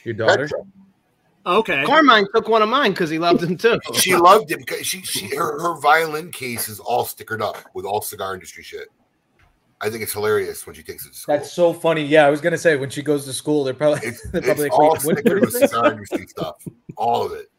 Your 0.04 0.14
daughter? 0.14 0.48
Petra. 0.48 0.66
Okay, 1.46 1.84
Carmine 1.86 2.28
took 2.34 2.48
one 2.48 2.62
of 2.62 2.70
mine 2.70 2.92
because 2.92 3.10
he 3.10 3.18
loved 3.18 3.42
him 3.42 3.58
too. 3.58 3.80
She 3.94 4.16
loved 4.16 4.52
it 4.52 4.60
because 4.60 4.86
she, 4.86 5.02
she 5.02 5.34
her, 5.36 5.60
her 5.60 5.80
violin 5.80 6.32
case 6.32 6.68
is 6.68 6.80
all 6.80 7.06
stickered 7.06 7.42
up 7.42 7.58
with 7.74 7.86
all 7.86 8.02
cigar 8.02 8.34
industry 8.34 8.64
shit. 8.64 8.90
I 9.82 9.90
think 9.90 10.04
it's 10.04 10.12
hilarious 10.12 10.66
when 10.68 10.76
she 10.76 10.84
takes 10.84 11.06
it 11.06 11.14
to 11.14 11.18
school. 11.18 11.36
That's 11.36 11.52
so 11.52 11.74
funny. 11.74 12.04
Yeah, 12.04 12.26
I 12.26 12.30
was 12.30 12.42
going 12.42 12.52
to 12.52 12.58
say 12.58 12.76
when 12.76 12.90
she 12.90 13.02
goes 13.02 13.26
to 13.26 13.34
school, 13.34 13.64
they're 13.64 13.74
probably 13.74 14.10
it's, 14.10 14.22
they're 14.32 14.42
it's 14.42 14.48
probably 14.48 14.64
like, 14.64 14.74
all 14.74 14.92
"Wait, 14.92 15.06
what, 15.06 15.18
stickered 15.18 15.42
what 15.42 15.42
with 15.42 15.54
cigar 15.54 15.92
industry 15.94 16.28
stuff. 16.28 16.56
All 16.98 17.26
of 17.26 17.32
it. 17.32 17.50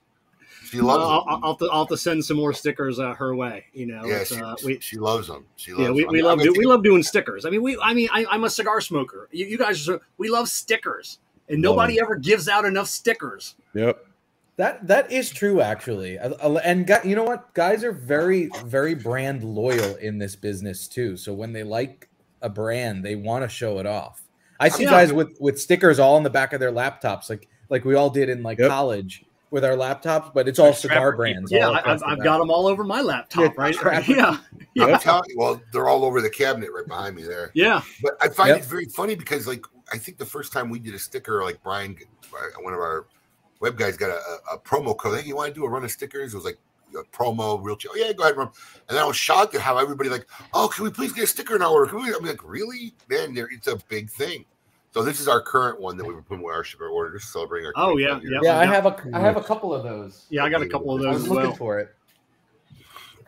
She 0.70 0.78
Well, 0.78 0.86
loves 0.98 1.02
I'll, 1.04 1.08
them. 1.10 1.28
I'll, 1.28 1.40
I'll 1.44 1.50
have 1.52 1.58
to, 1.58 1.64
I'll 1.72 1.78
have 1.80 1.88
to 1.88 1.96
send 1.96 2.24
some 2.24 2.36
more 2.36 2.52
stickers 2.52 2.98
uh, 3.00 3.12
her 3.14 3.34
way. 3.34 3.64
You 3.72 3.86
know, 3.86 4.04
yeah, 4.06 4.22
she, 4.24 4.36
uh, 4.40 4.54
we, 4.64 4.78
she 4.80 4.98
loves 4.98 5.26
them. 5.26 5.44
She 5.56 5.72
loves 5.72 5.82
yeah, 5.84 5.90
we, 5.90 6.02
them. 6.04 6.12
we 6.12 6.18
I'm 6.20 6.24
love 6.26 6.38
gonna 6.38 6.52
do, 6.52 6.58
we 6.58 6.64
love 6.66 6.84
doing 6.84 7.02
stickers. 7.02 7.44
I 7.44 7.50
mean, 7.50 7.62
we 7.62 7.76
I 7.82 7.92
mean, 7.92 8.08
I, 8.12 8.24
I'm 8.30 8.44
a 8.44 8.50
cigar 8.50 8.80
smoker. 8.80 9.28
You, 9.32 9.46
you 9.46 9.58
guys, 9.58 9.88
are, 9.88 10.00
we 10.18 10.28
love 10.28 10.48
stickers, 10.48 11.18
and 11.48 11.58
Love 11.62 11.74
nobody 11.76 11.98
'em. 11.98 12.04
ever 12.04 12.16
gives 12.16 12.48
out 12.48 12.64
enough 12.64 12.86
stickers. 12.88 13.56
Yep. 13.74 14.06
That 14.58 14.86
that 14.86 15.10
is 15.10 15.30
true, 15.30 15.60
actually. 15.60 16.18
I- 16.18 16.26
I- 16.28 16.60
And 16.62 16.86
gu- 16.86 17.08
you 17.08 17.16
know 17.16 17.24
what? 17.24 17.52
Guys 17.54 17.82
are 17.82 17.92
very 17.92 18.50
very 18.66 18.94
brand 18.94 19.42
loyal 19.42 19.96
in 19.96 20.18
this 20.18 20.36
business 20.36 20.86
too. 20.86 21.16
So 21.16 21.32
when 21.32 21.52
they 21.52 21.62
like 21.64 22.08
a 22.42 22.48
brand, 22.48 23.04
they 23.04 23.16
want 23.16 23.42
to 23.42 23.48
show 23.48 23.78
it 23.78 23.86
off. 23.86 24.22
I 24.60 24.68
see 24.68 24.84
Yeah. 24.84 24.90
guys 24.90 25.12
with 25.12 25.36
with 25.40 25.58
stickers 25.58 25.98
all 25.98 26.14
on 26.16 26.22
the 26.22 26.30
back 26.30 26.52
of 26.52 26.60
their 26.60 26.70
laptops, 26.72 27.28
like 27.30 27.48
like 27.70 27.84
we 27.84 27.94
all 27.94 28.10
did 28.10 28.28
in 28.28 28.42
like 28.42 28.58
Yep. 28.58 28.68
college 28.68 29.24
with 29.50 29.64
our 29.64 29.72
laptops, 29.72 30.32
but 30.32 30.46
it's 30.48 30.58
all 30.58 30.72
cigar 30.72 30.98
Trapper 30.98 31.16
brands. 31.16 31.50
Yeah, 31.50 31.68
I, 31.70 31.92
I've, 31.92 32.00
the 32.00 32.06
I've 32.06 32.22
got 32.22 32.38
them 32.38 32.50
all 32.50 32.66
over 32.68 32.84
my 32.84 33.00
laptop, 33.00 33.42
Yeah, 33.42 33.62
right? 33.62 33.74
Trapper. 33.74 34.12
Yeah, 34.76 34.84
I'm 34.86 35.00
telling 35.00 35.28
you, 35.28 35.36
well, 35.36 35.60
they're 35.72 35.88
all 35.88 36.04
over 36.04 36.20
the 36.20 36.30
cabinet 36.30 36.70
right 36.72 36.86
behind 36.86 37.16
me 37.16 37.24
there. 37.24 37.50
yeah. 37.54 37.82
But 38.02 38.12
I 38.20 38.28
find 38.28 38.50
Yep. 38.50 38.58
it 38.58 38.64
very 38.66 38.84
funny 38.84 39.16
because, 39.16 39.46
like, 39.48 39.64
I 39.92 39.98
think 39.98 40.16
the 40.18 40.24
first 40.24 40.52
time 40.52 40.70
we 40.70 40.78
did 40.78 40.94
a 40.94 40.98
sticker, 40.98 41.42
like 41.42 41.60
Brian, 41.64 41.96
uh, 42.32 42.62
one 42.62 42.72
of 42.72 42.78
our 42.78 43.06
web 43.58 43.76
guys, 43.76 43.96
got 43.96 44.10
a, 44.10 44.14
a, 44.52 44.54
a 44.54 44.58
promo 44.58 44.96
code. 44.96 45.20
Hey, 45.20 45.26
you 45.26 45.34
want 45.34 45.48
to 45.48 45.54
do 45.60 45.66
a 45.66 45.68
run 45.68 45.82
of 45.82 45.90
stickers? 45.90 46.32
It 46.32 46.36
was 46.36 46.44
like 46.44 46.58
a 46.96 47.02
promo, 47.14 47.58
real 47.60 47.76
cheap. 47.76 47.90
Oh, 47.92 47.96
yeah, 47.96 48.12
go 48.12 48.22
ahead, 48.22 48.36
run. 48.36 48.50
And 48.88 48.96
I 48.96 49.04
was 49.04 49.16
shocked 49.16 49.56
at 49.56 49.60
how 49.60 49.76
everybody 49.78 50.08
like, 50.08 50.28
oh, 50.54 50.68
can 50.68 50.84
we 50.84 50.90
please 50.90 51.12
get 51.12 51.24
a 51.24 51.26
sticker 51.26 51.56
in 51.56 51.62
our 51.62 51.70
order? 51.70 51.90
Can 51.90 52.02
we? 52.04 52.14
I'm 52.14 52.24
like, 52.24 52.48
really, 52.48 52.94
man? 53.08 53.34
There, 53.34 53.48
it's 53.50 53.66
a 53.66 53.76
big 53.88 54.08
thing. 54.08 54.44
So 54.92 55.02
this 55.02 55.20
is 55.20 55.28
our 55.28 55.40
current 55.40 55.80
one 55.80 55.96
that 55.96 56.04
we've 56.04 56.16
been 56.16 56.24
putting 56.24 56.44
with 56.44 56.54
our 56.54 56.64
shipper 56.64 56.88
order, 56.88 57.16
just 57.16 57.32
celebrating 57.32 57.66
our. 57.66 57.72
Oh, 57.76 57.92
25 57.92 58.22
yeah. 58.24 58.38
Yeah, 58.42 58.58
I 58.58 58.64
have 58.64 58.86
a 58.86 58.96
I 59.12 59.20
have 59.20 59.36
a 59.36 59.42
couple 59.42 59.72
of 59.72 59.84
those. 59.84 60.26
Yeah, 60.30 60.44
I 60.44 60.48
got 60.48 60.62
a 60.62 60.68
couple 60.68 60.94
of 60.94 61.00
I 61.02 61.04
those 61.04 61.14
was 61.14 61.22
as 61.24 61.28
looking 61.28 61.46
well. 61.50 61.56
for 61.56 61.78
it 61.78 61.94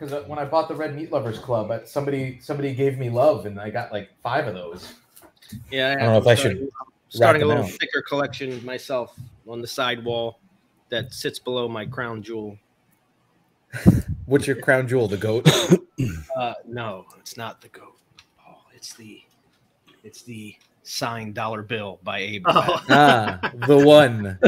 because 0.03 0.27
when 0.27 0.39
I 0.39 0.45
bought 0.45 0.69
the 0.69 0.75
Red 0.75 0.95
Meat 0.97 1.13
Lovers 1.13 1.39
Club, 1.39 1.71
uh, 1.71 1.85
somebody 1.85 2.39
somebody 2.41 2.75
gave 2.75 2.99
me 2.99 3.09
love, 3.11 3.47
and 3.47 3.61
I 3.61 3.71
got 3.71 3.93
like 3.93 4.11
five 4.23 4.47
of 4.47 4.55
those. 4.55 4.95
Yeah, 5.71 5.93
I 5.93 5.95
don't 6.03 6.13
know 6.13 6.19
if 6.19 6.27
I 6.27 6.35
should 6.35 6.53
starting- 6.57 6.71
starting 7.09 7.43
a 7.43 7.47
little 7.47 7.65
out. 7.65 7.71
thicker 7.71 8.03
collection 8.03 8.65
myself 8.65 9.15
on 9.47 9.61
the 9.61 9.67
side 9.67 10.05
wall 10.05 10.41
that 10.89 11.13
sits 11.13 11.39
below 11.39 11.69
my 11.69 11.87
crown 11.87 12.23
jewel. 12.23 12.59
What's 14.27 14.47
your 14.47 14.57
crown 14.57 14.89
jewel? 14.89 15.09
The 15.09 15.17
goat. 15.17 15.49
Uh, 16.37 16.55
no, 16.67 17.07
it's 17.21 17.37
not 17.37 17.61
the 17.61 17.69
goat. 17.69 17.97
Oh, 18.49 18.63
it's 18.75 18.95
the 18.95 19.23
it's 20.03 20.23
the 20.23 20.57
signed 20.83 21.35
dollar 21.35 21.63
bill 21.63 22.01
by 22.03 22.19
Abe. 22.19 22.45
Oh. 22.47 22.83
ah, 22.89 23.39
the 23.67 23.79
one. 23.79 24.39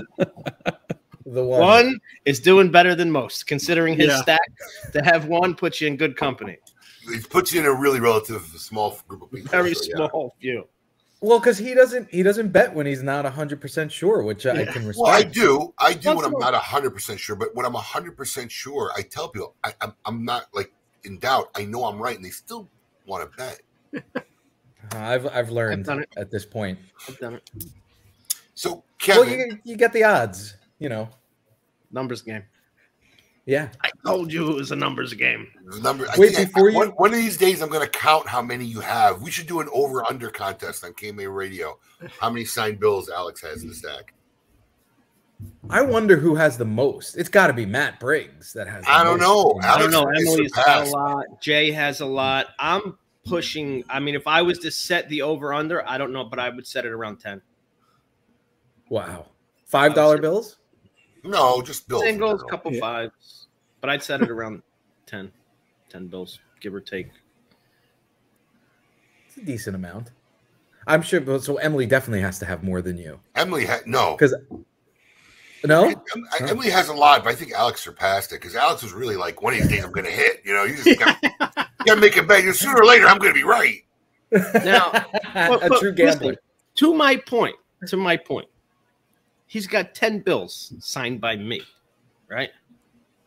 The 1.26 1.44
one. 1.44 1.60
One 1.60 2.00
is 2.24 2.40
doing 2.40 2.70
better 2.70 2.94
than 2.94 3.10
most, 3.10 3.46
considering 3.46 3.96
his 3.96 4.08
Yeah. 4.08 4.22
stack. 4.22 4.52
To 4.92 5.02
have 5.02 5.26
one 5.26 5.54
puts 5.54 5.80
you 5.80 5.86
in 5.86 5.96
good 5.96 6.16
company. 6.16 6.58
It 7.06 7.28
puts 7.28 7.52
you 7.52 7.60
in 7.60 7.66
a 7.66 7.72
really 7.72 8.00
relative 8.00 8.42
small 8.56 8.98
group 9.08 9.22
of 9.22 9.30
people. 9.30 9.50
Very 9.50 9.74
so, 9.74 9.84
yeah. 9.88 10.08
small 10.08 10.34
few. 10.40 10.66
Well, 11.20 11.38
because 11.38 11.56
he 11.56 11.72
doesn't 11.72 12.10
he 12.10 12.22
doesn't 12.22 12.48
bet 12.48 12.74
when 12.74 12.84
he's 12.84 13.02
not 13.02 13.24
hundred 13.24 13.60
percent 13.60 13.90
sure, 13.90 14.22
which 14.22 14.44
I 14.44 14.66
can 14.66 14.86
respect. 14.86 14.98
Well, 14.98 15.12
I 15.12 15.22
do. 15.22 15.72
I 15.78 15.94
do 15.94 16.10
when 16.10 16.16
Once 16.16 16.26
I'm 16.26 16.34
in 16.34 16.42
a 16.42 16.50
not 16.52 16.54
hundred 16.54 16.90
percent 16.90 17.18
sure. 17.18 17.34
But 17.34 17.54
when 17.54 17.64
I'm 17.64 17.72
hundred 17.72 18.16
percent 18.16 18.52
sure, 18.52 18.92
I 18.94 19.00
tell 19.00 19.28
people 19.28 19.54
I, 19.64 19.72
I'm, 19.80 19.94
I'm 20.04 20.24
not 20.24 20.48
like 20.52 20.70
in 21.04 21.18
doubt. 21.18 21.50
I 21.56 21.64
know 21.64 21.84
I'm 21.84 21.98
right, 21.98 22.16
and 22.16 22.24
they 22.24 22.30
still 22.30 22.68
want 23.06 23.30
to 23.30 23.36
bet. 23.38 24.24
Uh, 24.94 24.98
I've 24.98 25.26
I've 25.28 25.50
learned 25.50 25.84
done 25.84 26.00
it. 26.00 26.08
at 26.16 26.30
this 26.30 26.44
point. 26.44 26.78
I've 27.08 27.18
done 27.18 27.34
it. 27.34 27.50
So 28.54 28.84
Well, 29.08 29.28
you, 29.28 29.58
you 29.64 29.76
get 29.76 29.92
the 29.92 30.04
odds, 30.04 30.54
you 30.78 30.88
know. 30.88 31.08
Numbers 31.90 32.22
game. 32.22 32.42
Yeah. 33.46 33.68
I 33.82 33.90
told 34.06 34.32
you 34.32 34.50
it 34.50 34.54
was 34.54 34.70
a 34.72 34.76
numbers 34.76 35.12
game. 35.12 35.48
the 35.66 35.80
number. 35.80 36.06
I 36.08 36.14
Wait, 36.16 36.34
think 36.34 36.38
I- 36.40 36.44
before 36.52 36.70
you- 36.70 36.76
one, 36.76 36.88
one 36.90 37.10
of 37.10 37.16
these 37.16 37.36
days, 37.36 37.60
I'm 37.60 37.68
going 37.68 37.84
to 37.84 37.90
count 37.90 38.26
how 38.26 38.40
many 38.40 38.64
you 38.64 38.80
have. 38.80 39.20
We 39.22 39.30
should 39.30 39.46
do 39.46 39.60
an 39.60 39.68
over 39.72 40.02
under 40.08 40.30
contest 40.30 40.82
on 40.84 40.92
KMA 40.94 41.34
Radio. 41.34 41.78
How 42.20 42.30
many 42.30 42.44
signed 42.44 42.80
bills 42.80 43.10
Alex 43.10 43.42
has 43.42 43.62
in 43.62 43.68
the 43.68 43.74
stack? 43.74 44.14
I 45.68 45.82
wonder 45.82 46.16
who 46.16 46.34
has 46.36 46.56
the 46.56 46.64
most. 46.64 47.16
It's 47.16 47.28
got 47.28 47.48
to 47.48 47.52
be 47.52 47.66
Matt 47.66 48.00
Briggs 48.00 48.52
that 48.54 48.66
has. 48.66 48.84
the 48.84 48.90
I 48.90 49.04
don't 49.04 49.18
most. 49.20 49.26
know. 49.28 49.60
I 49.62 49.78
don't 49.78 49.90
know. 49.90 50.08
is 50.12 50.26
Emily's 50.26 50.52
got 50.52 50.86
a 50.86 50.90
lot. 50.90 51.24
Jay 51.42 51.70
has 51.70 52.00
a 52.00 52.06
lot. 52.06 52.46
I'm 52.58 52.96
pushing. 53.24 53.84
I 53.88 54.00
mean, 54.00 54.14
if 54.14 54.26
I 54.26 54.42
was 54.42 54.58
to 54.60 54.70
set 54.70 55.08
the 55.08 55.22
over 55.22 55.52
under, 55.52 55.86
I 55.88 55.98
don't 55.98 56.12
know, 56.12 56.24
but 56.24 56.38
I 56.38 56.48
would 56.50 56.66
set 56.66 56.84
it 56.84 56.92
around 56.92 57.18
10. 57.18 57.40
Wow. 58.88 59.26
Five 59.66 59.94
dollar 59.94 60.18
bills? 60.18 60.58
No, 61.24 61.62
just 61.62 61.88
bills. 61.88 62.02
Singles, 62.02 62.40
general. 62.40 62.48
couple 62.48 62.72
fives, 62.78 63.46
but 63.80 63.90
I'd 63.90 64.02
set 64.02 64.20
it 64.20 64.30
around 64.30 64.62
10, 65.06 65.32
10 65.88 66.06
bills, 66.08 66.38
give 66.60 66.74
or 66.74 66.80
take. 66.80 67.08
It's 69.26 69.38
a 69.38 69.44
decent 69.44 69.74
amount. 69.74 70.10
I'm 70.86 71.02
sure 71.02 71.20
but 71.20 71.42
so 71.42 71.56
Emily 71.56 71.86
definitely 71.86 72.20
has 72.20 72.38
to 72.40 72.44
have 72.46 72.62
more 72.62 72.82
than 72.82 72.98
you. 72.98 73.18
Emily 73.34 73.64
had 73.64 73.86
no. 73.86 74.12
Because 74.12 74.34
no? 75.64 75.88
Em- 75.88 76.26
I- 76.40 76.48
Emily 76.50 76.70
has 76.70 76.88
a 76.88 76.94
lot, 76.94 77.24
but 77.24 77.30
I 77.30 77.34
think 77.34 77.52
Alex 77.52 77.82
surpassed 77.82 78.32
it 78.32 78.36
because 78.40 78.54
Alex 78.56 78.82
was 78.82 78.92
really 78.92 79.16
like, 79.16 79.42
one 79.42 79.54
of 79.54 79.60
these 79.60 79.68
days 79.68 79.84
I'm 79.84 79.92
going 79.92 80.06
to 80.06 80.12
hit. 80.12 80.40
You 80.44 80.52
know, 80.54 80.64
you 80.64 80.76
just 80.82 80.98
got 80.98 81.20
to 81.86 81.96
make 81.96 82.16
it 82.16 82.26
back. 82.28 82.44
Sooner 82.54 82.78
or 82.80 82.84
later, 82.84 83.06
I'm 83.06 83.18
going 83.18 83.32
to 83.32 83.38
be 83.38 83.44
right. 83.44 83.80
Now, 84.64 84.90
but- 85.34 85.64
a 85.64 85.68
but 85.68 85.80
true 85.80 85.92
listen, 85.92 85.94
gambler. 85.94 86.36
to 86.76 86.94
my 86.94 87.16
point, 87.16 87.56
to 87.86 87.96
my 87.96 88.16
point, 88.16 88.48
he's 89.46 89.66
got 89.66 89.94
10 89.94 90.20
bills 90.20 90.72
signed 90.80 91.20
by 91.20 91.36
me, 91.36 91.62
right? 92.28 92.50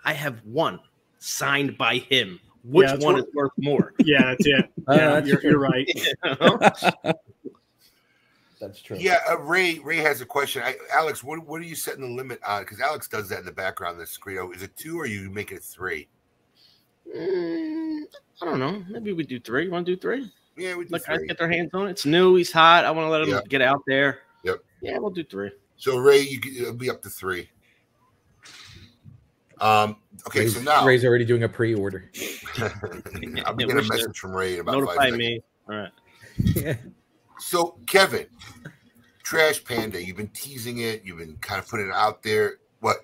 I 0.04 0.14
have 0.14 0.40
one 0.46 0.80
signed 1.20 1.78
by 1.78 1.98
him. 1.98 2.40
Which 2.64 2.90
Yeah, 2.90 2.96
one 2.98 3.14
wor- 3.14 3.20
is 3.20 3.26
worth 3.34 3.52
more? 3.58 3.94
Yeah, 4.00 4.24
that's 4.26 4.46
it. 4.46 4.66
Uh, 4.88 4.94
Yeah, 4.94 5.10
that's 5.12 5.28
you're, 5.28 5.42
you're 5.42 5.60
right. 5.60 5.88
You 5.88 6.14
know? 6.42 6.60
That's 8.60 8.82
true. 8.82 8.98
Yeah, 9.00 9.20
uh, 9.30 9.38
Ray. 9.40 9.80
Ray 9.80 9.98
has 9.98 10.22
a 10.22 10.26
question. 10.26 10.64
I, 10.66 10.76
Alex, 10.94 11.24
what 11.24 11.46
what 11.46 11.62
are 11.62 11.66
you 11.66 11.76
setting 11.76 12.02
the 12.02 12.16
limit 12.16 12.40
on? 12.46 12.64
Because 12.64 12.80
Alex 12.82 13.08
does 13.08 13.30
that 13.30 13.40
in 13.40 13.46
the 13.46 13.52
background. 13.52 13.94
on 13.94 14.00
The 14.00 14.08
screen. 14.08 14.38
Oh, 14.40 14.52
Is 14.52 14.64
it 14.64 14.76
two 14.76 14.98
or 15.00 15.06
you 15.06 15.30
make 15.30 15.52
it 15.52 15.64
three? 15.64 16.08
Mm, 17.16 18.02
I 18.42 18.46
don't 18.46 18.60
know. 18.60 18.84
Maybe 18.90 19.14
we 19.14 19.24
do 19.24 19.40
three. 19.40 19.66
You 19.66 19.72
want 19.72 19.86
to 19.86 19.96
do 19.96 20.02
three? 20.02 20.32
Yeah, 20.58 20.76
we 20.76 20.86
do 20.86 20.90
Let 20.92 21.06
guys 21.06 21.18
three. 21.18 21.28
get 21.28 21.38
their 21.38 21.50
hands 21.52 21.70
on 21.74 21.88
it. 21.88 21.92
It's 21.92 22.06
new. 22.06 22.36
He's 22.36 22.52
hot. 22.52 22.84
I 22.84 22.92
want 22.92 23.06
to 23.06 23.10
let 23.12 23.22
him 23.22 23.30
Yeah. 23.30 23.42
get 23.48 23.62
out 23.62 23.82
there. 23.88 24.20
Yep. 24.44 24.58
Yeah, 24.82 24.98
we'll 24.98 25.12
do 25.12 25.24
three. 25.24 25.52
So 25.78 25.98
Ray, 25.98 26.22
you 26.22 26.40
can, 26.40 26.56
it'll 26.56 26.74
be 26.74 26.90
up 26.90 27.02
to 27.04 27.10
three. 27.10 27.50
Um. 29.60 29.98
Okay, 30.28 30.42
Ray's, 30.42 30.56
so 30.56 30.62
now 30.62 30.86
Ray's 30.86 31.06
already 31.06 31.26
doing 31.26 31.44
a 31.44 31.50
pre-order. 31.50 32.12
I'll 32.58 32.70
be 33.20 33.28
Yeah, 33.36 33.54
getting 33.54 33.80
a 33.80 33.84
message 33.84 34.18
from 34.18 34.36
Ray 34.36 34.58
about 34.60 34.74
Notify 34.74 34.96
five 34.96 35.04
seconds. 35.14 35.18
me. 35.20 35.42
All 35.70 35.76
right. 35.76 36.78
So 37.40 37.78
Kevin, 37.88 38.28
Trash 39.24 39.64
Panda, 39.64 40.04
you've 40.04 40.18
been 40.18 40.30
teasing 40.30 40.80
it. 40.80 41.04
You've 41.06 41.18
been 41.20 41.38
kind 41.38 41.62
of 41.62 41.68
putting 41.68 41.88
it 41.88 41.94
out 41.94 42.24
there. 42.24 42.58
What? 42.80 42.98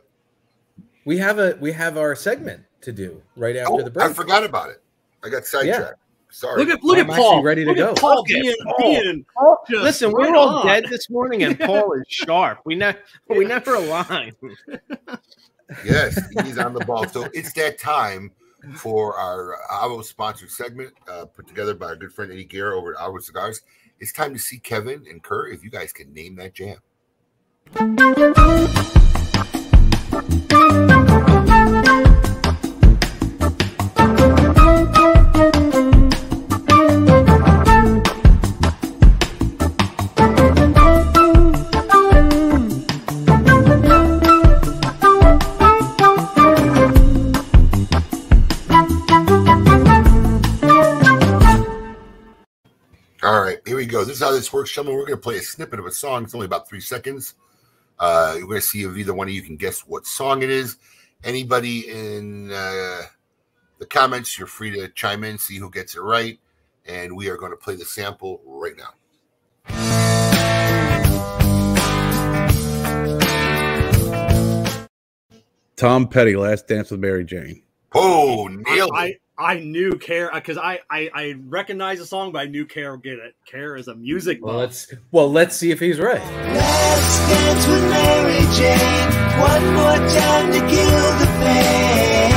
we 1.05 1.17
have 1.17 1.37
a 1.39 1.57
we 1.59 1.71
have 1.73 1.97
our 1.97 2.15
segment 2.15 2.63
to 2.81 2.91
do 2.91 3.21
right 3.35 3.55
after 3.57 3.73
Oh, 3.73 3.81
the 3.81 3.89
break. 3.91 4.09
I 4.09 4.13
forgot 4.13 4.43
about 4.43 4.69
it. 4.69 4.81
I 5.23 5.29
got 5.29 5.45
sidetracked. 5.45 5.99
Sorry. 6.31 6.63
Look 6.65 6.69
at 6.69 6.83
look 6.83 6.97
I'm 6.97 7.09
at 7.11 7.15
Paul. 7.15 7.43
ready 7.43 7.63
to 7.63 7.69
look 7.69 7.77
go. 7.77 7.91
At 7.91 7.97
Paul 7.97 8.15
Look 8.17 8.27
being, 8.27 8.55
Paul. 8.65 8.77
being 8.79 9.25
just 9.69 9.83
Listen, 9.83 10.11
we 10.11 10.23
right 10.23 10.31
were 10.31 10.37
all 10.37 10.63
dead 10.63 10.85
this 10.89 11.09
morning, 11.09 11.43
and 11.43 11.59
Paul 11.59 11.93
is 11.93 12.05
sharp. 12.07 12.59
We 12.65 12.73
never, 12.75 12.97
we 13.29 13.45
never 13.45 13.75
align. 13.75 14.33
Yes, 15.85 16.19
he's 16.43 16.57
on 16.57 16.73
the 16.73 16.83
ball. 16.85 17.07
So 17.07 17.27
it's 17.33 17.53
that 17.53 17.77
time 17.79 18.31
for 18.75 19.15
our 19.17 19.57
Avo 19.71 20.03
sponsored 20.03 20.49
segment 20.49 20.93
uh, 21.09 21.25
put 21.25 21.47
together 21.47 21.73
by 21.75 21.87
our 21.87 21.95
good 21.95 22.11
friend 22.13 22.31
Eddie 22.31 22.45
Guerra 22.45 22.77
over 22.77 22.93
at 22.93 22.99
Avo 22.99 23.21
Cigars. 23.21 23.61
It's 23.99 24.11
time 24.11 24.33
to 24.33 24.39
see 24.39 24.59
Kevin 24.59 25.05
and 25.09 25.23
Kerr 25.23 25.47
if 25.47 25.63
you 25.63 25.69
guys 25.69 25.93
can 25.93 26.13
name 26.13 26.35
that 26.35 26.53
jam. 26.53 26.77
Go. 54.53 54.61
This 54.61 54.69
is 54.69 54.75
how 54.75 54.83
this 54.83 54.93
works, 54.93 54.97
gentlemen. 54.97 54.99
We're 54.99 55.05
going 55.05 55.17
to 55.17 55.23
play 55.23 55.37
a 55.37 55.41
snippet 55.41 55.79
of 55.79 55.85
a 55.85 55.91
song. 55.91 56.23
It's 56.23 56.35
only 56.35 56.45
about 56.45 56.69
three 56.69 56.79
seconds. 56.79 57.35
Uh, 57.99 58.33
we're 58.35 58.47
going 58.47 58.61
to 58.61 58.67
see 58.67 58.83
if 58.83 58.97
either 58.97 59.13
one 59.13 59.27
of 59.27 59.33
you 59.33 59.41
can 59.41 59.57
guess 59.57 59.81
what 59.81 60.05
song 60.05 60.43
it 60.43 60.49
is. 60.49 60.77
Anybody 61.23 61.89
in 61.89 62.51
uh, 62.51 63.01
the 63.79 63.85
comments, 63.85 64.37
you're 64.37 64.47
free 64.47 64.71
to 64.71 64.89
chime 64.89 65.23
in, 65.23 65.37
see 65.37 65.57
who 65.57 65.69
gets 65.69 65.95
it 65.95 66.01
right. 66.01 66.39
And 66.85 67.15
we 67.15 67.29
are 67.29 67.37
going 67.37 67.51
to 67.51 67.57
play 67.57 67.75
the 67.75 67.85
sample 67.85 68.41
right 68.45 68.75
now. 68.77 68.89
Tom 75.75 76.07
Petty, 76.07 76.35
Last 76.35 76.67
Dance 76.67 76.91
with 76.91 76.99
Mary 76.99 77.25
Jane. 77.25 77.63
Oh, 77.93 78.47
nailed 78.47 78.91
I, 78.93 79.05
it. 79.05 79.15
I 79.15 79.22
knew 79.37 79.97
Care 79.97 80.31
uh, 80.33 80.39
because 80.39 80.57
I, 80.57 80.79
I 80.89 81.09
I 81.13 81.35
recognize 81.47 81.99
the 81.99 82.05
song, 82.05 82.31
but 82.31 82.39
I 82.39 82.45
knew 82.45 82.65
Care 82.65 82.91
would 82.91 83.03
get 83.03 83.19
it. 83.19 83.35
Care 83.45 83.75
is 83.75 83.87
a 83.87 83.95
music 83.95 84.39
Well, 84.41 84.53
buff. 84.53 84.59
let's 84.61 84.93
well 85.11 85.31
let's 85.31 85.55
see 85.55 85.71
if 85.71 85.79
he's 85.79 85.99
right. 85.99 86.21
Let's 86.21 87.17
dance 87.29 87.67
with 87.67 87.83
Mary 87.89 88.45
Jane 88.55 89.09
one 89.39 89.73
more 89.73 90.09
time 90.09 90.51
to 90.51 90.59
kill 90.59 91.17
the 91.19 91.25
pain. 91.39 92.33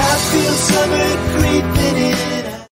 I 0.00 0.16
feel 0.32 0.52
summer 0.52 1.08
creeping 1.38 1.96
in. 2.04 2.66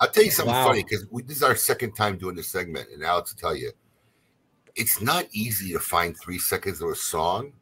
I'll 0.00 0.08
tell 0.10 0.24
you 0.24 0.30
something 0.30 0.54
Wow. 0.54 0.66
funny 0.68 0.82
because 0.84 1.06
this 1.26 1.36
is 1.38 1.42
our 1.42 1.56
second 1.56 1.92
time 1.94 2.18
doing 2.18 2.36
this 2.36 2.48
segment, 2.48 2.88
and 2.92 3.02
Alex 3.02 3.32
will 3.34 3.40
tell 3.40 3.56
you, 3.56 3.72
it's 4.78 5.00
not 5.00 5.26
easy 5.32 5.72
to 5.72 5.78
find 5.80 6.16
three 6.16 6.38
seconds 6.38 6.80
of 6.80 6.90
a 6.90 6.94
song 6.94 7.52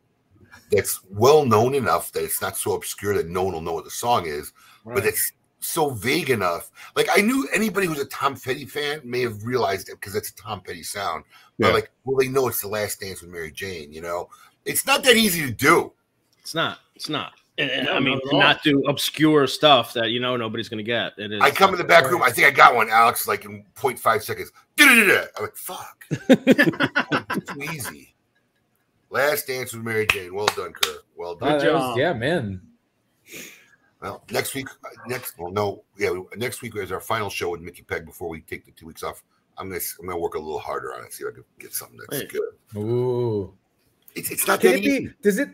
that's 0.70 1.00
well 1.10 1.44
known 1.44 1.74
enough 1.74 2.12
that 2.12 2.24
it's 2.24 2.40
not 2.40 2.56
so 2.56 2.74
obscure 2.74 3.14
that 3.14 3.28
no 3.28 3.44
one 3.44 3.54
will 3.54 3.60
know 3.60 3.72
what 3.74 3.84
the 3.84 3.90
song 3.90 4.26
is, 4.26 4.52
but 4.84 5.04
it's 5.04 5.32
so 5.60 5.90
vague 5.90 6.30
enough. 6.30 6.70
Like 6.94 7.08
I 7.16 7.20
knew 7.20 7.48
anybody 7.52 7.86
who's 7.86 7.98
a 8.00 8.04
Tom 8.06 8.36
Petty 8.36 8.66
fan 8.66 9.00
may 9.04 9.20
have 9.22 9.44
realized 9.44 9.88
it 9.88 9.96
because 10.00 10.14
it's 10.14 10.30
a 10.30 10.36
Tom 10.36 10.60
Petty 10.60 10.82
sound. 10.82 11.24
But 11.58 11.68
Yeah. 11.68 11.74
like, 11.74 11.90
well, 12.04 12.16
they 12.16 12.28
know 12.28 12.48
it's 12.48 12.60
the 12.60 12.68
Last 12.68 13.00
Dance 13.00 13.22
with 13.22 13.30
Mary 13.30 13.50
Jane. 13.50 13.92
You 13.92 14.02
know, 14.02 14.28
it's 14.64 14.86
not 14.86 15.02
that 15.04 15.16
easy 15.16 15.42
to 15.46 15.52
do. 15.52 15.92
It's 16.40 16.54
not. 16.54 16.78
It's 16.94 17.08
not. 17.08 17.32
And- 17.58 17.70
and, 17.70 17.86
No, 17.86 17.92
I 17.94 18.00
mean, 18.00 18.14
not 18.14 18.16
at 18.16 18.22
to 18.30 18.34
all. 18.34 18.40
not 18.40 18.62
do 18.62 18.82
obscure 18.86 19.46
stuff 19.46 19.92
that 19.94 20.10
you 20.10 20.20
know 20.20 20.36
nobody's 20.36 20.68
going 20.68 20.78
to 20.78 20.84
get. 20.84 21.12
It 21.18 21.32
is. 21.32 21.40
I 21.40 21.50
come 21.50 21.72
in 21.72 21.78
the 21.78 21.84
back 21.84 22.10
room. 22.10 22.22
I 22.22 22.30
think 22.30 22.46
I 22.46 22.50
got 22.50 22.74
one, 22.74 22.88
Alex, 22.90 23.26
like 23.26 23.44
in 23.46 23.64
0.5 23.74 24.22
seconds. 24.22 24.52
Da-da-da-da. 24.76 25.26
I'm 25.38 25.42
like, 25.44 25.56
fuck. 25.56 26.04
it's 26.10 27.52
too 27.52 27.62
easy. 27.62 28.14
Last 29.08 29.46
dance 29.46 29.72
with 29.72 29.82
Mary 29.84 30.06
Jane. 30.10 30.34
Well 30.34 30.46
done, 30.56 30.72
Kerr. 30.72 30.98
Well 31.16 31.34
done. 31.36 31.58
that 31.58 31.72
was- 31.72 31.96
yeah, 31.96 32.12
man. 32.12 32.60
Well, 34.02 34.22
next 34.30 34.54
week, 34.54 34.68
uh, 34.84 34.88
next, 35.06 35.38
well, 35.38 35.50
no, 35.50 35.82
yeah, 35.96 36.10
next 36.36 36.60
week 36.60 36.76
is 36.76 36.92
our 36.92 37.00
final 37.00 37.30
show 37.30 37.48
with 37.50 37.62
Mickey 37.62 37.82
Peg 37.82 38.04
before 38.04 38.28
we 38.28 38.42
take 38.42 38.66
the 38.66 38.70
two 38.72 38.86
weeks 38.86 39.02
off. 39.02 39.24
I'm 39.56 39.68
gonna, 39.70 39.80
I'm 39.98 40.06
gonna 40.06 40.18
work 40.18 40.34
a 40.34 40.38
little 40.38 40.58
harder 40.58 40.94
on 40.94 41.04
it, 41.04 41.14
see 41.14 41.24
if 41.24 41.30
I 41.30 41.34
can 41.36 41.44
get 41.58 41.72
something 41.72 41.98
that's 42.10 42.20
Wait. 42.22 42.30
good. 42.30 42.78
Ooh. 42.78 43.54
It's, 44.14 44.30
it's 44.30 44.46
not 44.46 44.60
Can 44.60 44.72
that 44.72 44.78
it 44.80 44.84
easy. 44.84 45.06
be 45.08 45.14
does 45.22 45.38
it 45.38 45.48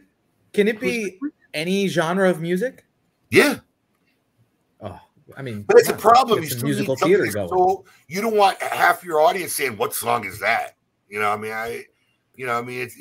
can 0.52 0.66
it 0.68 0.80
be 0.80 1.18
any 1.54 1.88
genre 1.88 2.28
of 2.30 2.40
music? 2.40 2.84
Yeah, 3.30 3.60
Oh, 4.80 4.98
I 5.36 5.42
mean, 5.42 5.62
but 5.62 5.78
it's 5.78 5.88
a 5.88 5.94
problem. 5.94 6.42
You 6.42 6.48
still 6.50 6.64
musical 6.64 6.94
need 6.96 7.04
theater 7.04 7.26
going. 7.32 7.48
So 7.48 7.84
you 8.08 8.20
don't 8.20 8.36
want 8.36 8.60
half 8.60 9.04
your 9.04 9.20
audience 9.20 9.52
saying, 9.54 9.76
"What 9.76 9.94
song 9.94 10.24
is 10.26 10.38
that?" 10.40 10.76
You 11.08 11.20
know, 11.20 11.30
I 11.30 11.36
mean, 11.36 11.52
I, 11.52 11.84
you 12.36 12.46
know, 12.46 12.58
I 12.58 12.62
mean, 12.62 12.80
it's 12.82 12.96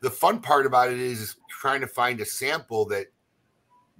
the 0.00 0.10
fun 0.10 0.40
part 0.40 0.64
about 0.66 0.90
it 0.90 0.98
is 0.98 1.36
trying 1.60 1.80
to 1.82 1.86
find 1.86 2.20
a 2.20 2.24
sample 2.24 2.86
that 2.86 3.06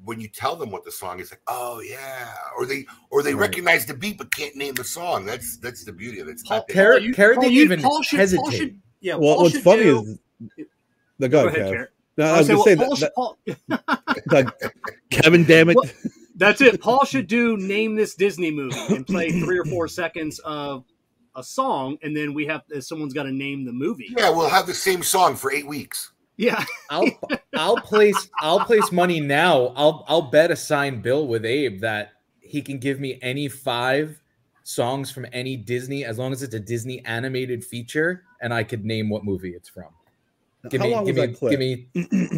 when 0.04 0.20
you 0.20 0.28
tell 0.28 0.56
them 0.56 0.70
what 0.70 0.84
the 0.84 0.92
song 0.92 1.20
is, 1.20 1.30
like, 1.30 1.40
oh 1.48 1.80
yeah, 1.80 2.32
or 2.56 2.66
they 2.66 2.86
or 3.10 3.22
they 3.22 3.34
Right. 3.34 3.40
recognize 3.50 3.86
the 3.86 3.94
beat 3.94 4.18
but 4.18 4.34
can't 4.34 4.56
name 4.56 4.74
the 4.74 4.84
song. 4.84 5.24
That's 5.26 5.58
that's 5.58 5.84
the 5.84 5.92
beauty 5.92 6.20
of 6.20 6.28
it. 6.28 6.32
It's 6.32 6.42
Paul, 6.42 6.58
not 6.58 6.66
that- 6.68 6.72
Kara- 6.72 7.12
Kara 7.12 7.34
Paul, 7.34 7.42
didn't 7.42 7.54
you- 7.54 7.62
even 7.64 7.80
Paul 7.82 8.02
should, 8.02 8.30
Paul 8.36 8.50
should, 8.50 8.80
yeah. 9.00 9.14
Well, 9.16 9.34
Paul 9.34 9.42
what's 9.44 9.58
funny 9.58 9.82
do- 9.84 10.18
is 10.56 10.66
the 11.18 11.28
go 11.28 11.42
Go 11.42 11.48
ahead, 11.48 11.60
ahead, 11.60 11.72
Kev. 11.72 11.76
Care. 11.76 11.90
No, 12.16 12.24
I 12.26 12.36
I 12.36 12.38
was 12.38 12.48
gonna 12.48 12.58
well, 12.58 12.64
say 12.64 12.76
Paul 12.76 12.90
that, 12.90 12.98
should- 12.98 13.14
Paul- 13.14 13.38
that- 14.28 14.58
that- 14.60 14.72
Kevin, 15.10 15.44
damn 15.44 15.68
it. 15.70 15.76
Well, 15.76 15.90
That's 16.36 16.60
it. 16.60 16.80
Paul 16.80 17.04
should 17.04 17.26
do 17.38 17.56
name 17.56 17.94
this 17.96 18.14
Disney 18.14 18.50
movie 18.50 18.76
and 18.94 19.06
play 19.06 19.30
three 19.40 19.58
or 19.58 19.64
four 19.64 19.88
seconds 19.88 20.38
of 20.40 20.84
a 21.34 21.42
song, 21.42 21.98
and 22.02 22.16
then 22.16 22.32
we 22.34 22.46
have 22.46 22.62
uh, 22.74 22.80
someone's 22.80 23.12
got 23.14 23.24
to 23.24 23.32
name 23.32 23.64
the 23.64 23.72
movie. 23.72 24.08
yeah, 24.16 24.30
we'll 24.30 24.48
have 24.48 24.66
the 24.66 24.74
same 24.74 25.02
song 25.02 25.36
for 25.36 25.52
eight 25.52 25.66
weeks. 25.66 26.12
Yeah, 26.38 26.62
I'll 26.90 27.08
I'll 27.56 27.76
place 27.76 28.28
I'll 28.40 28.60
place 28.60 28.92
money 28.92 29.20
now. 29.20 29.72
I'll 29.76 30.04
I'll 30.08 30.30
bet 30.30 30.50
a 30.50 30.56
signed 30.56 31.02
bill 31.02 31.26
with 31.26 31.46
Abe 31.46 31.80
that 31.80 32.12
he 32.40 32.60
can 32.60 32.78
give 32.78 33.00
me 33.00 33.18
any 33.22 33.48
five 33.48 34.20
songs 34.62 35.10
from 35.10 35.24
any 35.32 35.56
Disney 35.56 36.04
as 36.04 36.18
long 36.18 36.32
as 36.32 36.42
it's 36.42 36.54
a 36.54 36.60
Disney 36.60 37.02
animated 37.06 37.64
feature 37.64 38.24
and 38.42 38.52
I 38.52 38.64
could 38.64 38.84
name 38.84 39.08
what 39.08 39.24
movie 39.24 39.52
it's 39.54 39.68
from. 39.70 39.88
Give 40.70 40.80
how 40.80 40.86
me, 40.86 40.94
long 40.94 41.04
give 41.04 41.16
was 41.16 41.20
me, 41.22 41.32
that 41.32 41.38
clip? 41.38 41.50
give 41.50 41.60
me 41.60 41.86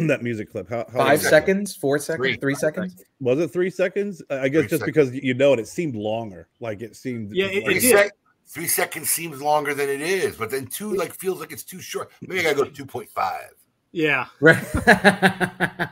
that 0.07 0.19
music 0.21 0.51
clip. 0.51 0.69
How, 0.69 0.85
how 0.91 0.99
five 0.99 1.21
seconds, 1.21 1.75
four 1.75 1.99
seconds, 1.99 2.25
Three. 2.25 2.37
three, 2.37 2.53
Five 2.55 2.59
seconds. 2.61 3.03
Was 3.19 3.39
it 3.39 3.49
three 3.51 3.69
seconds? 3.69 4.21
I 4.29 4.39
I 4.41 4.47
guess 4.49 4.61
Three 4.61 4.67
just 4.69 4.85
because 4.85 5.13
you 5.13 5.33
know 5.33 5.53
it, 5.53 5.59
it 5.59 5.67
seemed 5.67 5.95
longer. 5.95 6.47
Like 6.59 6.81
it 6.81 6.95
seemed. 6.95 7.33
Yeah, 7.33 7.45
it- 7.47 7.63
like- 7.65 7.65
Three, 7.65 7.79
sec- 7.79 8.11
three 8.47 8.67
seconds 8.67 9.09
seems 9.09 9.41
longer 9.41 9.73
than 9.73 9.89
it 9.89 10.01
is, 10.01 10.35
but 10.35 10.49
then 10.51 10.67
two 10.67 10.93
like 10.93 11.13
feels 11.13 11.39
like 11.39 11.51
it's 11.51 11.63
too 11.63 11.79
short. 11.81 12.11
Maybe 12.21 12.39
I 12.39 12.43
gotta 12.43 12.55
go 12.55 12.63
to 12.65 12.71
two 12.71 12.85
point 12.85 13.09
five. 13.09 13.51
Yeah. 13.91 14.27
Right. 14.39 14.63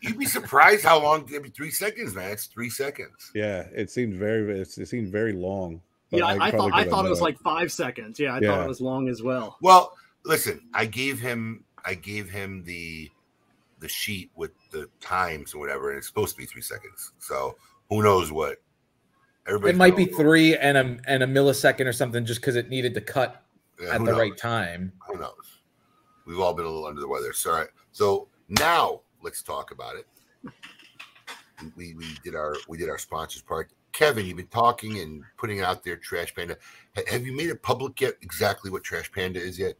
You'd 0.00 0.18
be 0.18 0.26
surprised 0.26 0.84
how 0.84 1.02
long. 1.02 1.26
Maybe 1.30 1.48
three 1.48 1.70
seconds, 1.70 2.14
man. 2.14 2.30
It's 2.32 2.46
three 2.46 2.68
seconds. 2.70 3.30
yeah, 3.34 3.66
it 3.74 3.90
seemed 3.90 4.14
very. 4.14 4.60
It 4.60 4.66
seemed 4.70 5.08
very 5.08 5.32
long. 5.32 5.80
Yeah, 6.10 6.26
I, 6.26 6.46
I 6.46 6.50
thought 6.50 6.72
I 6.74 6.84
thought 6.84 7.06
it 7.06 7.10
was 7.10 7.20
know 7.20 7.24
like 7.24 7.38
five 7.40 7.72
seconds. 7.72 8.20
Yeah, 8.20 8.34
I 8.34 8.40
thought 8.40 8.64
it 8.64 8.68
was 8.68 8.80
long 8.80 9.08
as 9.08 9.22
well. 9.22 9.56
Well, 9.62 9.96
listen, 10.24 10.60
I 10.74 10.86
gave 10.86 11.20
him 11.20 11.64
I 11.84 11.94
gave 11.94 12.28
him 12.30 12.64
the 12.64 13.10
the 13.80 13.88
sheet 13.88 14.30
with 14.34 14.52
the 14.70 14.88
times 15.00 15.52
and 15.52 15.60
whatever, 15.60 15.90
and 15.90 15.98
it's 15.98 16.06
supposed 16.06 16.34
to 16.34 16.40
be 16.40 16.46
three 16.46 16.62
seconds. 16.62 17.12
So 17.18 17.56
who 17.88 18.02
knows 18.02 18.32
what? 18.32 18.58
it 19.46 19.76
might 19.76 19.94
be 19.94 20.06
three 20.06 20.56
and 20.56 20.78
a 20.78 20.96
and 21.06 21.22
a 21.22 21.26
millisecond 21.26 21.86
or 21.86 21.92
something, 21.92 22.24
just 22.24 22.40
because 22.40 22.56
it 22.56 22.70
needed 22.70 22.94
to 22.94 23.00
cut 23.00 23.44
Yeah, 23.80 23.94
at 23.94 23.98
the 23.98 24.06
knows? 24.06 24.18
right 24.18 24.36
time. 24.36 24.92
Who 25.06 25.18
knows? 25.18 25.60
We've 26.26 26.40
all 26.40 26.54
been 26.54 26.64
a 26.64 26.68
little 26.68 26.86
under 26.86 27.02
the 27.02 27.08
weather. 27.08 27.34
Sorry. 27.34 27.66
So 27.92 28.28
now 28.48 29.02
let's 29.22 29.42
talk 29.42 29.70
about 29.70 29.96
it. 29.96 30.06
We 31.76 31.94
we 31.94 32.06
did 32.24 32.34
our 32.34 32.56
we 32.68 32.78
did 32.78 32.88
our 32.88 32.98
sponsors 32.98 33.42
part. 33.42 33.70
Kevin, 33.92 34.26
you've 34.26 34.38
been 34.38 34.46
talking 34.46 34.98
and 35.00 35.22
putting 35.36 35.60
out 35.60 35.84
there. 35.84 35.96
Trash 35.96 36.34
Panda. 36.34 36.56
Have 37.08 37.26
you 37.26 37.36
made 37.36 37.50
it 37.50 37.62
public 37.62 38.00
yet? 38.00 38.14
Exactly 38.22 38.70
what 38.70 38.82
Trash 38.82 39.12
Panda 39.12 39.40
is 39.40 39.58
yet? 39.58 39.74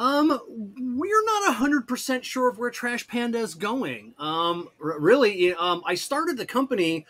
Um, 0.00 0.40
we're 0.48 1.24
not 1.26 1.54
hundred 1.56 1.86
percent 1.86 2.24
sure 2.24 2.48
of 2.48 2.58
where 2.58 2.70
Trash 2.70 3.06
Panda 3.06 3.38
is 3.38 3.54
going. 3.54 4.14
Um, 4.18 4.70
r- 4.82 4.98
really, 4.98 5.52
um, 5.52 5.82
I 5.84 5.94
started 5.94 6.38
the 6.38 6.46
company. 6.46 7.04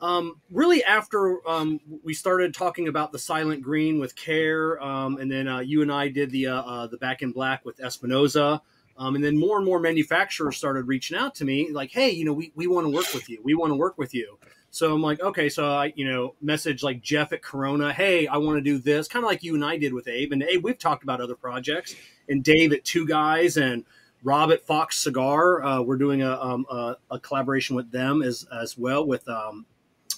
Um, 0.00 0.40
really 0.50 0.82
after 0.82 1.46
um, 1.46 1.80
we 2.02 2.14
started 2.14 2.54
talking 2.54 2.88
about 2.88 3.12
the 3.12 3.18
Silent 3.18 3.62
Green 3.62 3.98
with 3.98 4.16
Care, 4.16 4.82
um, 4.82 5.18
and 5.18 5.30
then 5.30 5.46
uh, 5.46 5.58
you 5.58 5.82
and 5.82 5.92
I 5.92 6.08
did 6.08 6.30
the 6.30 6.46
uh, 6.46 6.62
uh, 6.62 6.86
the 6.86 6.96
Back 6.96 7.20
in 7.20 7.30
Black 7.30 7.62
with 7.66 7.78
Espinosa, 7.78 8.62
um, 8.96 9.16
and 9.16 9.22
then 9.22 9.38
more 9.38 9.58
and 9.58 9.66
more 9.66 9.78
manufacturers 9.78 10.56
started 10.56 10.88
reaching 10.88 11.18
out 11.18 11.34
to 11.34 11.44
me, 11.44 11.72
like, 11.72 11.90
"Hey, 11.90 12.10
you 12.10 12.24
know, 12.24 12.32
we, 12.32 12.52
we 12.54 12.66
want 12.66 12.86
to 12.86 12.90
work 12.90 13.12
with 13.12 13.28
you. 13.28 13.42
We 13.44 13.52
want 13.52 13.70
to 13.70 13.76
work 13.76 13.98
with 13.98 14.14
you." 14.14 14.38
So 14.74 14.92
I'm 14.92 15.02
like, 15.02 15.20
okay, 15.20 15.48
so 15.48 15.70
I, 15.70 15.92
you 15.94 16.04
know, 16.04 16.34
message 16.42 16.82
like 16.82 17.00
Jeff 17.00 17.32
at 17.32 17.42
Corona, 17.42 17.92
hey, 17.92 18.26
I 18.26 18.38
want 18.38 18.56
to 18.56 18.60
do 18.60 18.78
this, 18.78 19.06
kind 19.06 19.24
of 19.24 19.28
like 19.28 19.44
you 19.44 19.54
and 19.54 19.64
I 19.64 19.76
did 19.76 19.94
with 19.94 20.08
Abe. 20.08 20.32
And 20.32 20.42
Abe, 20.42 20.64
we've 20.64 20.76
talked 20.76 21.04
about 21.04 21.20
other 21.20 21.36
projects, 21.36 21.94
and 22.28 22.42
Dave 22.42 22.72
at 22.72 22.84
Two 22.84 23.06
Guys 23.06 23.56
and 23.56 23.84
Rob 24.24 24.50
at 24.50 24.66
Fox 24.66 25.00
Cigar. 25.00 25.62
Uh, 25.62 25.80
we're 25.82 25.96
doing 25.96 26.22
a, 26.22 26.40
um, 26.40 26.66
a, 26.68 26.96
a 27.08 27.20
collaboration 27.20 27.76
with 27.76 27.92
them 27.92 28.20
as 28.20 28.48
as 28.52 28.76
well 28.76 29.06
with 29.06 29.28
um, 29.28 29.64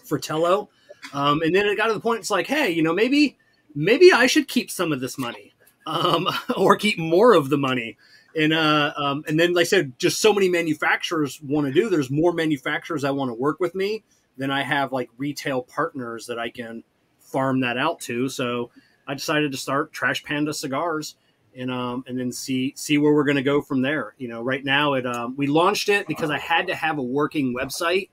Fratello. 0.06 0.70
Um, 1.12 1.42
and 1.42 1.54
then 1.54 1.66
it 1.66 1.76
got 1.76 1.88
to 1.88 1.92
the 1.92 2.00
point, 2.00 2.20
it's 2.20 2.30
like, 2.30 2.46
hey, 2.46 2.70
you 2.70 2.82
know, 2.82 2.94
maybe 2.94 3.36
maybe 3.74 4.10
I 4.10 4.26
should 4.26 4.48
keep 4.48 4.70
some 4.70 4.90
of 4.90 5.00
this 5.00 5.18
money, 5.18 5.52
um, 5.86 6.28
or 6.56 6.76
keep 6.76 6.98
more 6.98 7.34
of 7.34 7.50
the 7.50 7.58
money. 7.58 7.98
And 8.34 8.54
uh, 8.54 8.94
um, 8.96 9.22
and 9.28 9.38
then, 9.38 9.52
like 9.52 9.64
I 9.64 9.64
said, 9.64 9.98
just 9.98 10.18
so 10.18 10.32
many 10.32 10.48
manufacturers 10.48 11.42
want 11.42 11.66
to 11.66 11.74
do. 11.74 11.90
There's 11.90 12.10
more 12.10 12.32
manufacturers 12.32 13.02
that 13.02 13.14
want 13.14 13.28
to 13.28 13.34
work 13.34 13.60
with 13.60 13.74
me 13.74 14.02
than 14.36 14.50
I 14.50 14.62
have 14.62 14.92
like 14.92 15.10
retail 15.16 15.62
partners 15.62 16.26
that 16.26 16.38
I 16.38 16.50
can 16.50 16.84
farm 17.20 17.60
that 17.60 17.76
out 17.76 18.00
to. 18.00 18.28
So 18.28 18.70
I 19.06 19.14
decided 19.14 19.52
to 19.52 19.58
start 19.58 19.92
Trash 19.92 20.22
Panda 20.24 20.52
Cigars 20.52 21.16
and 21.56 21.70
um 21.70 22.04
and 22.06 22.18
then 22.18 22.30
see 22.32 22.74
see 22.76 22.98
where 22.98 23.14
we're 23.14 23.24
going 23.24 23.36
to 23.36 23.42
go 23.42 23.62
from 23.62 23.82
there. 23.82 24.14
You 24.18 24.28
know, 24.28 24.42
right 24.42 24.64
now 24.64 24.94
it 24.94 25.06
um 25.06 25.34
we 25.36 25.46
launched 25.46 25.88
it 25.88 26.06
because 26.06 26.30
I 26.30 26.38
had 26.38 26.66
to 26.68 26.74
have 26.74 26.98
a 26.98 27.02
working 27.02 27.54
website 27.54 28.10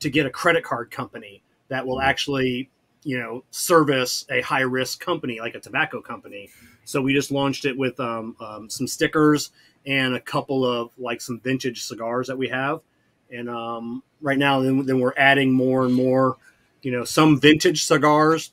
to 0.00 0.10
get 0.10 0.26
a 0.26 0.30
credit 0.30 0.64
card 0.64 0.90
company 0.90 1.42
that 1.68 1.86
will 1.86 2.00
actually 2.00 2.70
you 3.02 3.18
know 3.18 3.44
service 3.50 4.26
a 4.30 4.40
high 4.40 4.62
risk 4.62 5.00
company 5.00 5.40
like 5.40 5.54
a 5.54 5.60
tobacco 5.60 6.00
company. 6.00 6.50
So 6.84 7.00
we 7.00 7.14
just 7.14 7.30
launched 7.30 7.64
it 7.64 7.76
with 7.76 7.98
um, 8.00 8.36
um, 8.40 8.68
some 8.68 8.86
stickers 8.86 9.50
and 9.86 10.14
a 10.14 10.20
couple 10.20 10.64
of 10.64 10.90
like 10.98 11.20
some 11.20 11.40
vintage 11.40 11.82
cigars 11.82 12.26
that 12.26 12.36
we 12.36 12.48
have. 12.48 12.80
And 13.34 13.48
um, 13.48 14.02
right 14.20 14.38
now, 14.38 14.60
then, 14.60 14.86
then 14.86 15.00
we're 15.00 15.14
adding 15.16 15.52
more 15.52 15.84
and 15.84 15.94
more, 15.94 16.36
you 16.82 16.92
know, 16.92 17.04
some 17.04 17.40
vintage 17.40 17.84
cigars. 17.84 18.52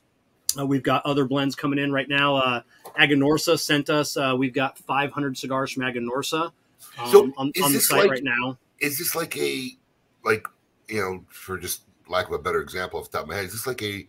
Uh, 0.58 0.66
we've 0.66 0.82
got 0.82 1.04
other 1.06 1.24
blends 1.24 1.54
coming 1.54 1.78
in 1.78 1.92
right 1.92 2.08
now. 2.08 2.36
Uh, 2.36 2.62
Aganorsa 3.00 3.58
sent 3.58 3.88
us. 3.88 4.16
Uh, 4.16 4.34
we've 4.36 4.52
got 4.52 4.76
500 4.78 5.38
cigars 5.38 5.72
from 5.72 5.84
Aganorsa 5.84 6.52
um, 6.98 7.10
So, 7.10 7.32
on, 7.36 7.52
on 7.62 7.72
the 7.72 7.80
site 7.80 8.00
like- 8.02 8.10
right 8.10 8.24
now. 8.24 8.58
Is 8.80 8.98
this 8.98 9.14
like 9.14 9.36
a 9.38 9.70
like 10.24 10.44
you 10.88 11.00
know 11.00 11.24
for 11.28 11.56
just 11.56 11.82
lack 12.08 12.26
of 12.26 12.32
a 12.32 12.38
better 12.40 12.60
example 12.60 12.98
off 12.98 13.08
the 13.12 13.18
top 13.18 13.22
of 13.26 13.28
my 13.28 13.36
head? 13.36 13.44
Is 13.44 13.52
this 13.52 13.66
like 13.66 13.80
a 13.80 14.08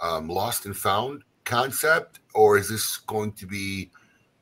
um, 0.00 0.28
lost 0.30 0.64
and 0.64 0.74
found 0.74 1.22
concept, 1.44 2.20
or 2.34 2.56
is 2.56 2.70
this 2.70 2.96
going 2.96 3.32
to 3.32 3.46
be 3.46 3.90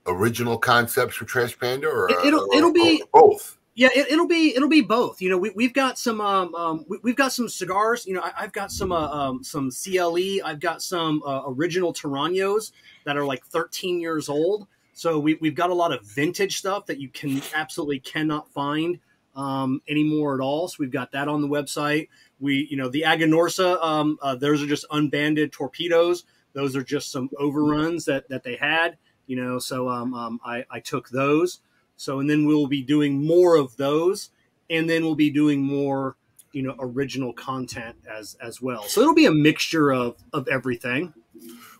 original 0.06 0.56
concepts 0.56 1.16
for 1.16 1.24
Trash 1.24 1.58
Panda, 1.58 1.88
or 1.88 2.08
It- 2.10 2.26
it'll- 2.26 2.46
it'll 2.54 2.72
be- 2.72 3.02
both? 3.12 3.58
Yeah, 3.74 3.88
it, 3.94 4.08
it'll 4.10 4.26
be 4.28 4.54
it'll 4.54 4.68
be 4.68 4.82
both. 4.82 5.22
You 5.22 5.30
know, 5.30 5.38
we, 5.38 5.50
we've 5.50 5.72
got 5.72 5.98
some 5.98 6.20
um, 6.20 6.54
um 6.54 6.84
we, 6.88 6.98
we've 7.02 7.16
got 7.16 7.32
some 7.32 7.48
cigars. 7.48 8.06
You 8.06 8.14
know, 8.14 8.20
I, 8.20 8.32
I've 8.40 8.52
got 8.52 8.70
some 8.70 8.92
uh, 8.92 9.08
um 9.08 9.42
some 9.42 9.70
CLE. 9.70 10.44
I've 10.44 10.60
got 10.60 10.82
some 10.82 11.22
uh, 11.24 11.42
original 11.46 11.92
Toranos 11.92 12.72
that 13.04 13.16
are 13.16 13.24
like 13.24 13.44
13 13.46 14.00
years 14.00 14.28
old. 14.28 14.66
So 14.92 15.18
we, 15.18 15.34
we've 15.34 15.54
got 15.54 15.70
a 15.70 15.74
lot 15.74 15.92
of 15.92 16.04
vintage 16.04 16.58
stuff 16.58 16.84
that 16.86 17.00
you 17.00 17.08
can 17.08 17.40
absolutely 17.54 18.00
cannot 18.00 18.52
find 18.52 18.98
um, 19.34 19.80
anymore 19.88 20.34
at 20.34 20.40
all. 20.40 20.68
So 20.68 20.76
we've 20.78 20.90
got 20.90 21.10
that 21.12 21.28
on 21.28 21.40
the 21.40 21.48
website. 21.48 22.08
We 22.40 22.66
you 22.70 22.76
know 22.76 22.88
the 22.90 23.04
Aganorsa. 23.06 23.82
Um, 23.82 24.18
uh, 24.20 24.34
those 24.34 24.62
are 24.62 24.66
just 24.66 24.84
unbanded 24.90 25.50
torpedoes. 25.50 26.24
Those 26.52 26.76
are 26.76 26.82
just 26.82 27.10
some 27.10 27.30
overruns 27.38 28.04
that 28.04 28.28
that 28.28 28.42
they 28.44 28.56
had. 28.56 28.98
You 29.26 29.36
know, 29.36 29.58
so 29.58 29.88
um, 29.88 30.12
um 30.12 30.40
I 30.44 30.64
I 30.70 30.80
took 30.80 31.08
those. 31.08 31.60
So, 32.02 32.18
and 32.18 32.28
then 32.28 32.46
we'll 32.46 32.66
be 32.66 32.82
doing 32.82 33.24
more 33.24 33.54
of 33.54 33.76
those, 33.76 34.30
and 34.68 34.90
then 34.90 35.04
we'll 35.04 35.14
be 35.14 35.30
doing 35.30 35.62
more, 35.62 36.16
you 36.50 36.60
know, 36.60 36.74
original 36.80 37.32
content 37.32 37.94
as 38.10 38.36
as 38.42 38.60
well. 38.60 38.82
So 38.82 39.02
it'll 39.02 39.14
be 39.14 39.26
a 39.26 39.30
mixture 39.30 39.92
of 39.92 40.16
of 40.32 40.48
everything. 40.48 41.14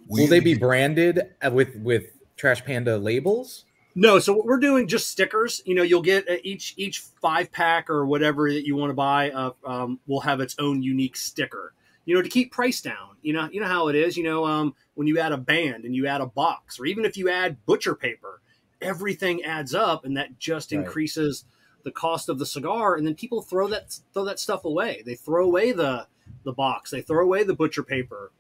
Will 0.07 0.28
they 0.28 0.39
be 0.39 0.55
branded 0.55 1.23
uh, 1.44 1.51
with 1.51 1.74
with 1.74 2.05
Trash 2.36 2.65
Panda 2.65 2.99
labels? 2.99 3.65
No, 3.97 4.20
so 4.20 4.32
what 4.32 4.47
we're 4.47 4.61
doing 4.61 4.86
just 4.86 5.11
stickers. 5.11 5.61
You 5.66 5.74
know, 5.74 5.82
you'll 5.82 6.03
get 6.03 6.28
uh, 6.31 6.36
each 6.44 6.74
each 6.77 7.01
five 7.20 7.51
pack 7.51 7.90
or 7.90 8.07
whatever 8.07 8.49
that 8.53 8.65
you 8.65 8.77
want 8.77 8.90
to 8.90 8.94
buy. 8.94 9.32
Uh, 9.32 9.51
um, 9.66 9.99
will 10.07 10.20
have 10.20 10.39
its 10.39 10.55
own 10.61 10.85
unique 10.85 11.16
sticker. 11.16 11.74
You 12.05 12.15
know, 12.15 12.23
to 12.23 12.28
keep 12.28 12.53
price 12.53 12.81
down. 12.81 13.16
You 13.23 13.32
know, 13.32 13.49
you 13.51 13.61
know 13.61 13.66
how 13.66 13.89
it 13.89 13.97
is. 13.97 14.16
You 14.16 14.23
know, 14.23 14.47
um, 14.47 14.77
when 14.94 15.09
you 15.09 15.19
add 15.19 15.32
a 15.32 15.36
band 15.36 15.85
and 15.85 15.97
you 15.97 16.07
add 16.07 16.20
a 16.20 16.27
box, 16.27 16.78
or 16.78 16.86
even 16.86 17.05
if 17.05 17.16
you 17.16 17.28
add 17.28 17.66
butcher 17.66 17.97
paper, 17.97 18.39
everything 18.82 19.44
adds 19.44 19.74
up, 19.74 20.04
and 20.04 20.16
that 20.16 20.38
just 20.38 20.72
Right. 20.72 20.80
increases 20.80 21.44
the 21.84 21.90
cost 21.90 22.28
of 22.28 22.38
the 22.38 22.46
cigar. 22.46 22.96
And 22.96 23.06
then 23.06 23.14
people 23.14 23.42
throw 23.42 23.68
that 23.68 23.98
throw 24.14 24.24
that 24.24 24.38
stuff 24.38 24.64
away. 24.64 25.02
They 25.04 25.14
throw 25.14 25.44
away 25.44 25.72
the 25.72 26.06
the 26.44 26.52
box. 26.52 26.90
They 26.90 27.02
throw 27.02 27.24
away 27.24 27.42
the 27.42 27.54
butcher 27.54 27.82
paper. 27.82 28.30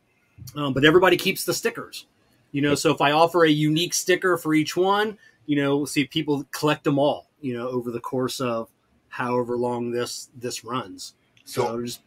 Um, 0.54 0.72
but 0.72 0.84
everybody 0.84 1.16
keeps 1.16 1.44
the 1.44 1.54
stickers. 1.54 2.06
You 2.52 2.62
know, 2.62 2.74
so 2.74 2.90
if 2.92 3.00
I 3.00 3.12
offer 3.12 3.44
a 3.44 3.50
unique 3.50 3.94
sticker 3.94 4.36
for 4.36 4.54
each 4.54 4.76
one, 4.76 5.16
you 5.46 5.56
know, 5.56 5.78
we'll 5.78 5.86
see 5.86 6.04
people 6.04 6.44
collect 6.52 6.84
them 6.84 6.98
all. 6.98 7.30
You 7.40 7.54
know, 7.54 7.68
over 7.68 7.90
the 7.90 8.00
course 8.00 8.40
of 8.40 8.68
however 9.08 9.56
long 9.56 9.90
this 9.90 10.28
this 10.36 10.64
runs. 10.64 11.14
So, 11.44 11.82
just 11.84 12.00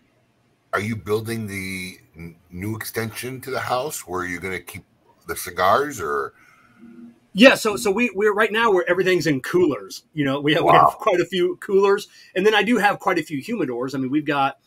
are 0.74 0.80
you 0.80 0.96
building 0.96 1.48
the 1.48 2.00
n- 2.16 2.36
new 2.50 2.76
extension 2.76 3.42
to 3.42 3.52
the 3.52 3.60
house 3.60 4.08
where 4.08 4.26
you're 4.26 4.40
going 4.42 4.58
to 4.58 4.64
keep 4.64 4.84
the 5.28 5.36
cigars, 5.36 6.00
or 6.00 6.34
Yeah, 7.38 7.56
so 7.56 7.76
so 7.76 7.92
we 7.92 8.10
we're 8.16 8.34
right 8.34 8.52
now 8.52 8.72
where 8.72 8.90
everything's 8.90 9.28
in 9.28 9.42
coolers. 9.42 10.04
You 10.14 10.24
know, 10.24 10.40
we 10.40 10.54
have, 10.54 10.64
we 10.64 10.72
have 10.72 10.94
quite 11.00 11.20
a 11.20 11.26
few 11.26 11.58
coolers, 11.58 12.08
and 12.34 12.46
then 12.46 12.56
I 12.56 12.64
do 12.64 12.78
have 12.78 12.98
quite 13.00 13.20
a 13.20 13.24
few 13.24 13.42
humidors. 13.42 13.94
I 13.94 13.98
mean, 13.98 14.10
we've 14.10 14.26
got 14.26 14.58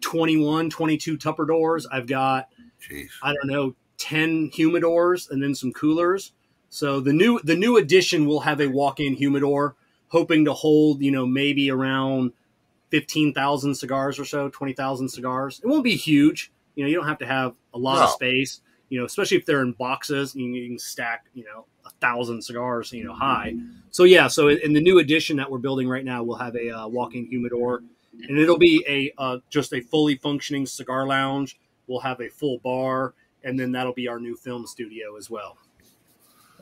21, 0.00 0.70
22 0.70 1.18
Tupperdors. 1.18 1.84
I've 1.92 2.06
got 2.06 2.48
Jeez. 2.80 3.10
I 3.22 3.34
don't 3.34 3.46
know, 3.46 3.74
10 3.98 4.50
humidors 4.50 5.30
and 5.30 5.42
then 5.42 5.54
some 5.54 5.70
coolers. 5.72 6.32
So 6.70 6.98
the 6.98 7.12
new 7.12 7.40
the 7.44 7.56
new 7.56 7.76
edition 7.76 8.24
will 8.24 8.40
have 8.40 8.58
a 8.58 8.68
walk-in 8.68 9.14
humidor 9.14 9.76
hoping 10.08 10.46
to 10.46 10.54
hold, 10.54 11.02
you 11.02 11.10
know, 11.10 11.26
maybe 11.26 11.70
around 11.70 12.32
15,000 12.90 13.74
cigars 13.74 14.18
or 14.18 14.24
so, 14.24 14.48
20,000 14.48 15.08
cigars. 15.08 15.60
It 15.62 15.66
won't 15.66 15.84
be 15.84 15.96
huge. 15.96 16.52
You 16.74 16.84
know, 16.84 16.88
you 16.88 16.96
don't 16.96 17.08
have 17.08 17.18
to 17.18 17.26
have 17.26 17.54
a 17.74 17.78
lot 17.78 18.02
of 18.02 18.10
space, 18.10 18.60
you 18.88 18.98
know, 18.98 19.06
especially 19.06 19.36
if 19.36 19.46
they're 19.46 19.62
in 19.62 19.72
boxes, 19.72 20.34
you, 20.34 20.46
you 20.46 20.68
can 20.68 20.78
stack, 20.78 21.26
you 21.34 21.44
know, 21.44 21.66
a 21.86 21.90
thousand 22.00 22.42
cigars, 22.42 22.92
you 22.92 23.04
know, 23.04 23.14
high. 23.14 23.54
So 23.90 24.04
yeah, 24.04 24.28
so 24.28 24.48
in 24.48 24.72
the 24.72 24.80
new 24.80 24.98
edition 24.98 25.36
that 25.36 25.50
we're 25.50 25.58
building 25.58 25.88
right 25.88 26.04
now, 26.04 26.22
we'll 26.22 26.36
have 26.36 26.54
a 26.56 26.70
uh, 26.70 26.88
walk-in 26.88 27.26
humidor 27.26 27.82
and 28.28 28.38
it'll 28.38 28.58
be 28.58 28.84
a 28.88 29.12
uh, 29.20 29.38
just 29.50 29.72
a 29.72 29.80
fully 29.80 30.16
functioning 30.16 30.66
cigar 30.66 31.06
lounge. 31.06 31.58
We'll 31.86 32.00
have 32.00 32.20
a 32.20 32.28
full 32.28 32.58
bar, 32.58 33.14
and 33.42 33.58
then 33.58 33.72
that'll 33.72 33.92
be 33.92 34.08
our 34.08 34.18
new 34.18 34.36
film 34.36 34.66
studio 34.66 35.16
as 35.16 35.30
well. 35.30 35.58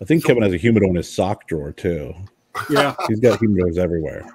I 0.01 0.05
think 0.05 0.25
Kevin 0.25 0.43
has 0.43 0.53
a 0.53 0.57
humidor 0.57 0.89
in 0.89 0.97
his 0.97 1.13
sock 1.13 1.47
drawer 1.47 1.73
too. 1.73 2.15
Yeah. 2.69 2.95
He's 3.09 3.21
got 3.21 3.39
humidors 3.39 3.79
everywhere. 3.79 4.29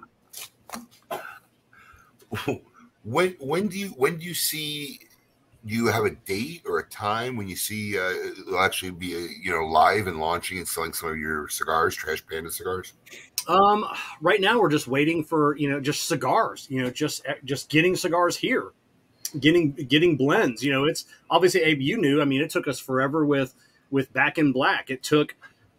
when 3.03 3.35
when 3.39 3.67
do 3.67 3.77
you 3.77 3.89
when 3.89 4.17
do 4.17 4.25
you 4.25 4.33
see 4.33 4.99
do 4.99 5.06
you 5.69 5.87
have 5.87 6.05
a 6.05 6.11
date 6.11 6.63
or 6.65 6.79
a 6.79 6.87
time 6.87 7.35
when 7.35 7.47
you 7.47 7.55
see 7.55 7.97
uh, 7.97 8.09
it'll 8.09 8.59
actually 8.59 8.91
be 8.91 9.15
uh 9.15 9.27
you 9.41 9.51
know 9.51 9.65
live 9.65 10.07
and 10.07 10.19
launching 10.19 10.57
and 10.57 10.67
selling 10.67 10.93
some 10.93 11.09
of 11.09 11.17
your 11.17 11.47
cigars, 11.47 11.95
Trash 11.95 12.25
Panda 12.25 12.51
cigars? 12.51 12.93
Um, 13.47 13.85
right 14.21 14.41
now 14.41 14.59
we're 14.59 14.69
just 14.69 14.87
waiting 14.87 15.23
for 15.23 15.57
you 15.57 15.69
know 15.69 15.79
just 15.79 16.07
cigars. 16.07 16.67
You 16.69 16.83
know, 16.83 16.89
just 16.89 17.25
just 17.43 17.69
getting 17.69 17.95
cigars 17.95 18.37
here, 18.37 18.71
getting 19.39 19.71
getting 19.73 20.17
blends. 20.17 20.63
You 20.63 20.71
know, 20.71 20.85
it's 20.85 21.05
obviously 21.29 21.63
Abe. 21.63 21.81
You 21.81 21.97
knew. 21.97 22.21
I 22.21 22.25
mean, 22.25 22.41
it 22.41 22.49
took 22.49 22.67
us 22.67 22.79
forever 22.79 23.25
with 23.25 23.53
with 23.89 24.11
Back 24.13 24.37
in 24.37 24.51
Black. 24.51 24.89
It 24.89 25.03
took 25.03 25.35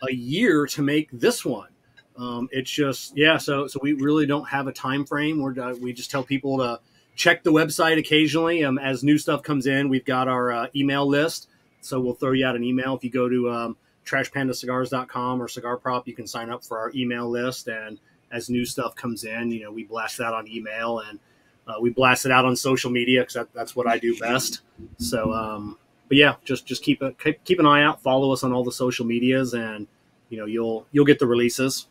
a 0.08 0.12
year 0.12 0.66
to 0.66 0.82
make 0.82 1.10
this 1.12 1.44
one. 1.44 1.68
Um, 2.16 2.48
it's 2.50 2.70
just 2.70 3.16
yeah. 3.16 3.36
So 3.38 3.66
so 3.66 3.78
we 3.82 3.92
really 3.92 4.26
don't 4.26 4.48
have 4.48 4.66
a 4.66 4.72
time 4.72 5.04
frame. 5.04 5.40
We're 5.40 5.58
uh, 5.58 5.74
we 5.74 5.92
just 5.92 6.10
tell 6.10 6.24
people 6.24 6.58
to 6.58 6.80
check 7.18 7.42
the 7.42 7.52
website 7.52 7.98
occasionally. 7.98 8.64
Um, 8.64 8.78
as 8.78 9.02
new 9.02 9.18
stuff 9.18 9.42
comes 9.42 9.66
in, 9.66 9.88
we've 9.88 10.04
got 10.04 10.28
our 10.28 10.52
uh, 10.52 10.66
email 10.74 11.06
list. 11.06 11.48
So 11.80 12.00
we'll 12.00 12.14
throw 12.14 12.32
you 12.32 12.46
out 12.46 12.56
an 12.56 12.64
email 12.64 12.96
if 12.96 13.04
you 13.04 13.10
go 13.10 13.28
to 13.28 13.50
um, 13.50 13.76
trashpandacigars.com 14.06 15.42
or 15.42 15.48
cigar 15.48 15.76
prop 15.76 16.08
you 16.08 16.14
can 16.14 16.26
sign 16.26 16.48
up 16.48 16.64
for 16.64 16.78
our 16.78 16.90
email 16.94 17.28
list 17.28 17.68
and 17.68 17.98
as 18.32 18.48
new 18.48 18.64
stuff 18.64 18.96
comes 18.96 19.24
in 19.24 19.50
you 19.50 19.62
know 19.62 19.70
we 19.70 19.84
blast 19.84 20.16
that 20.16 20.32
on 20.32 20.48
email 20.48 21.00
and 21.00 21.18
uh, 21.66 21.74
we 21.78 21.90
blast 21.90 22.24
it 22.24 22.32
out 22.32 22.46
on 22.46 22.56
social 22.56 22.90
media 22.90 23.20
because 23.20 23.34
that, 23.34 23.52
that's 23.52 23.76
what 23.76 23.86
i 23.86 23.98
do 23.98 24.18
best 24.18 24.62
so 24.96 25.30
um, 25.34 25.76
but 26.08 26.16
yeah 26.16 26.36
just 26.46 26.64
just 26.64 26.82
keep 26.82 27.02
a 27.02 27.12
keep, 27.12 27.44
keep 27.44 27.58
an 27.58 27.66
eye 27.66 27.82
out 27.82 28.02
follow 28.02 28.32
us 28.32 28.42
on 28.42 28.50
all 28.50 28.64
the 28.64 28.72
social 28.72 29.04
medias 29.04 29.52
and 29.52 29.86
you 30.30 30.38
know 30.38 30.46
you'll 30.46 30.86
you'll 30.90 31.04
get 31.04 31.18
the 31.18 31.26
releases 31.26 31.86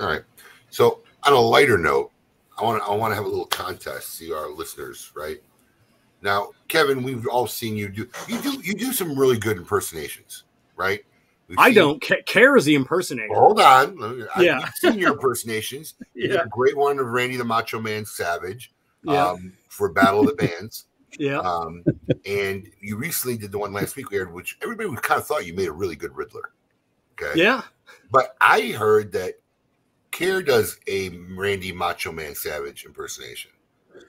All 0.00 0.08
right. 0.08 0.22
So 0.70 1.00
on 1.22 1.32
a 1.32 1.38
lighter 1.38 1.78
note, 1.78 2.10
I 2.58 2.62
want 2.64 2.82
to 2.82 2.88
I 2.88 2.94
want 2.94 3.10
to 3.12 3.14
have 3.16 3.24
a 3.24 3.28
little 3.28 3.46
contest. 3.46 4.14
See 4.14 4.32
our 4.32 4.48
listeners, 4.50 5.10
right? 5.14 5.38
Now, 6.22 6.50
Kevin, 6.68 7.02
we've 7.02 7.26
all 7.26 7.46
seen 7.46 7.76
you 7.76 7.88
do 7.88 8.08
you 8.28 8.40
do 8.40 8.52
you 8.62 8.74
do 8.74 8.92
some 8.92 9.18
really 9.18 9.38
good 9.38 9.56
impersonations, 9.56 10.44
right? 10.76 11.04
We've 11.48 11.58
i 11.58 11.66
seen- 11.68 11.74
don't 11.74 12.02
ca- 12.02 12.22
care 12.26 12.56
as 12.56 12.64
the 12.64 12.74
impersonator 12.74 13.34
Hold 13.34 13.60
on. 13.60 14.26
I, 14.34 14.42
Yeah. 14.42 14.68
Seen 14.76 14.98
your 14.98 15.12
impersonations. 15.12 15.94
You 16.14 16.28
did 16.28 16.34
yeah 16.36 16.42
a 16.44 16.48
great 16.48 16.76
one 16.76 16.98
of 16.98 17.06
Randy 17.08 17.36
the 17.36 17.44
Macho 17.44 17.80
Man 17.80 18.04
Savage 18.06 18.72
yeah 19.02 19.28
um, 19.30 19.52
for 19.68 19.90
Battle 19.92 20.20
of 20.20 20.28
the 20.36 20.46
Bands. 20.46 20.86
yeah 21.18 21.38
Um, 21.40 21.84
and 22.24 22.66
you 22.80 22.96
recently 22.96 23.36
did 23.36 23.52
the 23.52 23.58
one 23.58 23.72
last 23.74 23.94
week 23.96 24.10
we 24.10 24.16
aired, 24.16 24.32
which 24.32 24.56
everybody 24.62 24.88
kind 25.02 25.20
of 25.20 25.26
thought 25.26 25.44
you 25.46 25.52
made 25.54 25.68
a 25.68 25.72
really 25.72 25.96
good 25.96 26.16
Riddler. 26.16 26.52
Okay. 27.20 27.38
yeah 27.38 27.62
But 28.10 28.36
I 28.40 28.68
heard 28.68 29.12
that 29.12 29.34
Care 30.14 30.42
does 30.42 30.78
a 30.86 31.08
Randy 31.36 31.72
Macho 31.72 32.12
Man 32.12 32.36
Savage 32.36 32.84
impersonation. 32.84 33.50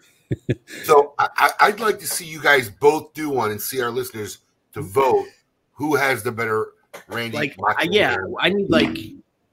so 0.83 1.15
I, 1.17 1.27
I- 1.35 1.51
I'd 1.61 1.79
like 1.79 1.97
to 1.99 2.07
see 2.07 2.25
you 2.25 2.39
guys 2.39 2.69
both 2.69 3.13
do 3.13 3.31
one 3.31 3.49
and 3.49 3.59
see 3.59 3.81
our 3.81 3.89
listeners 3.89 4.39
to 4.73 4.81
vote 4.81 5.25
who 5.73 5.95
has 5.95 6.21
the 6.21 6.31
better 6.31 6.67
Randy. 7.07 7.37
Like, 7.37 7.55
Macho 7.57 7.79
I, 7.79 7.87
yeah, 7.89 8.17
Man. 8.17 8.35
I 8.39 8.49
need 8.49 8.69
like 8.69 8.97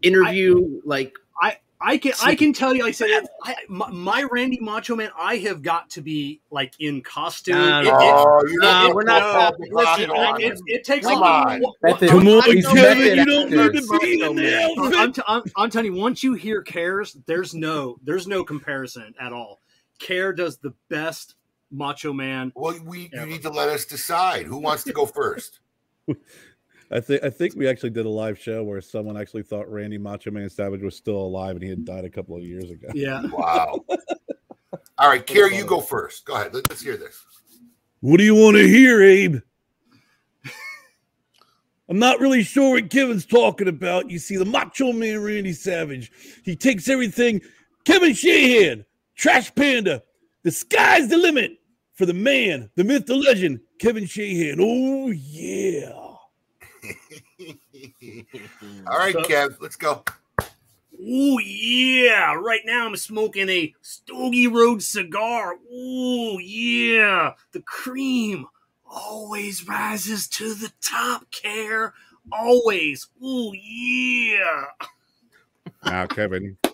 interview, 0.02 0.80
like 0.84 1.14
I 1.42 1.56
can 2.00 2.12
I 2.22 2.34
can 2.34 2.52
tell 2.52 2.74
you, 2.74 2.82
like 2.82 2.90
I 2.90 2.92
said, 2.92 3.26
I, 3.42 3.54
my, 3.68 3.90
my 3.90 4.26
Randy 4.30 4.58
Macho 4.60 4.94
Man, 4.96 5.10
I 5.18 5.36
have 5.38 5.62
got 5.62 5.90
to 5.90 6.00
be 6.00 6.40
like 6.50 6.74
in 6.78 7.02
costume. 7.02 7.56
Nah, 7.56 7.80
It- 7.80 7.84
no. 7.84 7.90
it- 7.98 7.98
Oh, 8.02 8.40
No, 8.44 8.68
not. 8.88 8.94
we're 8.94 9.02
not- 9.04 9.20
no, 9.22 9.38
uh, 9.40 9.52
listen, 9.70 10.02
it, 10.04 10.10
on. 10.10 10.40
it, 10.40 10.60
it 10.66 10.84
takes 10.84 11.06
Come 11.06 11.20
like, 11.20 11.46
on. 11.46 11.60
what- 11.60 12.00
what- 12.00 12.10
Come 12.10 12.28
on, 12.28 12.42
I- 12.42 12.60
Kevin, 12.74 13.16
you 13.18 13.24
don't 13.24 13.50
Method 13.50 13.74
need 13.74 13.80
to 13.82 13.98
be 14.00 14.20
in 14.22 14.36
there. 14.36 14.68
I'm, 14.96 15.12
t- 15.12 15.22
I'm, 15.26 15.42
I'm 15.56 15.70
telling 15.70 15.94
you, 15.94 16.00
once 16.00 16.22
you 16.22 16.34
hear 16.34 16.62
Cares, 16.62 17.16
there's 17.26 17.54
no 17.54 17.96
there's 18.04 18.26
no 18.26 18.44
comparison 18.44 19.14
at 19.20 19.32
all. 19.32 19.60
Care 19.98 20.32
does 20.32 20.58
the 20.58 20.72
best 20.88 21.34
Macho 21.70 22.12
Man. 22.12 22.52
Well, 22.54 22.78
we 22.84 23.10
you 23.12 23.26
need 23.26 23.42
to 23.42 23.50
let 23.50 23.68
us 23.68 23.84
decide 23.86 24.46
who 24.46 24.58
wants 24.58 24.84
to 24.84 24.92
go 24.92 25.06
first. 25.06 25.60
I 26.92 27.00
think 27.00 27.24
I 27.24 27.30
think 27.30 27.54
we 27.56 27.66
actually 27.66 27.90
did 27.90 28.04
a 28.04 28.10
live 28.10 28.38
show 28.38 28.62
where 28.62 28.80
someone 28.80 29.16
actually 29.16 29.44
thought 29.44 29.70
Randy 29.70 29.96
Macho 29.96 30.30
Man 30.30 30.50
Savage 30.50 30.82
was 30.82 30.94
still 30.94 31.16
alive 31.16 31.56
and 31.56 31.62
he 31.62 31.70
had 31.70 31.84
died 31.84 32.04
a 32.04 32.10
couple 32.10 32.36
of 32.36 32.42
years 32.42 32.70
ago. 32.70 32.88
Yeah, 32.94 33.22
Wow. 33.32 33.84
All 34.98 35.08
right, 35.08 35.26
Care, 35.26 35.50
you 35.50 35.64
go 35.64 35.80
first. 35.80 36.26
Go 36.26 36.34
ahead. 36.34 36.54
Let, 36.54 36.70
us 36.70 36.82
hear 36.82 36.96
this. 36.96 37.24
What 38.00 38.18
do 38.18 38.24
you 38.24 38.34
want 38.34 38.56
to 38.56 38.68
hear, 38.68 39.02
Abe? 39.02 39.38
I'm 41.88 41.98
not 41.98 42.20
really 42.20 42.42
sure 42.42 42.74
what 42.74 42.90
Kevin's 42.90 43.26
talking 43.26 43.68
about. 43.68 44.10
You 44.10 44.18
see, 44.18 44.36
the 44.36 44.44
Macho 44.44 44.92
Man 44.92 45.22
Randy 45.22 45.52
Savage, 45.52 46.12
he 46.44 46.56
takes 46.56 46.88
everything. 46.88 47.40
Kevin 47.84 48.14
Sheehan, 48.14 48.84
Trash 49.16 49.54
Panda, 49.54 50.02
the 50.42 50.50
sky's 50.50 51.08
the 51.08 51.16
limit 51.16 51.58
for 51.94 52.06
the 52.06 52.14
man, 52.14 52.70
the 52.76 52.84
myth, 52.84 53.06
the 53.06 53.16
legend, 53.16 53.60
Kevin 53.80 54.06
Sheehan. 54.06 54.58
Oh 54.60 55.10
yeah. 55.10 56.11
All 58.86 58.98
right, 58.98 59.12
So- 59.12 59.22
Kev, 59.22 59.56
let's 59.60 59.76
go. 59.76 60.02
Ooh 61.00 61.40
yeah! 61.40 62.34
Right 62.34 62.60
now 62.64 62.86
I'm 62.86 62.94
smoking 62.96 63.48
a 63.48 63.74
Stogie 63.80 64.46
Road 64.46 64.82
cigar. 64.82 65.54
Ooh 65.72 66.38
yeah! 66.38 67.32
The 67.50 67.60
cream 67.62 68.46
always 68.88 69.66
rises 69.66 70.28
to 70.28 70.54
the 70.54 70.70
top. 70.80 71.28
Care 71.32 71.94
always. 72.30 73.08
Ooh 73.24 73.52
yeah! 73.54 74.64
Now, 75.84 76.06
Kevin, 76.06 76.56
All 76.64 76.72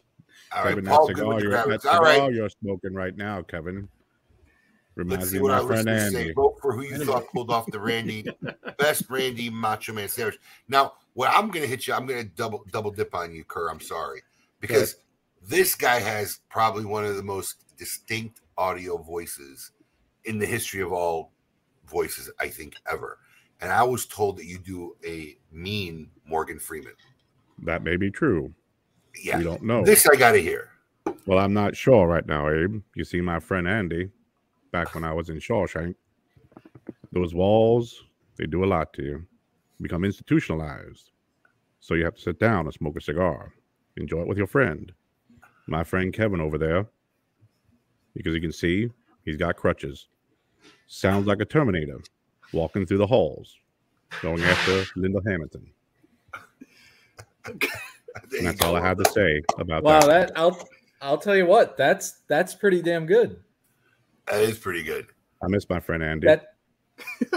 right, 0.56 0.70
Kevin, 0.70 0.84
that 0.84 0.90
Paul, 0.90 1.06
good 1.06 1.16
cigar, 1.16 1.40
you're, 1.40 1.50
that 1.50 1.80
cigar 1.82 1.96
All 1.96 2.02
right, 2.02 2.32
you're 2.32 2.50
smoking 2.50 2.92
right 2.92 3.16
now, 3.16 3.40
Kevin, 3.42 3.88
let's 5.04 5.30
see 5.30 5.38
what 5.38 5.50
my 5.50 5.58
our 5.58 5.66
friend 5.66 5.84
listeners 5.86 6.12
say. 6.12 6.32
Vote 6.32 6.58
for 6.60 6.72
who 6.72 6.82
you 6.82 7.04
thought 7.04 7.28
pulled 7.28 7.50
off 7.50 7.66
the 7.70 7.78
Randy 7.78 8.26
best 8.78 9.04
Randy 9.08 9.50
Macho 9.50 9.92
Man 9.92 10.08
Savage. 10.08 10.38
Now, 10.68 10.94
what 11.14 11.30
I'm 11.34 11.50
going 11.50 11.62
to 11.62 11.68
hit 11.68 11.86
you, 11.86 11.94
I'm 11.94 12.06
going 12.06 12.22
to 12.22 12.28
double 12.34 12.64
double 12.72 12.90
dip 12.90 13.14
on 13.14 13.32
you, 13.34 13.44
Kerr. 13.44 13.68
I'm 13.70 13.80
sorry 13.80 14.22
because 14.60 14.96
this 15.46 15.74
guy 15.74 16.00
has 16.00 16.40
probably 16.48 16.84
one 16.84 17.04
of 17.04 17.16
the 17.16 17.22
most 17.22 17.76
distinct 17.76 18.40
audio 18.56 18.98
voices 18.98 19.70
in 20.24 20.38
the 20.38 20.46
history 20.46 20.82
of 20.82 20.92
all 20.92 21.32
voices, 21.86 22.30
I 22.38 22.48
think, 22.48 22.74
ever. 22.90 23.18
And 23.60 23.72
I 23.72 23.82
was 23.82 24.06
told 24.06 24.36
that 24.38 24.44
you 24.46 24.58
do 24.58 24.96
a 25.04 25.36
mean 25.50 26.10
Morgan 26.26 26.58
Freeman. 26.58 26.92
That 27.62 27.82
may 27.82 27.96
be 27.96 28.10
true. 28.10 28.52
Yeah, 29.22 29.38
We 29.38 29.44
don't 29.44 29.62
know. 29.62 29.84
this 29.84 30.06
I 30.06 30.16
got 30.16 30.32
to 30.32 30.42
hear. 30.42 30.70
Well, 31.26 31.38
I'm 31.38 31.52
not 31.52 31.76
sure 31.76 32.06
right 32.06 32.26
now, 32.26 32.48
Abe. 32.50 32.80
You 32.94 33.04
see, 33.04 33.20
my 33.20 33.40
friend 33.40 33.66
Andy, 33.66 34.10
back 34.70 34.94
when 34.94 35.04
I 35.04 35.12
was 35.12 35.28
in 35.30 35.38
Shawshank, 35.38 35.94
those 37.12 37.34
walls, 37.34 38.04
they 38.36 38.46
do 38.46 38.64
a 38.64 38.66
lot 38.66 38.92
to 38.94 39.02
you. 39.02 39.26
Become 39.80 40.04
institutionalized. 40.04 41.10
So 41.80 41.94
you 41.94 42.04
have 42.04 42.16
to 42.16 42.20
sit 42.20 42.38
down 42.38 42.66
and 42.66 42.74
smoke 42.74 42.96
a 42.96 43.00
cigar. 43.00 43.52
Enjoy 43.96 44.20
it 44.22 44.28
with 44.28 44.38
your 44.38 44.46
friend. 44.46 44.92
My 45.66 45.84
friend 45.84 46.12
Kevin 46.12 46.40
over 46.40 46.58
there, 46.58 46.86
because 48.14 48.34
you 48.34 48.40
can 48.40 48.52
see 48.52 48.90
he's 49.24 49.36
got 49.36 49.56
crutches. 49.56 50.08
Sounds 50.86 51.26
like 51.26 51.40
a 51.40 51.44
Terminator 51.44 52.00
walking 52.52 52.86
through 52.86 52.98
the 52.98 53.06
halls, 53.06 53.56
going 54.22 54.42
after 54.42 54.84
Linda 54.96 55.20
Hamilton. 55.26 55.70
That's 58.42 58.62
all 58.62 58.76
I 58.76 58.80
have 58.80 58.98
to 58.98 59.10
say 59.10 59.42
about 59.58 59.82
Wow, 59.82 60.00
that. 60.00 60.28
that 60.28 60.38
I'll 60.38 60.58
I'll 61.00 61.18
tell 61.18 61.36
you 61.36 61.46
what, 61.46 61.76
that's 61.76 62.22
that's 62.28 62.54
pretty 62.54 62.82
damn 62.82 63.06
good. 63.06 63.40
That 64.30 64.42
is 64.42 64.58
pretty 64.58 64.82
good. 64.82 65.06
I 65.42 65.46
miss 65.48 65.68
my 65.68 65.80
friend 65.80 66.02
Andy. 66.02 66.26
That 66.26 66.46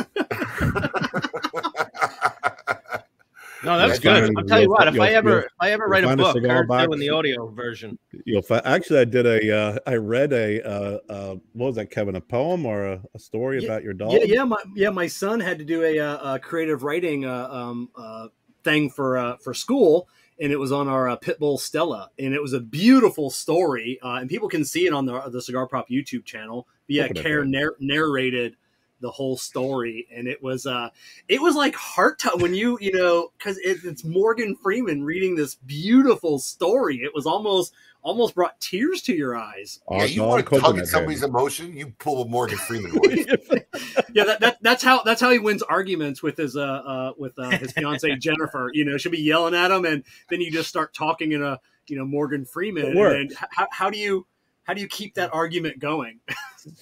no, 3.63 3.77
that's 3.77 4.03
Yeah, 4.03 4.21
good. 4.21 4.33
I'll 4.37 4.43
tell 4.43 4.61
you 4.61 4.69
what. 4.69 4.87
If 4.87 4.99
I 4.99 5.09
ever, 5.11 5.41
if 5.41 5.51
I 5.59 5.71
ever 5.71 5.87
write 5.87 6.03
a 6.03 6.07
find 6.07 6.19
a 6.19 6.23
book, 6.23 6.33
cigar 6.33 6.57
Kurt's 6.57 6.67
box. 6.67 6.87
doing 6.87 6.99
the 6.99 7.09
audio 7.09 7.47
version. 7.49 7.97
You'll 8.25 8.41
fi- 8.41 8.61
actually, 8.65 8.99
I 8.99 9.05
did 9.05 9.25
a, 9.25 9.55
uh, 9.55 9.77
I 9.85 9.95
read 9.95 10.33
a, 10.33 10.61
uh, 10.67 10.99
uh, 11.09 11.35
what 11.53 11.67
was 11.67 11.75
that, 11.75 11.91
Kevin? 11.91 12.15
A 12.15 12.21
poem 12.21 12.65
or 12.65 12.85
a, 12.85 13.01
a 13.13 13.19
story 13.19 13.59
Yeah, 13.59 13.65
about 13.65 13.83
your 13.83 13.93
dog? 13.93 14.13
Yeah, 14.13 14.23
yeah, 14.23 14.43
my 14.43 14.57
yeah, 14.75 14.89
my 14.89 15.07
son 15.07 15.39
had 15.39 15.59
to 15.59 15.65
do 15.65 15.83
a, 15.83 15.99
uh, 15.99 16.35
a 16.35 16.39
creative 16.39 16.83
writing 16.83 17.25
uh, 17.25 17.47
um, 17.49 17.89
uh, 17.95 18.27
thing 18.63 18.89
for 18.89 19.17
uh, 19.17 19.37
for 19.37 19.53
school, 19.53 20.07
and 20.41 20.51
it 20.51 20.57
was 20.57 20.71
on 20.71 20.87
our 20.87 21.07
uh, 21.07 21.17
Pitbull 21.17 21.59
Stella, 21.59 22.09
and 22.17 22.33
it 22.33 22.41
was 22.41 22.51
a 22.51 22.59
beautiful 22.59 23.29
story, 23.29 23.99
uh, 24.03 24.15
and 24.15 24.29
people 24.29 24.49
can 24.49 24.65
see 24.65 24.87
it 24.87 24.93
on 24.93 25.05
the 25.05 25.21
the 25.29 25.41
Cigar 25.41 25.67
Prop 25.67 25.87
YouTube 25.87 26.25
channel. 26.25 26.67
But 26.87 26.95
yeah, 26.95 27.07
Care 27.09 27.43
up. 27.43 27.75
narrated 27.79 28.57
the 29.01 29.11
whole 29.11 29.37
story, 29.37 30.07
and 30.15 30.27
it 30.27 30.41
was 30.41 30.65
uh, 30.65 30.89
it 31.27 31.41
was 31.41 31.55
like 31.55 31.75
heart 31.75 32.19
to 32.19 32.31
when 32.37 32.53
you 32.53 32.77
you 32.81 32.91
know 32.91 33.31
because 33.37 33.57
it, 33.57 33.79
it's 33.83 34.03
Morgan 34.03 34.55
Freeman 34.55 35.03
reading 35.03 35.35
this 35.35 35.55
beautiful 35.55 36.39
story. 36.39 36.97
It 36.97 37.11
was 37.13 37.25
almost 37.25 37.73
almost 38.03 38.35
brought 38.35 38.59
tears 38.59 39.01
to 39.03 39.13
your 39.13 39.35
eyes. 39.35 39.79
Yeah, 39.89 40.05
you 40.05 40.23
want 40.23 40.47
to 40.47 40.59
tug 40.59 40.77
at 40.77 40.87
somebody's 40.87 41.23
emotion, 41.23 41.75
you 41.75 41.93
pull 41.99 42.21
a 42.23 42.27
Morgan 42.27 42.57
Freeman 42.57 42.91
voice. 42.91 43.25
yeah, 44.13 44.23
that, 44.23 44.39
that 44.39 44.57
that's 44.61 44.83
how 44.83 45.03
that's 45.03 45.21
how 45.21 45.29
he 45.29 45.39
wins 45.39 45.61
arguments 45.63 46.23
with 46.23 46.37
his 46.37 46.55
uh, 46.55 46.61
uh 46.61 47.13
with 47.17 47.37
uh, 47.37 47.49
his 47.51 47.71
fiancee 47.71 48.15
Jennifer. 48.19 48.69
You 48.73 48.85
know, 48.85 48.97
she'll 48.97 49.11
be 49.11 49.21
yelling 49.21 49.55
at 49.55 49.71
him, 49.71 49.85
and 49.85 50.03
then 50.29 50.41
you 50.41 50.51
just 50.51 50.69
start 50.69 50.93
talking 50.93 51.31
in 51.31 51.43
a 51.43 51.59
you 51.87 51.97
know 51.97 52.05
Morgan 52.05 52.45
Freeman. 52.45 52.85
It 52.85 52.89
And 52.89 52.97
works. 52.97 53.35
how, 53.51 53.67
how 53.71 53.89
do 53.89 53.97
you 53.97 54.25
how 54.63 54.73
do 54.73 54.81
you 54.81 54.87
keep 54.87 55.15
that 55.15 55.33
argument 55.33 55.79
going? 55.79 56.19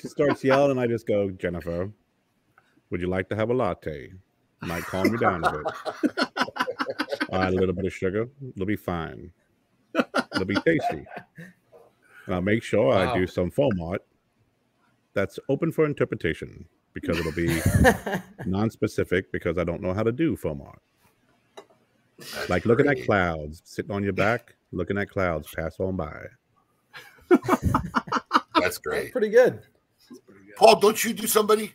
She 0.01 0.09
starts 0.09 0.43
yelling, 0.43 0.71
and 0.71 0.79
I 0.79 0.87
just 0.87 1.07
go, 1.07 1.29
Jennifer, 1.29 1.91
would 2.90 3.02
you 3.02 3.07
like 3.07 3.30
to 3.30 3.36
have 3.36 3.49
a 3.49 3.53
latte? 3.53 4.11
Might 4.61 4.84
calm 4.84 5.06
you 5.07 5.18
down 5.18 5.44
a 5.44 5.52
bit. 5.52 5.66
Add 7.32 7.53
a 7.53 7.56
little 7.56 7.74
bit 7.76 7.86
of 7.86 7.94
sugar. 7.94 8.28
It'll 8.56 8.66
be 8.66 8.76
fine. 8.76 9.32
It'll 9.95 10.45
be 10.45 10.56
tasty. 10.56 11.06
And 12.26 12.36
I'll 12.36 12.41
make 12.41 12.64
sure 12.64 12.94
I 12.94 13.18
do 13.18 13.26
some 13.26 13.52
foam 13.52 13.82
art 13.82 14.03
that's 15.14 15.40
open 15.49 15.72
for 15.72 15.86
interpretation 15.86 16.66
because 16.94 17.18
it'll 17.20 17.32
be 17.32 17.61
non-specific 18.45 19.32
because 19.32 19.57
I 19.57 19.64
don't 19.64 19.82
know 19.82 19.94
how 19.94 20.03
to 20.03 20.11
do 20.11 20.36
foam 20.36 20.61
art. 20.61 20.82
like 22.49 22.66
looking 22.66 22.88
at 22.88 23.03
clouds, 23.06 23.61
sitting 23.66 23.91
on 23.91 24.03
your 24.03 24.14
back, 24.14 24.56
looking 24.72 24.98
at 24.98 25.10
clouds 25.10 25.48
pass 25.56 25.80
on 25.80 25.95
by. 25.95 26.26
That's 28.56 28.78
great. 28.78 29.11
Pretty 29.11 29.30
good. 29.30 29.61
Paul, 30.57 30.80
don't 30.80 31.02
you 31.03 31.14
do 31.14 31.28
somebody? 31.28 31.74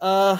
Uh, 0.00 0.38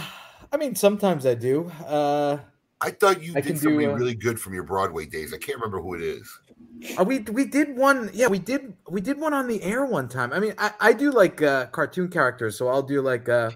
I 0.53 0.57
mean, 0.57 0.75
sometimes 0.75 1.27
I 1.27 1.35
do. 1.35 1.71
Uh, 1.87 2.39
I 2.81 2.91
thought 2.91 3.23
you 3.23 3.33
I 3.37 3.41
did 3.41 3.61
can 3.61 3.79
do, 3.79 3.91
uh, 3.91 3.95
really 3.95 4.15
good 4.15 4.39
from 4.39 4.55
your 4.55 4.65
Broadway 4.65 5.07
days. 5.07 5.33
I 5.33 5.39
can't 5.39 5.59
remember 5.59 5.81
who 5.81 5.95
it 5.95 6.03
is. 6.03 6.39
Uh, 6.99 7.05
we 7.05 7.21
we 7.21 7.47
did 7.47 7.77
one. 7.77 8.11
Yeah, 8.13 8.29
we 8.29 8.39
did 8.39 8.75
we 8.89 9.01
did 9.01 9.19
one 9.19 9.33
on 9.33 9.49
the 9.49 9.63
air 9.63 9.87
one 9.87 10.09
time. 10.09 10.33
I 10.33 10.41
mean, 10.41 10.55
I, 10.59 10.73
I 10.79 10.93
do 10.93 11.11
like 11.11 11.41
uh, 11.41 11.67
cartoon 11.67 12.09
characters, 12.09 12.59
so 12.59 12.69
I'll 12.69 12.83
do 12.83 13.01
like 13.01 13.29
uh, 13.29 13.51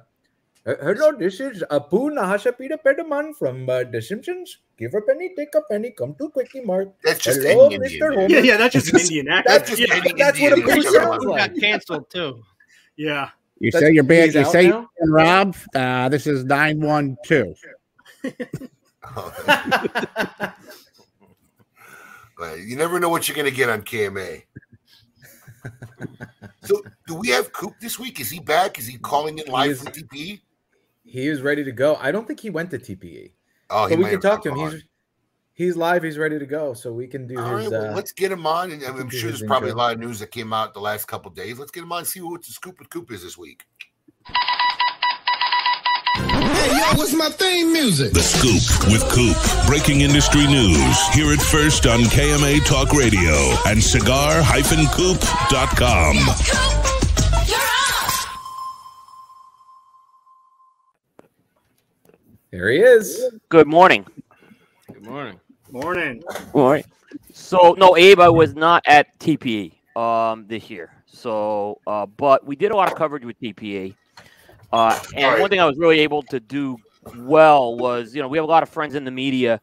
hello, 0.66 1.12
this 1.12 1.40
is 1.40 1.64
Apu 1.70 2.10
Nahashapita 2.12 2.78
Pedaman 2.84 3.34
from 3.36 3.68
uh, 3.68 3.84
The 3.84 4.00
Simpsons. 4.00 4.58
Give 4.78 4.92
a 4.94 5.00
penny, 5.00 5.30
take 5.36 5.54
a 5.54 5.62
penny, 5.62 5.90
come 5.90 6.14
to 6.18 6.28
Kwik-E-Mart. 6.30 6.94
That's 7.02 7.20
just 7.20 7.40
hello, 7.42 7.70
Indian, 7.70 7.82
Mr. 7.82 8.08
man. 8.10 8.18
Homer. 8.18 8.28
yeah, 8.28 8.40
yeah, 8.40 8.56
that's 8.56 8.74
just 8.74 8.92
an 8.92 9.00
Indian 9.00 9.28
accent. 9.28 9.46
That's 9.46 9.70
just 9.70 9.80
yeah, 9.80 9.94
any 9.94 10.12
that's 10.12 10.40
what 10.40 10.52
Indian 10.52 10.68
Apu 10.68 10.82
that's 10.82 10.94
sounds 10.94 11.24
like. 11.24 11.52
got 11.52 11.60
canceled 11.60 12.10
too. 12.10 12.42
yeah. 12.96 13.30
You 13.60 13.70
That's- 13.70 13.88
say 13.88 13.94
you're 13.94 14.04
bad. 14.04 14.34
You 14.34 14.44
say 14.46 14.68
now? 14.68 14.88
you're 14.98 15.12
Rob. 15.12 15.54
Uh, 15.74 16.08
this 16.08 16.26
is 16.26 16.44
nine 16.44 16.80
one 16.80 17.16
two. 17.24 17.54
You 22.66 22.74
never 22.76 22.98
know 22.98 23.10
what 23.10 23.28
you're 23.28 23.34
going 23.34 23.50
to 23.50 23.54
get 23.54 23.68
on 23.68 23.82
KMA. 23.82 24.42
so, 26.62 26.82
do 27.06 27.14
we 27.14 27.28
have 27.28 27.52
Coop 27.52 27.74
this 27.82 27.98
week? 27.98 28.18
Is 28.18 28.30
he 28.30 28.40
back? 28.40 28.78
Is 28.78 28.86
he 28.86 28.96
calling 28.96 29.38
in 29.38 29.46
live 29.46 29.72
is- 29.72 29.82
from 29.82 29.92
TPE? 29.92 30.40
He 31.04 31.26
is 31.26 31.42
ready 31.42 31.64
to 31.64 31.72
go. 31.72 31.96
I 31.96 32.12
don't 32.12 32.26
think 32.26 32.40
he 32.40 32.48
went 32.50 32.70
to 32.70 32.78
TPE, 32.78 33.32
Oh, 33.68 33.86
he 33.88 33.96
but 33.96 34.04
we 34.04 34.10
can 34.10 34.20
talk 34.20 34.42
to 34.44 34.50
him. 34.50 34.54
come. 34.54 34.70
He's 34.70 34.84
he's 35.60 35.76
live. 35.76 36.02
He's 36.02 36.16
ready 36.16 36.38
to 36.38 36.46
go, 36.46 36.72
so 36.72 36.90
we 36.90 37.06
can 37.06 37.26
do 37.26 37.38
All 37.38 37.52
right, 37.54 37.62
his. 37.62 37.70
well, 37.70 37.90
uh, 37.90 37.94
let's 37.94 38.12
get 38.12 38.32
him 38.32 38.46
on. 38.46 38.72
And 38.72 38.82
I'm 38.82 39.10
sure 39.10 39.28
his 39.30 39.40
there's 39.40 39.42
probably 39.42 39.68
a 39.70 39.74
lot 39.74 39.92
of 39.92 40.00
news 40.00 40.18
that 40.20 40.30
came 40.30 40.54
out 40.54 40.72
the 40.72 40.80
last 40.80 41.06
couple 41.06 41.30
days. 41.30 41.58
Let's 41.58 41.70
get 41.70 41.82
him 41.82 41.92
on 41.92 41.98
and 41.98 42.06
see 42.06 42.20
what 42.20 42.42
the 42.42 42.50
scoop 42.50 42.78
with 42.78 42.88
Coop 42.88 43.12
is 43.12 43.22
this 43.22 43.36
week. 43.36 43.64
Hey, 46.16 46.78
yo, 46.78 46.94
what's 46.96 47.12
my 47.14 47.28
theme 47.28 47.72
music? 47.72 48.12
The 48.12 48.22
Scoop 48.22 48.90
with 48.90 49.02
Coop. 49.10 49.36
Breaking 49.66 50.00
industry 50.00 50.46
news. 50.46 51.08
Hear 51.08 51.32
it 51.32 51.40
first 51.40 51.86
on 51.86 52.00
KMA 52.00 52.64
Talk 52.64 52.92
Radio 52.92 53.34
and 53.66 53.82
cigar-coop.com. 53.82 56.16
there 62.50 62.70
he 62.70 62.78
is. 62.78 63.30
Good 63.48 63.68
morning. 63.68 64.06
Good 64.92 65.06
morning. 65.06 65.40
Morning. 65.72 66.22
All 66.52 66.70
right. 66.70 66.86
So 67.32 67.74
no, 67.78 67.96
Abe, 67.96 68.20
I 68.20 68.28
was 68.28 68.54
not 68.54 68.82
at 68.86 69.18
TPE 69.18 69.72
um 69.96 70.46
this 70.46 70.70
year. 70.70 70.92
So, 71.06 71.80
uh, 71.86 72.06
but 72.06 72.46
we 72.46 72.56
did 72.56 72.70
a 72.70 72.76
lot 72.76 72.90
of 72.90 72.96
coverage 72.96 73.24
with 73.24 73.38
TPE. 73.40 73.94
Uh, 74.72 74.98
and 75.14 75.24
right. 75.24 75.40
one 75.40 75.50
thing 75.50 75.60
I 75.60 75.66
was 75.66 75.76
really 75.76 76.00
able 76.00 76.22
to 76.24 76.38
do 76.38 76.76
well 77.16 77.76
was, 77.76 78.14
you 78.14 78.22
know, 78.22 78.28
we 78.28 78.38
have 78.38 78.44
a 78.44 78.50
lot 78.50 78.62
of 78.62 78.68
friends 78.68 78.94
in 78.94 79.04
the 79.04 79.10
media, 79.10 79.60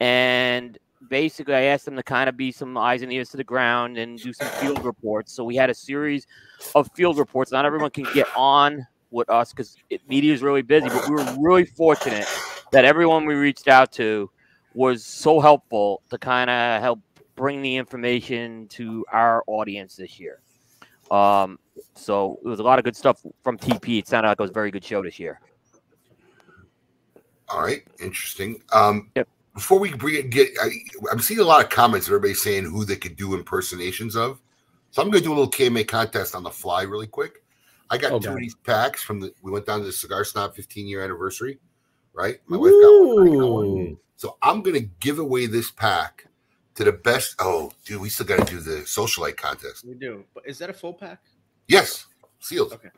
and 0.00 0.78
basically 1.08 1.54
I 1.54 1.62
asked 1.62 1.86
them 1.86 1.96
to 1.96 2.02
kind 2.02 2.28
of 2.28 2.36
be 2.36 2.52
some 2.52 2.76
eyes 2.76 3.02
and 3.02 3.12
ears 3.12 3.30
to 3.30 3.36
the 3.38 3.44
ground 3.44 3.96
and 3.96 4.18
do 4.18 4.32
some 4.32 4.48
field 4.60 4.84
reports. 4.84 5.32
So 5.32 5.44
we 5.44 5.56
had 5.56 5.70
a 5.70 5.74
series 5.74 6.26
of 6.74 6.90
field 6.94 7.18
reports. 7.18 7.50
Not 7.50 7.64
everyone 7.64 7.90
can 7.90 8.06
get 8.12 8.26
on 8.36 8.86
with 9.10 9.28
us 9.30 9.52
because 9.52 9.76
media 10.08 10.32
is 10.32 10.42
really 10.42 10.62
busy, 10.62 10.88
but 10.88 11.08
we 11.08 11.14
were 11.14 11.36
really 11.38 11.64
fortunate 11.64 12.26
that 12.72 12.84
everyone 12.84 13.24
we 13.24 13.34
reached 13.34 13.68
out 13.68 13.90
to 13.92 14.30
was 14.74 15.04
so 15.04 15.40
helpful 15.40 16.02
to 16.10 16.18
kind 16.18 16.48
of 16.50 16.80
help 16.80 17.00
bring 17.36 17.62
the 17.62 17.76
information 17.76 18.68
to 18.68 19.04
our 19.12 19.42
audience 19.46 19.96
this 19.96 20.20
year. 20.20 20.40
Um, 21.10 21.58
so 21.94 22.38
it 22.44 22.48
was 22.48 22.60
a 22.60 22.62
lot 22.62 22.78
of 22.78 22.84
good 22.84 22.96
stuff 22.96 23.20
from 23.42 23.58
TP. 23.58 23.98
It 23.98 24.08
sounded 24.08 24.28
like 24.28 24.38
it 24.38 24.42
was 24.42 24.50
a 24.50 24.54
very 24.54 24.70
good 24.70 24.84
show 24.84 25.02
this 25.02 25.18
year. 25.18 25.40
All 27.48 27.62
right, 27.62 27.82
interesting. 28.00 28.62
Um, 28.72 29.10
Yep. 29.16 29.28
Before 29.54 29.80
we 29.80 29.92
bring, 29.92 30.30
get, 30.30 30.48
I, 30.62 30.68
I'm 31.10 31.18
seeing 31.18 31.40
a 31.40 31.44
lot 31.44 31.62
of 31.62 31.70
comments. 31.70 32.06
Everybody 32.06 32.34
saying 32.34 32.64
who 32.66 32.84
they 32.84 32.94
could 32.94 33.16
do 33.16 33.34
impersonations 33.34 34.14
of. 34.14 34.40
So 34.92 35.02
I'm 35.02 35.10
going 35.10 35.22
to 35.22 35.28
do 35.28 35.32
a 35.32 35.36
little 35.36 35.50
KMA 35.50 35.88
contest 35.88 36.36
on 36.36 36.44
the 36.44 36.50
fly, 36.50 36.82
really 36.82 37.08
quick. 37.08 37.42
I 37.90 37.98
got 37.98 38.12
Oh, 38.12 38.20
two 38.20 38.26
God. 38.28 38.34
of 38.34 38.38
these 38.40 38.54
packs 38.54 39.02
from 39.02 39.18
the. 39.18 39.34
We 39.42 39.50
went 39.50 39.66
down 39.66 39.80
to 39.80 39.84
the 39.86 39.92
Cigar 39.92 40.24
Snob 40.24 40.54
15 40.54 40.86
year 40.86 41.02
anniversary, 41.02 41.58
right? 42.20 42.38
My 42.46 42.56
wife 42.56 42.70
got 42.70 43.06
one. 43.06 43.28
I 43.28 43.36
got 43.36 43.50
one. 43.50 43.96
So 44.16 44.36
I'm 44.42 44.62
going 44.62 44.76
to 44.76 44.88
give 45.00 45.18
away 45.18 45.46
this 45.46 45.70
pack 45.70 46.26
to 46.74 46.84
the 46.84 46.92
best. 46.92 47.36
Oh, 47.38 47.72
dude, 47.84 48.00
we 48.00 48.08
still 48.10 48.26
got 48.26 48.46
to 48.46 48.52
do 48.54 48.60
the 48.60 48.82
socialite 48.82 49.36
contest. 49.36 49.84
We 49.86 49.94
do. 49.94 50.24
But 50.34 50.46
is 50.46 50.58
that 50.58 50.68
a 50.70 50.74
full 50.74 50.92
pack? 50.94 51.20
Yes, 51.68 52.06
sealed. 52.40 52.72
Okay. 52.72 52.90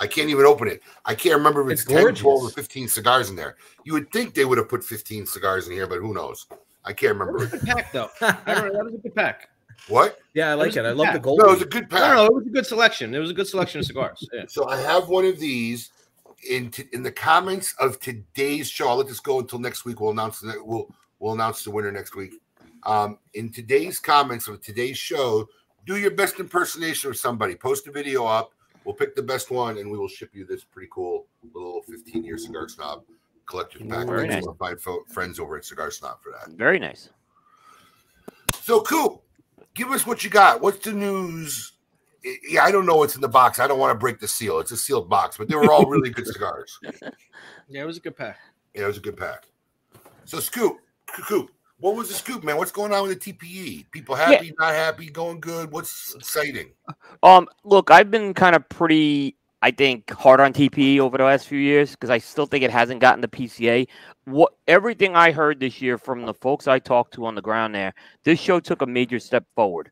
I 0.00 0.06
can't 0.06 0.30
even 0.30 0.46
open 0.46 0.68
it. 0.68 0.82
I 1.04 1.14
can't 1.14 1.36
remember 1.36 1.60
if 1.66 1.72
it's, 1.72 1.82
It's 1.82 1.92
10, 1.92 2.14
12, 2.14 2.42
or 2.44 2.50
15 2.50 2.88
cigars 2.88 3.28
in 3.30 3.36
there. 3.36 3.56
You 3.84 3.92
would 3.92 4.10
think 4.10 4.34
they 4.34 4.44
would 4.46 4.56
have 4.58 4.68
put 4.70 4.82
15 4.82 5.26
cigars 5.26 5.66
in 5.66 5.74
here, 5.74 5.86
but 5.86 5.98
who 5.98 6.14
knows? 6.14 6.46
I 6.84 6.92
can't 6.94 7.18
That 7.18 7.26
was 7.32 7.52
remember. 7.52 7.56
a 7.56 7.58
good 7.58 7.66
pack, 7.66 7.92
though. 7.92 8.10
I 8.22 8.54
don't 8.54 8.66
know. 8.68 8.72
That 8.72 8.84
was 8.84 8.94
a 8.94 8.98
good 8.98 9.14
pack. 9.14 9.48
what? 9.88 10.18
Yeah, 10.34 10.50
I 10.50 10.54
like 10.54 10.68
was 10.68 10.76
it. 10.78 10.84
I 10.86 10.88
good 10.90 10.96
love 10.96 11.12
the 11.12 11.18
gold. 11.20 11.40
No, 11.42 11.48
it 11.48 11.52
was 11.52 11.62
a 11.62 11.66
good 11.66 11.84
I 11.84 11.88
don't 11.88 12.00
pack. 12.00 12.16
know. 12.16 12.26
It 12.26 12.34
was 12.34 12.46
a 12.46 12.50
good 12.50 12.66
selection. 12.66 13.14
It 13.14 13.18
was 13.18 13.30
a 13.30 13.34
good 13.34 13.46
selection 13.48 13.80
of 13.80 13.86
cigars. 13.86 14.26
Yeah. 14.32 14.44
So 14.48 14.66
I 14.68 14.80
have 14.80 15.08
one 15.08 15.26
of 15.26 15.38
these 15.38 15.90
in 16.48 16.70
t- 16.70 16.88
in 16.92 17.02
the 17.02 17.12
comments 17.12 17.74
of 17.78 18.00
today's 18.00 18.68
show. 18.68 18.88
I'll 18.88 18.96
let 18.96 19.08
this 19.08 19.20
go 19.20 19.40
until 19.40 19.58
next 19.58 19.84
week. 19.84 20.00
We'll 20.00 20.10
announce 20.10 20.40
the 20.40 20.54
we'll 20.62 20.88
we'll 21.18 21.34
announce 21.34 21.64
the 21.64 21.70
winner 21.70 21.92
next 21.92 22.14
week. 22.14 22.34
Um, 22.84 23.18
in 23.34 23.50
today's 23.50 23.98
comments 23.98 24.46
of 24.48 24.60
today's 24.60 24.98
show, 24.98 25.48
do 25.86 25.96
your 25.96 26.12
best 26.12 26.38
impersonation 26.38 27.10
of 27.10 27.16
somebody. 27.16 27.54
Post 27.54 27.86
a 27.88 27.92
video 27.92 28.24
up. 28.26 28.52
We'll 28.84 28.94
pick 28.94 29.16
the 29.16 29.22
best 29.22 29.50
one, 29.50 29.78
and 29.78 29.90
we 29.90 29.98
will 29.98 30.08
ship 30.08 30.30
you 30.32 30.44
this 30.44 30.62
pretty 30.62 30.88
cool 30.92 31.26
little 31.54 31.82
15 31.82 32.22
year 32.22 32.38
cigar 32.38 32.68
snob 32.68 33.02
collector's 33.46 33.82
pack. 33.88 34.06
Very 34.06 34.28
nice. 34.28 34.44
to 34.44 34.50
my 34.50 34.68
fine 34.68 34.76
fo- 34.78 35.04
friends 35.08 35.38
over 35.40 35.56
at 35.56 35.64
Cigar 35.64 35.90
Snob 35.90 36.20
for 36.22 36.32
that. 36.32 36.52
Very 36.56 36.78
nice. 36.78 37.10
So, 38.60 38.80
Coop, 38.82 39.22
give 39.74 39.90
us 39.90 40.06
what 40.06 40.24
you 40.24 40.30
got. 40.30 40.60
What's 40.60 40.84
the 40.84 40.92
news? 40.92 41.72
I- 42.26 42.38
Yeah, 42.48 42.64
I 42.64 42.70
don't 42.72 42.86
know 42.86 42.96
what's 42.96 43.14
in 43.14 43.20
the 43.20 43.28
box. 43.28 43.58
I 43.60 43.66
don't 43.68 43.78
want 43.78 43.92
to 43.94 43.98
break 43.98 44.18
the 44.18 44.28
seal. 44.28 44.58
It's 44.58 44.72
a 44.72 44.76
sealed 44.76 45.08
box, 45.08 45.36
but 45.36 45.48
they 45.48 45.54
were 45.54 45.70
all 45.72 45.86
really 45.86 46.10
good 46.10 46.26
cigars. 46.32 46.78
Yeah, 47.68 47.82
it 47.82 47.86
was 47.86 47.96
a 47.98 48.00
good 48.00 48.16
pack. 48.16 48.38
Yeah, 48.74 48.84
it 48.84 48.86
was 48.88 48.96
a 48.98 49.00
good 49.00 49.16
pack. 49.16 49.46
So, 50.24 50.40
Scoop, 50.40 50.78
Coop, 51.06 51.50
what 51.78 51.94
was 51.94 52.08
the 52.08 52.14
scoop, 52.14 52.42
man? 52.42 52.56
What's 52.56 52.72
going 52.72 52.92
on 52.92 53.06
with 53.06 53.20
the 53.20 53.32
TPE? 53.32 53.90
People 53.90 54.14
happy, 54.14 54.52
not 54.58 54.72
happy, 54.74 55.06
going 55.10 55.40
good? 55.40 55.70
What's 55.70 56.14
exciting? 56.14 56.70
Um, 57.22 57.48
look, 57.64 57.90
I've 57.90 58.10
been 58.10 58.34
kind 58.34 58.56
of 58.56 58.68
pretty, 58.68 59.36
I 59.62 59.70
think, 59.70 60.10
hard 60.10 60.40
on 60.40 60.52
TPE 60.52 60.98
over 61.00 61.16
the 61.18 61.24
last 61.24 61.46
few 61.46 61.58
years 61.58 61.92
because 61.92 62.10
I 62.10 62.18
still 62.18 62.46
think 62.46 62.64
it 62.64 62.70
hasn't 62.70 63.00
gotten 63.00 63.20
the 63.20 63.28
PCA. 63.28 63.86
What 64.24 64.54
everything 64.66 65.14
I 65.14 65.30
heard 65.32 65.60
this 65.60 65.80
year 65.80 65.96
from 65.98 66.26
the 66.26 66.34
folks 66.34 66.66
I 66.66 66.78
talked 66.80 67.14
to 67.14 67.26
on 67.26 67.34
the 67.34 67.42
ground 67.42 67.74
there, 67.74 67.94
this 68.24 68.40
show 68.40 68.58
took 68.58 68.82
a 68.82 68.86
major 68.86 69.18
step 69.20 69.44
forward 69.54 69.90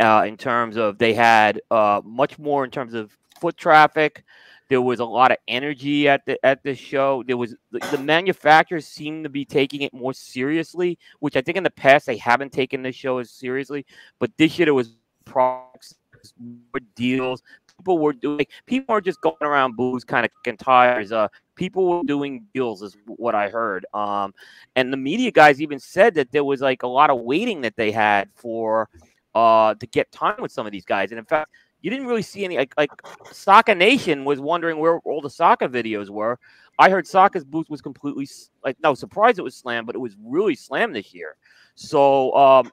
uh, 0.00 0.24
in 0.26 0.36
terms 0.36 0.76
of 0.76 0.98
they 0.98 1.14
had 1.14 1.60
uh, 1.70 2.00
much 2.04 2.38
more 2.38 2.64
in 2.64 2.70
terms 2.70 2.94
of 2.94 3.16
foot 3.40 3.56
traffic. 3.56 4.24
There 4.68 4.80
was 4.80 5.00
a 5.00 5.04
lot 5.04 5.32
of 5.32 5.38
energy 5.48 6.08
at 6.08 6.24
the 6.26 6.44
at 6.46 6.62
this 6.62 6.78
show. 6.78 7.24
There 7.26 7.36
was 7.36 7.56
the, 7.72 7.80
the 7.90 7.98
manufacturers 7.98 8.86
seemed 8.86 9.24
to 9.24 9.30
be 9.30 9.44
taking 9.44 9.82
it 9.82 9.92
more 9.92 10.14
seriously, 10.14 10.98
which 11.18 11.36
I 11.36 11.40
think 11.40 11.56
in 11.56 11.64
the 11.64 11.70
past 11.70 12.06
they 12.06 12.16
haven't 12.16 12.52
taken 12.52 12.82
this 12.82 12.94
show 12.94 13.18
as 13.18 13.30
seriously. 13.30 13.84
But 14.20 14.30
this 14.38 14.58
year 14.58 14.66
there 14.66 14.74
was 14.74 14.94
products, 15.24 15.96
more 16.38 16.80
deals, 16.94 17.42
people 17.80 17.98
were 17.98 18.12
doing. 18.12 18.46
People 18.66 18.94
are 18.94 19.00
just 19.00 19.20
going 19.20 19.36
around 19.40 19.76
booths, 19.76 20.04
kind 20.04 20.24
of 20.24 20.30
kicking 20.44 20.56
tires. 20.56 21.12
Uh, 21.12 21.28
people 21.56 21.86
were 21.86 22.02
doing 22.04 22.46
deals, 22.54 22.82
is 22.82 22.96
what 23.06 23.34
I 23.34 23.48
heard. 23.48 23.86
Um, 23.94 24.34
and 24.76 24.92
the 24.92 24.96
media 24.96 25.30
guys 25.30 25.60
even 25.60 25.78
said 25.78 26.14
that 26.14 26.30
there 26.32 26.44
was 26.44 26.60
like 26.60 26.82
a 26.82 26.88
lot 26.88 27.10
of 27.10 27.20
waiting 27.20 27.62
that 27.62 27.76
they 27.76 27.90
had 27.90 28.28
for 28.34 28.88
uh 29.34 29.74
to 29.74 29.86
get 29.86 30.10
time 30.12 30.36
with 30.40 30.52
some 30.52 30.66
of 30.66 30.72
these 30.72 30.84
guys. 30.84 31.10
And 31.10 31.18
in 31.18 31.24
fact, 31.24 31.50
you 31.82 31.90
didn't 31.90 32.06
really 32.06 32.22
see 32.22 32.44
any 32.44 32.56
like 32.56 32.74
like 32.76 32.90
Soccer 33.32 33.74
Nation 33.74 34.24
was 34.24 34.40
wondering 34.40 34.78
where 34.78 34.98
all 35.00 35.20
the 35.20 35.30
soccer 35.30 35.68
videos 35.68 36.10
were. 36.10 36.38
I 36.78 36.90
heard 36.90 37.06
Soccer's 37.06 37.44
booth 37.44 37.68
was 37.68 37.80
completely 37.80 38.28
like 38.64 38.76
no 38.82 38.94
surprise 38.94 39.38
it 39.38 39.44
was 39.44 39.56
slammed, 39.56 39.86
but 39.86 39.94
it 39.94 40.00
was 40.00 40.16
really 40.24 40.54
slammed 40.54 40.94
this 40.94 41.14
year. 41.14 41.36
So 41.74 42.34
um, 42.34 42.70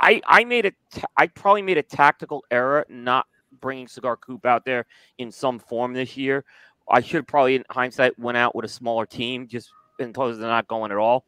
I 0.00 0.20
I 0.26 0.44
made 0.44 0.66
a 0.66 0.72
I 1.16 1.26
probably 1.28 1.62
made 1.62 1.78
a 1.78 1.82
tactical 1.82 2.44
error 2.50 2.84
not 2.88 3.26
bringing 3.60 3.86
Cigar 3.86 4.16
Coop 4.16 4.46
out 4.46 4.64
there 4.64 4.86
in 5.18 5.30
some 5.30 5.58
form 5.58 5.92
this 5.92 6.16
year. 6.16 6.44
I 6.88 7.00
should 7.00 7.28
probably 7.28 7.56
in 7.56 7.64
hindsight 7.70 8.18
went 8.18 8.36
out 8.36 8.54
with 8.54 8.64
a 8.64 8.68
smaller 8.68 9.06
team 9.06 9.46
just 9.46 9.70
in 9.98 10.10
opposed 10.10 10.40
to 10.40 10.46
not 10.46 10.68
going 10.68 10.90
at 10.90 10.98
all. 10.98 11.24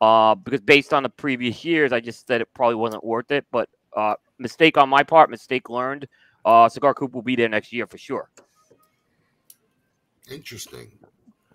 Uh, 0.00 0.34
because 0.34 0.60
based 0.60 0.94
on 0.94 1.02
the 1.02 1.10
previous 1.10 1.64
years, 1.64 1.92
I 1.92 2.00
just 2.00 2.26
said 2.26 2.40
it 2.40 2.48
probably 2.54 2.76
wasn't 2.76 3.04
worth 3.04 3.30
it. 3.30 3.44
But 3.50 3.68
uh, 3.96 4.14
mistake 4.38 4.76
on 4.76 4.88
my 4.88 5.02
part, 5.02 5.30
mistake 5.30 5.68
learned. 5.68 6.06
Uh, 6.44 6.68
Cigar 6.68 6.94
Coop 6.94 7.12
will 7.12 7.22
be 7.22 7.36
there 7.36 7.48
next 7.48 7.72
year 7.72 7.86
for 7.86 7.98
sure. 7.98 8.30
Interesting. 10.30 10.90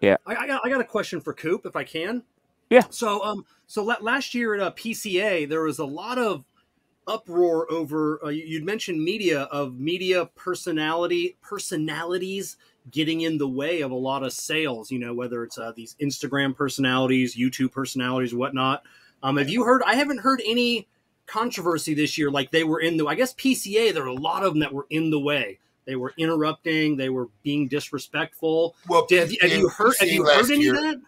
Yeah. 0.02 0.18
I, 0.26 0.36
I, 0.36 0.48
got, 0.48 0.62
I 0.66 0.70
got 0.70 0.82
a 0.82 0.86
question 0.86 1.22
for 1.22 1.34
Coop, 1.34 1.66
if 1.66 1.76
I 1.76 1.84
can. 1.84 2.24
Yeah. 2.70 2.84
So, 2.90 3.24
um, 3.24 3.46
so 3.68 3.84
la- 3.84 3.98
last 4.02 4.34
year 4.34 4.56
at 4.56 4.62
uh, 4.62 4.72
PCA, 4.72 5.48
there 5.48 5.62
was 5.62 5.80
a 5.80 5.86
lot 5.86 6.18
of 6.18 6.44
uproar 7.08 7.72
over. 7.72 8.20
Uh, 8.24 8.30
you- 8.30 8.44
you'd 8.46 8.66
mentioned 8.66 9.02
media 9.02 9.44
of 9.44 9.80
media 9.80 10.26
personality 10.36 11.38
personalities 11.42 12.58
getting 12.92 13.22
in 13.22 13.38
the 13.38 13.48
way 13.48 13.82
of 13.82 13.92
a 13.92 13.96
lot 13.96 14.24
of 14.24 14.34
sales. 14.34 14.92
You 14.92 15.00
know, 15.00 15.14
whether 15.14 15.44
it's 15.44 15.58
uh, 15.58 15.72
these 15.76 15.96
Instagram 16.02 16.56
personalities, 16.56 17.36
YouTube 17.36 17.72
personalities, 17.72 18.34
whatnot. 18.34 18.84
Um, 19.24 19.38
have 19.38 19.50
you 19.50 19.64
heard? 19.64 19.82
I 19.86 19.96
haven't 19.96 20.20
heard 20.20 20.42
any 20.46 20.88
controversy 21.28 21.94
this 21.94 22.18
year. 22.18 22.30
Like 22.32 22.52
they 22.52 22.64
were 22.64 22.80
in 22.80 22.98
the. 22.98 23.08
I 23.08 23.16
guess 23.16 23.34
PCA. 23.36 23.94
There 23.94 24.04
were 24.04 24.10
a 24.10 24.14
lot 24.14 24.44
of 24.44 24.54
them 24.54 24.60
that 24.60 24.74
were 24.74 24.88
in 24.90 25.10
the 25.10 25.20
way. 25.20 25.60
They 25.86 25.96
were 25.96 26.14
interrupting. 26.18 26.98
They 26.98 27.10
were 27.10 27.30
being 27.44 27.68
disrespectful. 27.68 28.76
Well, 28.88 29.06
Did- 29.08 29.20
have, 29.20 29.32
you- 29.32 29.38
have 29.42 29.52
you 29.52 29.70
heard? 29.70 29.94
Have 30.00 30.08
PCA 30.10 30.14
you 30.14 30.24
last 30.24 30.36
heard 30.48 30.52
any 30.52 30.64
year- 30.64 30.76
of 30.76 30.82
that? 30.82 31.02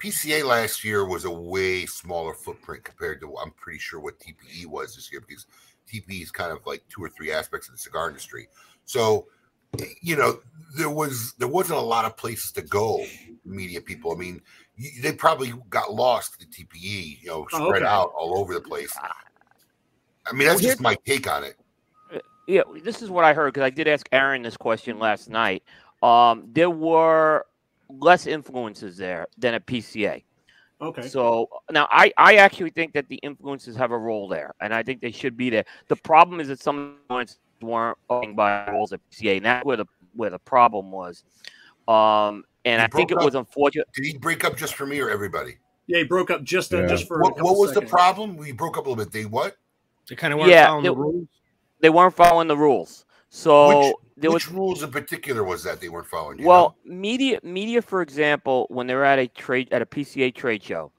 PCA 0.00 0.44
last 0.44 0.84
year 0.84 1.06
was 1.06 1.24
a 1.24 1.30
way 1.30 1.86
smaller 1.86 2.34
footprint 2.34 2.84
compared 2.84 3.20
to 3.20 3.36
I'm 3.38 3.52
pretty 3.52 3.78
sure 3.78 4.00
what 4.00 4.18
TPE 4.20 4.66
was 4.66 4.94
this 4.96 5.10
year 5.10 5.22
because 5.26 5.46
TPE 5.90 6.22
is 6.22 6.30
kind 6.30 6.52
of 6.52 6.58
like 6.66 6.82
two 6.90 7.02
or 7.02 7.08
three 7.08 7.30
aspects 7.32 7.68
of 7.68 7.74
the 7.74 7.78
cigar 7.78 8.08
industry. 8.08 8.48
So, 8.84 9.28
you 10.02 10.16
know, 10.16 10.40
there 10.76 10.90
was 10.90 11.32
there 11.38 11.48
wasn't 11.48 11.78
a 11.78 11.82
lot 11.82 12.04
of 12.04 12.16
places 12.16 12.52
to 12.52 12.62
go. 12.62 13.04
Media 13.46 13.80
people, 13.80 14.12
I 14.12 14.16
mean, 14.16 14.42
they 15.00 15.12
probably 15.12 15.54
got 15.70 15.92
lost 15.94 16.38
the 16.38 16.46
TPE, 16.46 17.22
you 17.22 17.28
know, 17.28 17.46
Oh, 17.52 17.66
spread 17.68 17.82
okay. 17.82 17.90
out 17.90 18.12
all 18.18 18.38
over 18.38 18.52
the 18.52 18.60
place. 18.60 18.94
I 20.26 20.32
mean, 20.32 20.48
that's 20.48 20.62
Well, 20.62 20.70
just 20.70 20.80
my 20.80 20.96
take 21.06 21.30
on 21.30 21.44
it. 21.44 21.56
Yeah, 22.46 22.62
this 22.82 23.00
is 23.00 23.08
what 23.08 23.24
I 23.24 23.32
heard 23.32 23.54
because 23.54 23.66
I 23.66 23.70
did 23.70 23.88
ask 23.88 24.06
Aaron 24.12 24.42
this 24.42 24.56
question 24.56 24.98
last 24.98 25.30
night. 25.30 25.62
Um, 26.02 26.44
there 26.52 26.70
were 26.70 27.46
less 27.88 28.26
influences 28.26 28.96
there 28.96 29.26
than 29.38 29.54
at 29.54 29.66
PCA. 29.66 30.22
Okay. 30.80 31.08
So 31.08 31.48
now 31.70 31.88
I, 31.90 32.12
I 32.18 32.36
actually 32.36 32.70
think 32.70 32.92
that 32.92 33.08
the 33.08 33.16
influences 33.16 33.76
have 33.76 33.92
a 33.92 33.98
role 33.98 34.28
there, 34.28 34.54
and 34.60 34.74
I 34.74 34.82
think 34.82 35.00
they 35.00 35.10
should 35.10 35.36
be 35.36 35.48
there. 35.48 35.64
The 35.88 35.96
problem 35.96 36.40
is 36.40 36.48
that 36.48 36.60
some 36.60 36.96
influences 37.02 37.38
weren't 37.62 37.96
playing 38.08 38.34
by 38.34 38.68
rules 38.70 38.92
at 38.92 39.00
PCA, 39.10 39.38
and 39.38 39.46
that's 39.46 39.64
where 39.64 39.78
the 39.78 39.86
where 40.14 40.30
the 40.30 40.38
problem 40.38 40.90
was. 40.90 41.24
Um, 41.88 42.44
and 42.64 42.80
He 42.80 42.84
I 42.84 42.88
think 42.88 43.10
it 43.10 43.14
broke 43.14 43.24
was 43.24 43.34
unfortunate. 43.34 43.88
Did 43.94 44.04
he 44.04 44.18
break 44.18 44.44
up 44.44 44.56
just 44.56 44.74
for 44.74 44.86
me 44.86 45.00
or 45.00 45.10
everybody? 45.10 45.56
Yeah, 45.86 45.98
he 45.98 46.04
broke 46.04 46.30
up 46.30 46.42
just 46.42 46.72
uh, 46.74 46.86
just 46.86 47.06
for. 47.06 47.20
What, 47.20 47.36
couple 47.36 47.50
what 47.50 47.58
was 47.58 47.72
the 47.72 47.82
problem? 47.82 48.36
We 48.36 48.52
broke 48.52 48.76
up 48.76 48.86
a 48.86 48.88
little 48.88 49.04
bit. 49.04 49.12
They 49.12 49.24
what? 49.24 49.56
They 50.08 50.16
kind 50.16 50.32
of 50.32 50.38
weren't 50.38 50.50
Yeah, 50.50 50.66
following 50.66 50.84
the 50.84 50.92
they- 50.92 50.98
rules. 51.00 51.28
They 51.80 51.90
weren't 51.90 52.14
following 52.14 52.48
the 52.48 52.56
rules. 52.56 53.04
So 53.28 53.68
which 53.88 53.96
there 54.16 54.30
which 54.30 54.48
was 54.48 54.54
rules 54.54 54.82
in 54.82 54.90
particular 54.90 55.42
was 55.44 55.64
that 55.64 55.80
they 55.80 55.88
weren't 55.88 56.06
following? 56.06 56.36
do 56.36 56.42
you 56.44 56.48
Well, 56.48 56.76
media, 56.84 57.40
media, 57.42 57.82
for 57.82 58.00
example, 58.00 58.66
when 58.70 58.86
they're 58.86 59.04
at 59.04 59.18
a 59.18 59.26
trade 59.26 59.72
at 59.72 59.82
a 59.82 59.86
PCA 59.86 60.30
trade 60.34 60.62
show, 60.62 60.92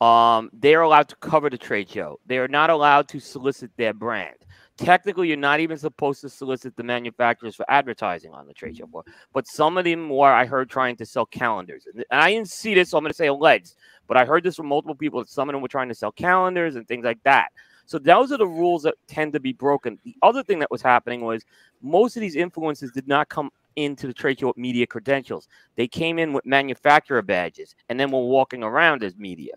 um, 0.00 0.50
they 0.52 0.74
are 0.74 0.82
allowed 0.82 1.08
to 1.08 1.16
cover 1.16 1.50
the 1.50 1.58
trade 1.58 1.90
show. 1.90 2.20
They 2.26 2.38
are 2.38 2.48
not 2.48 2.70
allowed 2.70 3.08
to 3.08 3.20
solicit 3.20 3.70
their 3.76 3.92
brand. 3.92 4.36
Technically, 4.78 5.28
you're 5.28 5.36
not 5.36 5.60
even 5.60 5.76
supposed 5.76 6.22
to 6.22 6.30
solicit 6.30 6.74
the 6.76 6.82
manufacturers 6.82 7.54
for 7.54 7.66
advertising 7.68 8.32
on 8.32 8.46
the 8.46 8.54
trade 8.54 8.78
show 8.78 8.86
floor. 8.86 9.04
But 9.34 9.46
some 9.46 9.76
of 9.76 9.84
them 9.84 10.08
were, 10.08 10.32
I 10.32 10.46
heard, 10.46 10.70
trying 10.70 10.96
to 10.96 11.04
sell 11.06 11.26
calendars. 11.26 11.86
And 11.92 12.02
and 12.10 12.20
I 12.20 12.32
didn't 12.32 12.48
see 12.48 12.72
this, 12.74 12.90
so 12.90 12.96
I'm 12.98 13.04
going 13.04 13.12
to 13.12 13.16
say 13.16 13.26
alleged. 13.26 13.74
But 14.06 14.16
I 14.16 14.24
heard 14.24 14.42
this 14.42 14.56
from 14.56 14.66
multiple 14.68 14.94
people 14.94 15.20
that 15.20 15.28
some 15.28 15.48
of 15.50 15.52
them 15.52 15.60
were 15.60 15.68
trying 15.68 15.88
to 15.88 15.94
sell 15.94 16.12
calendars 16.12 16.76
and 16.76 16.88
things 16.88 17.04
like 17.04 17.22
that. 17.24 17.48
So 17.90 17.98
those 17.98 18.30
are 18.30 18.36
the 18.36 18.46
rules 18.46 18.84
that 18.84 18.94
tend 19.08 19.32
to 19.32 19.40
be 19.40 19.52
broken. 19.52 19.98
The 20.04 20.14
other 20.22 20.44
thing 20.44 20.60
that 20.60 20.70
was 20.70 20.80
happening 20.80 21.22
was 21.22 21.44
most 21.82 22.16
of 22.16 22.20
these 22.20 22.36
influences 22.36 22.92
did 22.92 23.08
not 23.08 23.28
come 23.28 23.50
into 23.74 24.06
the 24.06 24.14
trade 24.14 24.38
show 24.38 24.46
with 24.46 24.56
media 24.56 24.86
credentials. 24.86 25.48
They 25.74 25.88
came 25.88 26.16
in 26.16 26.32
with 26.32 26.46
manufacturer 26.46 27.20
badges 27.20 27.74
and 27.88 27.98
then 27.98 28.12
were 28.12 28.24
walking 28.24 28.62
around 28.62 29.02
as 29.02 29.16
media. 29.16 29.54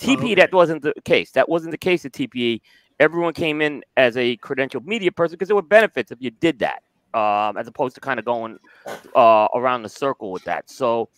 TPE, 0.00 0.36
that 0.36 0.52
wasn't 0.52 0.82
the 0.82 0.92
case. 1.06 1.30
That 1.30 1.48
wasn't 1.48 1.70
the 1.70 1.78
case 1.78 2.04
at 2.04 2.12
TPE. 2.12 2.60
Everyone 3.00 3.32
came 3.32 3.62
in 3.62 3.82
as 3.96 4.18
a 4.18 4.36
credentialed 4.36 4.84
media 4.84 5.10
person 5.10 5.36
because 5.36 5.48
there 5.48 5.56
were 5.56 5.62
benefits 5.62 6.12
if 6.12 6.20
you 6.20 6.30
did 6.30 6.58
that, 6.58 6.82
um, 7.18 7.56
as 7.56 7.68
opposed 7.68 7.94
to 7.94 8.02
kind 8.02 8.18
of 8.18 8.26
going 8.26 8.58
uh, 9.16 9.48
around 9.54 9.82
the 9.82 9.88
circle 9.88 10.30
with 10.30 10.44
that. 10.44 10.68
So, 10.68 11.08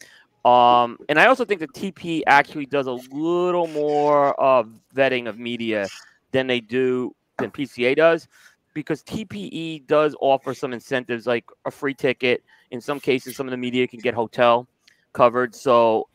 um, 0.45 0.99
and 1.09 1.19
I 1.19 1.27
also 1.27 1.45
think 1.45 1.59
the 1.59 1.67
TPE 1.67 2.23
actually 2.29 2.67
does 2.67 2.87
a 2.87 2.93
little 2.93 3.67
more 3.67 4.41
uh, 4.41 4.63
vetting 4.95 5.29
of 5.29 5.37
media 5.37 5.89
than 6.35 6.49
they 6.49 6.61
do 6.61 7.15
than 7.39 7.51
PCA 7.51 7.97
does 7.97 8.29
because 8.75 9.03
TPE 9.05 9.87
does 9.87 10.17
offer 10.21 10.53
some 10.53 10.73
incentives 10.73 11.27
like 11.27 11.45
a 11.65 11.71
free 11.71 11.95
ticket. 11.95 12.43
In 12.73 12.81
some 12.81 12.99
cases, 12.99 13.37
some 13.37 13.47
of 13.47 13.53
the 13.53 13.57
media 13.57 13.87
can 13.87 14.01
get 14.01 14.15
hotel 14.15 14.67
covered. 15.13 15.55
So 15.55 16.09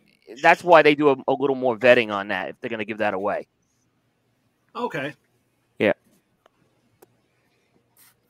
that's 0.43 0.61
why 0.61 0.81
they 0.81 0.93
do 0.93 1.09
a, 1.09 1.15
a 1.29 1.33
little 1.33 1.55
more 1.55 1.77
vetting 1.77 2.11
on 2.11 2.27
that 2.27 2.49
if 2.49 2.59
they're 2.59 2.69
going 2.69 2.79
to 2.79 2.85
give 2.85 2.97
that 2.97 3.13
away. 3.13 3.47
Okay. 4.75 5.13
Yeah. 5.79 5.93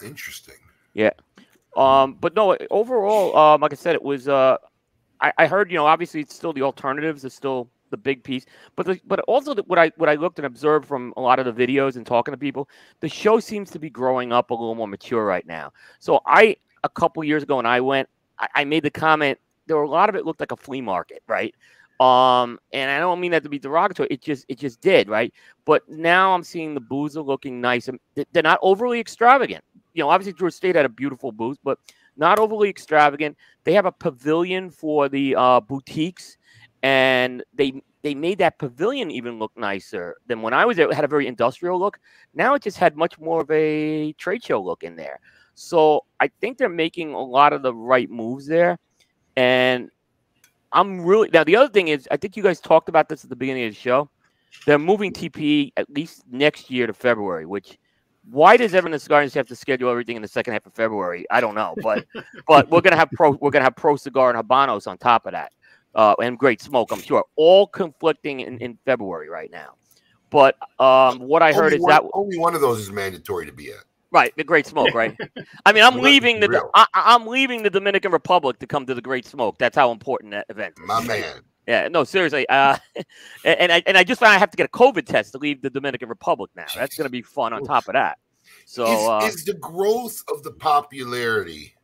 Interesting. 0.03 0.55
Yeah. 0.93 1.11
Um, 1.75 2.17
but 2.21 2.35
no, 2.35 2.55
overall, 2.69 3.35
um, 3.35 3.61
like 3.61 3.73
I 3.73 3.75
said, 3.75 3.95
it 3.95 4.03
was. 4.03 4.27
Uh, 4.27 4.57
I, 5.21 5.33
I 5.39 5.47
heard, 5.47 5.71
you 5.71 5.77
know, 5.77 5.87
obviously 5.87 6.21
it's 6.21 6.35
still 6.35 6.53
the 6.53 6.61
alternatives 6.61 7.25
is 7.25 7.33
still 7.33 7.69
the 7.89 7.97
big 7.97 8.23
piece, 8.23 8.45
but 8.75 8.85
the, 8.85 8.99
but 9.05 9.19
also 9.21 9.53
the, 9.53 9.63
what 9.63 9.79
I 9.79 9.91
what 9.97 10.09
I 10.09 10.15
looked 10.15 10.39
and 10.39 10.45
observed 10.45 10.87
from 10.87 11.13
a 11.17 11.21
lot 11.21 11.39
of 11.39 11.45
the 11.45 11.67
videos 11.67 11.95
and 11.95 12.05
talking 12.05 12.31
to 12.31 12.37
people, 12.37 12.69
the 12.99 13.09
show 13.09 13.39
seems 13.39 13.69
to 13.71 13.79
be 13.79 13.89
growing 13.89 14.31
up 14.31 14.51
a 14.51 14.53
little 14.53 14.75
more 14.75 14.87
mature 14.87 15.25
right 15.25 15.45
now. 15.45 15.71
So 15.99 16.21
I 16.25 16.57
a 16.83 16.89
couple 16.89 17.23
years 17.23 17.43
ago 17.43 17.57
when 17.57 17.65
I 17.65 17.81
went, 17.81 18.09
I, 18.39 18.47
I 18.55 18.63
made 18.65 18.83
the 18.83 18.91
comment 18.91 19.39
there 19.69 19.77
were 19.77 19.83
a 19.83 19.89
lot 19.89 20.09
of 20.09 20.15
it 20.15 20.25
looked 20.25 20.39
like 20.39 20.51
a 20.51 20.57
flea 20.57 20.81
market, 20.81 21.21
right? 21.27 21.55
Um, 21.99 22.59
and 22.73 22.89
I 22.89 22.99
don't 22.99 23.19
mean 23.19 23.31
that 23.31 23.43
to 23.43 23.49
be 23.49 23.59
derogatory. 23.59 24.07
It 24.09 24.21
just 24.21 24.45
it 24.49 24.57
just 24.57 24.81
did, 24.81 25.09
right? 25.09 25.33
But 25.65 25.87
now 25.87 26.33
I'm 26.33 26.43
seeing 26.43 26.73
the 26.73 26.81
booths 26.81 27.15
are 27.17 27.21
looking 27.21 27.61
nice 27.61 27.89
they're 28.15 28.43
not 28.43 28.59
overly 28.61 28.99
extravagant. 28.99 29.63
You 29.93 30.03
know, 30.03 30.09
obviously 30.09 30.33
Drew 30.33 30.47
Estate 30.47 30.75
had 30.75 30.85
a 30.85 30.89
beautiful 30.89 31.31
booth, 31.31 31.57
but 31.63 31.77
not 32.15 32.39
overly 32.39 32.69
extravagant. 32.69 33.37
They 33.63 33.73
have 33.73 33.85
a 33.85 33.91
pavilion 33.91 34.69
for 34.69 35.09
the 35.09 35.35
uh, 35.35 35.59
boutiques, 35.59 36.37
and 36.83 37.43
they 37.53 37.81
they 38.01 38.15
made 38.15 38.37
that 38.37 38.57
pavilion 38.57 39.11
even 39.11 39.39
look 39.39 39.51
nicer 39.57 40.15
than 40.27 40.41
when 40.41 40.53
I 40.53 40.65
was 40.65 40.77
there. 40.77 40.89
It 40.89 40.95
had 40.95 41.03
a 41.03 41.09
very 41.09 41.27
industrial 41.27 41.79
look. 41.79 41.99
Now 42.33 42.53
it 42.53 42.63
just 42.63 42.77
had 42.77 42.95
much 42.95 43.19
more 43.19 43.41
of 43.41 43.51
a 43.51 44.13
trade 44.13 44.43
show 44.43 44.61
look 44.61 44.83
in 44.83 44.95
there. 44.95 45.19
So 45.55 46.05
I 46.21 46.29
think 46.39 46.57
they're 46.57 46.69
making 46.69 47.13
a 47.13 47.21
lot 47.21 47.51
of 47.51 47.61
the 47.61 47.73
right 47.73 48.09
moves 48.09 48.47
there, 48.47 48.79
and 49.35 49.89
I'm 50.71 51.01
really 51.01 51.29
now. 51.33 51.43
The 51.43 51.57
other 51.57 51.71
thing 51.71 51.89
is, 51.89 52.07
I 52.11 52.17
think 52.17 52.37
you 52.37 52.43
guys 52.43 52.61
talked 52.61 52.87
about 52.87 53.09
this 53.09 53.23
at 53.25 53.29
the 53.29 53.35
beginning 53.35 53.65
of 53.65 53.71
the 53.71 53.79
show. 53.79 54.09
They're 54.65 54.79
moving 54.79 55.11
TPE 55.11 55.73
at 55.77 55.89
least 55.89 56.23
next 56.31 56.71
year 56.71 56.87
to 56.87 56.93
February. 56.93 57.45
Which, 57.45 57.77
why 58.29 58.55
does 58.55 58.73
Evan 58.73 58.97
Cigar 58.97 59.21
have 59.27 59.47
to 59.47 59.55
schedule 59.55 59.89
everything 59.89 60.15
in 60.15 60.21
the 60.21 60.29
second 60.29 60.53
half 60.53 60.65
of 60.65 60.73
February? 60.73 61.25
I 61.29 61.41
don't 61.41 61.55
know, 61.55 61.75
but 61.83 62.05
but 62.47 62.69
we're 62.69 62.81
gonna 62.81 62.95
have 62.95 63.11
pro. 63.11 63.31
We're 63.31 63.51
gonna 63.51 63.65
have 63.65 63.75
Pro 63.75 63.97
Cigar 63.97 64.33
and 64.33 64.47
Habanos 64.47 64.87
on 64.87 64.97
top 64.97 65.25
of 65.25 65.33
that, 65.33 65.51
uh, 65.95 66.15
and 66.21 66.37
Great 66.37 66.61
Smoke. 66.61 66.91
I'm 66.91 67.01
sure 67.01 67.25
all 67.35 67.67
conflicting 67.67 68.41
in, 68.41 68.57
in 68.59 68.77
February 68.85 69.29
right 69.29 69.51
now. 69.51 69.75
But 70.29 70.55
um, 70.79 71.19
what 71.19 71.41
I 71.41 71.53
heard 71.53 71.65
only 71.65 71.77
is 71.77 71.81
one, 71.81 71.89
that 71.89 72.03
only 72.13 72.37
one 72.37 72.55
of 72.55 72.61
those 72.61 72.79
is 72.79 72.91
mandatory 72.91 73.45
to 73.45 73.51
be 73.51 73.71
at. 73.71 73.83
Right, 74.11 74.33
the 74.37 74.43
Great 74.43 74.65
Smoke, 74.65 74.93
right? 74.93 75.15
I 75.65 75.71
mean, 75.71 75.83
I'm 75.83 75.95
Well, 75.95 76.03
let's 76.03 76.13
leaving 76.13 76.39
the. 76.39 76.69
I, 76.73 76.85
I'm 76.93 77.27
leaving 77.27 77.63
the 77.63 77.69
Dominican 77.69 78.11
Republic 78.11 78.59
to 78.59 78.67
come 78.67 78.85
to 78.87 78.95
the 78.95 79.01
Great 79.01 79.25
Smoke. 79.25 79.57
That's 79.59 79.75
how 79.75 79.91
important 79.91 80.31
that 80.31 80.45
event 80.49 80.75
is. 80.79 80.87
My 80.87 81.03
man. 81.03 81.41
Yeah, 81.67 81.87
no, 81.87 82.03
seriously. 82.03 82.49
Uh, 82.49 82.77
and 83.45 83.59
and 83.59 83.71
I 83.71 83.83
and 83.85 83.97
I 83.97 84.03
just 84.03 84.19
found 84.19 84.33
I 84.33 84.39
have 84.39 84.49
to 84.51 84.57
get 84.57 84.65
a 84.65 84.69
COVID 84.69 85.05
test 85.05 85.33
to 85.33 85.37
leave 85.37 85.61
the 85.61 85.69
Dominican 85.69 86.09
Republic 86.09 86.49
now. 86.55 86.65
That's 86.75 86.95
going 86.95 87.05
to 87.05 87.11
be 87.11 87.21
fun 87.21 87.53
on 87.53 87.63
top 87.63 87.87
of 87.87 87.93
that. 87.93 88.17
So 88.65 88.85
is, 88.85 89.07
uh, 89.07 89.27
is 89.27 89.45
the 89.45 89.53
growth 89.53 90.23
of 90.31 90.41
the 90.41 90.51
popularity 90.51 91.75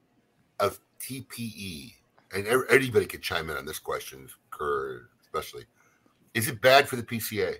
of 0.59 0.79
TPE, 0.99 1.93
and 2.35 2.63
anybody 2.69 3.05
could 3.05 3.21
chime 3.21 3.49
in 3.49 3.57
on 3.57 3.65
this 3.65 3.79
question, 3.79 4.29
Kerr 4.51 5.09
especially. 5.35 5.65
Is 6.33 6.47
it 6.47 6.61
bad 6.61 6.87
for 6.87 6.95
the 6.95 7.03
PCA? 7.03 7.55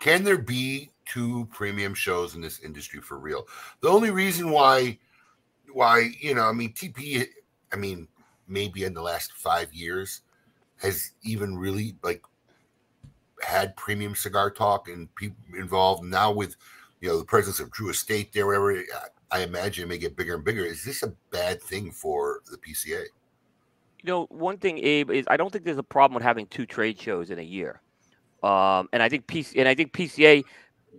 Can 0.00 0.24
there 0.24 0.38
be 0.38 0.90
two 1.06 1.46
premium 1.52 1.94
shows 1.94 2.34
in 2.34 2.40
this 2.40 2.60
industry 2.60 3.00
for 3.00 3.18
real? 3.18 3.46
The 3.80 3.88
only 3.88 4.10
reason 4.10 4.50
why, 4.50 4.98
why 5.72 6.10
you 6.20 6.34
know, 6.34 6.42
I 6.42 6.52
mean, 6.52 6.72
TPE, 6.72 7.26
I 7.72 7.76
mean, 7.76 8.08
maybe 8.48 8.84
in 8.84 8.94
the 8.94 9.02
last 9.02 9.32
five 9.32 9.72
years, 9.72 10.22
has 10.78 11.12
even 11.22 11.56
really 11.56 11.94
like 12.02 12.22
had 13.42 13.76
premium 13.76 14.14
cigar 14.14 14.50
talk 14.50 14.88
and 14.88 15.14
people 15.14 15.36
involved 15.56 16.04
now 16.04 16.32
with 16.32 16.56
you 17.00 17.08
know 17.08 17.18
the 17.18 17.24
presence 17.24 17.60
of 17.60 17.70
Drew 17.70 17.90
Estate 17.90 18.32
there, 18.32 18.46
whatever. 18.46 18.78
Uh, 18.78 19.08
I- 19.32 19.38
I 19.38 19.42
imagine 19.42 19.84
it 19.84 19.88
may 19.88 19.98
get 19.98 20.16
bigger 20.16 20.34
and 20.34 20.44
bigger. 20.44 20.64
Is 20.64 20.84
this 20.84 21.02
a 21.02 21.08
bad 21.30 21.62
thing 21.62 21.90
for 21.90 22.40
the 22.50 22.58
PCA? 22.58 23.04
You 24.02 24.06
know, 24.06 24.26
one 24.30 24.58
thing, 24.58 24.78
Abe, 24.78 25.10
is 25.10 25.24
I 25.28 25.36
don't 25.36 25.50
think 25.50 25.64
there's 25.64 25.78
a 25.78 25.82
problem 25.82 26.14
with 26.14 26.22
having 26.24 26.46
two 26.46 26.66
trade 26.66 26.98
shows 27.00 27.30
in 27.30 27.38
a 27.38 27.42
year. 27.42 27.80
Um, 28.42 28.88
and 28.92 29.02
I 29.02 29.08
think 29.08 29.26
PC 29.26 29.58
and 29.58 29.68
I 29.68 29.74
think 29.74 29.92
PCA 29.92 30.42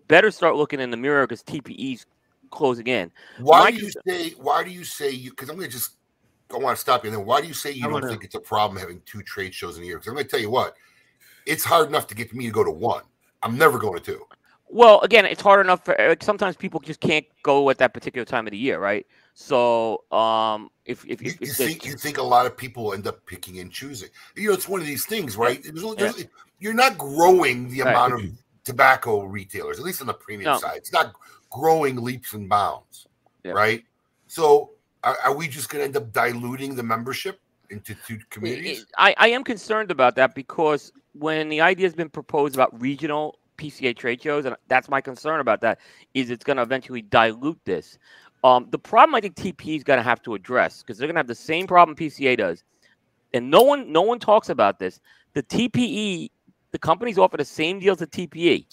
better 0.08 0.32
start 0.32 0.56
looking 0.56 0.80
in 0.80 0.90
the 0.92 0.98
mirror 0.98 1.28
because 1.28 1.44
TPE's 1.44 2.06
closing 2.52 2.88
in. 2.88 3.12
Why 3.40 3.60
My 3.66 3.72
do 3.72 3.78
you 3.78 3.82
concern- 3.84 4.04
say? 4.08 4.30
Why 4.38 4.64
do 4.64 4.70
you 4.72 4.84
say 4.86 5.10
you? 5.12 5.32
Because 5.32 5.50
I'm 5.50 5.58
going 5.58 5.70
to 5.70 5.74
just. 5.76 5.92
I 6.54 6.58
want 6.58 6.78
to 6.78 6.82
stop 6.82 7.04
you. 7.04 7.10
And 7.10 7.18
then 7.18 7.26
why 7.26 7.42
do 7.42 7.48
you 7.48 7.54
say 7.54 7.72
you 7.72 7.82
I 7.82 7.86
don't 7.86 7.94
wanna- 7.94 8.08
think 8.10 8.24
it's 8.24 8.36
a 8.36 8.40
problem 8.40 8.80
having 8.80 9.02
two 9.06 9.24
trade 9.24 9.54
shows 9.54 9.78
in 9.78 9.84
a 9.84 9.86
year? 9.88 9.98
Because 9.98 10.10
I'm 10.10 10.14
going 10.14 10.26
to 10.26 10.32
tell 10.32 10.40
you 10.40 10.52
what, 10.52 10.76
it's 11.46 11.64
hard 11.64 11.88
enough 11.90 12.06
to 12.08 12.16
get 12.16 12.32
me 12.34 12.46
to 12.46 12.52
go 12.52 12.64
to 12.64 12.72
one. 12.72 13.04
I'm 13.42 13.58
never 13.58 13.80
going 13.80 13.96
to 14.00 14.00
two. 14.00 14.26
Well, 14.74 15.02
again, 15.02 15.26
it's 15.28 15.42
hard 15.42 15.64
enough 15.64 15.86
for 15.86 15.96
like, 16.00 16.24
sometimes 16.24 16.56
people 16.56 16.80
just 16.80 17.00
can't 17.00 17.26
go 17.44 17.70
at 17.70 17.78
that 17.78 17.94
particular 17.94 18.26
time 18.26 18.48
of 18.48 18.52
the 18.52 18.58
year, 18.58 18.80
right? 18.80 19.06
So, 19.36 20.04
um, 20.12 20.72
if 20.86 21.06
if, 21.08 21.22
You, 21.22 21.30
if, 21.30 21.42
you 21.42 21.54
think 21.54 21.86
you 21.86 21.94
think 21.94 22.18
a 22.18 22.24
lot 22.24 22.48
of 22.48 22.58
people 22.58 22.94
end 22.94 23.06
up 23.06 23.24
picking 23.28 23.60
and 23.60 23.72
choosing. 23.72 24.10
You 24.36 24.48
know, 24.48 24.54
it's 24.56 24.68
one 24.68 24.82
of 24.82 24.88
these 24.88 25.06
things, 25.06 25.38
right? 25.38 25.62
There's- 25.64 25.96
there's- 25.96 26.26
You're 26.60 26.74
not 26.74 26.98
growing 26.98 27.70
the 27.70 27.82
Right. 27.82 27.92
amount 27.92 28.14
of 28.14 28.22
tobacco 28.64 29.22
retailers, 29.24 29.78
at 29.78 29.86
least 29.86 30.02
on 30.02 30.08
the 30.08 30.14
premium 30.14 30.54
No. 30.54 30.58
side. 30.60 30.78
It's 30.78 30.94
not 30.94 31.14
growing 31.52 31.98
leaps 31.98 32.34
and 32.34 32.50
bounds, 32.50 33.06
Yeah. 33.44 33.52
right? 33.52 33.84
So, 34.28 34.72
are, 35.04 35.18
are 35.26 35.36
we 35.36 35.48
just 35.48 35.70
going 35.70 35.82
to 35.82 35.86
end 35.86 35.98
up 35.98 36.12
diluting 36.14 36.74
the 36.76 36.84
membership 36.84 37.40
into 37.70 37.94
two 38.08 38.18
communities? 38.32 38.88
I, 38.98 39.14
I 39.18 39.28
am 39.28 39.44
concerned 39.44 39.92
about 39.92 40.16
that 40.16 40.34
because 40.34 40.92
when 41.12 41.50
the 41.50 41.62
idea 41.62 41.86
has 41.86 41.94
been 41.94 42.10
proposed 42.10 42.56
about 42.56 42.82
regional 42.82 43.38
PCA 43.64 43.96
trade 43.96 44.22
shows, 44.22 44.46
and 44.46 44.56
that's 44.68 44.90
my 44.90 45.02
concern 45.02 45.40
about 45.40 45.62
that, 45.62 45.80
is 46.14 46.30
it's 46.30 46.44
going 46.44 46.58
to 46.58 46.64
eventually 46.64 47.02
dilute 47.02 47.60
this. 47.66 47.98
Um, 48.44 48.68
the 48.72 48.80
problem 48.80 49.16
I 49.16 49.22
think 49.22 49.36
TPE 49.36 49.78
is 49.78 49.84
going 49.84 49.98
to 49.98 50.04
have 50.04 50.22
to 50.24 50.34
address 50.36 50.82
because 50.82 50.98
they're 50.98 51.08
going 51.08 51.16
to 51.16 51.20
have 51.20 51.28
the 51.28 51.36
same 51.36 51.66
problem 51.66 51.96
PCA 51.96 52.38
does, 52.38 52.64
and 53.34 53.50
no 53.50 53.62
one 53.62 53.92
no 53.92 54.02
one 54.02 54.20
talks 54.20 54.50
about 54.50 54.80
this. 54.80 55.00
The 55.34 55.44
TPE, 55.44 56.30
the 56.72 56.80
companies 56.80 57.18
offer 57.18 57.38
the 57.38 57.46
same 57.46 57.80
deals 57.80 58.00
to 58.00 58.08
TPE, 58.08 58.66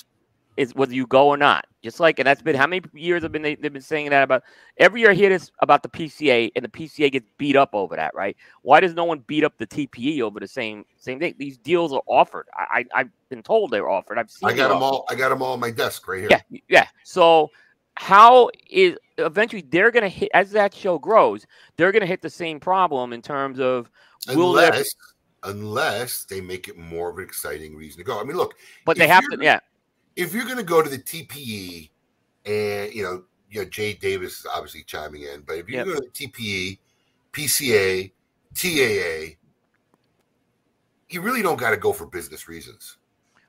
is 0.60 0.74
whether 0.74 0.92
you 0.92 1.06
go 1.06 1.26
or 1.28 1.38
not. 1.38 1.64
Just 1.82 2.00
like, 2.00 2.18
and 2.18 2.26
that's 2.26 2.42
been 2.42 2.54
how 2.54 2.66
many 2.66 2.82
years 2.92 3.22
have 3.22 3.32
been 3.32 3.40
they, 3.40 3.54
they've 3.54 3.72
been 3.72 3.80
saying 3.80 4.10
that 4.10 4.22
about 4.22 4.42
every 4.76 5.00
year 5.00 5.12
I 5.12 5.14
hear 5.14 5.30
this 5.30 5.50
about 5.60 5.82
the 5.82 5.88
PCA, 5.88 6.52
and 6.54 6.62
the 6.62 6.68
PCA 6.68 7.10
gets 7.10 7.26
beat 7.38 7.56
up 7.56 7.70
over 7.72 7.96
that, 7.96 8.14
right? 8.14 8.36
Why 8.60 8.80
does 8.80 8.92
no 8.92 9.04
one 9.04 9.20
beat 9.20 9.42
up 9.42 9.56
the 9.56 9.66
TPE 9.66 10.20
over 10.20 10.38
the 10.38 10.46
same 10.46 10.84
same 10.98 11.18
thing? 11.18 11.34
These 11.38 11.56
deals 11.56 11.94
are 11.94 12.02
offered. 12.06 12.46
I, 12.54 12.84
I 12.94 13.00
I've 13.00 13.10
been 13.30 13.42
told 13.42 13.70
they're 13.70 13.88
offered. 13.88 14.18
I've 14.18 14.30
seen. 14.30 14.50
I 14.50 14.52
got 14.52 14.68
them 14.68 14.82
offered. 14.82 14.96
all. 14.96 15.06
I 15.08 15.14
got 15.14 15.30
them 15.30 15.40
all 15.40 15.54
on 15.54 15.60
my 15.60 15.70
desk 15.70 16.06
right 16.06 16.20
here. 16.20 16.28
Yeah, 16.30 16.58
yeah. 16.68 16.86
So 17.04 17.50
how 17.94 18.50
is 18.68 18.98
eventually 19.16 19.62
they're 19.62 19.90
gonna 19.90 20.10
hit 20.10 20.30
as 20.34 20.50
that 20.50 20.74
show 20.74 20.98
grows, 20.98 21.46
they're 21.78 21.92
gonna 21.92 22.04
hit 22.04 22.20
the 22.20 22.28
same 22.28 22.60
problem 22.60 23.14
in 23.14 23.22
terms 23.22 23.58
of 23.58 23.90
will 24.34 24.58
unless 24.58 24.94
unless 25.44 26.24
they 26.24 26.42
make 26.42 26.68
it 26.68 26.76
more 26.76 27.08
of 27.08 27.16
an 27.16 27.24
exciting 27.24 27.74
reason 27.74 27.96
to 27.96 28.04
go. 28.04 28.20
I 28.20 28.24
mean, 28.24 28.36
look, 28.36 28.56
but 28.84 28.98
they 28.98 29.08
have 29.08 29.24
to 29.30 29.38
yeah. 29.40 29.60
If 30.16 30.34
you're 30.34 30.44
going 30.44 30.56
to 30.56 30.62
go 30.62 30.82
to 30.82 30.88
the 30.88 30.98
TPE, 30.98 31.90
and 32.46 32.92
you 32.92 33.02
know, 33.02 33.24
you 33.50 33.62
know, 33.62 33.68
Jay 33.68 33.94
Davis 33.94 34.40
is 34.40 34.46
obviously 34.52 34.82
chiming 34.84 35.22
in, 35.22 35.42
but 35.42 35.56
if 35.56 35.68
you 35.68 35.76
Yep. 35.76 35.86
go 35.86 35.94
to 35.94 36.00
the 36.00 36.26
TPE, 36.26 36.78
PCA, 37.32 38.12
TAA, 38.54 39.36
you 41.08 41.20
really 41.20 41.42
don't 41.42 41.58
got 41.58 41.70
to 41.70 41.76
go 41.76 41.92
for 41.92 42.06
business 42.06 42.48
reasons. 42.48 42.96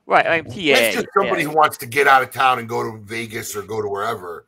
Right, 0.06 0.26
I'm 0.26 0.44
TA. 0.44 0.54
That's 0.54 0.94
just 0.96 1.06
somebody 1.16 1.42
yeah. 1.42 1.48
who 1.48 1.56
wants 1.56 1.78
to 1.78 1.86
get 1.86 2.08
out 2.08 2.22
of 2.22 2.30
town 2.30 2.58
and 2.58 2.68
go 2.68 2.82
to 2.82 2.98
Vegas 2.98 3.54
or 3.54 3.62
go 3.62 3.80
to 3.80 3.88
wherever 3.88 4.46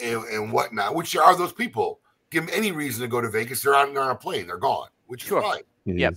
and, 0.00 0.22
and 0.24 0.52
whatnot, 0.52 0.94
which 0.94 1.16
are 1.16 1.36
those 1.36 1.52
people. 1.52 2.00
Give 2.30 2.46
them 2.46 2.54
any 2.56 2.70
reason 2.70 3.02
to 3.02 3.08
go 3.08 3.20
to 3.20 3.28
Vegas, 3.28 3.62
they're 3.62 3.74
on, 3.74 3.92
they're 3.92 4.02
on 4.02 4.12
a 4.12 4.16
plane, 4.16 4.46
they're 4.46 4.58
gone, 4.58 4.88
which 5.06 5.24
Sure. 5.24 5.42
is 5.42 5.44
fine. 5.44 5.62
Yep. 5.86 6.14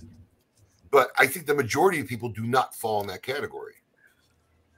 But 0.92 1.10
I 1.18 1.26
think 1.26 1.46
the 1.46 1.54
majority 1.54 1.98
of 1.98 2.06
people 2.06 2.28
do 2.28 2.46
not 2.46 2.72
fall 2.76 3.00
in 3.00 3.08
that 3.08 3.22
category. 3.22 3.74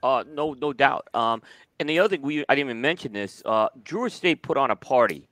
Uh, 0.03 0.23
no, 0.27 0.53
no 0.53 0.73
doubt. 0.73 1.07
Um, 1.13 1.41
and 1.79 1.89
the 1.89 1.99
other 1.99 2.09
thing 2.09 2.21
we 2.21 2.45
I 2.49 2.55
didn't 2.55 2.69
even 2.69 2.81
mention 2.81 3.13
this. 3.13 3.41
Uh, 3.45 3.69
Drew 3.83 4.05
Estate 4.05 4.41
put 4.41 4.57
on 4.57 4.71
a 4.71 4.75
party. 4.75 5.27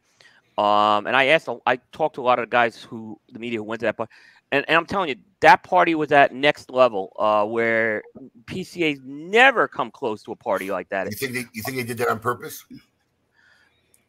Um, 0.57 1.05
and 1.05 1.17
I 1.17 1.25
asked, 1.25 1.49
I 1.65 1.77
talked 1.91 2.15
to 2.15 2.21
a 2.21 2.23
lot 2.23 2.39
of 2.39 2.43
the 2.43 2.49
guys 2.49 2.81
who 2.81 3.19
the 3.29 3.39
media 3.39 3.59
who 3.59 3.63
went 3.63 3.81
to 3.81 3.87
that 3.87 3.97
party, 3.97 4.11
and, 4.51 4.63
and 4.69 4.77
I'm 4.77 4.85
telling 4.85 5.09
you, 5.09 5.15
that 5.41 5.63
party 5.63 5.95
was 5.95 6.11
at 6.13 6.33
next 6.33 6.71
level, 6.71 7.11
uh, 7.19 7.45
where 7.45 8.03
PCA's 8.45 9.01
never 9.03 9.67
come 9.67 9.91
close 9.91 10.23
to 10.23 10.31
a 10.31 10.35
party 10.35 10.71
like 10.71 10.87
that. 10.89 11.07
You 11.07 11.17
think 11.17 11.33
they 11.33 11.45
you 11.53 11.61
think 11.61 11.77
they 11.77 11.83
did 11.83 11.97
that 11.97 12.07
on 12.07 12.19
purpose? 12.19 12.63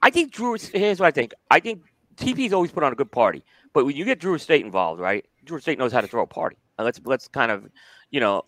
I 0.02 0.10
think 0.10 0.32
Drew. 0.32 0.56
Here's 0.72 1.00
what 1.00 1.06
I 1.06 1.10
think. 1.10 1.34
I 1.50 1.58
think 1.58 1.82
TP's 2.16 2.52
always 2.52 2.70
put 2.70 2.84
on 2.84 2.92
a 2.92 2.96
good 2.96 3.10
party, 3.10 3.42
but 3.72 3.84
when 3.84 3.96
you 3.96 4.04
get 4.04 4.20
Drew 4.20 4.34
Estate 4.34 4.64
involved, 4.64 5.00
right? 5.00 5.24
Drew 5.44 5.58
Estate 5.58 5.78
knows 5.78 5.92
how 5.92 6.00
to 6.00 6.06
throw 6.06 6.22
a 6.22 6.26
party. 6.26 6.56
Uh, 6.78 6.84
let's 6.84 7.00
let's 7.04 7.26
kind 7.26 7.50
of, 7.50 7.68
you 8.10 8.20
know, 8.20 8.44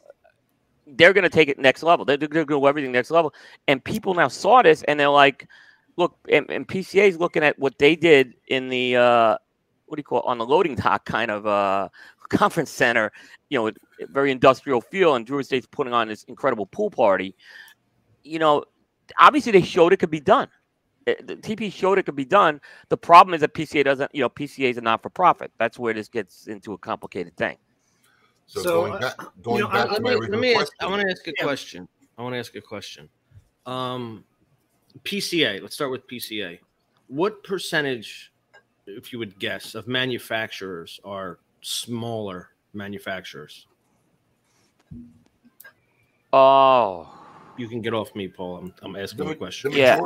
they're 0.96 1.12
going 1.12 1.24
to 1.24 1.30
take 1.30 1.48
it 1.48 1.58
next 1.58 1.82
level. 1.82 2.04
They're, 2.04 2.16
they're 2.16 2.28
going 2.28 2.46
to 2.46 2.50
go 2.50 2.66
everything 2.66 2.92
next 2.92 3.10
level, 3.10 3.34
and 3.66 3.82
people 3.82 4.14
now 4.14 4.28
saw 4.28 4.62
this, 4.62 4.82
and 4.84 4.98
they're 4.98 5.08
like, 5.08 5.48
look, 5.96 6.16
and, 6.30 6.48
and 6.50 6.66
PCA 6.66 7.08
is 7.08 7.18
looking 7.18 7.42
at 7.42 7.58
what 7.58 7.78
they 7.78 7.96
did 7.96 8.34
in 8.48 8.68
the 8.68 8.96
uh, 8.96 9.36
what 9.86 9.96
do 9.96 10.00
you 10.00 10.04
call 10.04 10.20
it 10.20 10.26
on 10.26 10.38
the 10.38 10.46
loading 10.46 10.74
dock 10.74 11.04
kind 11.04 11.30
of 11.30 11.46
uh, 11.46 11.88
conference 12.28 12.70
center, 12.70 13.12
you 13.48 13.58
know, 13.58 13.70
very 14.08 14.30
industrial 14.30 14.80
feel, 14.80 15.14
and 15.14 15.26
Drew 15.26 15.38
Estate's 15.38 15.66
putting 15.66 15.92
on 15.92 16.08
this 16.08 16.24
incredible 16.24 16.66
pool 16.66 16.90
party. 16.90 17.34
You 18.22 18.38
know, 18.38 18.64
obviously 19.18 19.52
they 19.52 19.62
showed 19.62 19.92
it 19.92 19.98
could 19.98 20.10
be 20.10 20.20
done. 20.20 20.48
Uh, 21.06 21.14
The 21.24 21.36
TP 21.36 21.72
showed 21.72 21.98
it 21.98 22.04
could 22.04 22.16
be 22.16 22.24
done. 22.24 22.60
The 22.90 22.96
problem 22.96 23.34
is 23.34 23.40
that 23.40 23.54
PCA 23.54 23.84
doesn't, 23.84 24.14
you 24.14 24.20
know, 24.20 24.28
PCA 24.28 24.70
is 24.70 24.76
a 24.76 24.80
not 24.80 25.02
for 25.02 25.10
profit. 25.10 25.50
That's 25.58 25.78
where 25.78 25.94
this 25.94 26.08
gets 26.08 26.46
into 26.46 26.72
a 26.74 26.78
complicated 26.78 27.36
thing. 27.36 27.56
So, 28.48 28.62
So, 28.62 28.72
going 28.80 28.92
uh, 28.94 28.98
back, 28.98 29.14
You 29.20 29.28
going 29.42 29.60
know, 29.60 29.68
I- 29.68 29.84
to 29.86 29.92
let 29.92 30.02
my 30.02 30.14
me, 30.14 30.20
let 30.28 30.40
me 30.40 30.54
ask. 30.54 30.72
I 30.80 30.86
want 30.86 31.02
to 31.02 31.10
ask 31.10 31.26
a 31.28 31.32
Yeah. 31.38 31.44
question. 31.44 31.86
I 32.16 32.22
want 32.22 32.34
to 32.34 32.38
ask 32.38 32.56
a 32.56 32.60
question. 32.62 33.08
Um, 33.66 34.24
PCA. 35.04 35.60
Let's 35.60 35.74
start 35.74 35.90
with 35.90 36.06
PCA. 36.08 36.58
What 37.08 37.44
percentage, 37.44 38.32
if 38.86 39.12
you 39.12 39.18
would 39.18 39.38
guess, 39.38 39.74
of 39.74 39.86
manufacturers 39.86 40.98
are 41.04 41.38
smaller 41.60 42.50
manufacturers? 42.72 43.66
Oh, 46.32 47.08
You 47.58 47.68
can 47.68 47.82
get 47.82 47.92
off 47.92 48.14
me, 48.14 48.28
Paul. 48.28 48.56
I'm, 48.58 48.74
I'm 48.82 48.96
asking 48.96 49.26
The, 49.26 49.32
a 49.32 49.36
question. 49.36 49.72
the 49.72 49.78
Yeah. 49.78 49.98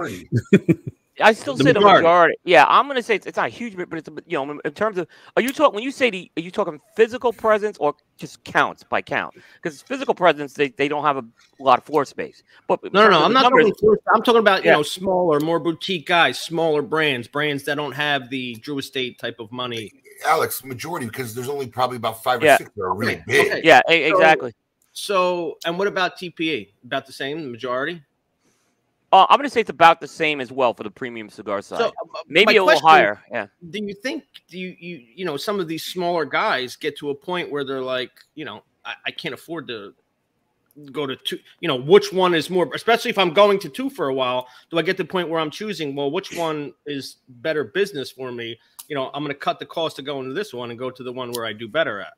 majority. 1.19 1.31
I 1.31 1.41
still 1.41 1.55
The 1.57 1.65
say 1.65 1.73
the 1.73 1.81
majority. 1.81 2.03
majority. 2.03 2.35
Yeah, 2.45 2.65
I'm 2.69 2.87
going 2.87 2.97
to 2.97 3.03
say 3.03 3.15
it's, 3.17 3.27
it's 3.27 3.37
not 3.37 3.47
a 3.47 3.51
huge 3.51 3.77
but 3.77 3.99
it's 3.99 4.09
a, 4.09 4.13
you 4.27 4.45
know, 4.45 4.59
in 4.65 4.71
terms 4.73 4.99
of 4.99 5.07
are 5.37 5.43
you 5.43 5.53
talking 5.53 5.75
when 5.75 5.85
you 5.85 5.91
say 5.91 6.11
the 6.11 6.31
are 6.37 6.41
you 6.41 6.51
talking 6.51 6.81
physical 6.97 7.33
presence 7.33 7.77
or 7.79 7.95
just 8.17 8.43
counts 8.45 8.83
by 8.83 9.03
count? 9.03 9.35
Because 9.63 9.83
physical 9.83 10.15
presence 10.15 10.55
they, 10.55 10.69
they 10.71 10.89
don't 10.89 11.05
have 11.05 11.17
a 11.19 11.25
lot 11.59 11.79
of 11.79 11.85
floor 11.85 12.05
space. 12.05 12.43
But 12.67 12.83
No, 12.93 13.05
no, 13.05 13.11
no. 13.11 13.25
I'm 13.25 13.33
not 13.33 13.43
numbers- 13.43 13.65
talking. 13.73 13.89
first- 13.91 14.03
I'm 14.15 14.23
talking 14.23 14.41
about 14.41 14.65
you 14.65 14.71
Yeah. 14.71 14.77
know 14.77 14.83
smaller, 14.83 15.41
more 15.41 15.59
boutique 15.61 16.07
guys, 16.07 16.39
smaller 16.41 16.83
brands, 16.83 17.29
brands 17.29 17.65
that 17.65 17.75
don't 17.77 17.93
have 17.93 18.31
the 18.31 18.55
Drew 18.57 18.79
Estate 18.79 19.19
type 19.19 19.41
of 19.41 19.53
money. 19.53 19.93
Alex, 20.27 20.65
majority 20.65 21.07
because 21.07 21.35
there's 21.35 21.49
only 21.49 21.67
probably 21.67 21.97
about 21.97 22.23
five 22.23 22.43
or 22.43 22.57
six 22.57 22.71
that 22.77 22.83
are 22.83 22.95
really 22.95 23.15
Okay, 23.15 23.25
big. 23.27 23.47
okay. 23.53 23.61
Yeah, 23.65 23.81
So- 23.89 23.95
exactly. 23.95 24.53
So, 24.95 25.57
and 25.65 25.79
what 25.79 25.89
about 25.89 26.19
TPE? 26.19 26.69
About 26.85 27.07
the 27.07 27.13
same, 27.15 27.43
the 27.43 27.49
majority. 27.49 28.03
Uh, 29.13 29.27
I'm 29.29 29.37
going 29.37 29.45
to 29.45 29.51
say 29.51 29.61
it's 29.61 29.69
about 29.69 30.01
the 30.01 30.09
same 30.09 30.41
as 30.41 30.51
well 30.51 30.73
for 30.73 30.85
the 30.85 30.91
premium 30.91 31.29
cigar 31.29 31.61
side. 31.61 31.79
So, 31.79 31.89
uh, 31.89 32.23
Maybe 32.27 32.57
a 32.57 32.65
little 32.65 32.81
higher. 32.81 33.23
Yeah. 33.31 33.47
Do 33.71 33.85
you 33.85 33.95
think 33.95 34.25
do 34.49 34.59
you 34.59 34.75
you 34.79 35.03
you 35.17 35.25
know 35.27 35.37
some 35.37 35.61
of 35.61 35.69
these 35.69 35.85
smaller 35.85 36.25
guys 36.25 36.77
get 36.77 36.97
to 36.99 37.11
a 37.11 37.15
point 37.15 37.51
where 37.51 37.63
they're 37.63 37.83
like, 37.83 38.11
you 38.35 38.47
know, 38.47 38.63
I, 38.85 38.95
I 39.07 39.11
can't 39.11 39.35
afford 39.35 39.69
to 39.69 39.93
go 40.91 41.07
to 41.07 41.15
two. 41.15 41.39
You 41.61 41.69
know, 41.69 41.77
which 41.77 42.11
one 42.13 42.35
is 42.35 42.49
more? 42.49 42.71
Especially 42.75 43.11
if 43.11 43.19
I'm 43.19 43.35
going 43.35 43.59
to 43.61 43.69
two 43.69 43.91
for 43.91 44.09
a 44.09 44.15
while, 44.15 44.47
do 44.71 44.79
I 44.79 44.83
get 44.83 44.97
to 44.97 45.03
the 45.03 45.09
point 45.09 45.29
where 45.29 45.41
I'm 45.41 45.51
choosing? 45.51 45.95
Well, 45.95 46.11
which 46.11 46.35
one 46.35 46.73
is 46.87 47.17
better 47.29 47.65
business 47.65 48.11
for 48.11 48.33
me? 48.33 48.59
You 48.89 48.97
know, 48.97 49.11
I'm 49.13 49.23
going 49.23 49.35
to 49.35 49.39
cut 49.39 49.59
the 49.59 49.67
cost 49.67 49.99
of 49.99 50.07
going 50.07 50.27
to 50.29 50.35
this 50.35 50.55
one 50.55 50.71
and 50.71 50.79
go 50.79 50.91
to 50.91 51.03
the 51.03 51.13
one 51.13 51.33
where 51.33 51.45
I 51.45 51.53
do 51.53 51.69
better 51.69 52.01
at. 52.01 52.15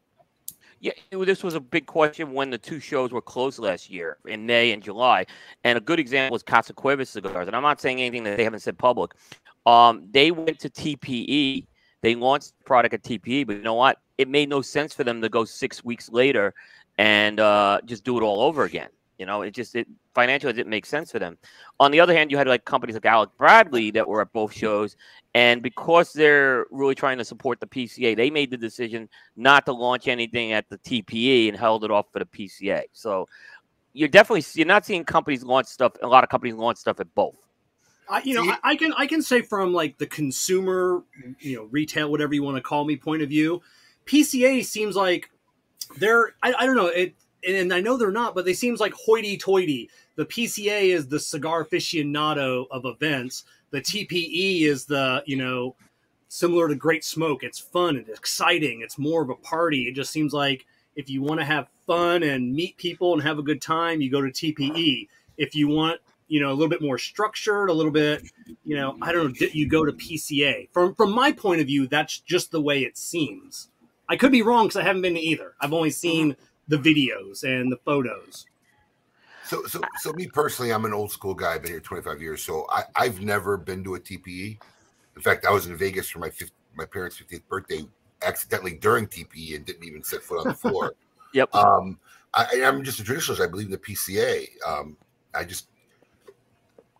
Yeah, 0.81 0.93
this 1.11 1.43
was 1.43 1.55
a 1.55 1.61
big 1.61 1.87
question 1.87 2.33
when 2.33 2.51
the 2.51 2.59
two 2.59 2.81
shows 2.81 3.13
were 3.13 3.23
closed 3.23 3.59
last 3.59 3.91
year 3.91 4.19
in 4.27 4.47
May 4.47 4.73
and 4.73 4.83
July. 4.83 5.27
And 5.65 5.79
a 5.79 5.81
good 5.81 5.99
example 5.99 6.35
was 6.35 6.43
Casa 6.43 6.73
Cuevas 6.73 7.11
cigars. 7.11 7.47
And 7.47 7.57
I'm 7.57 7.63
not 7.63 7.81
saying 7.81 8.01
anything 8.01 8.25
that 8.25 8.37
they 8.37 8.45
haven't 8.45 8.61
said 8.61 8.77
public. 8.79 9.13
Um, 9.67 10.09
they 10.11 10.31
went 10.31 10.59
to 10.61 10.69
TPE. 10.69 11.67
They 12.03 12.15
launched 12.15 12.53
the 12.59 12.65
product 12.65 12.95
at 12.95 13.03
TPE, 13.03 13.47
but 13.47 13.57
you 13.57 13.63
know 13.63 13.75
what? 13.75 13.99
It 14.19 14.29
made 14.29 14.49
no 14.49 14.61
sense 14.61 14.93
for 14.93 15.05
them 15.05 15.23
to 15.23 15.29
go 15.29 15.45
six 15.45 15.83
weeks 15.85 16.11
later 16.11 16.55
and 16.99 17.41
uh, 17.41 17.81
just 17.85 18.05
do 18.05 18.19
it 18.19 18.23
all 18.23 18.43
over 18.43 18.65
again. 18.65 18.89
You 19.19 19.27
know, 19.27 19.43
it 19.43 19.53
just 19.53 19.77
it 19.77 19.87
financially 20.15 20.53
didn't 20.53 20.71
make 20.71 20.87
sense 20.87 21.13
for 21.13 21.19
them. 21.19 21.39
On 21.79 21.91
the 21.91 22.01
other 22.01 22.15
hand, 22.15 22.31
you 22.31 22.37
had 22.37 22.49
like 22.49 22.65
companies 22.65 22.95
like 22.95 23.07
Alec 23.07 23.31
Bradley 23.39 23.91
that 23.93 24.07
were 24.07 24.21
at 24.21 24.33
both 24.33 24.53
shows, 24.53 24.97
and 25.35 25.63
because 25.63 26.13
they're 26.13 26.67
really 26.71 26.95
trying 26.95 27.19
to 27.19 27.25
support 27.25 27.61
the 27.61 27.67
PCA, 27.67 28.17
they 28.17 28.31
made 28.31 28.51
the 28.51 28.57
decision 28.57 29.09
not 29.37 29.67
to 29.67 29.73
launch 29.73 30.09
anything 30.09 30.53
at 30.53 30.69
the 30.69 30.79
TPE 30.79 31.49
and 31.49 31.57
held 31.57 31.85
it 31.85 31.91
off 31.91 32.07
for 32.13 32.19
the 32.19 32.27
PCA. 32.27 32.83
So 32.93 33.29
you're 33.93 34.09
definitely 34.09 34.45
you're 34.55 34.67
not 34.67 34.85
seeing 34.85 35.05
companies 35.05 35.45
launch 35.45 35.67
stuff. 35.67 35.93
A 36.03 36.07
lot 36.07 36.25
of 36.25 36.31
companies 36.31 36.57
launch 36.57 36.79
stuff 36.79 37.01
at 37.01 37.15
both. 37.15 37.37
I, 38.09 38.21
you 38.23 38.35
know, 38.35 38.43
I, 38.43 38.73
I 38.73 38.77
can 38.77 38.93
I 38.95 39.07
can 39.07 39.23
say 39.23 39.41
from 39.41 39.73
like 39.73 39.97
the 39.97 40.07
consumer, 40.07 41.05
you 41.41 41.57
know, 41.57 41.65
retail, 41.71 42.11
whatever 42.11 42.35
you 42.35 42.43
want 42.43 42.57
to 42.57 42.63
call 42.63 42.85
me, 42.85 42.97
point 42.97 43.23
of 43.23 43.29
view, 43.29 43.63
PCA 44.07 44.65
seems 44.65 44.97
like 44.97 45.31
they're 45.97 46.35
I, 46.43 46.53
I 46.59 46.67
don't 46.67 46.77
know 46.77 46.89
it, 46.89 47.15
and 47.47 47.73
I 47.73 47.81
know 47.81 47.97
they're 47.97 48.11
not, 48.11 48.35
but 48.35 48.45
they 48.45 48.55
seems 48.55 48.81
like 48.81 48.93
hoity-toity. 48.95 49.91
The 50.17 50.27
PCA 50.27 50.95
is 50.95 51.09
the 51.09 51.21
cigar 51.21 51.65
aficionado 51.65 52.67
of 52.71 52.85
events. 52.85 53.45
The 53.71 53.81
TPE 53.81 54.63
is 54.63 54.87
the 54.87 55.23
you 55.27 55.37
know 55.37 55.77
similar 56.29 56.69
to 56.69 56.75
Great 56.75 57.05
Smoke. 57.05 57.43
It's 57.43 57.59
fun 57.59 57.97
and 57.97 58.09
exciting. 58.09 58.81
It's 58.83 58.99
more 58.99 59.23
of 59.23 59.31
a 59.31 59.37
party. 59.37 59.89
It 59.89 59.95
just 59.95 60.13
seems 60.13 60.33
like 60.33 60.67
if 60.97 61.11
you 61.11 61.23
want 61.23 61.41
to 61.41 61.45
have 61.45 61.69
fun 61.87 62.23
and 62.23 62.55
meet 62.55 62.77
people 62.77 63.13
and 63.13 63.23
have 63.23 63.39
a 63.39 63.43
good 63.43 63.61
time, 63.61 64.01
you 64.01 64.11
go 64.11 64.21
to 64.21 64.29
TPE. 64.29 65.09
If 65.37 65.55
you 65.55 65.69
want 65.69 66.01
you 66.29 66.41
know 66.41 66.51
a 66.51 66.55
little 66.55 66.69
bit 66.69 66.83
more 66.83 66.99
structured, 66.99 67.69
a 67.69 67.73
little 67.73 67.93
bit 67.93 68.23
you 68.65 68.77
know 68.77 68.97
I 69.03 69.13
don't 69.13 69.41
know, 69.41 69.49
you 69.53 69.69
go 69.69 69.85
to 69.85 69.93
PCA. 69.93 70.69
From 70.73 70.95
from 70.95 71.13
my 71.13 71.33
point 71.33 71.61
of 71.61 71.67
view, 71.67 71.87
that's 71.87 72.19
just 72.21 72.51
the 72.51 72.61
way 72.61 72.83
it 72.85 72.97
seems. 72.97 73.69
I 74.09 74.17
could 74.17 74.33
be 74.33 74.43
wrong 74.43 74.67
because 74.67 74.77
I 74.77 74.85
haven't 74.85 75.03
been 75.03 75.15
to 75.15 75.21
either. 75.21 75.55
I've 75.61 75.73
only 75.73 75.91
seen 75.91 76.37
the 76.69 76.77
videos 76.77 77.45
and 77.45 77.71
the 77.71 77.77
photos. 77.85 78.47
So, 79.45 79.65
so, 79.67 79.81
so 80.01 80.13
me 80.15 80.27
personally, 80.27 80.73
I'm 80.73 80.85
an 80.87 80.95
old 80.95 81.13
school 81.13 81.35
guy. 81.35 81.55
I've 81.55 81.63
been 81.63 81.73
here 81.73 81.81
25 81.81 82.23
years, 82.23 82.43
so 82.43 82.67
I, 82.71 82.85
I've 82.97 83.21
never 83.21 83.57
been 83.57 83.85
to 83.85 83.97
a 83.97 84.01
TPE. 84.01 84.59
In 85.17 85.23
fact, 85.23 85.45
I 85.45 85.51
was 85.51 85.67
in 85.67 85.77
Vegas 85.77 86.09
for 86.09 86.19
my 86.19 86.31
fifth, 86.31 86.53
my 86.75 86.87
parents' 86.87 87.21
50th 87.21 87.43
birthday, 87.49 87.87
accidentally 88.23 88.75
during 88.75 89.07
TPE, 89.07 89.57
and 89.57 89.65
didn't 89.67 89.85
even 89.85 90.03
set 90.03 90.23
foot 90.23 90.41
on 90.41 90.49
the 90.49 90.55
floor. 90.55 90.95
yep. 91.35 91.55
Um, 91.55 91.99
I, 92.33 92.63
I'm 92.65 92.83
just 92.83 93.01
a 93.01 93.03
traditionalist. 93.03 93.45
I 93.45 93.47
believe 93.47 93.67
in 93.67 93.73
the 93.73 93.79
PCA. 93.79 94.49
Um, 94.67 94.97
I 95.35 95.45
just, 95.45 95.69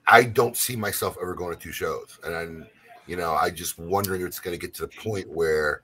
I 0.07 0.25
don't 0.25 0.57
see 0.57 0.77
myself 0.77 1.17
ever 1.21 1.35
going 1.35 1.55
to 1.55 1.61
two 1.61 1.73
shows, 1.73 2.19
and 2.25 2.35
I'm, 2.35 2.67
you 3.07 3.17
know, 3.17 3.33
I 3.33 3.49
just 3.49 3.79
wondering 3.79 4.21
if 4.21 4.27
it's 4.27 4.39
going 4.39 4.59
to 4.59 4.61
get 4.61 4.75
to 4.75 4.83
the 4.83 4.89
point 4.89 5.31
where 5.31 5.81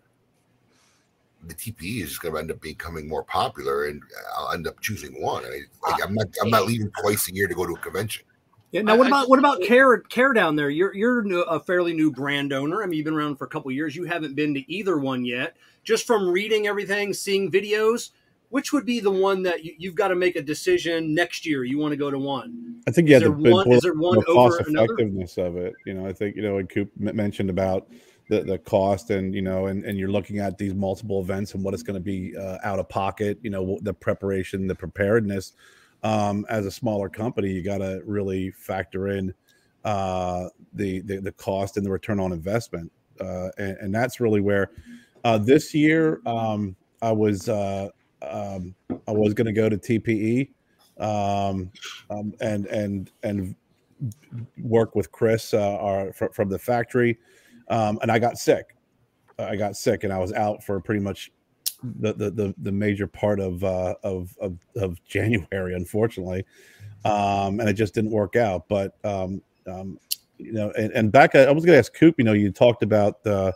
the 1.46 1.54
TPE 1.54 2.02
is 2.02 2.18
going 2.18 2.34
to 2.34 2.40
end 2.40 2.50
up 2.50 2.60
becoming 2.60 3.08
more 3.08 3.24
popular, 3.24 3.86
and 3.86 4.02
I'll 4.36 4.52
end 4.52 4.66
up 4.66 4.80
choosing 4.80 5.20
one. 5.22 5.44
I, 5.44 5.60
like, 5.90 6.04
I'm 6.04 6.14
not, 6.14 6.26
I'm 6.42 6.50
not 6.50 6.66
leaving 6.66 6.90
twice 7.00 7.28
a 7.28 7.34
year 7.34 7.48
to 7.48 7.54
go 7.54 7.66
to 7.66 7.72
a 7.72 7.78
convention. 7.78 8.24
Yeah. 8.72 8.82
Now, 8.82 8.96
what 8.96 9.08
about 9.08 9.28
what 9.28 9.40
about 9.40 9.62
Care 9.62 9.98
Care 9.98 10.32
down 10.32 10.54
there? 10.54 10.70
You're 10.70 10.94
you're 10.94 11.24
a 11.48 11.58
fairly 11.58 11.92
new 11.92 12.12
brand 12.12 12.52
owner. 12.52 12.84
I 12.84 12.86
mean, 12.86 12.98
you've 12.98 13.04
been 13.04 13.14
around 13.14 13.36
for 13.36 13.44
a 13.44 13.48
couple 13.48 13.70
years. 13.72 13.96
You 13.96 14.04
haven't 14.04 14.36
been 14.36 14.54
to 14.54 14.72
either 14.72 14.96
one 14.98 15.24
yet. 15.24 15.56
Just 15.82 16.06
from 16.06 16.28
reading 16.28 16.68
everything, 16.68 17.12
seeing 17.12 17.50
videos, 17.50 18.10
which 18.50 18.72
would 18.72 18.86
be 18.86 19.00
the 19.00 19.10
one 19.10 19.42
that 19.42 19.64
you, 19.64 19.74
you've 19.76 19.96
got 19.96 20.08
to 20.08 20.14
make 20.14 20.36
a 20.36 20.42
decision 20.42 21.14
next 21.14 21.44
year? 21.44 21.64
You 21.64 21.78
want 21.78 21.90
to 21.92 21.96
go 21.96 22.12
to 22.12 22.18
one? 22.18 22.76
I 22.86 22.92
think 22.92 23.08
you 23.08 23.16
Is 23.16 23.22
have 23.24 23.36
to 23.36 23.42
there 23.42 23.52
one- 23.52 23.72
is 23.72 23.80
there 23.80 23.94
one 23.94 24.20
the 24.20 24.26
over 24.26 24.58
cost 24.58 24.68
another? 24.68 24.84
effectiveness 24.94 25.36
of 25.36 25.56
it. 25.56 25.72
You 25.84 25.94
know, 25.94 26.06
I 26.06 26.12
think 26.12 26.36
you 26.36 26.42
know, 26.42 26.58
and 26.58 26.68
Coop 26.68 26.92
mentioned 26.96 27.50
about 27.50 27.88
the 28.30 28.42
the 28.42 28.58
cost, 28.58 29.10
and 29.10 29.34
you 29.34 29.42
know, 29.42 29.66
and 29.66 29.84
and 29.84 29.98
you're 29.98 30.10
looking 30.10 30.38
at 30.38 30.56
these 30.56 30.74
multiple 30.74 31.20
events 31.20 31.52
and 31.54 31.62
what 31.62 31.74
it's 31.74 31.82
going 31.82 31.94
to 31.94 32.00
be 32.00 32.34
uh, 32.36 32.58
out 32.62 32.78
of 32.78 32.88
pocket. 32.88 33.38
You 33.42 33.50
know, 33.50 33.78
the 33.82 33.92
preparation, 33.92 34.66
the 34.66 34.74
preparedness. 34.74 35.52
Um, 36.02 36.46
as 36.48 36.64
a 36.64 36.70
smaller 36.70 37.10
company, 37.10 37.50
you 37.50 37.62
got 37.62 37.78
to 37.78 38.00
really 38.06 38.52
factor 38.52 39.08
in 39.08 39.34
uh, 39.84 40.48
the, 40.72 41.00
the 41.00 41.18
the 41.18 41.32
cost 41.32 41.76
and 41.76 41.84
the 41.84 41.90
return 41.90 42.18
on 42.18 42.32
investment, 42.32 42.90
uh, 43.20 43.50
and, 43.58 43.76
and 43.78 43.94
that's 43.94 44.18
really 44.18 44.40
where 44.40 44.70
uh, 45.24 45.36
this 45.36 45.74
year 45.74 46.22
um, 46.24 46.74
I 47.02 47.12
was 47.12 47.48
uh, 47.48 47.88
um, 48.22 48.74
I 49.06 49.12
was 49.12 49.34
going 49.34 49.46
to 49.46 49.52
go 49.52 49.68
to 49.68 49.76
TPE 49.76 50.48
um, 50.98 51.70
um, 52.08 52.32
and 52.40 52.66
and 52.66 53.10
and 53.22 53.54
work 54.62 54.94
with 54.94 55.12
Chris 55.12 55.52
uh, 55.52 55.76
our, 55.76 56.12
fr- 56.12 56.32
from 56.32 56.48
the 56.48 56.58
factory, 56.58 57.18
um, 57.70 57.98
and 58.02 58.10
I 58.10 58.18
got 58.18 58.36
sick. 58.36 58.76
I 59.38 59.56
got 59.56 59.76
sick, 59.76 60.04
and 60.04 60.12
I 60.12 60.18
was 60.18 60.32
out 60.32 60.62
for 60.62 60.80
pretty 60.80 61.00
much 61.00 61.32
the 61.82 62.12
the 62.12 62.30
the, 62.30 62.54
the 62.58 62.72
major 62.72 63.06
part 63.06 63.40
of, 63.40 63.64
uh, 63.64 63.94
of 64.02 64.36
of 64.40 64.58
of 64.76 65.02
January, 65.08 65.74
unfortunately, 65.74 66.44
um, 67.04 67.60
and 67.60 67.68
it 67.68 67.74
just 67.74 67.94
didn't 67.94 68.10
work 68.10 68.36
out. 68.36 68.68
But 68.68 68.94
um, 69.04 69.40
um, 69.66 69.98
you 70.38 70.52
know, 70.52 70.72
and, 70.76 70.92
and 70.92 71.12
back, 71.12 71.34
I 71.34 71.50
was 71.50 71.64
going 71.64 71.74
to 71.74 71.78
ask 71.78 71.94
Coop. 71.94 72.16
You 72.18 72.24
know, 72.24 72.32
you 72.32 72.50
talked 72.50 72.82
about 72.82 73.22
the, 73.22 73.54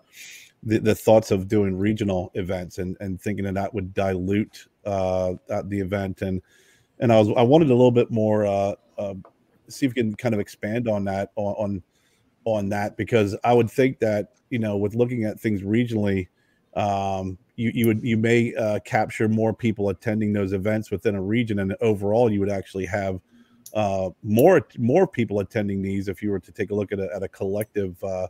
the 0.62 0.78
the 0.78 0.94
thoughts 0.94 1.30
of 1.30 1.48
doing 1.48 1.76
regional 1.76 2.30
events 2.34 2.78
and 2.78 2.96
and 3.00 3.20
thinking 3.20 3.44
that 3.44 3.54
that 3.54 3.74
would 3.74 3.92
dilute 3.94 4.66
uh, 4.86 5.34
the 5.64 5.80
event, 5.80 6.22
and 6.22 6.40
and 7.00 7.12
I 7.12 7.18
was 7.18 7.28
I 7.36 7.42
wanted 7.42 7.68
a 7.68 7.74
little 7.74 7.92
bit 7.92 8.10
more. 8.10 8.46
Uh, 8.46 8.74
uh, 8.96 9.14
see 9.68 9.86
if 9.86 9.94
we 9.94 10.02
can 10.02 10.14
kind 10.14 10.34
of 10.34 10.40
expand 10.40 10.88
on 10.88 11.04
that 11.04 11.30
on, 11.36 11.54
on 11.54 11.82
on 12.44 12.68
that 12.70 12.96
because 12.96 13.36
I 13.44 13.52
would 13.52 13.70
think 13.70 13.98
that 14.00 14.32
you 14.50 14.58
know 14.58 14.76
with 14.76 14.94
looking 14.94 15.24
at 15.24 15.40
things 15.40 15.62
regionally, 15.62 16.28
um, 16.74 17.38
you 17.56 17.70
you 17.74 17.86
would 17.86 18.02
you 18.02 18.16
may 18.16 18.54
uh, 18.54 18.80
capture 18.80 19.28
more 19.28 19.52
people 19.52 19.88
attending 19.88 20.32
those 20.32 20.52
events 20.52 20.90
within 20.90 21.14
a 21.14 21.22
region, 21.22 21.58
and 21.58 21.74
overall 21.80 22.30
you 22.30 22.40
would 22.40 22.50
actually 22.50 22.86
have 22.86 23.20
uh, 23.74 24.10
more 24.22 24.66
more 24.78 25.06
people 25.06 25.40
attending 25.40 25.82
these 25.82 26.08
if 26.08 26.22
you 26.22 26.30
were 26.30 26.40
to 26.40 26.52
take 26.52 26.70
a 26.70 26.74
look 26.74 26.92
at 26.92 27.00
a, 27.00 27.08
at 27.14 27.22
a 27.22 27.28
collective 27.28 28.02
uh, 28.04 28.28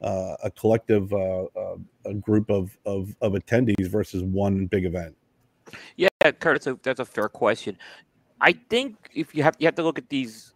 uh, 0.00 0.36
a 0.42 0.50
collective 0.50 1.12
uh, 1.12 1.44
uh, 1.44 1.76
a 2.06 2.14
group 2.14 2.50
of, 2.50 2.76
of 2.86 3.14
of 3.20 3.32
attendees 3.32 3.88
versus 3.88 4.22
one 4.22 4.66
big 4.66 4.84
event. 4.84 5.16
Yeah, 5.96 6.08
Kurt, 6.20 6.62
that's 6.62 6.66
a, 6.66 6.78
that's 6.82 7.00
a 7.00 7.04
fair 7.04 7.28
question. 7.28 7.78
I 8.40 8.52
think 8.52 8.96
if 9.14 9.34
you 9.34 9.42
have 9.42 9.56
you 9.58 9.66
have 9.66 9.74
to 9.76 9.82
look 9.82 9.98
at 9.98 10.08
these 10.08 10.53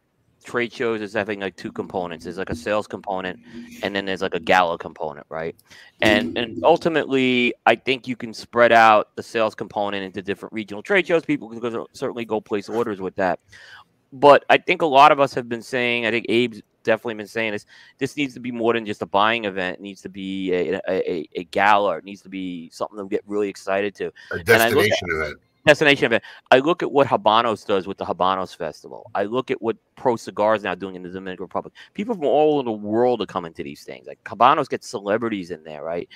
trade 0.48 0.72
shows 0.72 1.00
is 1.00 1.12
having 1.12 1.38
like 1.40 1.54
two 1.56 1.70
components. 1.70 2.24
There's 2.24 2.38
like 2.38 2.50
a 2.50 2.56
sales 2.56 2.86
component, 2.88 3.38
and 3.82 3.94
then 3.94 4.04
there's 4.04 4.22
like 4.22 4.34
a 4.34 4.40
gala 4.40 4.78
component, 4.78 5.26
right? 5.28 5.54
And 6.00 6.36
and 6.36 6.64
ultimately, 6.64 7.54
I 7.66 7.74
think 7.76 8.08
you 8.08 8.16
can 8.16 8.32
spread 8.34 8.72
out 8.72 9.14
the 9.14 9.22
sales 9.22 9.54
component 9.54 10.02
into 10.04 10.22
different 10.22 10.52
regional 10.52 10.82
trade 10.82 11.06
shows. 11.06 11.24
People 11.24 11.48
can 11.48 11.60
go- 11.60 11.86
certainly 11.92 12.24
go 12.24 12.40
place 12.40 12.68
orders 12.68 13.00
with 13.00 13.14
that. 13.16 13.38
But 14.12 14.44
I 14.48 14.56
think 14.56 14.80
a 14.82 14.86
lot 14.86 15.12
of 15.12 15.20
us 15.20 15.34
have 15.34 15.48
been 15.48 15.62
saying. 15.62 16.06
I 16.06 16.10
think 16.10 16.24
Abe's 16.30 16.62
definitely 16.82 17.14
been 17.14 17.26
saying 17.28 17.52
this. 17.52 17.66
This 17.98 18.16
needs 18.16 18.32
to 18.34 18.40
be 18.40 18.50
more 18.50 18.72
than 18.72 18.86
just 18.86 19.02
a 19.02 19.06
buying 19.06 19.44
event. 19.44 19.78
It 19.78 19.82
needs 19.82 20.00
to 20.00 20.08
be 20.08 20.50
a, 20.52 20.74
a, 20.76 20.80
a, 20.88 21.28
a 21.36 21.44
gala. 21.44 21.98
It 21.98 22.04
needs 22.04 22.22
to 22.22 22.30
be 22.30 22.70
something 22.72 22.96
to 22.98 23.04
get 23.06 23.20
really 23.26 23.50
excited 23.50 23.94
to. 23.96 24.06
A 24.32 24.36
And 24.36 24.48
I 24.50 24.68
look 24.70 24.84
at- 24.86 24.88
destination 24.88 25.08
event. 25.12 25.36
Destination 25.68 26.06
event. 26.06 26.24
I 26.50 26.58
look 26.58 26.82
at 26.82 26.90
what 26.90 27.06
Habanos 27.06 27.66
does 27.66 27.86
with 27.86 27.98
the 27.98 28.04
Habanos 28.04 28.56
Festival. 28.56 29.10
I 29.14 29.24
look 29.24 29.50
at 29.50 29.60
what 29.60 29.76
Pro 29.96 30.16
Cigars 30.16 30.62
now 30.62 30.74
doing 30.74 30.94
in 30.94 31.02
the 31.02 31.10
Dominican 31.10 31.44
Republic. 31.44 31.74
People 31.94 32.14
from 32.14 32.24
all 32.24 32.54
over 32.54 32.64
the 32.64 32.72
world 32.72 33.20
are 33.20 33.26
coming 33.26 33.52
to 33.52 33.62
these 33.62 33.84
things. 33.84 34.06
Like 34.06 34.22
Habanos 34.24 34.68
gets 34.68 34.88
celebrities 34.88 35.50
in 35.50 35.62
there, 35.64 35.82
right? 35.82 36.08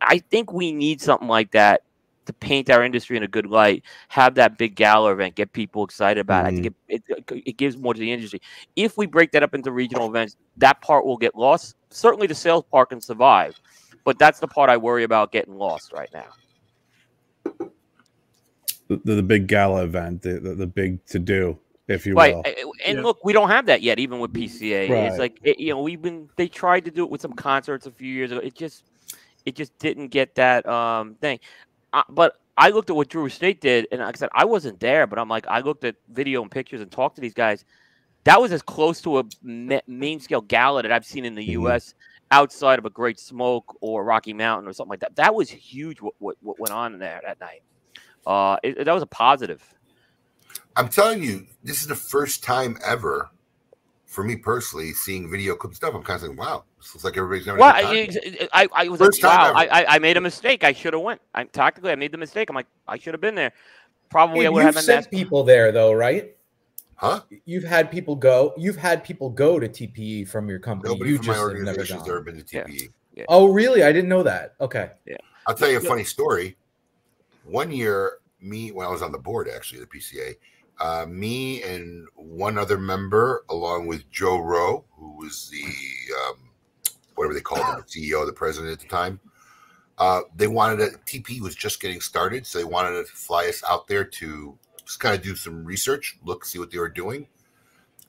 I 0.00 0.18
think 0.18 0.52
we 0.52 0.72
need 0.72 1.00
something 1.00 1.28
like 1.28 1.52
that 1.52 1.82
to 2.26 2.32
paint 2.32 2.68
our 2.70 2.82
industry 2.82 3.16
in 3.16 3.22
a 3.22 3.28
good 3.28 3.46
light. 3.46 3.84
Have 4.08 4.34
that 4.34 4.58
big 4.58 4.74
gala 4.74 5.12
event, 5.12 5.36
get 5.36 5.52
people 5.52 5.84
excited 5.84 6.20
about 6.20 6.44
it. 6.44 6.48
I 6.48 6.50
think 6.50 6.66
mm-hmm. 6.66 6.94
it, 6.94 7.02
it, 7.08 7.42
it 7.46 7.56
gives 7.56 7.76
more 7.76 7.94
to 7.94 8.00
the 8.00 8.10
industry. 8.10 8.42
If 8.74 8.98
we 8.98 9.06
break 9.06 9.30
that 9.32 9.44
up 9.44 9.54
into 9.54 9.70
regional 9.70 10.08
events, 10.08 10.36
that 10.56 10.80
part 10.80 11.06
will 11.06 11.16
get 11.16 11.36
lost. 11.36 11.76
Certainly, 11.90 12.26
the 12.26 12.34
sales 12.34 12.64
part 12.70 12.90
can 12.90 13.00
survive, 13.00 13.54
but 14.04 14.18
that's 14.18 14.40
the 14.40 14.48
part 14.48 14.68
I 14.68 14.76
worry 14.76 15.04
about 15.04 15.30
getting 15.30 15.56
lost 15.56 15.92
right 15.92 16.10
now. 16.12 17.62
The, 18.88 19.00
the, 19.04 19.14
the 19.16 19.22
big 19.22 19.46
gala 19.48 19.82
event, 19.84 20.22
the, 20.22 20.38
the, 20.38 20.54
the 20.54 20.66
big 20.66 21.04
to 21.06 21.18
do, 21.18 21.58
if 21.88 22.06
you 22.06 22.14
Right, 22.14 22.34
will. 22.34 22.42
a- 22.44 22.88
and 22.88 23.02
look, 23.02 23.24
we 23.24 23.32
don't 23.32 23.48
have 23.48 23.66
that 23.66 23.82
yet, 23.82 23.98
even 23.98 24.20
with 24.20 24.32
PCA. 24.32 24.88
Right. 24.88 25.04
It's 25.06 25.18
like 25.18 25.38
it, 25.42 25.58
you 25.58 25.70
know, 25.70 25.82
we've 25.82 26.00
been 26.02 26.28
they 26.36 26.46
tried 26.48 26.84
to 26.84 26.90
do 26.90 27.04
it 27.04 27.10
with 27.10 27.20
some 27.20 27.32
concerts 27.32 27.86
a 27.86 27.90
few 27.90 28.12
years 28.12 28.30
ago. 28.30 28.40
It 28.40 28.54
just, 28.54 28.84
it 29.44 29.54
just 29.56 29.76
didn't 29.78 30.08
get 30.08 30.34
that 30.36 30.66
um 30.68 31.16
thing. 31.16 31.40
Uh, 31.92 32.02
but 32.08 32.34
I 32.56 32.70
looked 32.70 32.90
at 32.90 32.96
what 32.96 33.08
Drew 33.08 33.26
Estate 33.26 33.60
did, 33.60 33.86
and 33.92 34.00
like 34.00 34.16
I 34.16 34.18
said, 34.18 34.30
I 34.34 34.44
wasn't 34.44 34.80
there, 34.80 35.06
but 35.06 35.18
I'm 35.18 35.28
like, 35.28 35.46
I 35.46 35.60
looked 35.60 35.84
at 35.84 35.96
video 36.10 36.42
and 36.42 36.50
pictures 36.50 36.80
and 36.80 36.90
talked 36.90 37.16
to 37.16 37.20
these 37.20 37.34
guys. 37.34 37.64
That 38.24 38.40
was 38.40 38.50
as 38.50 38.62
close 38.62 39.00
to 39.02 39.18
a 39.18 39.24
ma- 39.42 39.80
main 39.86 40.18
scale 40.20 40.40
gala 40.40 40.82
that 40.82 40.90
I've 40.90 41.04
seen 41.04 41.24
in 41.24 41.34
the 41.34 41.44
U.S. 41.44 41.94
outside 42.30 42.78
of 42.78 42.84
a 42.84 42.90
Great 42.90 43.20
Smoke 43.20 43.76
or 43.80 44.04
Rocky 44.04 44.32
Mountain 44.32 44.68
or 44.68 44.72
something 44.72 44.90
like 44.90 45.00
that. 45.00 45.14
That 45.16 45.34
was 45.34 45.50
huge. 45.50 46.00
What 46.00 46.14
what, 46.18 46.36
what 46.40 46.58
went 46.58 46.72
on 46.72 46.98
there 46.98 47.20
that 47.24 47.38
night. 47.40 47.62
Uh, 48.26 48.56
it, 48.62 48.84
that 48.84 48.92
was 48.92 49.02
a 49.02 49.06
positive. 49.06 49.62
I'm 50.76 50.88
telling 50.88 51.22
you, 51.22 51.46
this 51.64 51.80
is 51.80 51.86
the 51.86 51.94
first 51.94 52.44
time 52.44 52.76
ever 52.84 53.30
for 54.04 54.24
me 54.24 54.36
personally 54.36 54.92
seeing 54.92 55.30
video 55.30 55.54
clip 55.54 55.74
stuff. 55.74 55.94
I'm 55.94 56.02
kind 56.02 56.16
of 56.16 56.22
saying, 56.22 56.36
wow, 56.36 56.64
this 56.78 56.94
looks 56.94 57.04
like 57.04 57.16
everybody's 57.16 57.46
never. 57.46 57.58
Well, 57.58 57.72
had 57.72 57.84
I. 57.84 58.08
I, 58.52 58.68
I 58.74 58.88
was 58.88 58.98
First 58.98 59.22
like, 59.22 59.38
wow. 59.38 59.52
I, 59.54 59.66
I, 59.66 59.94
I 59.96 59.98
made 59.98 60.16
a 60.16 60.20
mistake. 60.20 60.64
I 60.64 60.72
should 60.72 60.92
have 60.92 61.02
went. 61.02 61.20
I 61.34 61.44
tactically, 61.44 61.92
I 61.92 61.96
made 61.96 62.12
the 62.12 62.18
mistake. 62.18 62.50
I'm 62.50 62.56
like, 62.56 62.66
I 62.86 62.98
should 62.98 63.14
have 63.14 63.20
been 63.20 63.34
there. 63.34 63.52
Probably, 64.10 64.40
I 64.40 64.42
You've 64.44 64.54
would 64.54 64.64
have 64.64 64.78
sent 64.78 65.10
that. 65.10 65.16
people 65.16 65.44
there 65.44 65.72
though, 65.72 65.92
right? 65.92 66.36
Huh? 66.96 67.20
You've 67.44 67.64
had 67.64 67.90
people 67.90 68.16
go. 68.16 68.54
You've 68.56 68.76
had 68.76 69.04
people 69.04 69.28
go 69.30 69.60
to 69.60 69.68
TPE 69.68 70.28
from 70.28 70.48
your 70.48 70.58
company. 70.58 70.94
Nobody 70.94 71.10
you 71.10 71.16
from 71.18 71.26
my 71.26 71.32
just 71.34 71.42
have 71.42 71.50
organization's 71.50 72.08
ever 72.08 72.20
been 72.22 72.42
to 72.42 72.44
TPE. 72.44 72.88
Oh, 73.28 73.46
really? 73.46 73.82
I 73.82 73.92
didn't 73.92 74.08
know 74.08 74.22
that. 74.22 74.54
Okay. 74.60 74.90
Yeah. 75.06 75.16
I'll 75.46 75.54
tell 75.54 75.70
you 75.70 75.78
a 75.78 75.82
Yeah. 75.82 75.88
funny 75.88 76.04
story. 76.04 76.56
One 77.46 77.70
year, 77.70 78.18
me 78.40 78.72
when 78.72 78.86
I 78.86 78.90
was 78.90 79.02
on 79.02 79.12
the 79.12 79.18
board, 79.18 79.48
actually 79.48 79.80
the 79.80 79.86
PCA, 79.86 80.34
uh, 80.78 81.06
me 81.08 81.62
and 81.62 82.06
one 82.14 82.58
other 82.58 82.76
member, 82.76 83.44
along 83.48 83.86
with 83.86 84.10
Joe 84.10 84.38
Rowe, 84.38 84.84
who 84.90 85.16
was 85.16 85.48
the 85.50 85.64
um, 86.28 86.50
whatever 87.14 87.34
they 87.34 87.40
called 87.40 87.60
him, 87.60 87.84
the 87.86 88.10
CEO, 88.12 88.26
the 88.26 88.32
president 88.32 88.72
at 88.72 88.80
the 88.80 88.88
time. 88.88 89.20
Uh, 89.98 90.20
they 90.34 90.46
wanted 90.46 90.80
a 90.80 90.90
TP 91.06 91.40
was 91.40 91.54
just 91.54 91.80
getting 91.80 92.00
started, 92.00 92.46
so 92.46 92.58
they 92.58 92.64
wanted 92.64 93.06
to 93.06 93.12
fly 93.12 93.46
us 93.46 93.62
out 93.68 93.86
there 93.86 94.04
to 94.04 94.58
just 94.84 95.00
kind 95.00 95.14
of 95.14 95.22
do 95.22 95.34
some 95.34 95.64
research, 95.64 96.18
look, 96.24 96.44
see 96.44 96.58
what 96.58 96.70
they 96.70 96.78
were 96.78 96.88
doing, 96.88 97.26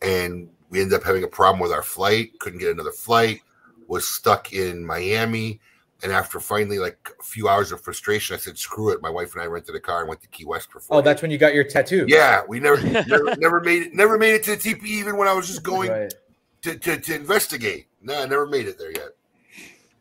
and 0.02 0.50
we 0.70 0.82
ended 0.82 1.00
up 1.00 1.06
having 1.06 1.24
a 1.24 1.28
problem 1.28 1.62
with 1.62 1.72
our 1.72 1.84
flight. 1.84 2.38
Couldn't 2.40 2.60
get 2.60 2.72
another 2.72 2.92
flight. 2.92 3.42
Was 3.88 4.06
stuck 4.06 4.52
in 4.52 4.86
Miami. 4.86 5.62
And 6.04 6.12
after 6.12 6.40
finally 6.40 6.78
like 6.78 6.98
a 7.20 7.24
few 7.24 7.50
hours 7.50 7.72
of 7.72 7.82
frustration, 7.82 8.36
I 8.36 8.38
said, 8.38 8.58
"Screw 8.58 8.92
it." 8.92 9.02
My 9.02 9.10
wife 9.10 9.34
and 9.34 9.42
I 9.42 9.48
rented 9.48 9.74
a 9.76 9.80
car 9.80 10.02
and 10.02 10.10
went 10.10 10.22
to 10.22 10.28
Key 10.28 10.46
West 10.46 10.72
for 10.72 10.80
four. 10.80 10.98
Oh, 10.98 11.02
that's 11.02 11.24
when 11.24 11.32
you 11.32 11.40
got 11.40 11.56
your 11.56 11.64
tattoo. 11.64 12.06
yeah. 12.08 12.42
We 12.48 12.60
never, 12.60 12.78
never, 13.08 13.36
never 13.38 13.62
made 13.62 13.82
it. 13.82 13.94
Never 13.96 14.18
made 14.20 14.36
it 14.36 14.44
to 14.44 14.56
the 14.56 14.58
TP, 14.58 14.84
even 14.86 15.18
when 15.18 15.28
I 15.28 15.34
was 15.34 15.48
just 15.48 15.64
going 15.64 15.90
Right. 15.90 16.14
to, 16.62 16.78
to 16.78 16.98
to 17.00 17.16
investigate. 17.16 17.88
No, 18.02 18.22
I 18.22 18.26
never 18.28 18.46
made 18.46 18.68
it 18.68 18.78
there 18.78 18.92
yet. 18.92 19.10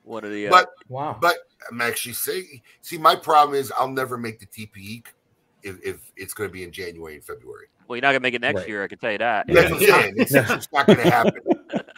What 0.05 0.23
are 0.25 0.29
the? 0.29 0.49
Uh, 0.49 0.51
But 0.51 0.69
Wow. 0.89 1.17
but 1.21 1.37
I'm 1.71 1.81
actually 1.81 2.13
saying, 2.13 2.61
see, 2.83 2.99
my 2.99 3.17
problem 3.17 3.59
is 3.59 3.73
I'll 3.79 3.89
never 3.89 4.19
make 4.19 4.39
the 4.39 4.47
TPE 4.47 5.03
if, 5.63 5.79
if 5.83 6.13
it's 6.17 6.35
going 6.35 6.49
to 6.51 6.53
be 6.53 6.63
in 6.63 6.71
January 6.73 7.15
and 7.15 7.25
February. 7.25 7.69
well, 7.89 7.97
you're 7.97 8.03
not 8.03 8.09
gonna 8.09 8.21
make 8.21 8.35
it 8.35 8.41
next 8.43 8.61
Right. 8.61 8.69
year. 8.69 8.85
I 8.85 8.89
can 8.89 8.99
tell 8.99 9.13
you 9.13 9.19
that. 9.19 9.47
That's 9.49 9.71
what 9.71 9.81
I'm 9.83 9.89
saying. 9.89 10.15
It's, 10.19 10.35
it's 10.35 10.69
not 10.73 10.87
going 10.87 10.99
to 11.05 11.11
happen. 11.11 11.41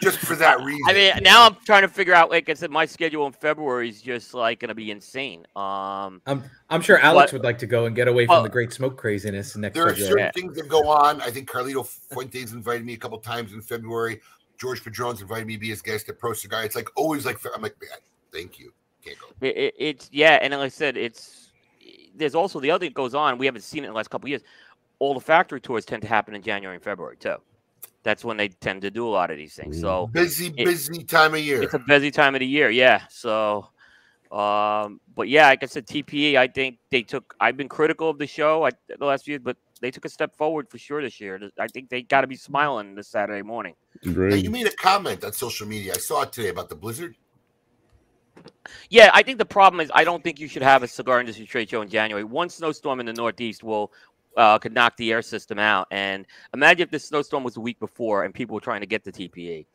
Just 0.01 0.19
for 0.19 0.35
that 0.35 0.61
reason. 0.61 0.81
I 0.87 0.93
mean, 0.93 1.11
now 1.23 1.45
I'm 1.45 1.57
trying 1.65 1.81
to 1.81 1.87
figure 1.89 2.13
out. 2.13 2.29
Like 2.29 2.47
I 2.49 2.53
said, 2.53 2.71
my 2.71 2.85
schedule 2.85 3.25
in 3.27 3.33
February 3.33 3.89
is 3.89 4.01
just 4.01 4.33
like 4.33 4.59
gonna 4.61 4.73
be 4.75 4.91
insane. 4.91 5.45
Um, 5.55 6.21
I'm 6.25 6.43
I'm 6.69 6.81
sure 6.81 6.99
Alex 6.99 7.31
But- 7.31 7.39
would 7.39 7.43
like 7.45 7.57
to 7.59 7.67
go 7.67 7.85
and 7.85 7.95
get 7.95 8.07
away 8.07 8.25
from 8.25 8.35
Well- 8.35 8.43
the 8.43 8.49
great 8.49 8.71
smoke 8.71 8.97
craziness 8.97 9.55
next 9.57 9.73
there 9.75 9.83
are 9.87 9.89
February. 9.89 10.09
certain 10.09 10.25
Yeah. 10.25 10.31
things 10.33 10.55
that 10.57 10.69
go 10.69 10.87
on. 10.87 11.21
I 11.21 11.29
think 11.31 11.49
Carlito 11.49 11.85
Fuentes 11.85 12.53
invited 12.53 12.85
me 12.85 12.93
a 12.93 12.97
couple 12.97 13.17
times 13.19 13.53
in 13.53 13.61
February. 13.61 14.21
George 14.57 14.83
Padrón's 14.83 15.21
invited 15.21 15.47
me 15.47 15.53
to 15.55 15.59
be 15.59 15.69
his 15.69 15.81
guest 15.81 16.07
at 16.09 16.17
Pro 16.19 16.33
Cigar. 16.33 16.63
It's 16.63 16.75
like 16.75 16.89
always 16.95 17.25
like 17.25 17.39
I'm 17.55 17.61
like, 17.61 17.75
"Man, 17.81 17.89
thank 18.31 18.59
you. 18.59 18.71
Can't 19.03 19.17
go. 19.19 19.27
It, 19.41 19.57
it, 19.57 19.73
it's 19.77 20.09
yeah, 20.11 20.39
and 20.41 20.53
like 20.53 20.61
I 20.61 20.67
said, 20.69 20.97
it's 20.97 21.51
there's 22.15 22.35
also 22.35 22.59
the 22.59 22.71
other 22.71 22.79
thing 22.85 22.89
that 22.89 22.95
goes 22.95 23.13
on. 23.13 23.37
We 23.37 23.45
haven't 23.45 23.61
seen 23.61 23.83
it 23.83 23.87
in 23.87 23.93
the 23.93 23.97
last 23.97 24.09
couple 24.09 24.27
of 24.27 24.29
years. 24.29 24.41
All 24.99 25.13
the 25.13 25.21
factory 25.21 25.61
tours 25.61 25.85
tend 25.85 26.01
to 26.01 26.07
happen 26.09 26.35
in 26.35 26.41
January 26.41 26.75
and 26.75 26.83
February 26.83 27.15
too. 27.17 27.35
That's 28.03 28.23
when 28.23 28.37
they 28.37 28.47
tend 28.47 28.81
to 28.83 28.91
do 28.91 29.07
a 29.07 29.09
lot 29.09 29.29
of 29.31 29.37
these 29.37 29.55
things. 29.55 29.79
So 29.79 30.07
Busy, 30.07 30.53
it- 30.57 30.65
busy 30.65 31.03
time 31.03 31.33
of 31.33 31.41
year. 31.41 31.61
it's 31.61 31.73
a 31.73 31.79
busy 31.79 32.11
time 32.11 32.35
of 32.35 32.39
the 32.39 32.45
year. 32.47 32.69
Yeah. 32.69 33.01
So, 33.09 33.67
um, 34.31 35.01
but 35.15 35.27
yeah, 35.27 35.47
like 35.47 35.63
I 35.63 35.65
said, 35.65 35.85
TPE. 35.85 36.35
I 36.37 36.47
think 36.47 36.77
they 36.91 37.01
took. 37.01 37.35
I've 37.39 37.57
been 37.57 37.67
critical 37.67 38.09
of 38.09 38.17
the 38.17 38.27
show 38.27 38.65
I, 38.65 38.71
the 38.87 39.05
last 39.05 39.25
few, 39.25 39.33
years, 39.33 39.41
but 39.43 39.57
they 39.81 39.91
took 39.91 40.05
a 40.05 40.09
step 40.09 40.35
forward 40.35 40.69
for 40.69 40.77
sure 40.77 41.01
this 41.01 41.19
year. 41.19 41.39
I 41.59 41.67
think 41.67 41.89
they 41.89 42.03
got 42.03 42.21
to 42.21 42.27
be 42.27 42.35
smiling 42.35 42.95
this 42.95 43.07
Saturday 43.07 43.41
morning. 43.41 43.75
Now, 44.03 44.35
you 44.35 44.49
made 44.49 44.67
a 44.67 44.71
comment 44.71 45.23
on 45.23 45.33
social 45.33 45.67
media. 45.67 45.93
I 45.95 45.97
saw 45.97 46.21
it 46.21 46.31
today 46.31 46.49
about 46.49 46.69
the 46.69 46.75
blizzard. 46.75 47.15
Yeah, 48.89 49.09
I 49.13 49.23
think 49.23 49.37
the 49.37 49.45
problem 49.45 49.79
is 49.81 49.91
I 49.93 50.03
don't 50.03 50.23
think 50.23 50.39
you 50.39 50.47
should 50.47 50.61
have 50.61 50.83
a 50.83 50.87
cigar 50.87 51.19
industry 51.19 51.45
trade 51.45 51.69
show 51.69 51.81
in 51.81 51.89
January. 51.89 52.23
One 52.23 52.49
snowstorm 52.49 52.99
in 52.99 53.05
the 53.05 53.13
Northeast 53.13 53.63
will 53.63 53.91
uh, 54.37 54.57
could 54.59 54.73
knock 54.73 54.95
the 54.97 55.11
air 55.11 55.21
system 55.21 55.59
out. 55.59 55.87
And 55.91 56.25
imagine 56.53 56.83
if 56.83 56.91
this 56.91 57.05
snowstorm 57.05 57.43
was 57.43 57.57
a 57.57 57.61
week 57.61 57.79
before 57.79 58.23
and 58.23 58.33
people 58.33 58.53
were 58.55 58.61
trying 58.61 58.81
to 58.81 58.87
get 58.87 59.03
the 59.03 59.11
TPA. 59.11 59.65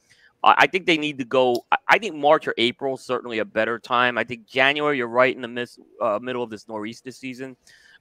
I 0.42 0.54
I 0.58 0.66
think 0.66 0.86
they 0.86 0.96
need 0.98 1.18
to 1.18 1.24
go. 1.24 1.64
I- 1.88 1.98
think 1.98 2.14
March 2.16 2.46
or 2.48 2.54
April 2.58 2.96
certainly 2.96 3.38
a 3.38 3.44
better 3.44 3.78
time. 3.78 4.18
I 4.18 4.24
think 4.24 4.46
January, 4.46 4.98
you're 4.98 5.06
right 5.08 5.34
in 5.34 5.40
the 5.42 5.48
mis- 5.48 5.78
uh, 6.02 6.18
middle 6.20 6.42
of 6.42 6.50
this 6.50 6.68
nor'easter 6.68 7.10
season, 7.12 7.56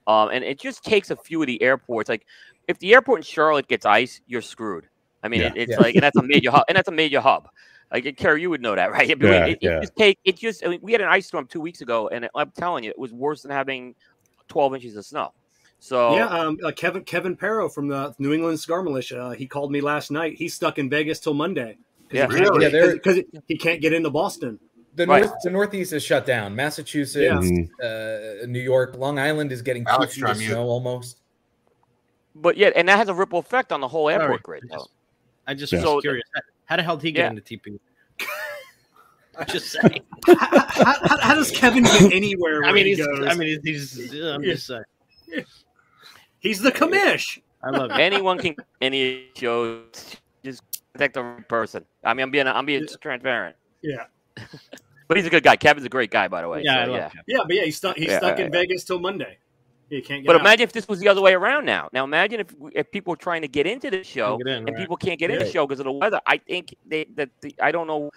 um, 0.08 0.30
and 0.30 0.44
it 0.44 0.60
just 0.60 0.84
takes 0.84 1.10
a 1.12 1.16
few 1.16 1.42
of 1.42 1.48
the 1.48 1.62
airports. 1.62 2.10
Like 2.10 2.26
if 2.68 2.78
the 2.80 2.94
airport 2.94 3.20
in 3.20 3.24
Charlotte 3.24 3.68
gets 3.68 3.86
ice, 3.86 4.20
you're 4.28 4.42
screwed. 4.42 4.88
I 5.24 5.30
mean, 5.30 5.42
Yeah. 5.42 5.48
it, 5.48 5.54
it's 5.58 5.72
Yeah. 5.72 5.80
like 5.80 5.96
and 5.96 6.04
that's 6.04 6.18
a 6.18 6.24
major 6.24 6.52
hub, 6.52 6.64
and 6.68 6.76
that's 6.76 6.88
a 6.90 6.92
major 6.92 7.22
hub. 7.22 7.48
Like 7.94 8.18
Kerry, 8.18 8.42
you 8.42 8.50
would 8.50 8.62
know 8.62 8.76
that, 8.76 8.92
right? 8.92 9.10
I 9.10 9.16
mean, 9.16 9.32
Yeah, 9.32 9.46
it, 9.46 9.52
it 9.52 9.58
yeah. 9.62 9.80
just 9.80 9.96
take 9.96 10.18
it 10.26 10.36
just. 10.38 10.66
I 10.66 10.70
mean, 10.70 10.80
we 10.82 10.92
had 10.92 11.02
an 11.02 11.08
ice 11.10 11.28
storm 11.28 11.46
two 11.48 11.62
weeks 11.62 11.82
ago, 11.82 12.10
and 12.10 12.28
I'm 12.36 12.52
telling 12.52 12.84
you, 12.84 12.90
it 12.90 12.98
was 13.00 13.14
worse 13.14 13.44
than 13.44 13.52
having 13.52 13.96
12 14.50 14.76
inches 14.76 14.96
of 14.98 15.06
snow. 15.06 15.32
So 15.84 16.16
Yeah, 16.16 16.28
um, 16.28 16.58
uh, 16.64 16.72
Kevin 16.72 17.04
Kevin 17.04 17.36
Perro 17.36 17.68
from 17.68 17.90
the 17.90 18.16
New 18.18 18.32
England 18.32 18.58
Cigar 18.58 18.84
Militia. 18.84 19.22
Uh, 19.22 19.32
he 19.32 19.46
called 19.46 19.70
me 19.70 19.82
last 19.82 20.12
night. 20.12 20.36
He's 20.38 20.54
stuck 20.54 20.80
in 20.80 20.90
Vegas 20.90 21.20
till 21.20 21.34
Monday. 21.34 21.78
Yeah. 22.10 22.28
Really? 22.28 22.64
Yeah, 22.72 22.94
because 22.94 23.20
he 23.50 23.58
can't 23.58 23.82
get 23.82 23.92
into 23.92 24.10
Boston. 24.10 24.58
The 24.96 25.06
Right. 25.06 25.26
north, 25.26 25.36
the 25.44 25.50
Northeast 25.50 25.92
is 25.92 26.02
shut 26.02 26.26
down. 26.26 26.56
Massachusetts, 26.56 27.50
uh, 27.84 28.46
New 28.48 28.62
York, 28.62 28.96
Long 28.98 29.20
Island 29.20 29.52
is 29.52 29.62
getting 29.62 29.84
two 29.84 29.92
Alex, 29.92 30.14
feet 30.14 30.22
you're 30.22 30.30
of 30.32 30.38
snow 30.38 30.64
almost. 30.70 31.18
but 32.34 32.56
yeah, 32.56 32.70
and 32.78 32.88
that 32.88 32.96
has 32.98 33.10
a 33.10 33.14
ripple 33.14 33.40
effect 33.40 33.74
on 33.74 33.82
the 33.82 33.88
whole 33.90 34.08
airport 34.08 34.32
right. 34.32 34.42
grid. 34.44 34.64
I 34.72 34.76
just- 34.78 34.90
I 35.48 35.54
just 35.54 35.74
Yeah. 35.74 35.80
was 35.80 35.84
So- 35.86 36.00
curious. 36.02 36.24
How 36.64 36.78
the 36.78 36.84
hell 36.84 36.96
did 36.96 37.08
he 37.08 37.12
get 37.12 37.24
Yeah. 37.24 37.30
into 37.32 37.42
TP? 37.42 37.78
I'm 39.38 39.46
just 39.48 39.70
saying. 39.70 40.02
how, 40.28 40.36
how, 40.38 41.18
how 41.20 41.36
does 41.36 41.52
Kevin 41.52 41.84
get 41.84 42.14
anywhere? 42.14 42.64
I 42.64 42.68
where 42.68 42.74
mean, 42.76 42.86
he 42.86 42.96
he's. 42.96 43.06
goes? 43.06 43.28
I 43.28 43.34
mean, 43.34 43.60
he's. 43.66 43.92
he's 43.98 44.14
I'm 44.24 44.42
Yeah. 44.44 44.54
just 44.54 44.68
saying. 44.68 44.84
He's 46.44 46.60
the 46.62 46.72
commish. 46.72 47.40
I 47.64 47.72
love 47.72 47.90
it. 47.92 48.00
Anyone 48.00 48.38
can 48.38 48.56
any 48.82 49.30
show. 49.36 49.82
Just 50.44 50.62
contact 50.94 51.16
the 51.16 51.24
right 51.24 51.48
person. 51.48 51.86
I 52.04 52.14
mean, 52.14 52.24
I'm 52.26 52.32
being 52.32 52.48
I'm 52.48 52.66
being 52.66 52.86
transparent. 53.02 53.56
Yeah, 53.82 54.06
But 55.08 55.18
he's 55.18 55.26
a 55.26 55.30
good 55.30 55.44
guy. 55.44 55.56
Kevin's 55.56 55.86
a 55.86 55.90
great 55.90 56.12
guy, 56.12 56.28
by 56.28 56.42
the 56.42 56.48
way. 56.50 56.62
Yeah, 56.64 56.82
I 56.82 56.86
so, 56.86 56.92
love 56.92 57.00
yeah. 57.00 57.10
Kevin. 57.10 57.24
yeah, 57.28 57.40
but 57.46 57.56
yeah, 57.56 57.64
he's 57.66 57.78
stuck. 57.78 57.96
He's 57.98 58.08
Yeah, 58.08 58.18
stuck 58.18 58.38
yeah, 58.40 58.46
in 58.46 58.54
yeah. 58.54 58.60
Vegas 58.60 58.84
till 58.84 59.00
Monday. 59.00 59.38
He 59.90 60.02
can't 60.02 60.24
get 60.24 60.28
But 60.28 60.36
out. 60.38 60.42
imagine 60.42 60.64
if 60.64 60.72
this 60.72 60.88
was 60.88 61.00
the 61.00 61.08
other 61.08 61.22
way 61.22 61.34
around 61.34 61.66
now. 61.66 61.90
Now 61.94 62.04
imagine 62.04 62.40
if 62.40 62.48
if 62.74 62.92
people 62.92 63.14
are 63.14 63.18
trying 63.18 63.42
to 63.42 63.48
get 63.48 63.68
into 63.68 63.90
the 63.90 64.04
show 64.04 64.40
in, 64.40 64.48
and 64.48 64.66
right. 64.66 64.76
people 64.78 64.96
can't 64.98 65.20
get 65.20 65.30
in 65.30 65.40
the 65.40 65.50
show 65.50 65.68
because 65.68 65.80
of 65.80 65.86
the 65.86 65.92
weather. 65.92 66.20
I 66.26 66.38
think 66.38 66.74
they 66.86 67.06
that 67.16 67.30
the, 67.42 67.54
I 67.62 67.72
don't 67.72 67.86
know. 67.88 68.10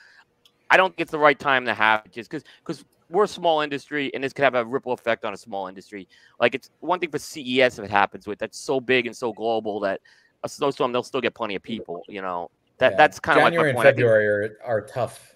I 0.71 0.77
don't 0.77 0.91
think 0.91 1.01
it's 1.01 1.11
the 1.11 1.19
right 1.19 1.39
time 1.39 1.65
to 1.67 1.75
have 1.75 2.03
it 2.07 2.13
just 2.13 2.31
because 2.31 2.45
because 2.65 2.85
we're 3.09 3.25
a 3.25 3.29
small 3.29 3.61
industry 3.61 4.13
and 4.15 4.23
this 4.25 4.33
could 4.33 4.43
have 4.43 4.55
a 4.55 4.65
ripple 4.65 4.93
effect 4.93 5.25
on 5.25 5.33
a 5.33 5.37
small 5.37 5.69
industry. 5.69 6.09
Like 6.41 6.55
it's 6.55 6.71
one 6.81 6.99
thing 6.99 7.11
for 7.11 7.19
CES 7.19 7.79
if 7.79 7.85
it 7.85 7.91
happens 7.91 8.27
with 8.27 8.39
that's 8.39 8.59
so 8.59 8.81
big 8.81 9.07
and 9.07 9.17
so 9.17 9.33
global 9.33 9.79
that 9.81 10.01
a 10.45 10.49
snowstorm 10.49 10.93
they'll 10.93 11.03
still 11.03 11.21
get 11.21 11.35
plenty 11.35 11.55
of 11.55 11.63
people. 11.63 12.03
You 12.09 12.23
know 12.23 12.51
that 12.79 12.93
Yeah. 12.93 12.97
that's 12.97 13.19
kind 13.21 13.39
of 13.39 13.45
like 13.45 13.53
January 13.53 13.69
my 13.69 13.71
and 13.71 13.77
point. 13.77 13.87
I 13.87 13.91
February 13.93 14.27
are, 14.27 14.59
are 14.65 14.81
tough. 14.83 15.35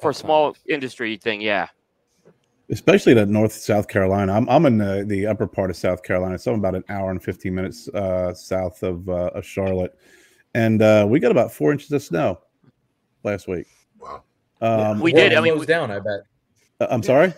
for 0.00 0.10
a 0.10 0.12
tough 0.12 0.16
small 0.20 0.52
times. 0.52 0.64
industry 0.68 1.16
thing. 1.16 1.40
Yeah. 1.40 1.68
especially 2.70 3.14
that 3.14 3.28
North 3.28 3.52
South 3.52 3.86
Carolina. 3.88 4.32
I'm 4.32 4.48
I'm 4.48 4.66
in 4.66 4.76
the, 4.78 5.04
the 5.06 5.26
upper 5.26 5.46
part 5.46 5.70
of 5.70 5.76
South 5.76 6.02
Carolina, 6.02 6.36
so 6.38 6.52
I'm 6.52 6.58
about 6.58 6.74
an 6.74 6.84
hour 6.88 7.10
and 7.12 7.22
15 7.22 7.54
minutes 7.54 7.88
uh, 7.88 8.34
south 8.34 8.82
of, 8.82 9.08
uh, 9.08 9.30
of 9.34 9.44
Charlotte, 9.46 9.96
and 10.54 10.82
uh, 10.82 11.06
we 11.08 11.20
got 11.20 11.30
about 11.30 11.52
four 11.52 11.70
inches 11.70 11.92
of 11.92 12.02
snow 12.02 12.40
last 13.22 13.46
week. 13.46 13.66
Wow. 14.00 14.24
Um, 14.60 14.98
We 15.00 15.12
did, 15.12 15.32
I 15.34 15.40
mean, 15.40 15.52
it 15.52 15.58
was 15.58 15.66
down. 15.68 15.90
I 15.92 15.98
bet 16.00 16.20
uh, 16.80 16.86
I'm 16.90 17.02
sorry. 17.02 17.32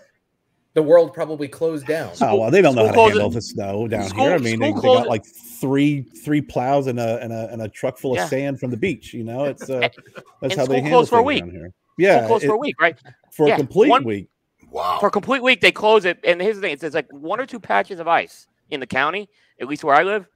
the 0.75 0.83
world 0.83 1.13
probably 1.15 1.49
closed 1.49 1.87
down. 1.87 2.13
Oh 2.21 2.37
well, 2.37 2.51
they 2.51 2.61
don't 2.63 2.75
know 2.75 2.87
how 2.87 2.93
to 2.93 3.01
handle 3.01 3.31
closes- 3.31 3.35
the 3.35 3.55
snow 3.55 3.89
down 3.89 4.05
school- 4.09 4.25
here. 4.25 4.35
I 4.35 4.39
mean, 4.39 4.59
they, 4.61 4.73
they 4.73 4.81
got 4.81 5.09
like 5.09 5.25
three 5.61 6.03
three 6.03 6.41
plows 6.41 6.87
and 6.87 7.01
a 7.01 7.21
and 7.23 7.33
a, 7.33 7.49
and 7.53 7.63
a 7.63 7.69
truck 7.69 7.99
full 7.99 8.13
of 8.13 8.17
Yeah. 8.19 8.27
sand 8.29 8.61
from 8.61 8.71
the 8.71 8.77
beach. 8.77 9.13
You 9.15 9.25
know, 9.25 9.45
it's 9.45 9.69
uh, 9.69 9.81
that's 9.81 9.97
And 10.43 10.55
how 10.55 10.67
they 10.67 10.75
handle 10.81 10.99
closed 11.01 11.11
for 11.11 11.19
a 11.19 11.23
week. 11.23 11.41
down 11.43 11.51
here. 11.51 11.61
School 11.69 11.73
Yeah, 11.99 12.27
closed 12.27 12.45
for 12.47 12.53
a 12.55 12.59
week, 12.59 12.81
right? 12.81 12.97
for 13.33 13.49
Yeah, 13.49 13.55
a 13.55 13.57
complete 13.59 13.89
one- 13.91 14.05
week. 14.05 14.29
Wow. 14.71 14.99
For 15.01 15.07
a 15.07 15.11
complete 15.11 15.43
week, 15.43 15.63
they 15.63 15.73
close 15.73 16.05
it. 16.05 16.19
And 16.25 16.41
here's 16.43 16.57
the 16.57 16.61
thing: 16.63 16.73
it's, 16.75 16.83
it's 16.85 16.95
like 16.95 17.11
one 17.11 17.41
or 17.41 17.47
two 17.47 17.59
patches 17.59 18.01
of 18.01 18.07
ice 18.07 18.47
in 18.71 18.81
the 18.81 18.87
county, 18.87 19.29
at 19.61 19.67
least 19.67 19.83
where 19.83 19.95
I 19.97 20.03
live. 20.03 20.29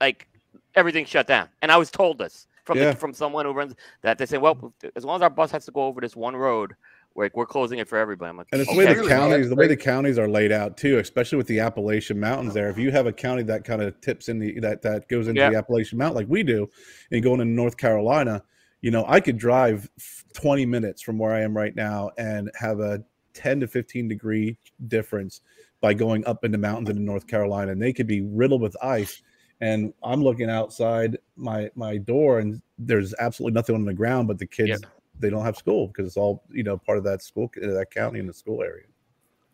Like 0.00 0.28
everything's 0.74 1.08
shut 1.08 1.26
down. 1.26 1.48
And 1.62 1.72
I 1.72 1.76
was 1.78 1.90
told 1.90 2.18
this 2.18 2.46
from 2.64 2.76
Yeah. 2.78 2.90
the, 2.90 2.96
from 2.96 3.14
someone 3.14 3.46
who 3.46 3.52
runs 3.52 3.74
that. 4.02 4.18
They 4.18 4.26
say, 4.26 4.36
"Well, 4.38 4.74
as 4.94 5.04
long 5.06 5.16
as 5.16 5.22
our 5.22 5.30
bus 5.30 5.50
has 5.52 5.64
to 5.64 5.70
go 5.72 5.84
over 5.86 6.00
this 6.02 6.14
one 6.14 6.36
road, 6.36 6.74
we're, 7.14 7.30
we're 7.34 7.46
closing 7.46 7.78
it 7.78 7.88
for 7.88 7.98
everybody." 7.98 8.30
I'm 8.30 8.36
like, 8.36 8.48
And 8.52 8.60
it's 8.60 8.70
the 8.70 8.76
way 8.76 8.92
the 8.92 9.06
counties, 9.08 9.48
the 9.48 9.54
way 9.54 9.66
the 9.66 9.76
counties 9.76 10.18
are 10.18 10.28
laid 10.28 10.52
out 10.52 10.76
too, 10.76 10.98
especially 10.98 11.38
with 11.38 11.46
the 11.46 11.60
Appalachian 11.60 12.18
Mountains. 12.18 12.54
There, 12.54 12.68
if 12.68 12.78
you 12.78 12.90
have 12.90 13.06
a 13.06 13.12
county 13.12 13.42
that 13.44 13.64
kind 13.64 13.82
of 13.82 14.00
tips 14.00 14.28
in 14.28 14.38
the 14.38 14.58
that 14.60 14.82
that 14.82 15.08
goes 15.08 15.28
into 15.28 15.40
Yeah. 15.40 15.50
the 15.50 15.56
Appalachian 15.56 15.98
Mountain 15.98 16.16
like 16.16 16.28
we 16.28 16.42
do, 16.42 16.68
and 17.10 17.22
going 17.22 17.40
into 17.40 17.52
North 17.52 17.76
Carolina, 17.76 18.42
you 18.80 18.90
know, 18.90 19.04
I 19.06 19.20
could 19.20 19.38
drive 19.38 19.88
20 20.34 20.66
minutes 20.66 21.02
from 21.02 21.18
where 21.18 21.32
I 21.32 21.40
am 21.42 21.56
right 21.56 21.74
now 21.74 22.10
and 22.18 22.50
have 22.56 22.80
a 22.80 23.02
10 23.34 23.60
to 23.60 23.66
15 23.66 24.08
degree 24.08 24.56
difference 24.88 25.40
by 25.80 25.94
going 25.94 26.24
up 26.26 26.44
into 26.44 26.58
mountains 26.58 26.90
into 26.90 27.02
North 27.02 27.26
Carolina, 27.26 27.72
and 27.72 27.82
they 27.82 27.92
could 27.92 28.06
be 28.06 28.20
riddled 28.20 28.62
with 28.62 28.76
ice. 28.82 29.22
And 29.60 29.92
I'm 30.02 30.22
looking 30.22 30.50
outside 30.50 31.18
my 31.36 31.70
my 31.74 31.96
door, 31.96 32.40
and 32.40 32.60
there's 32.78 33.14
absolutely 33.20 33.54
nothing 33.54 33.74
on 33.76 33.84
the 33.84 33.94
ground, 33.94 34.28
but 34.28 34.38
the 34.38 34.46
kids 34.46 34.80
they 35.18 35.30
don't 35.30 35.44
have 35.44 35.56
school 35.56 35.88
because 35.88 36.06
it's 36.06 36.16
all 36.16 36.42
you 36.50 36.62
know 36.62 36.78
part 36.78 36.98
of 36.98 37.04
that 37.04 37.22
school 37.22 37.50
that 37.54 37.90
county 37.90 38.18
and 38.20 38.28
the 38.28 38.34
school 38.34 38.62
area, 38.62 38.86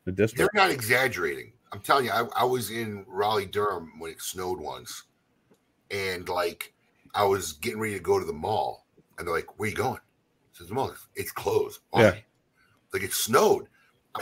the 0.05 0.13
district. 0.13 0.39
They're 0.39 0.63
not 0.65 0.73
exaggerating. 0.73 1.53
I'm 1.73 1.81
telling 1.81 2.07
you, 2.07 2.11
I, 2.13 2.27
I 2.35 2.45
was 2.45 2.71
in 2.71 3.05
Raleigh, 3.07 3.47
Durham 3.47 3.99
when 3.99 4.13
it 4.13 4.23
snowed 4.23 4.59
once, 4.59 5.05
and 5.91 6.29
like 6.29 6.73
I 7.15 7.25
was 7.25 7.55
getting 7.55 7.81
ready 7.81 7.95
to 7.95 8.01
go 8.01 8.19
to 8.19 8.25
the 8.25 8.33
mall, 8.33 8.87
and 9.19 9.27
they're 9.27 9.35
like, 9.35 9.59
"Where 9.59 9.69
you 9.69 9.75
going?" 9.75 9.99
I 9.99 10.59
says, 10.59 10.69
"The 10.69 10.75
mall." 10.75 10.95
It's 11.15 11.33
closed. 11.33 11.81
Why? 11.91 12.03
Yeah. 12.03 12.15
Like 12.93 13.03
it 13.03 13.13
snowed. 13.13 13.69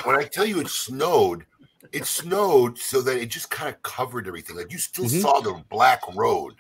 When 0.05 0.17
I 0.17 0.25
tell 0.25 0.45
you 0.45 0.61
it 0.61 0.69
snowed, 0.69 1.47
it 1.93 2.05
snowed 2.05 2.77
so 2.79 3.01
that 3.03 3.17
it 3.17 3.27
just 3.27 3.49
kind 3.51 3.73
of 3.73 3.81
covered 3.83 4.27
everything. 4.27 4.57
Like 4.57 4.73
you 4.73 4.79
still 4.79 5.05
Mhm. 5.05 5.23
saw 5.23 5.41
the 5.41 5.63
black 5.71 6.03
road, 6.15 6.55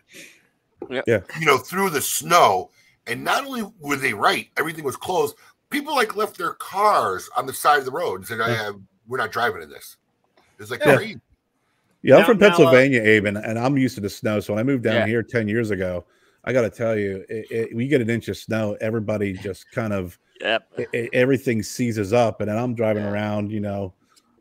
Yeah. 0.89 1.03
you 1.39 1.47
know, 1.47 1.59
through 1.59 1.90
the 1.90 2.01
snow. 2.01 2.70
And 3.07 3.23
not 3.23 3.45
only 3.45 3.62
were 3.81 3.97
they 3.97 4.12
right, 4.15 4.49
everything 4.57 4.85
was 4.85 4.97
closed. 4.97 5.37
People 5.70 5.95
like 5.95 6.16
left 6.16 6.39
their 6.39 6.55
cars 6.55 7.28
on 7.37 7.47
the 7.47 7.53
side 7.53 7.78
of 7.78 7.85
the 7.85 7.91
road 7.91 8.16
and 8.16 8.27
said, 8.27 8.41
"I 8.41 8.51
have, 8.55 8.77
we're 9.07 9.19
not 9.19 9.33
driving 9.33 9.62
in 9.62 9.70
this." 9.70 9.97
It's 10.59 10.70
like 10.70 10.81
Yeah. 10.85 10.97
crazy. 10.97 11.20
Yeah, 12.03 12.15
I'm 12.16 12.20
Now- 12.20 12.27
from 12.27 12.39
now, 12.39 12.47
uh, 12.47 12.49
Pennsylvania, 12.51 13.03
Abe, 13.03 13.24
and, 13.27 13.37
and 13.39 13.59
I'm 13.59 13.77
used 13.77 13.95
to 13.97 14.01
the 14.01 14.11
snow. 14.11 14.39
So 14.41 14.53
when 14.55 14.61
I 14.61 14.62
moved 14.62 14.85
down 14.85 14.95
Yeah. 14.95 15.07
here 15.07 15.23
10 15.23 15.49
years 15.49 15.70
ago, 15.70 16.05
I 16.45 16.53
got 16.53 16.62
to 16.62 16.70
tell 16.70 16.97
you, 16.97 17.24
it, 17.28 17.47
it, 17.51 17.74
we 17.77 17.89
get 17.89 18.01
an 18.01 18.09
inch 18.09 18.28
of 18.28 18.37
snow, 18.37 18.77
everybody 18.81 19.33
just 19.33 19.70
kind 19.73 19.93
of 19.93 20.16
Yep. 20.41 20.81
e- 20.95 21.09
everything 21.12 21.62
seizes 21.62 22.12
up, 22.12 22.41
and 22.41 22.49
then 22.49 22.57
I'm 22.59 22.74
driving 22.74 23.05
around, 23.05 23.51
you 23.51 23.61
know, 23.61 23.93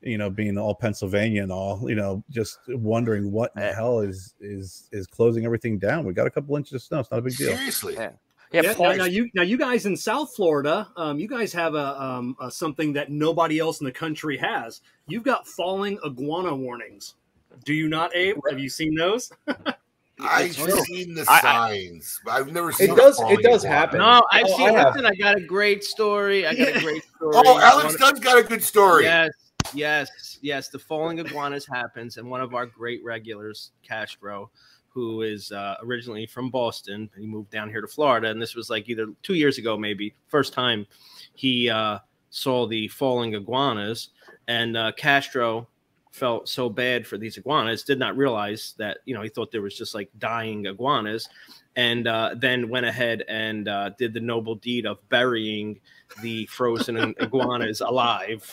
you 0.02 0.20
know, 0.20 0.30
being 0.30 0.56
all 0.60 0.76
Pennsylvania 0.76 1.42
and 1.42 1.52
all, 1.52 1.90
you 1.90 1.96
know, 1.96 2.24
just 2.30 2.60
wondering 2.68 3.32
what 3.32 3.52
in 3.56 3.64
the 3.64 3.74
hell 3.74 4.02
is 4.02 4.36
is 4.40 4.88
is 4.92 5.08
closing 5.08 5.46
everything 5.46 5.80
down. 5.80 6.06
We 6.06 6.14
got 6.14 6.28
a 6.28 6.30
couple 6.30 6.56
inches 6.58 6.74
of 6.74 6.82
snow; 6.84 7.00
it's 7.00 7.10
not 7.10 7.18
a 7.18 7.24
big 7.24 7.36
deal. 7.36 7.56
Seriously. 7.56 7.96
Yeah. 7.96 8.12
Yeah, 8.56 8.61
Yeah, 8.61 8.73
now, 8.90 8.94
now 8.94 9.06
you 9.06 9.30
now 9.34 9.44
you 9.44 9.57
guys 9.57 9.86
in 9.86 9.95
South 9.98 10.34
Florida, 10.36 10.88
um, 10.95 11.19
you 11.19 11.27
guys 11.27 11.52
have 11.53 11.76
a, 11.76 12.02
um, 12.02 12.36
a 12.40 12.49
something 12.49 12.94
that 12.94 13.11
nobody 13.11 13.60
else 13.60 13.80
in 13.82 13.86
the 13.86 13.91
country 13.91 14.38
has. 14.38 14.82
You've 15.07 15.23
got 15.23 15.48
falling 15.48 15.99
iguana 16.06 16.56
warnings. 16.56 17.15
Do 17.64 17.73
you 17.73 17.88
not, 17.90 18.15
Abe? 18.15 18.38
Have 18.49 18.60
you 18.60 18.69
seen 18.69 18.95
those? 18.95 19.32
I've 20.19 20.53
seen 20.56 21.14
the 21.14 21.26
I- 21.27 21.36
I- 21.38 21.41
signs, 21.41 22.22
but 22.23 22.32
I've 22.32 22.52
never 22.53 22.72
seen 22.72 22.91
It 22.91 22.95
does. 22.95 23.19
It 23.27 23.41
does 23.44 23.65
iguana. 23.65 23.80
happen. 23.80 23.99
No, 23.99 24.23
I've 24.32 24.45
Oh, 24.48 24.57
seen. 24.57 24.69
I 24.69 24.72
have. 24.80 24.95
Listen, 24.95 25.06
I 25.06 25.15
got 25.15 25.38
a 25.38 25.41
great 25.41 25.84
story. 25.84 26.48
I 26.48 26.53
got 26.56 26.69
a 26.76 26.80
great 26.80 27.03
story. 27.15 27.34
Oh, 27.36 27.60
Alex 27.60 27.86
One- 27.94 27.98
Dunn's 27.99 28.19
got 28.22 28.38
a 28.38 28.44
good 28.44 28.64
story. 28.64 29.03
Yes, 29.03 29.32
yes, 29.73 30.40
yes. 30.41 30.69
The 30.69 30.80
falling 30.80 31.19
iguanas 31.19 31.65
happens, 31.68 32.15
and 32.18 32.30
one 32.30 32.40
of 32.41 32.53
our 32.56 32.65
great 32.65 33.03
regulars, 33.03 33.72
Cash 33.84 34.11
Castro, 34.15 34.52
who 34.96 35.24
is 35.24 35.52
uh, 35.52 35.76
originally 35.84 36.26
from 36.26 36.50
Boston, 36.50 37.10
he 37.18 37.28
moved 37.28 37.52
down 37.52 37.70
here 37.70 37.82
to 37.82 37.88
Florida, 37.88 38.30
and 38.30 38.42
this 38.42 38.56
was 38.56 38.70
like 38.70 38.88
either 38.88 39.08
two 39.22 39.34
years 39.34 39.58
ago, 39.58 39.78
maybe 39.78 40.16
first 40.28 40.54
time 40.54 40.88
he 41.34 41.70
uh, 41.70 42.00
saw 42.30 42.66
the 42.66 42.88
falling 42.88 43.34
iguanas, 43.34 44.10
and 44.48 44.78
uh, 44.78 44.94
Castro 44.94 45.68
felt 46.12 46.48
so 46.48 46.70
bad 46.70 47.06
for 47.06 47.18
these 47.18 47.36
iguanas, 47.36 47.84
did 47.84 48.00
not 48.00 48.16
realize 48.16 48.74
that 48.78 49.00
you 49.04 49.14
know 49.14 49.22
he 49.22 49.28
thought 49.28 49.52
there 49.52 49.62
was 49.62 49.78
just 49.78 49.94
like 49.94 50.10
dying 50.18 50.66
iguanas, 50.66 51.28
and 51.76 52.08
uh, 52.08 52.34
then 52.38 52.70
went 52.70 52.86
ahead 52.86 53.22
and 53.28 53.68
uh, 53.68 53.90
did 54.00 54.14
the 54.14 54.22
noble 54.22 54.56
deed 54.56 54.86
of 54.86 54.98
burying 55.10 55.78
the 56.22 56.46
frozen 56.46 57.14
iguanas 57.20 57.82
alive, 57.86 58.50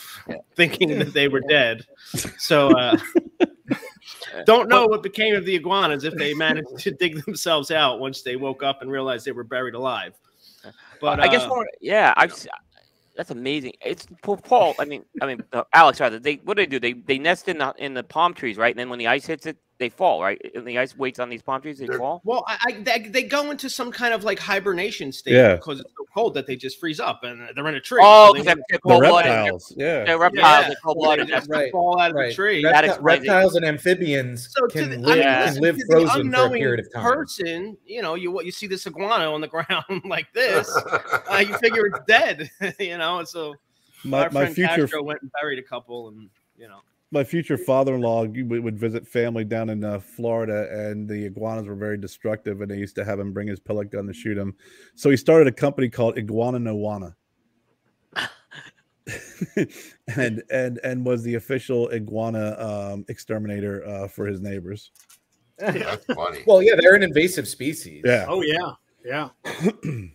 thinking 0.56 0.98
that 0.98 1.12
they 1.12 1.28
were 1.28 1.42
dead. 1.48 1.86
So 2.36 2.76
uh, 2.76 2.98
don't 4.46 4.68
know 4.68 4.86
what 4.86 5.02
became 5.02 5.34
of 5.34 5.44
the 5.44 5.54
iguanas 5.54 6.04
if 6.04 6.14
they 6.14 6.34
managed 6.34 6.78
to 6.78 6.90
dig 7.00 7.24
themselves 7.24 7.70
out 7.70 8.00
once 8.00 8.22
they 8.22 8.36
woke 8.36 8.62
up 8.62 8.82
and 8.82 8.90
realized 8.90 9.24
they 9.24 9.32
were 9.32 9.44
buried 9.44 9.74
alive. 9.74 10.14
But 11.00 11.20
I 11.20 11.28
guess 11.28 11.42
uh, 11.42 11.48
more, 11.48 11.68
yeah, 11.80 12.14
I've 12.16 12.34
that's 13.16 13.30
amazing. 13.30 13.74
It's 13.84 14.06
Paul- 14.22 14.38
Paul. 14.38 14.74
I 14.78 14.84
mean, 14.84 15.04
I 15.20 15.26
mean, 15.26 15.42
uh, 15.52 15.64
Alex. 15.74 16.00
Rather, 16.00 16.18
they 16.18 16.36
what 16.44 16.56
do 16.56 16.62
they 16.62 16.66
do? 16.66 16.80
They 16.80 16.92
they 16.94 17.18
nest 17.18 17.48
in 17.48 17.58
the 17.58 17.74
in 17.78 17.94
the 17.94 18.02
palm 18.02 18.32
trees, 18.32 18.56
right? 18.56 18.72
And 18.72 18.78
then 18.78 18.88
when 18.88 18.98
the 18.98 19.08
ice 19.08 19.26
hits 19.26 19.46
it, 19.46 19.58
they 19.82 19.88
fall, 19.90 20.22
right? 20.22 20.40
And 20.54 20.66
the 20.66 20.78
ice 20.78 20.96
weights 20.96 21.18
on 21.18 21.28
these 21.28 21.42
palm 21.42 21.60
trees, 21.60 21.78
they 21.78 21.86
fall. 21.86 22.22
Well, 22.24 22.44
I, 22.48 22.56
I 22.66 22.72
they, 22.80 22.98
they 23.08 23.22
go 23.24 23.50
into 23.50 23.68
some 23.68 23.90
kind 23.92 24.14
of 24.14 24.24
like 24.24 24.38
hibernation 24.38 25.12
state 25.12 25.34
Yeah. 25.34 25.56
because 25.56 25.80
it's 25.80 25.90
so 25.98 26.04
cold 26.14 26.34
that 26.34 26.46
they 26.46 26.56
just 26.56 26.78
freeze 26.80 27.00
up 27.00 27.24
and 27.24 27.48
they're 27.54 27.66
in 27.68 27.74
a 27.74 27.80
tree. 27.80 28.00
Oh, 28.02 28.28
So 28.28 28.34
'cause 28.34 28.44
they- 28.44 28.46
they're, 28.46 28.54
they're 28.54 28.78
The 28.84 28.88
cold-blooded. 28.88 29.30
reptiles, 29.30 29.74
yeah. 29.76 30.04
They're 30.04 30.18
reptiles. 30.18 30.44
Yeah. 30.62 30.68
They're 30.68 30.76
cold-blooded. 30.84 31.26
They 31.26 31.30
That's 31.32 31.46
just 31.46 31.50
Right. 31.58 31.72
fall 31.72 32.00
out 32.00 32.10
of 32.10 32.16
Right. 32.16 32.28
the 32.28 32.34
tree. 32.34 32.62
Repti- 32.62 32.84
explains 32.84 33.02
reptiles 33.02 33.54
and 33.56 33.64
amphibians 33.64 34.48
So 34.56 34.66
can 34.68 34.90
the, 34.90 34.96
live, 34.98 35.26
I 35.26 35.44
mean, 35.44 35.54
can 35.54 35.62
live 35.62 35.76
frozen 35.90 36.32
for 36.32 36.44
a 36.46 36.50
period 36.50 36.80
of 36.80 36.92
time. 36.92 37.02
person, 37.02 37.76
you 37.84 38.02
know, 38.02 38.14
you 38.14 38.30
what 38.30 38.46
you 38.46 38.52
see 38.52 38.66
this 38.66 38.86
iguana 38.86 39.32
on 39.32 39.40
the 39.40 39.48
ground 39.54 39.84
like 40.04 40.32
this, 40.32 40.74
uh, 41.30 41.44
you 41.46 41.56
figure 41.58 41.86
it's 41.86 42.00
dead, 42.06 42.48
you 42.78 42.96
know. 42.98 43.18
And 43.18 43.28
so 43.28 43.54
My 44.04 44.24
our 44.24 44.30
my 44.30 44.46
future 44.46 44.68
Castro 44.86 45.02
went 45.02 45.20
and 45.22 45.30
buried 45.40 45.58
a 45.58 45.62
couple, 45.62 46.08
and 46.08 46.28
you 46.56 46.68
know, 46.68 46.80
my 47.12 47.22
future 47.22 47.56
father-in-law 47.58 48.24
would 48.26 48.64
would 48.64 48.78
visit 48.78 49.06
family 49.06 49.44
down 49.44 49.68
in 49.70 49.84
uh, 49.84 50.00
Florida, 50.00 50.68
and 50.72 51.08
the 51.08 51.26
iguanas 51.26 51.66
were 51.68 51.74
very 51.76 51.98
destructive, 51.98 52.60
and 52.62 52.70
they 52.70 52.78
used 52.78 52.96
to 52.96 53.04
have 53.04 53.20
him 53.20 53.32
bring 53.32 53.46
his 53.46 53.60
pellet 53.60 53.90
gun 53.90 54.06
to 54.06 54.12
shoot 54.12 54.36
him. 54.36 54.54
So 54.94 55.10
he 55.10 55.16
started 55.16 55.46
a 55.46 55.52
company 55.52 55.88
called 55.88 56.16
Iguana 56.18 56.58
Nowana, 56.58 57.14
and 60.16 60.42
and 60.50 60.80
and 60.82 61.04
was 61.04 61.22
the 61.22 61.34
official 61.34 61.90
iguana 61.92 62.56
um, 62.58 63.04
exterminator 63.08 63.86
uh, 63.86 64.08
for 64.08 64.26
his 64.26 64.40
neighbors. 64.40 64.90
That's 65.58 66.04
funny. 66.06 66.40
Well, 66.46 66.62
yeah, 66.62 66.74
they're 66.80 66.94
an 66.94 67.02
invasive 67.02 67.46
species. 67.46 68.02
Yeah, 68.04 68.26
Oh 68.28 68.42
yeah, 68.42 68.70
yeah. 69.04 69.28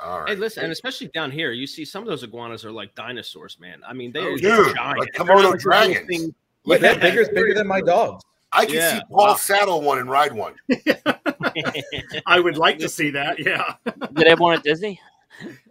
All 0.00 0.20
right. 0.20 0.30
hey, 0.30 0.36
listen, 0.36 0.64
and 0.64 0.72
especially 0.72 1.08
down 1.08 1.30
here, 1.30 1.52
you 1.52 1.66
see 1.66 1.84
some 1.84 2.02
of 2.02 2.08
those 2.08 2.24
iguanas 2.24 2.64
are 2.64 2.72
like 2.72 2.92
dinosaurs, 2.96 3.58
man. 3.60 3.80
I 3.86 3.92
mean, 3.92 4.10
they 4.12 4.20
Oh, 4.20 4.32
are 4.34 4.36
dude, 4.36 4.74
giant. 4.74 4.98
like 4.98 5.08
They're 5.16 5.24
Komodo 5.24 5.36
little 5.36 5.56
dragons. 5.56 6.06
thing- 6.08 6.34
Yeah, 6.64 6.78
they're 6.78 6.94
Yeah. 6.94 7.00
bigger, 7.00 7.24
bigger 7.32 7.54
than 7.54 7.66
my 7.66 7.80
dogs. 7.80 8.22
I 8.52 8.66
can 8.66 8.74
Yeah. 8.74 8.98
see 8.98 9.04
Paul 9.10 9.26
Wow. 9.28 9.34
saddle 9.34 9.80
one 9.80 9.98
and 9.98 10.10
ride 10.10 10.32
one. 10.32 10.54
I 12.26 12.38
would 12.38 12.56
like 12.58 12.78
to 12.80 12.88
see 12.88 13.10
that. 13.10 13.38
Yeah, 13.38 13.74
Did 13.84 14.14
they 14.14 14.28
have 14.28 14.40
one 14.40 14.54
at 14.54 14.62
Disney? 14.62 15.00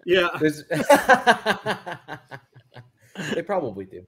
yeah. 0.05 0.29
They 3.35 3.41
probably 3.43 3.85
do. 3.85 4.05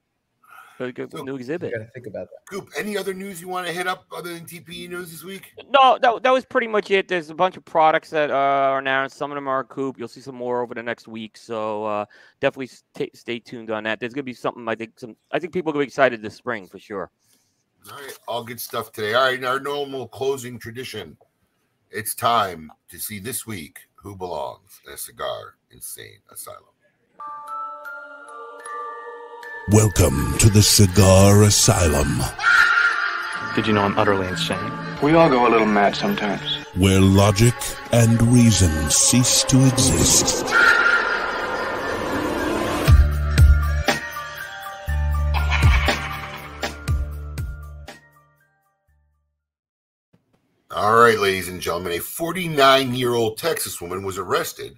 Very 0.77 0.91
good 0.91 1.13
new 1.13 1.35
exhibit. 1.35 1.71
got 1.71 1.79
to 1.79 1.91
think 1.91 2.07
about 2.07 2.27
that. 2.29 2.49
Coop, 2.49 2.69
any 2.77 2.97
other 2.97 3.13
news 3.13 3.39
you 3.39 3.47
want 3.47 3.67
to 3.67 3.73
hit 3.73 3.87
up 3.87 4.05
other 4.15 4.33
than 4.33 4.45
TPE 4.45 4.89
news 4.89 5.11
this 5.11 5.23
week? 5.23 5.53
No, 5.69 5.99
that, 6.01 6.23
that 6.23 6.31
was 6.31 6.45
pretty 6.45 6.67
much 6.67 6.89
it. 6.89 7.07
There's 7.07 7.29
a 7.29 7.35
bunch 7.35 7.57
of 7.57 7.65
products 7.65 8.09
that 8.09 8.31
uh, 8.31 8.33
are 8.33 8.79
announced. 8.79 9.17
Some 9.17 9.31
of 9.31 9.35
them 9.35 9.47
are 9.47 9.63
coop. 9.63 9.97
You'll 9.99 10.07
see 10.07 10.21
some 10.21 10.35
more 10.35 10.61
over 10.61 10.73
the 10.73 10.81
next 10.81 11.07
week. 11.07 11.37
So 11.37 11.85
uh, 11.85 12.05
definitely 12.41 12.67
stay, 12.67 13.09
stay 13.13 13.39
tuned 13.39 13.69
on 13.69 13.83
that. 13.83 13.99
There's 13.99 14.13
gonna 14.13 14.23
be 14.23 14.33
something. 14.33 14.67
I 14.67 14.75
think 14.75 14.99
some. 14.99 15.15
I 15.31 15.39
think 15.39 15.53
people 15.53 15.69
are 15.69 15.73
gonna 15.73 15.85
be 15.85 15.87
excited 15.87 16.21
this 16.21 16.35
spring 16.35 16.67
for 16.67 16.79
sure. 16.79 17.11
All 17.91 17.97
right, 17.97 18.17
all 18.27 18.43
good 18.43 18.61
stuff 18.61 18.91
today. 18.91 19.13
All 19.13 19.25
right, 19.29 19.43
our 19.43 19.59
normal 19.59 20.07
closing 20.07 20.57
tradition. 20.57 21.17
It's 21.91 22.15
time 22.15 22.71
to 22.89 22.97
see 22.97 23.19
this 23.19 23.45
week 23.45 23.79
who 23.93 24.15
belongs 24.15 24.81
in 24.87 24.93
a 24.93 24.97
cigar 24.97 25.55
insane 25.69 26.19
asylum. 26.31 26.72
Welcome 29.69 30.37
to 30.39 30.49
the 30.49 30.61
Cigar 30.61 31.43
Asylum, 31.43 32.21
Did 33.55 33.65
you 33.65 33.73
know 33.73 33.81
I'm 33.81 33.97
utterly 33.97 34.27
insane? 34.27 34.71
We 35.01 35.13
all 35.13 35.29
go 35.29 35.47
a 35.47 35.49
little 35.49 35.65
mad 35.67 35.95
sometimes. 35.95 36.41
where 36.75 36.99
logic 36.99 37.53
and 37.91 38.21
reason 38.33 38.71
cease 38.89 39.43
to 39.45 39.65
exist. 39.65 40.45
All 50.71 50.95
right, 50.95 51.19
ladies 51.19 51.49
and 51.49 51.61
gentlemen, 51.61 51.93
a 51.93 51.99
49 51.99 52.95
year 52.95 53.13
old 53.13 53.37
Texas 53.37 53.79
woman 53.79 54.03
was 54.03 54.17
arrested 54.17 54.77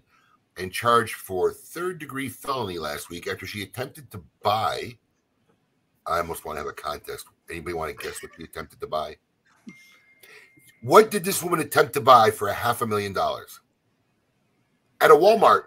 and 0.58 0.72
charged 0.72 1.16
for 1.16 1.52
third 1.52 2.00
degree 2.00 2.30
felony 2.30 2.78
last 2.78 3.10
week 3.10 3.28
after 3.28 3.46
she 3.46 3.62
attempted 3.62 4.10
to 4.12 4.24
buy. 4.42 4.98
I 6.08 6.20
almost 6.20 6.46
want 6.46 6.58
to 6.58 6.60
have 6.62 6.70
a 6.70 6.74
contest. 6.74 7.26
Anybody 7.50 7.74
want 7.74 7.98
to 7.98 8.04
guess 8.04 8.22
what 8.22 8.32
she 8.38 8.44
attempted 8.44 8.80
to 8.80 8.88
buy? 8.88 9.18
What 10.82 11.10
did 11.10 11.24
this 11.24 11.42
woman 11.42 11.60
attempt 11.60 11.94
to 11.94 12.02
buy 12.02 12.32
for 12.32 12.48
a 12.48 12.54
half 12.54 12.82
a 12.82 12.88
million 12.88 13.12
dollars? 13.12 13.60
At 15.02 15.12
a 15.12 15.16
Walmart. 15.16 15.64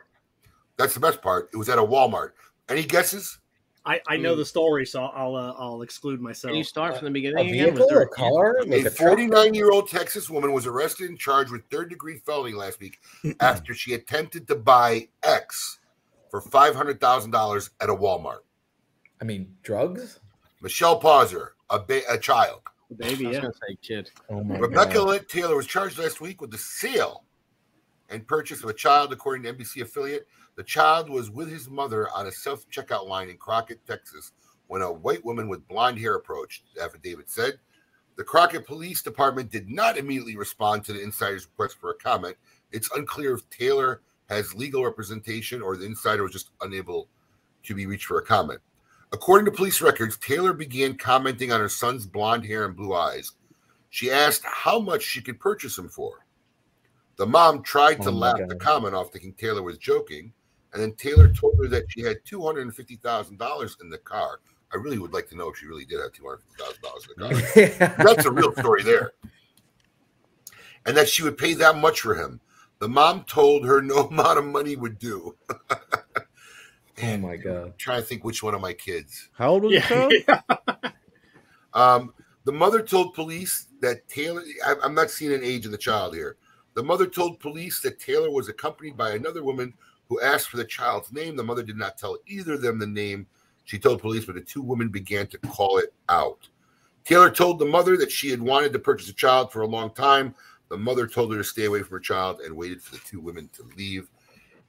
That's 0.76 0.94
the 0.94 1.00
best 1.00 1.20
part. 1.20 1.50
It 1.52 1.56
was 1.56 1.68
at 1.68 1.78
a 1.78 1.82
Walmart. 1.82 2.30
Any 2.68 2.84
guesses? 2.84 3.38
I, 3.88 4.00
I 4.06 4.16
know 4.18 4.36
the 4.36 4.44
story, 4.44 4.84
so 4.84 5.04
I'll 5.04 5.34
uh, 5.34 5.54
I'll 5.56 5.80
exclude 5.80 6.20
myself. 6.20 6.50
Can 6.50 6.58
you 6.58 6.64
start 6.64 6.96
from 6.98 7.06
the 7.06 7.10
A 7.10 7.12
beginning? 7.12 7.48
again? 7.48 7.74
Was 7.74 7.78
vehicle, 7.78 7.86
there 7.88 8.02
a 8.02 8.08
car, 8.08 8.58
A 8.58 8.64
like 8.66 8.80
a 8.80 8.90
truck. 8.90 9.08
49 9.12 9.54
year 9.54 9.70
old 9.70 9.88
Texas 9.88 10.28
woman 10.28 10.52
was 10.52 10.66
arrested 10.66 11.08
and 11.08 11.18
charged 11.18 11.50
with 11.50 11.62
third 11.70 11.88
degree 11.88 12.18
felony 12.18 12.52
last 12.52 12.80
week 12.80 12.98
after 13.40 13.72
she 13.72 13.94
attempted 13.94 14.46
to 14.48 14.56
buy 14.56 15.08
X 15.22 15.78
for 16.30 16.42
$500,000 16.42 17.70
at 17.80 17.88
a 17.88 17.94
Walmart. 17.94 18.40
I 19.22 19.24
mean, 19.24 19.56
drugs. 19.62 20.20
Michelle 20.60 21.00
Pauser, 21.00 21.48
a, 21.70 21.78
ba- 21.78 22.02
a 22.10 22.18
child. 22.18 22.60
Baby, 22.98 23.24
yeah. 23.24 23.40
say 23.42 23.76
kid. 23.80 24.10
Oh 24.28 24.44
my 24.44 24.58
Rebecca 24.58 24.94
God. 24.94 25.08
Lynn 25.08 25.24
Taylor 25.28 25.56
was 25.56 25.66
charged 25.66 25.98
last 25.98 26.20
week 26.20 26.40
with 26.42 26.50
the 26.50 26.58
sale 26.58 27.24
and 28.10 28.26
purchase 28.26 28.62
of 28.62 28.68
a 28.68 28.74
child, 28.74 29.12
according 29.12 29.42
to 29.44 29.52
NBC 29.52 29.80
affiliate. 29.82 30.26
The 30.58 30.64
child 30.64 31.08
was 31.08 31.30
with 31.30 31.48
his 31.48 31.70
mother 31.70 32.08
on 32.16 32.26
a 32.26 32.32
self 32.32 32.68
checkout 32.68 33.06
line 33.06 33.28
in 33.28 33.36
Crockett, 33.36 33.78
Texas, 33.86 34.32
when 34.66 34.82
a 34.82 34.92
white 34.92 35.24
woman 35.24 35.46
with 35.48 35.68
blonde 35.68 36.00
hair 36.00 36.16
approached, 36.16 36.64
the 36.74 36.82
affidavit 36.82 37.30
said. 37.30 37.60
The 38.16 38.24
Crockett 38.24 38.66
Police 38.66 39.00
Department 39.00 39.52
did 39.52 39.70
not 39.70 39.96
immediately 39.96 40.36
respond 40.36 40.84
to 40.84 40.92
the 40.92 41.00
insider's 41.00 41.46
request 41.46 41.78
for 41.78 41.90
a 41.92 41.94
comment. 41.94 42.36
It's 42.72 42.90
unclear 42.96 43.34
if 43.34 43.48
Taylor 43.50 44.00
has 44.28 44.52
legal 44.52 44.84
representation 44.84 45.62
or 45.62 45.76
the 45.76 45.86
insider 45.86 46.24
was 46.24 46.32
just 46.32 46.50
unable 46.60 47.06
to 47.62 47.74
be 47.76 47.86
reached 47.86 48.06
for 48.06 48.18
a 48.18 48.26
comment. 48.26 48.58
According 49.12 49.44
to 49.44 49.56
police 49.56 49.80
records, 49.80 50.16
Taylor 50.16 50.52
began 50.52 50.96
commenting 50.96 51.52
on 51.52 51.60
her 51.60 51.68
son's 51.68 52.04
blonde 52.04 52.44
hair 52.44 52.64
and 52.64 52.74
blue 52.74 52.94
eyes. 52.94 53.30
She 53.90 54.10
asked 54.10 54.42
how 54.44 54.80
much 54.80 55.04
she 55.04 55.22
could 55.22 55.38
purchase 55.38 55.78
him 55.78 55.88
for. 55.88 56.26
The 57.14 57.26
mom 57.26 57.62
tried 57.62 58.02
to 58.02 58.08
Oh 58.08 58.12
laugh 58.12 58.38
God. 58.38 58.48
the 58.48 58.56
comment 58.56 58.96
off, 58.96 59.12
thinking 59.12 59.34
Taylor 59.34 59.62
was 59.62 59.78
joking, 59.78 60.32
and 60.72 60.82
then 60.82 60.92
Taylor 60.94 61.28
told 61.32 61.56
her 61.58 61.68
that 61.68 61.84
she 61.90 62.02
had 62.02 62.18
two 62.24 62.42
hundred 62.44 62.62
and 62.62 62.74
fifty 62.74 62.96
thousand 62.96 63.38
dollars 63.38 63.76
in 63.80 63.88
the 63.90 63.98
car. 63.98 64.40
I 64.72 64.76
really 64.76 64.98
would 64.98 65.12
like 65.12 65.28
to 65.30 65.36
know 65.36 65.48
if 65.48 65.56
she 65.56 65.66
really 65.66 65.84
did 65.84 66.00
have 66.00 66.12
two 66.12 66.24
hundred 66.24 66.42
fifty 66.42 66.62
thousand 66.62 66.82
dollars 66.82 67.08
in 67.56 67.62
the 67.62 67.86
car. 67.96 68.04
That's 68.14 68.26
a 68.26 68.30
real 68.30 68.52
story 68.52 68.82
there. 68.82 69.12
And 70.86 70.96
that 70.96 71.08
she 71.08 71.22
would 71.22 71.38
pay 71.38 71.54
that 71.54 71.76
much 71.76 72.00
for 72.00 72.14
him. 72.14 72.40
The 72.78 72.88
mom 72.88 73.24
told 73.24 73.64
her 73.66 73.82
no 73.82 74.06
amount 74.10 74.38
of 74.38 74.44
money 74.44 74.76
would 74.76 74.98
do. 74.98 75.36
Oh 77.00 77.16
my 77.18 77.36
god. 77.36 77.78
trying 77.78 78.00
to 78.00 78.06
think 78.08 78.24
which 78.24 78.42
one 78.42 78.56
of 78.56 78.60
my 78.60 78.72
kids. 78.72 79.28
How 79.34 79.50
old 79.50 79.62
was 79.62 79.74
the 79.74 80.24
child? 80.26 80.92
Um, 81.72 82.12
the 82.44 82.50
mother 82.50 82.82
told 82.82 83.14
police 83.14 83.68
that 83.82 84.08
Taylor, 84.08 84.42
I, 84.66 84.74
I'm 84.82 84.94
not 84.94 85.08
seeing 85.10 85.32
an 85.32 85.44
age 85.44 85.64
of 85.64 85.70
the 85.70 85.78
child 85.78 86.14
here. 86.14 86.36
The 86.74 86.82
mother 86.82 87.06
told 87.06 87.38
police 87.38 87.80
that 87.82 88.00
Taylor 88.00 88.30
was 88.32 88.48
accompanied 88.48 88.96
by 88.96 89.10
another 89.12 89.44
woman 89.44 89.74
who 90.08 90.20
asked 90.20 90.48
for 90.48 90.56
the 90.56 90.64
child's 90.64 91.12
name. 91.12 91.36
The 91.36 91.44
mother 91.44 91.62
did 91.62 91.76
not 91.76 91.98
tell 91.98 92.18
either 92.26 92.54
of 92.54 92.62
them 92.62 92.78
the 92.78 92.86
name. 92.86 93.26
She 93.64 93.78
told 93.78 94.00
police, 94.00 94.24
but 94.24 94.34
the 94.34 94.40
two 94.40 94.62
women 94.62 94.88
began 94.88 95.26
to 95.28 95.38
call 95.38 95.78
it 95.78 95.92
out. 96.08 96.48
Taylor 97.04 97.30
told 97.30 97.58
the 97.58 97.66
mother 97.66 97.96
that 97.96 98.10
she 98.10 98.30
had 98.30 98.40
wanted 98.40 98.72
to 98.72 98.78
purchase 98.78 99.08
a 99.08 99.14
child 99.14 99.52
for 99.52 99.62
a 99.62 99.66
long 99.66 99.90
time. 99.94 100.34
The 100.68 100.76
mother 100.76 101.06
told 101.06 101.32
her 101.32 101.38
to 101.38 101.44
stay 101.44 101.64
away 101.64 101.82
from 101.82 101.92
her 101.92 102.00
child 102.00 102.40
and 102.40 102.54
waited 102.54 102.82
for 102.82 102.94
the 102.94 103.00
two 103.06 103.20
women 103.20 103.48
to 103.54 103.68
leave. 103.76 104.10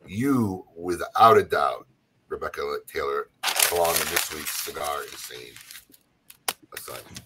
You, 0.08 0.66
without 0.76 1.38
a 1.38 1.44
doubt, 1.44 1.88
Rebecca 2.30 2.62
Taylor, 2.88 3.30
belong 3.70 3.94
in 3.96 4.08
this 4.08 4.34
week's 4.34 4.52
Cigar 4.64 5.04
Insane 5.04 5.54
assignment. 6.74 7.22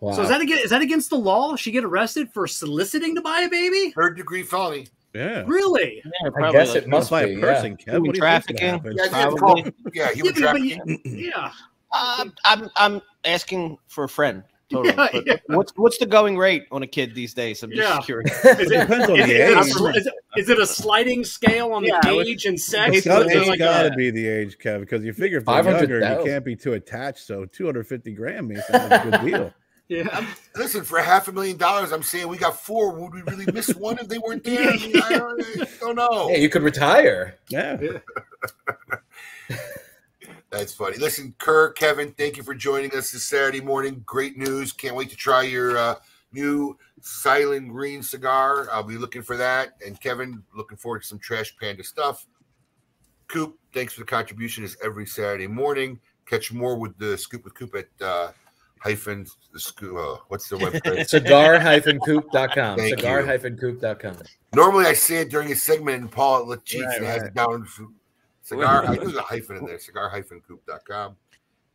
Wow. 0.00 0.12
So 0.12 0.22
is 0.22 0.28
that 0.28 0.40
against, 0.40 0.64
is 0.64 0.70
that 0.70 0.82
against 0.82 1.10
the 1.10 1.16
law? 1.16 1.54
She 1.54 1.70
get 1.70 1.84
arrested 1.84 2.30
for 2.32 2.46
soliciting 2.46 3.14
to 3.14 3.20
buy 3.20 3.42
a 3.42 3.48
baby? 3.48 3.92
Third 3.92 4.16
degree 4.16 4.42
felony. 4.42 4.88
Yeah. 5.14 5.44
Really? 5.46 6.02
Yeah, 6.04 6.30
I 6.42 6.52
guess 6.52 6.74
it 6.74 6.88
must 6.88 7.10
be. 7.10 7.16
a 7.16 7.38
person, 7.40 7.76
Kev. 7.76 7.92
Human 7.92 8.02
What 8.06 8.14
do 8.14 8.18
you 8.18 8.30
think's 8.30 8.60
gonna 8.60 8.78
trafficking. 8.80 8.96
Yeah, 8.96 9.04
yeah, 9.10 9.30
Probably. 9.36 9.62
yeah, 9.94 10.08
Yeah, 10.08 10.12
human 10.14 10.32
but, 10.32 10.40
but 10.40 10.40
trafficking. 10.40 11.00
yeah. 11.04 11.52
Uh, 11.92 12.24
I'm 12.44 12.70
I'm 12.76 13.02
asking 13.24 13.78
for 13.88 14.04
a 14.04 14.08
friend. 14.08 14.42
Totally. 14.70 14.94
Yeah, 14.96 15.08
But 15.12 15.26
yeah. 15.26 15.36
What's 15.48 15.72
what's 15.76 15.98
the 15.98 16.06
going 16.06 16.38
rate 16.38 16.64
on 16.72 16.82
a 16.82 16.86
kid 16.86 17.14
these 17.14 17.34
days? 17.34 17.62
I'm 17.62 17.70
just 17.70 17.82
Yeah. 17.82 17.98
curious. 18.00 18.32
Is 18.42 18.70
it, 18.70 18.80
Depends 18.80 19.10
on 19.10 19.18
the 19.18 19.24
it- 19.24 19.28
is 19.28 19.76
it 19.76 19.80
a 19.82 19.88
age. 19.90 19.96
is 19.96 20.06
it- 20.06 20.12
is 20.34 20.48
it 20.48 20.58
a 20.58 20.66
sliding 20.66 21.24
scale 21.24 21.72
on 21.72 21.82
the 21.82 21.88
Yeah, 21.88 22.00
I 22.10 22.12
age 22.20 22.46
and 22.46 22.58
sex? 22.58 22.96
It's 22.96 23.06
got, 23.06 23.20
Or 23.20 23.24
is 23.26 23.32
it 23.32 23.38
it's 23.40 23.48
like 23.48 23.58
got 23.58 23.82
to 23.82 23.90
be 23.90 24.10
the 24.10 24.26
age, 24.26 24.56
Kev, 24.56 24.80
because 24.80 25.04
you 25.04 25.12
figure 25.12 25.36
if 25.36 25.44
they're 25.44 25.56
500,000. 25.62 25.90
younger, 26.00 26.20
you 26.20 26.24
can't 26.26 26.42
be 26.42 26.56
too 26.56 26.72
attached. 26.72 27.26
So 27.26 27.44
250 27.44 28.12
grand 28.14 28.48
means 28.48 28.62
it's 28.66 28.70
a 28.70 29.10
good 29.10 29.30
deal. 29.30 29.52
Yeah. 29.92 30.26
Listen, 30.56 30.84
for 30.84 30.98
half 31.00 31.28
a 31.28 31.32
million 31.32 31.56
dollars, 31.56 31.92
I'm 31.92 32.02
saying 32.02 32.28
we 32.28 32.38
got 32.38 32.58
four. 32.58 32.92
Would 32.92 33.12
we 33.12 33.22
really 33.22 33.50
miss 33.52 33.74
one 33.74 33.98
if 33.98 34.08
they 34.08 34.18
weren't 34.18 34.44
there? 34.44 34.70
I, 34.70 34.76
mean, 34.76 35.02
I, 35.02 35.08
don't, 35.18 35.62
I 35.62 35.66
don't 35.80 35.96
know. 35.96 36.28
Hey, 36.28 36.40
you 36.40 36.48
could 36.48 36.62
retire. 36.62 37.38
Yeah. 37.48 37.76
That's 40.50 40.74
funny. 40.74 40.98
Listen, 40.98 41.34
Kerr, 41.38 41.72
Kevin, 41.72 42.12
thank 42.12 42.36
you 42.36 42.42
for 42.42 42.54
joining 42.54 42.94
us 42.94 43.10
this 43.10 43.26
Saturday 43.26 43.60
morning. 43.60 44.02
Great 44.04 44.36
news. 44.36 44.72
Can't 44.72 44.94
wait 44.94 45.08
to 45.10 45.16
try 45.16 45.42
your 45.42 45.78
uh, 45.78 45.94
new 46.32 46.76
Silent 47.00 47.70
Green 47.70 48.02
cigar. 48.02 48.68
I'll 48.70 48.82
be 48.82 48.98
looking 48.98 49.22
for 49.22 49.36
that. 49.38 49.78
And 49.84 49.98
Kevin, 50.00 50.42
looking 50.54 50.76
forward 50.76 51.02
to 51.02 51.08
some 51.08 51.18
Trash 51.18 51.56
Panda 51.56 51.82
stuff. 51.82 52.26
Coop, 53.28 53.58
thanks 53.72 53.94
for 53.94 54.00
the 54.00 54.06
contribution 54.06 54.62
as 54.62 54.76
every 54.84 55.06
Saturday 55.06 55.46
morning. 55.46 55.98
Catch 56.26 56.52
more 56.52 56.76
with 56.78 56.98
the 56.98 57.16
Scoop 57.16 57.44
with 57.44 57.54
Coop 57.54 57.74
at 57.74 57.88
uh, 58.06 58.32
hyphen 58.82 59.26
the 59.52 59.60
scoop. 59.60 59.96
Uh, 59.96 60.16
what's 60.28 60.48
the 60.48 60.56
website? 60.56 61.06
Cigar 61.08 61.60
hyphen 61.60 62.00
coop.com. 62.00 62.78
Thank 62.78 62.90
you. 62.90 62.96
Cigar-coop.com. 62.96 64.16
Normally, 64.54 64.86
I 64.86 64.92
say 64.94 65.18
it 65.18 65.30
during 65.30 65.52
a 65.52 65.56
segment, 65.56 66.00
and 66.02 66.10
Paul 66.10 66.46
let 66.46 66.64
cheats 66.64 66.84
Right, 66.86 66.96
and 66.98 67.06
has 67.06 67.20
right. 67.20 67.28
it 67.28 67.34
down. 67.34 67.66
Cigar. 68.42 68.84
I 68.86 68.96
knew 68.96 69.12
the 69.12 69.22
hyphen 69.22 69.56
in 69.56 69.66
there. 69.66 69.78
cigar 69.78 70.08
hyphen 70.08 70.40
coop.com. 70.46 71.16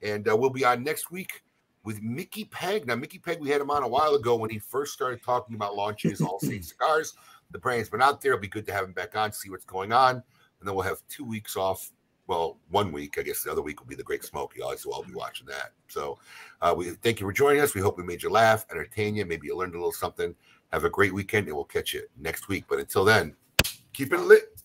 and 0.01 0.27
uh, 0.27 0.35
we'll 0.35 0.49
be 0.49 0.65
on 0.65 0.83
next 0.83 1.09
week 1.09 1.43
with 1.83 2.01
Mickey 2.01 2.43
Peg. 2.45 2.85
Now, 2.85 2.95
Mickey 2.95 3.19
Peg, 3.19 3.39
we 3.39 3.49
had 3.49 3.61
him 3.61 3.71
on 3.71 3.83
a 3.83 3.87
while 3.87 4.15
ago 4.15 4.35
when 4.35 4.49
he 4.49 4.59
first 4.59 4.91
started 4.93 5.23
talking 5.23 5.55
about 5.55 5.75
launching 5.75 6.11
his 6.11 6.19
All 6.27 6.39
State 6.39 6.65
cigars. 6.65 7.15
The 7.51 7.59
brand's 7.59 7.89
been 7.89 8.01
out 8.01 8.19
there. 8.19 8.33
It'll 8.33 8.41
be 8.41 8.49
good 8.49 8.65
to 8.65 8.73
have 8.73 8.83
him 8.83 8.91
back 8.91 9.15
on, 9.15 9.31
see 9.31 9.49
what's 9.49 9.63
going 9.63 9.93
on, 9.93 10.15
and 10.15 10.23
then 10.67 10.75
we'll 10.75 10.83
have 10.83 11.01
two 11.09 11.23
weeks 11.23 11.55
off. 11.55 11.89
Well, 12.27 12.57
one 12.69 12.91
week, 12.91 13.17
I 13.17 13.21
guess 13.21 13.41
the 13.43 13.51
other 13.51 13.61
week 13.61 13.79
will 13.79 13.87
be 13.87 13.95
the 13.95 14.03
Great 14.03 14.23
Smoky. 14.23 14.59
So 14.77 14.93
I'll 14.93 15.03
be 15.03 15.13
watching 15.13 15.47
that. 15.47 15.71
So, 15.87 16.19
uh, 16.61 16.73
we 16.77 16.89
thank 16.89 17.21
you 17.21 17.27
for 17.27 17.33
joining 17.33 17.61
us. 17.61 17.73
We 17.73 17.81
hope 17.81 17.97
we 17.97 18.03
made 18.03 18.21
you 18.21 18.29
laugh, 18.29 18.65
entertain 18.69 19.15
you. 19.15 19.25
Maybe 19.25 19.47
you 19.47 19.55
learned 19.55 19.73
a 19.73 19.77
little 19.77 19.93
something. 19.93 20.35
Have 20.73 20.83
a 20.83 20.89
great 20.89 21.13
weekend, 21.13 21.47
and 21.47 21.55
we'll 21.55 21.63
catch 21.63 21.93
you 21.93 22.03
next 22.17 22.49
week. 22.49 22.65
But 22.67 22.79
until 22.79 23.05
then, 23.05 23.33
keep 23.93 24.11
it 24.11 24.19
lit. 24.19 24.56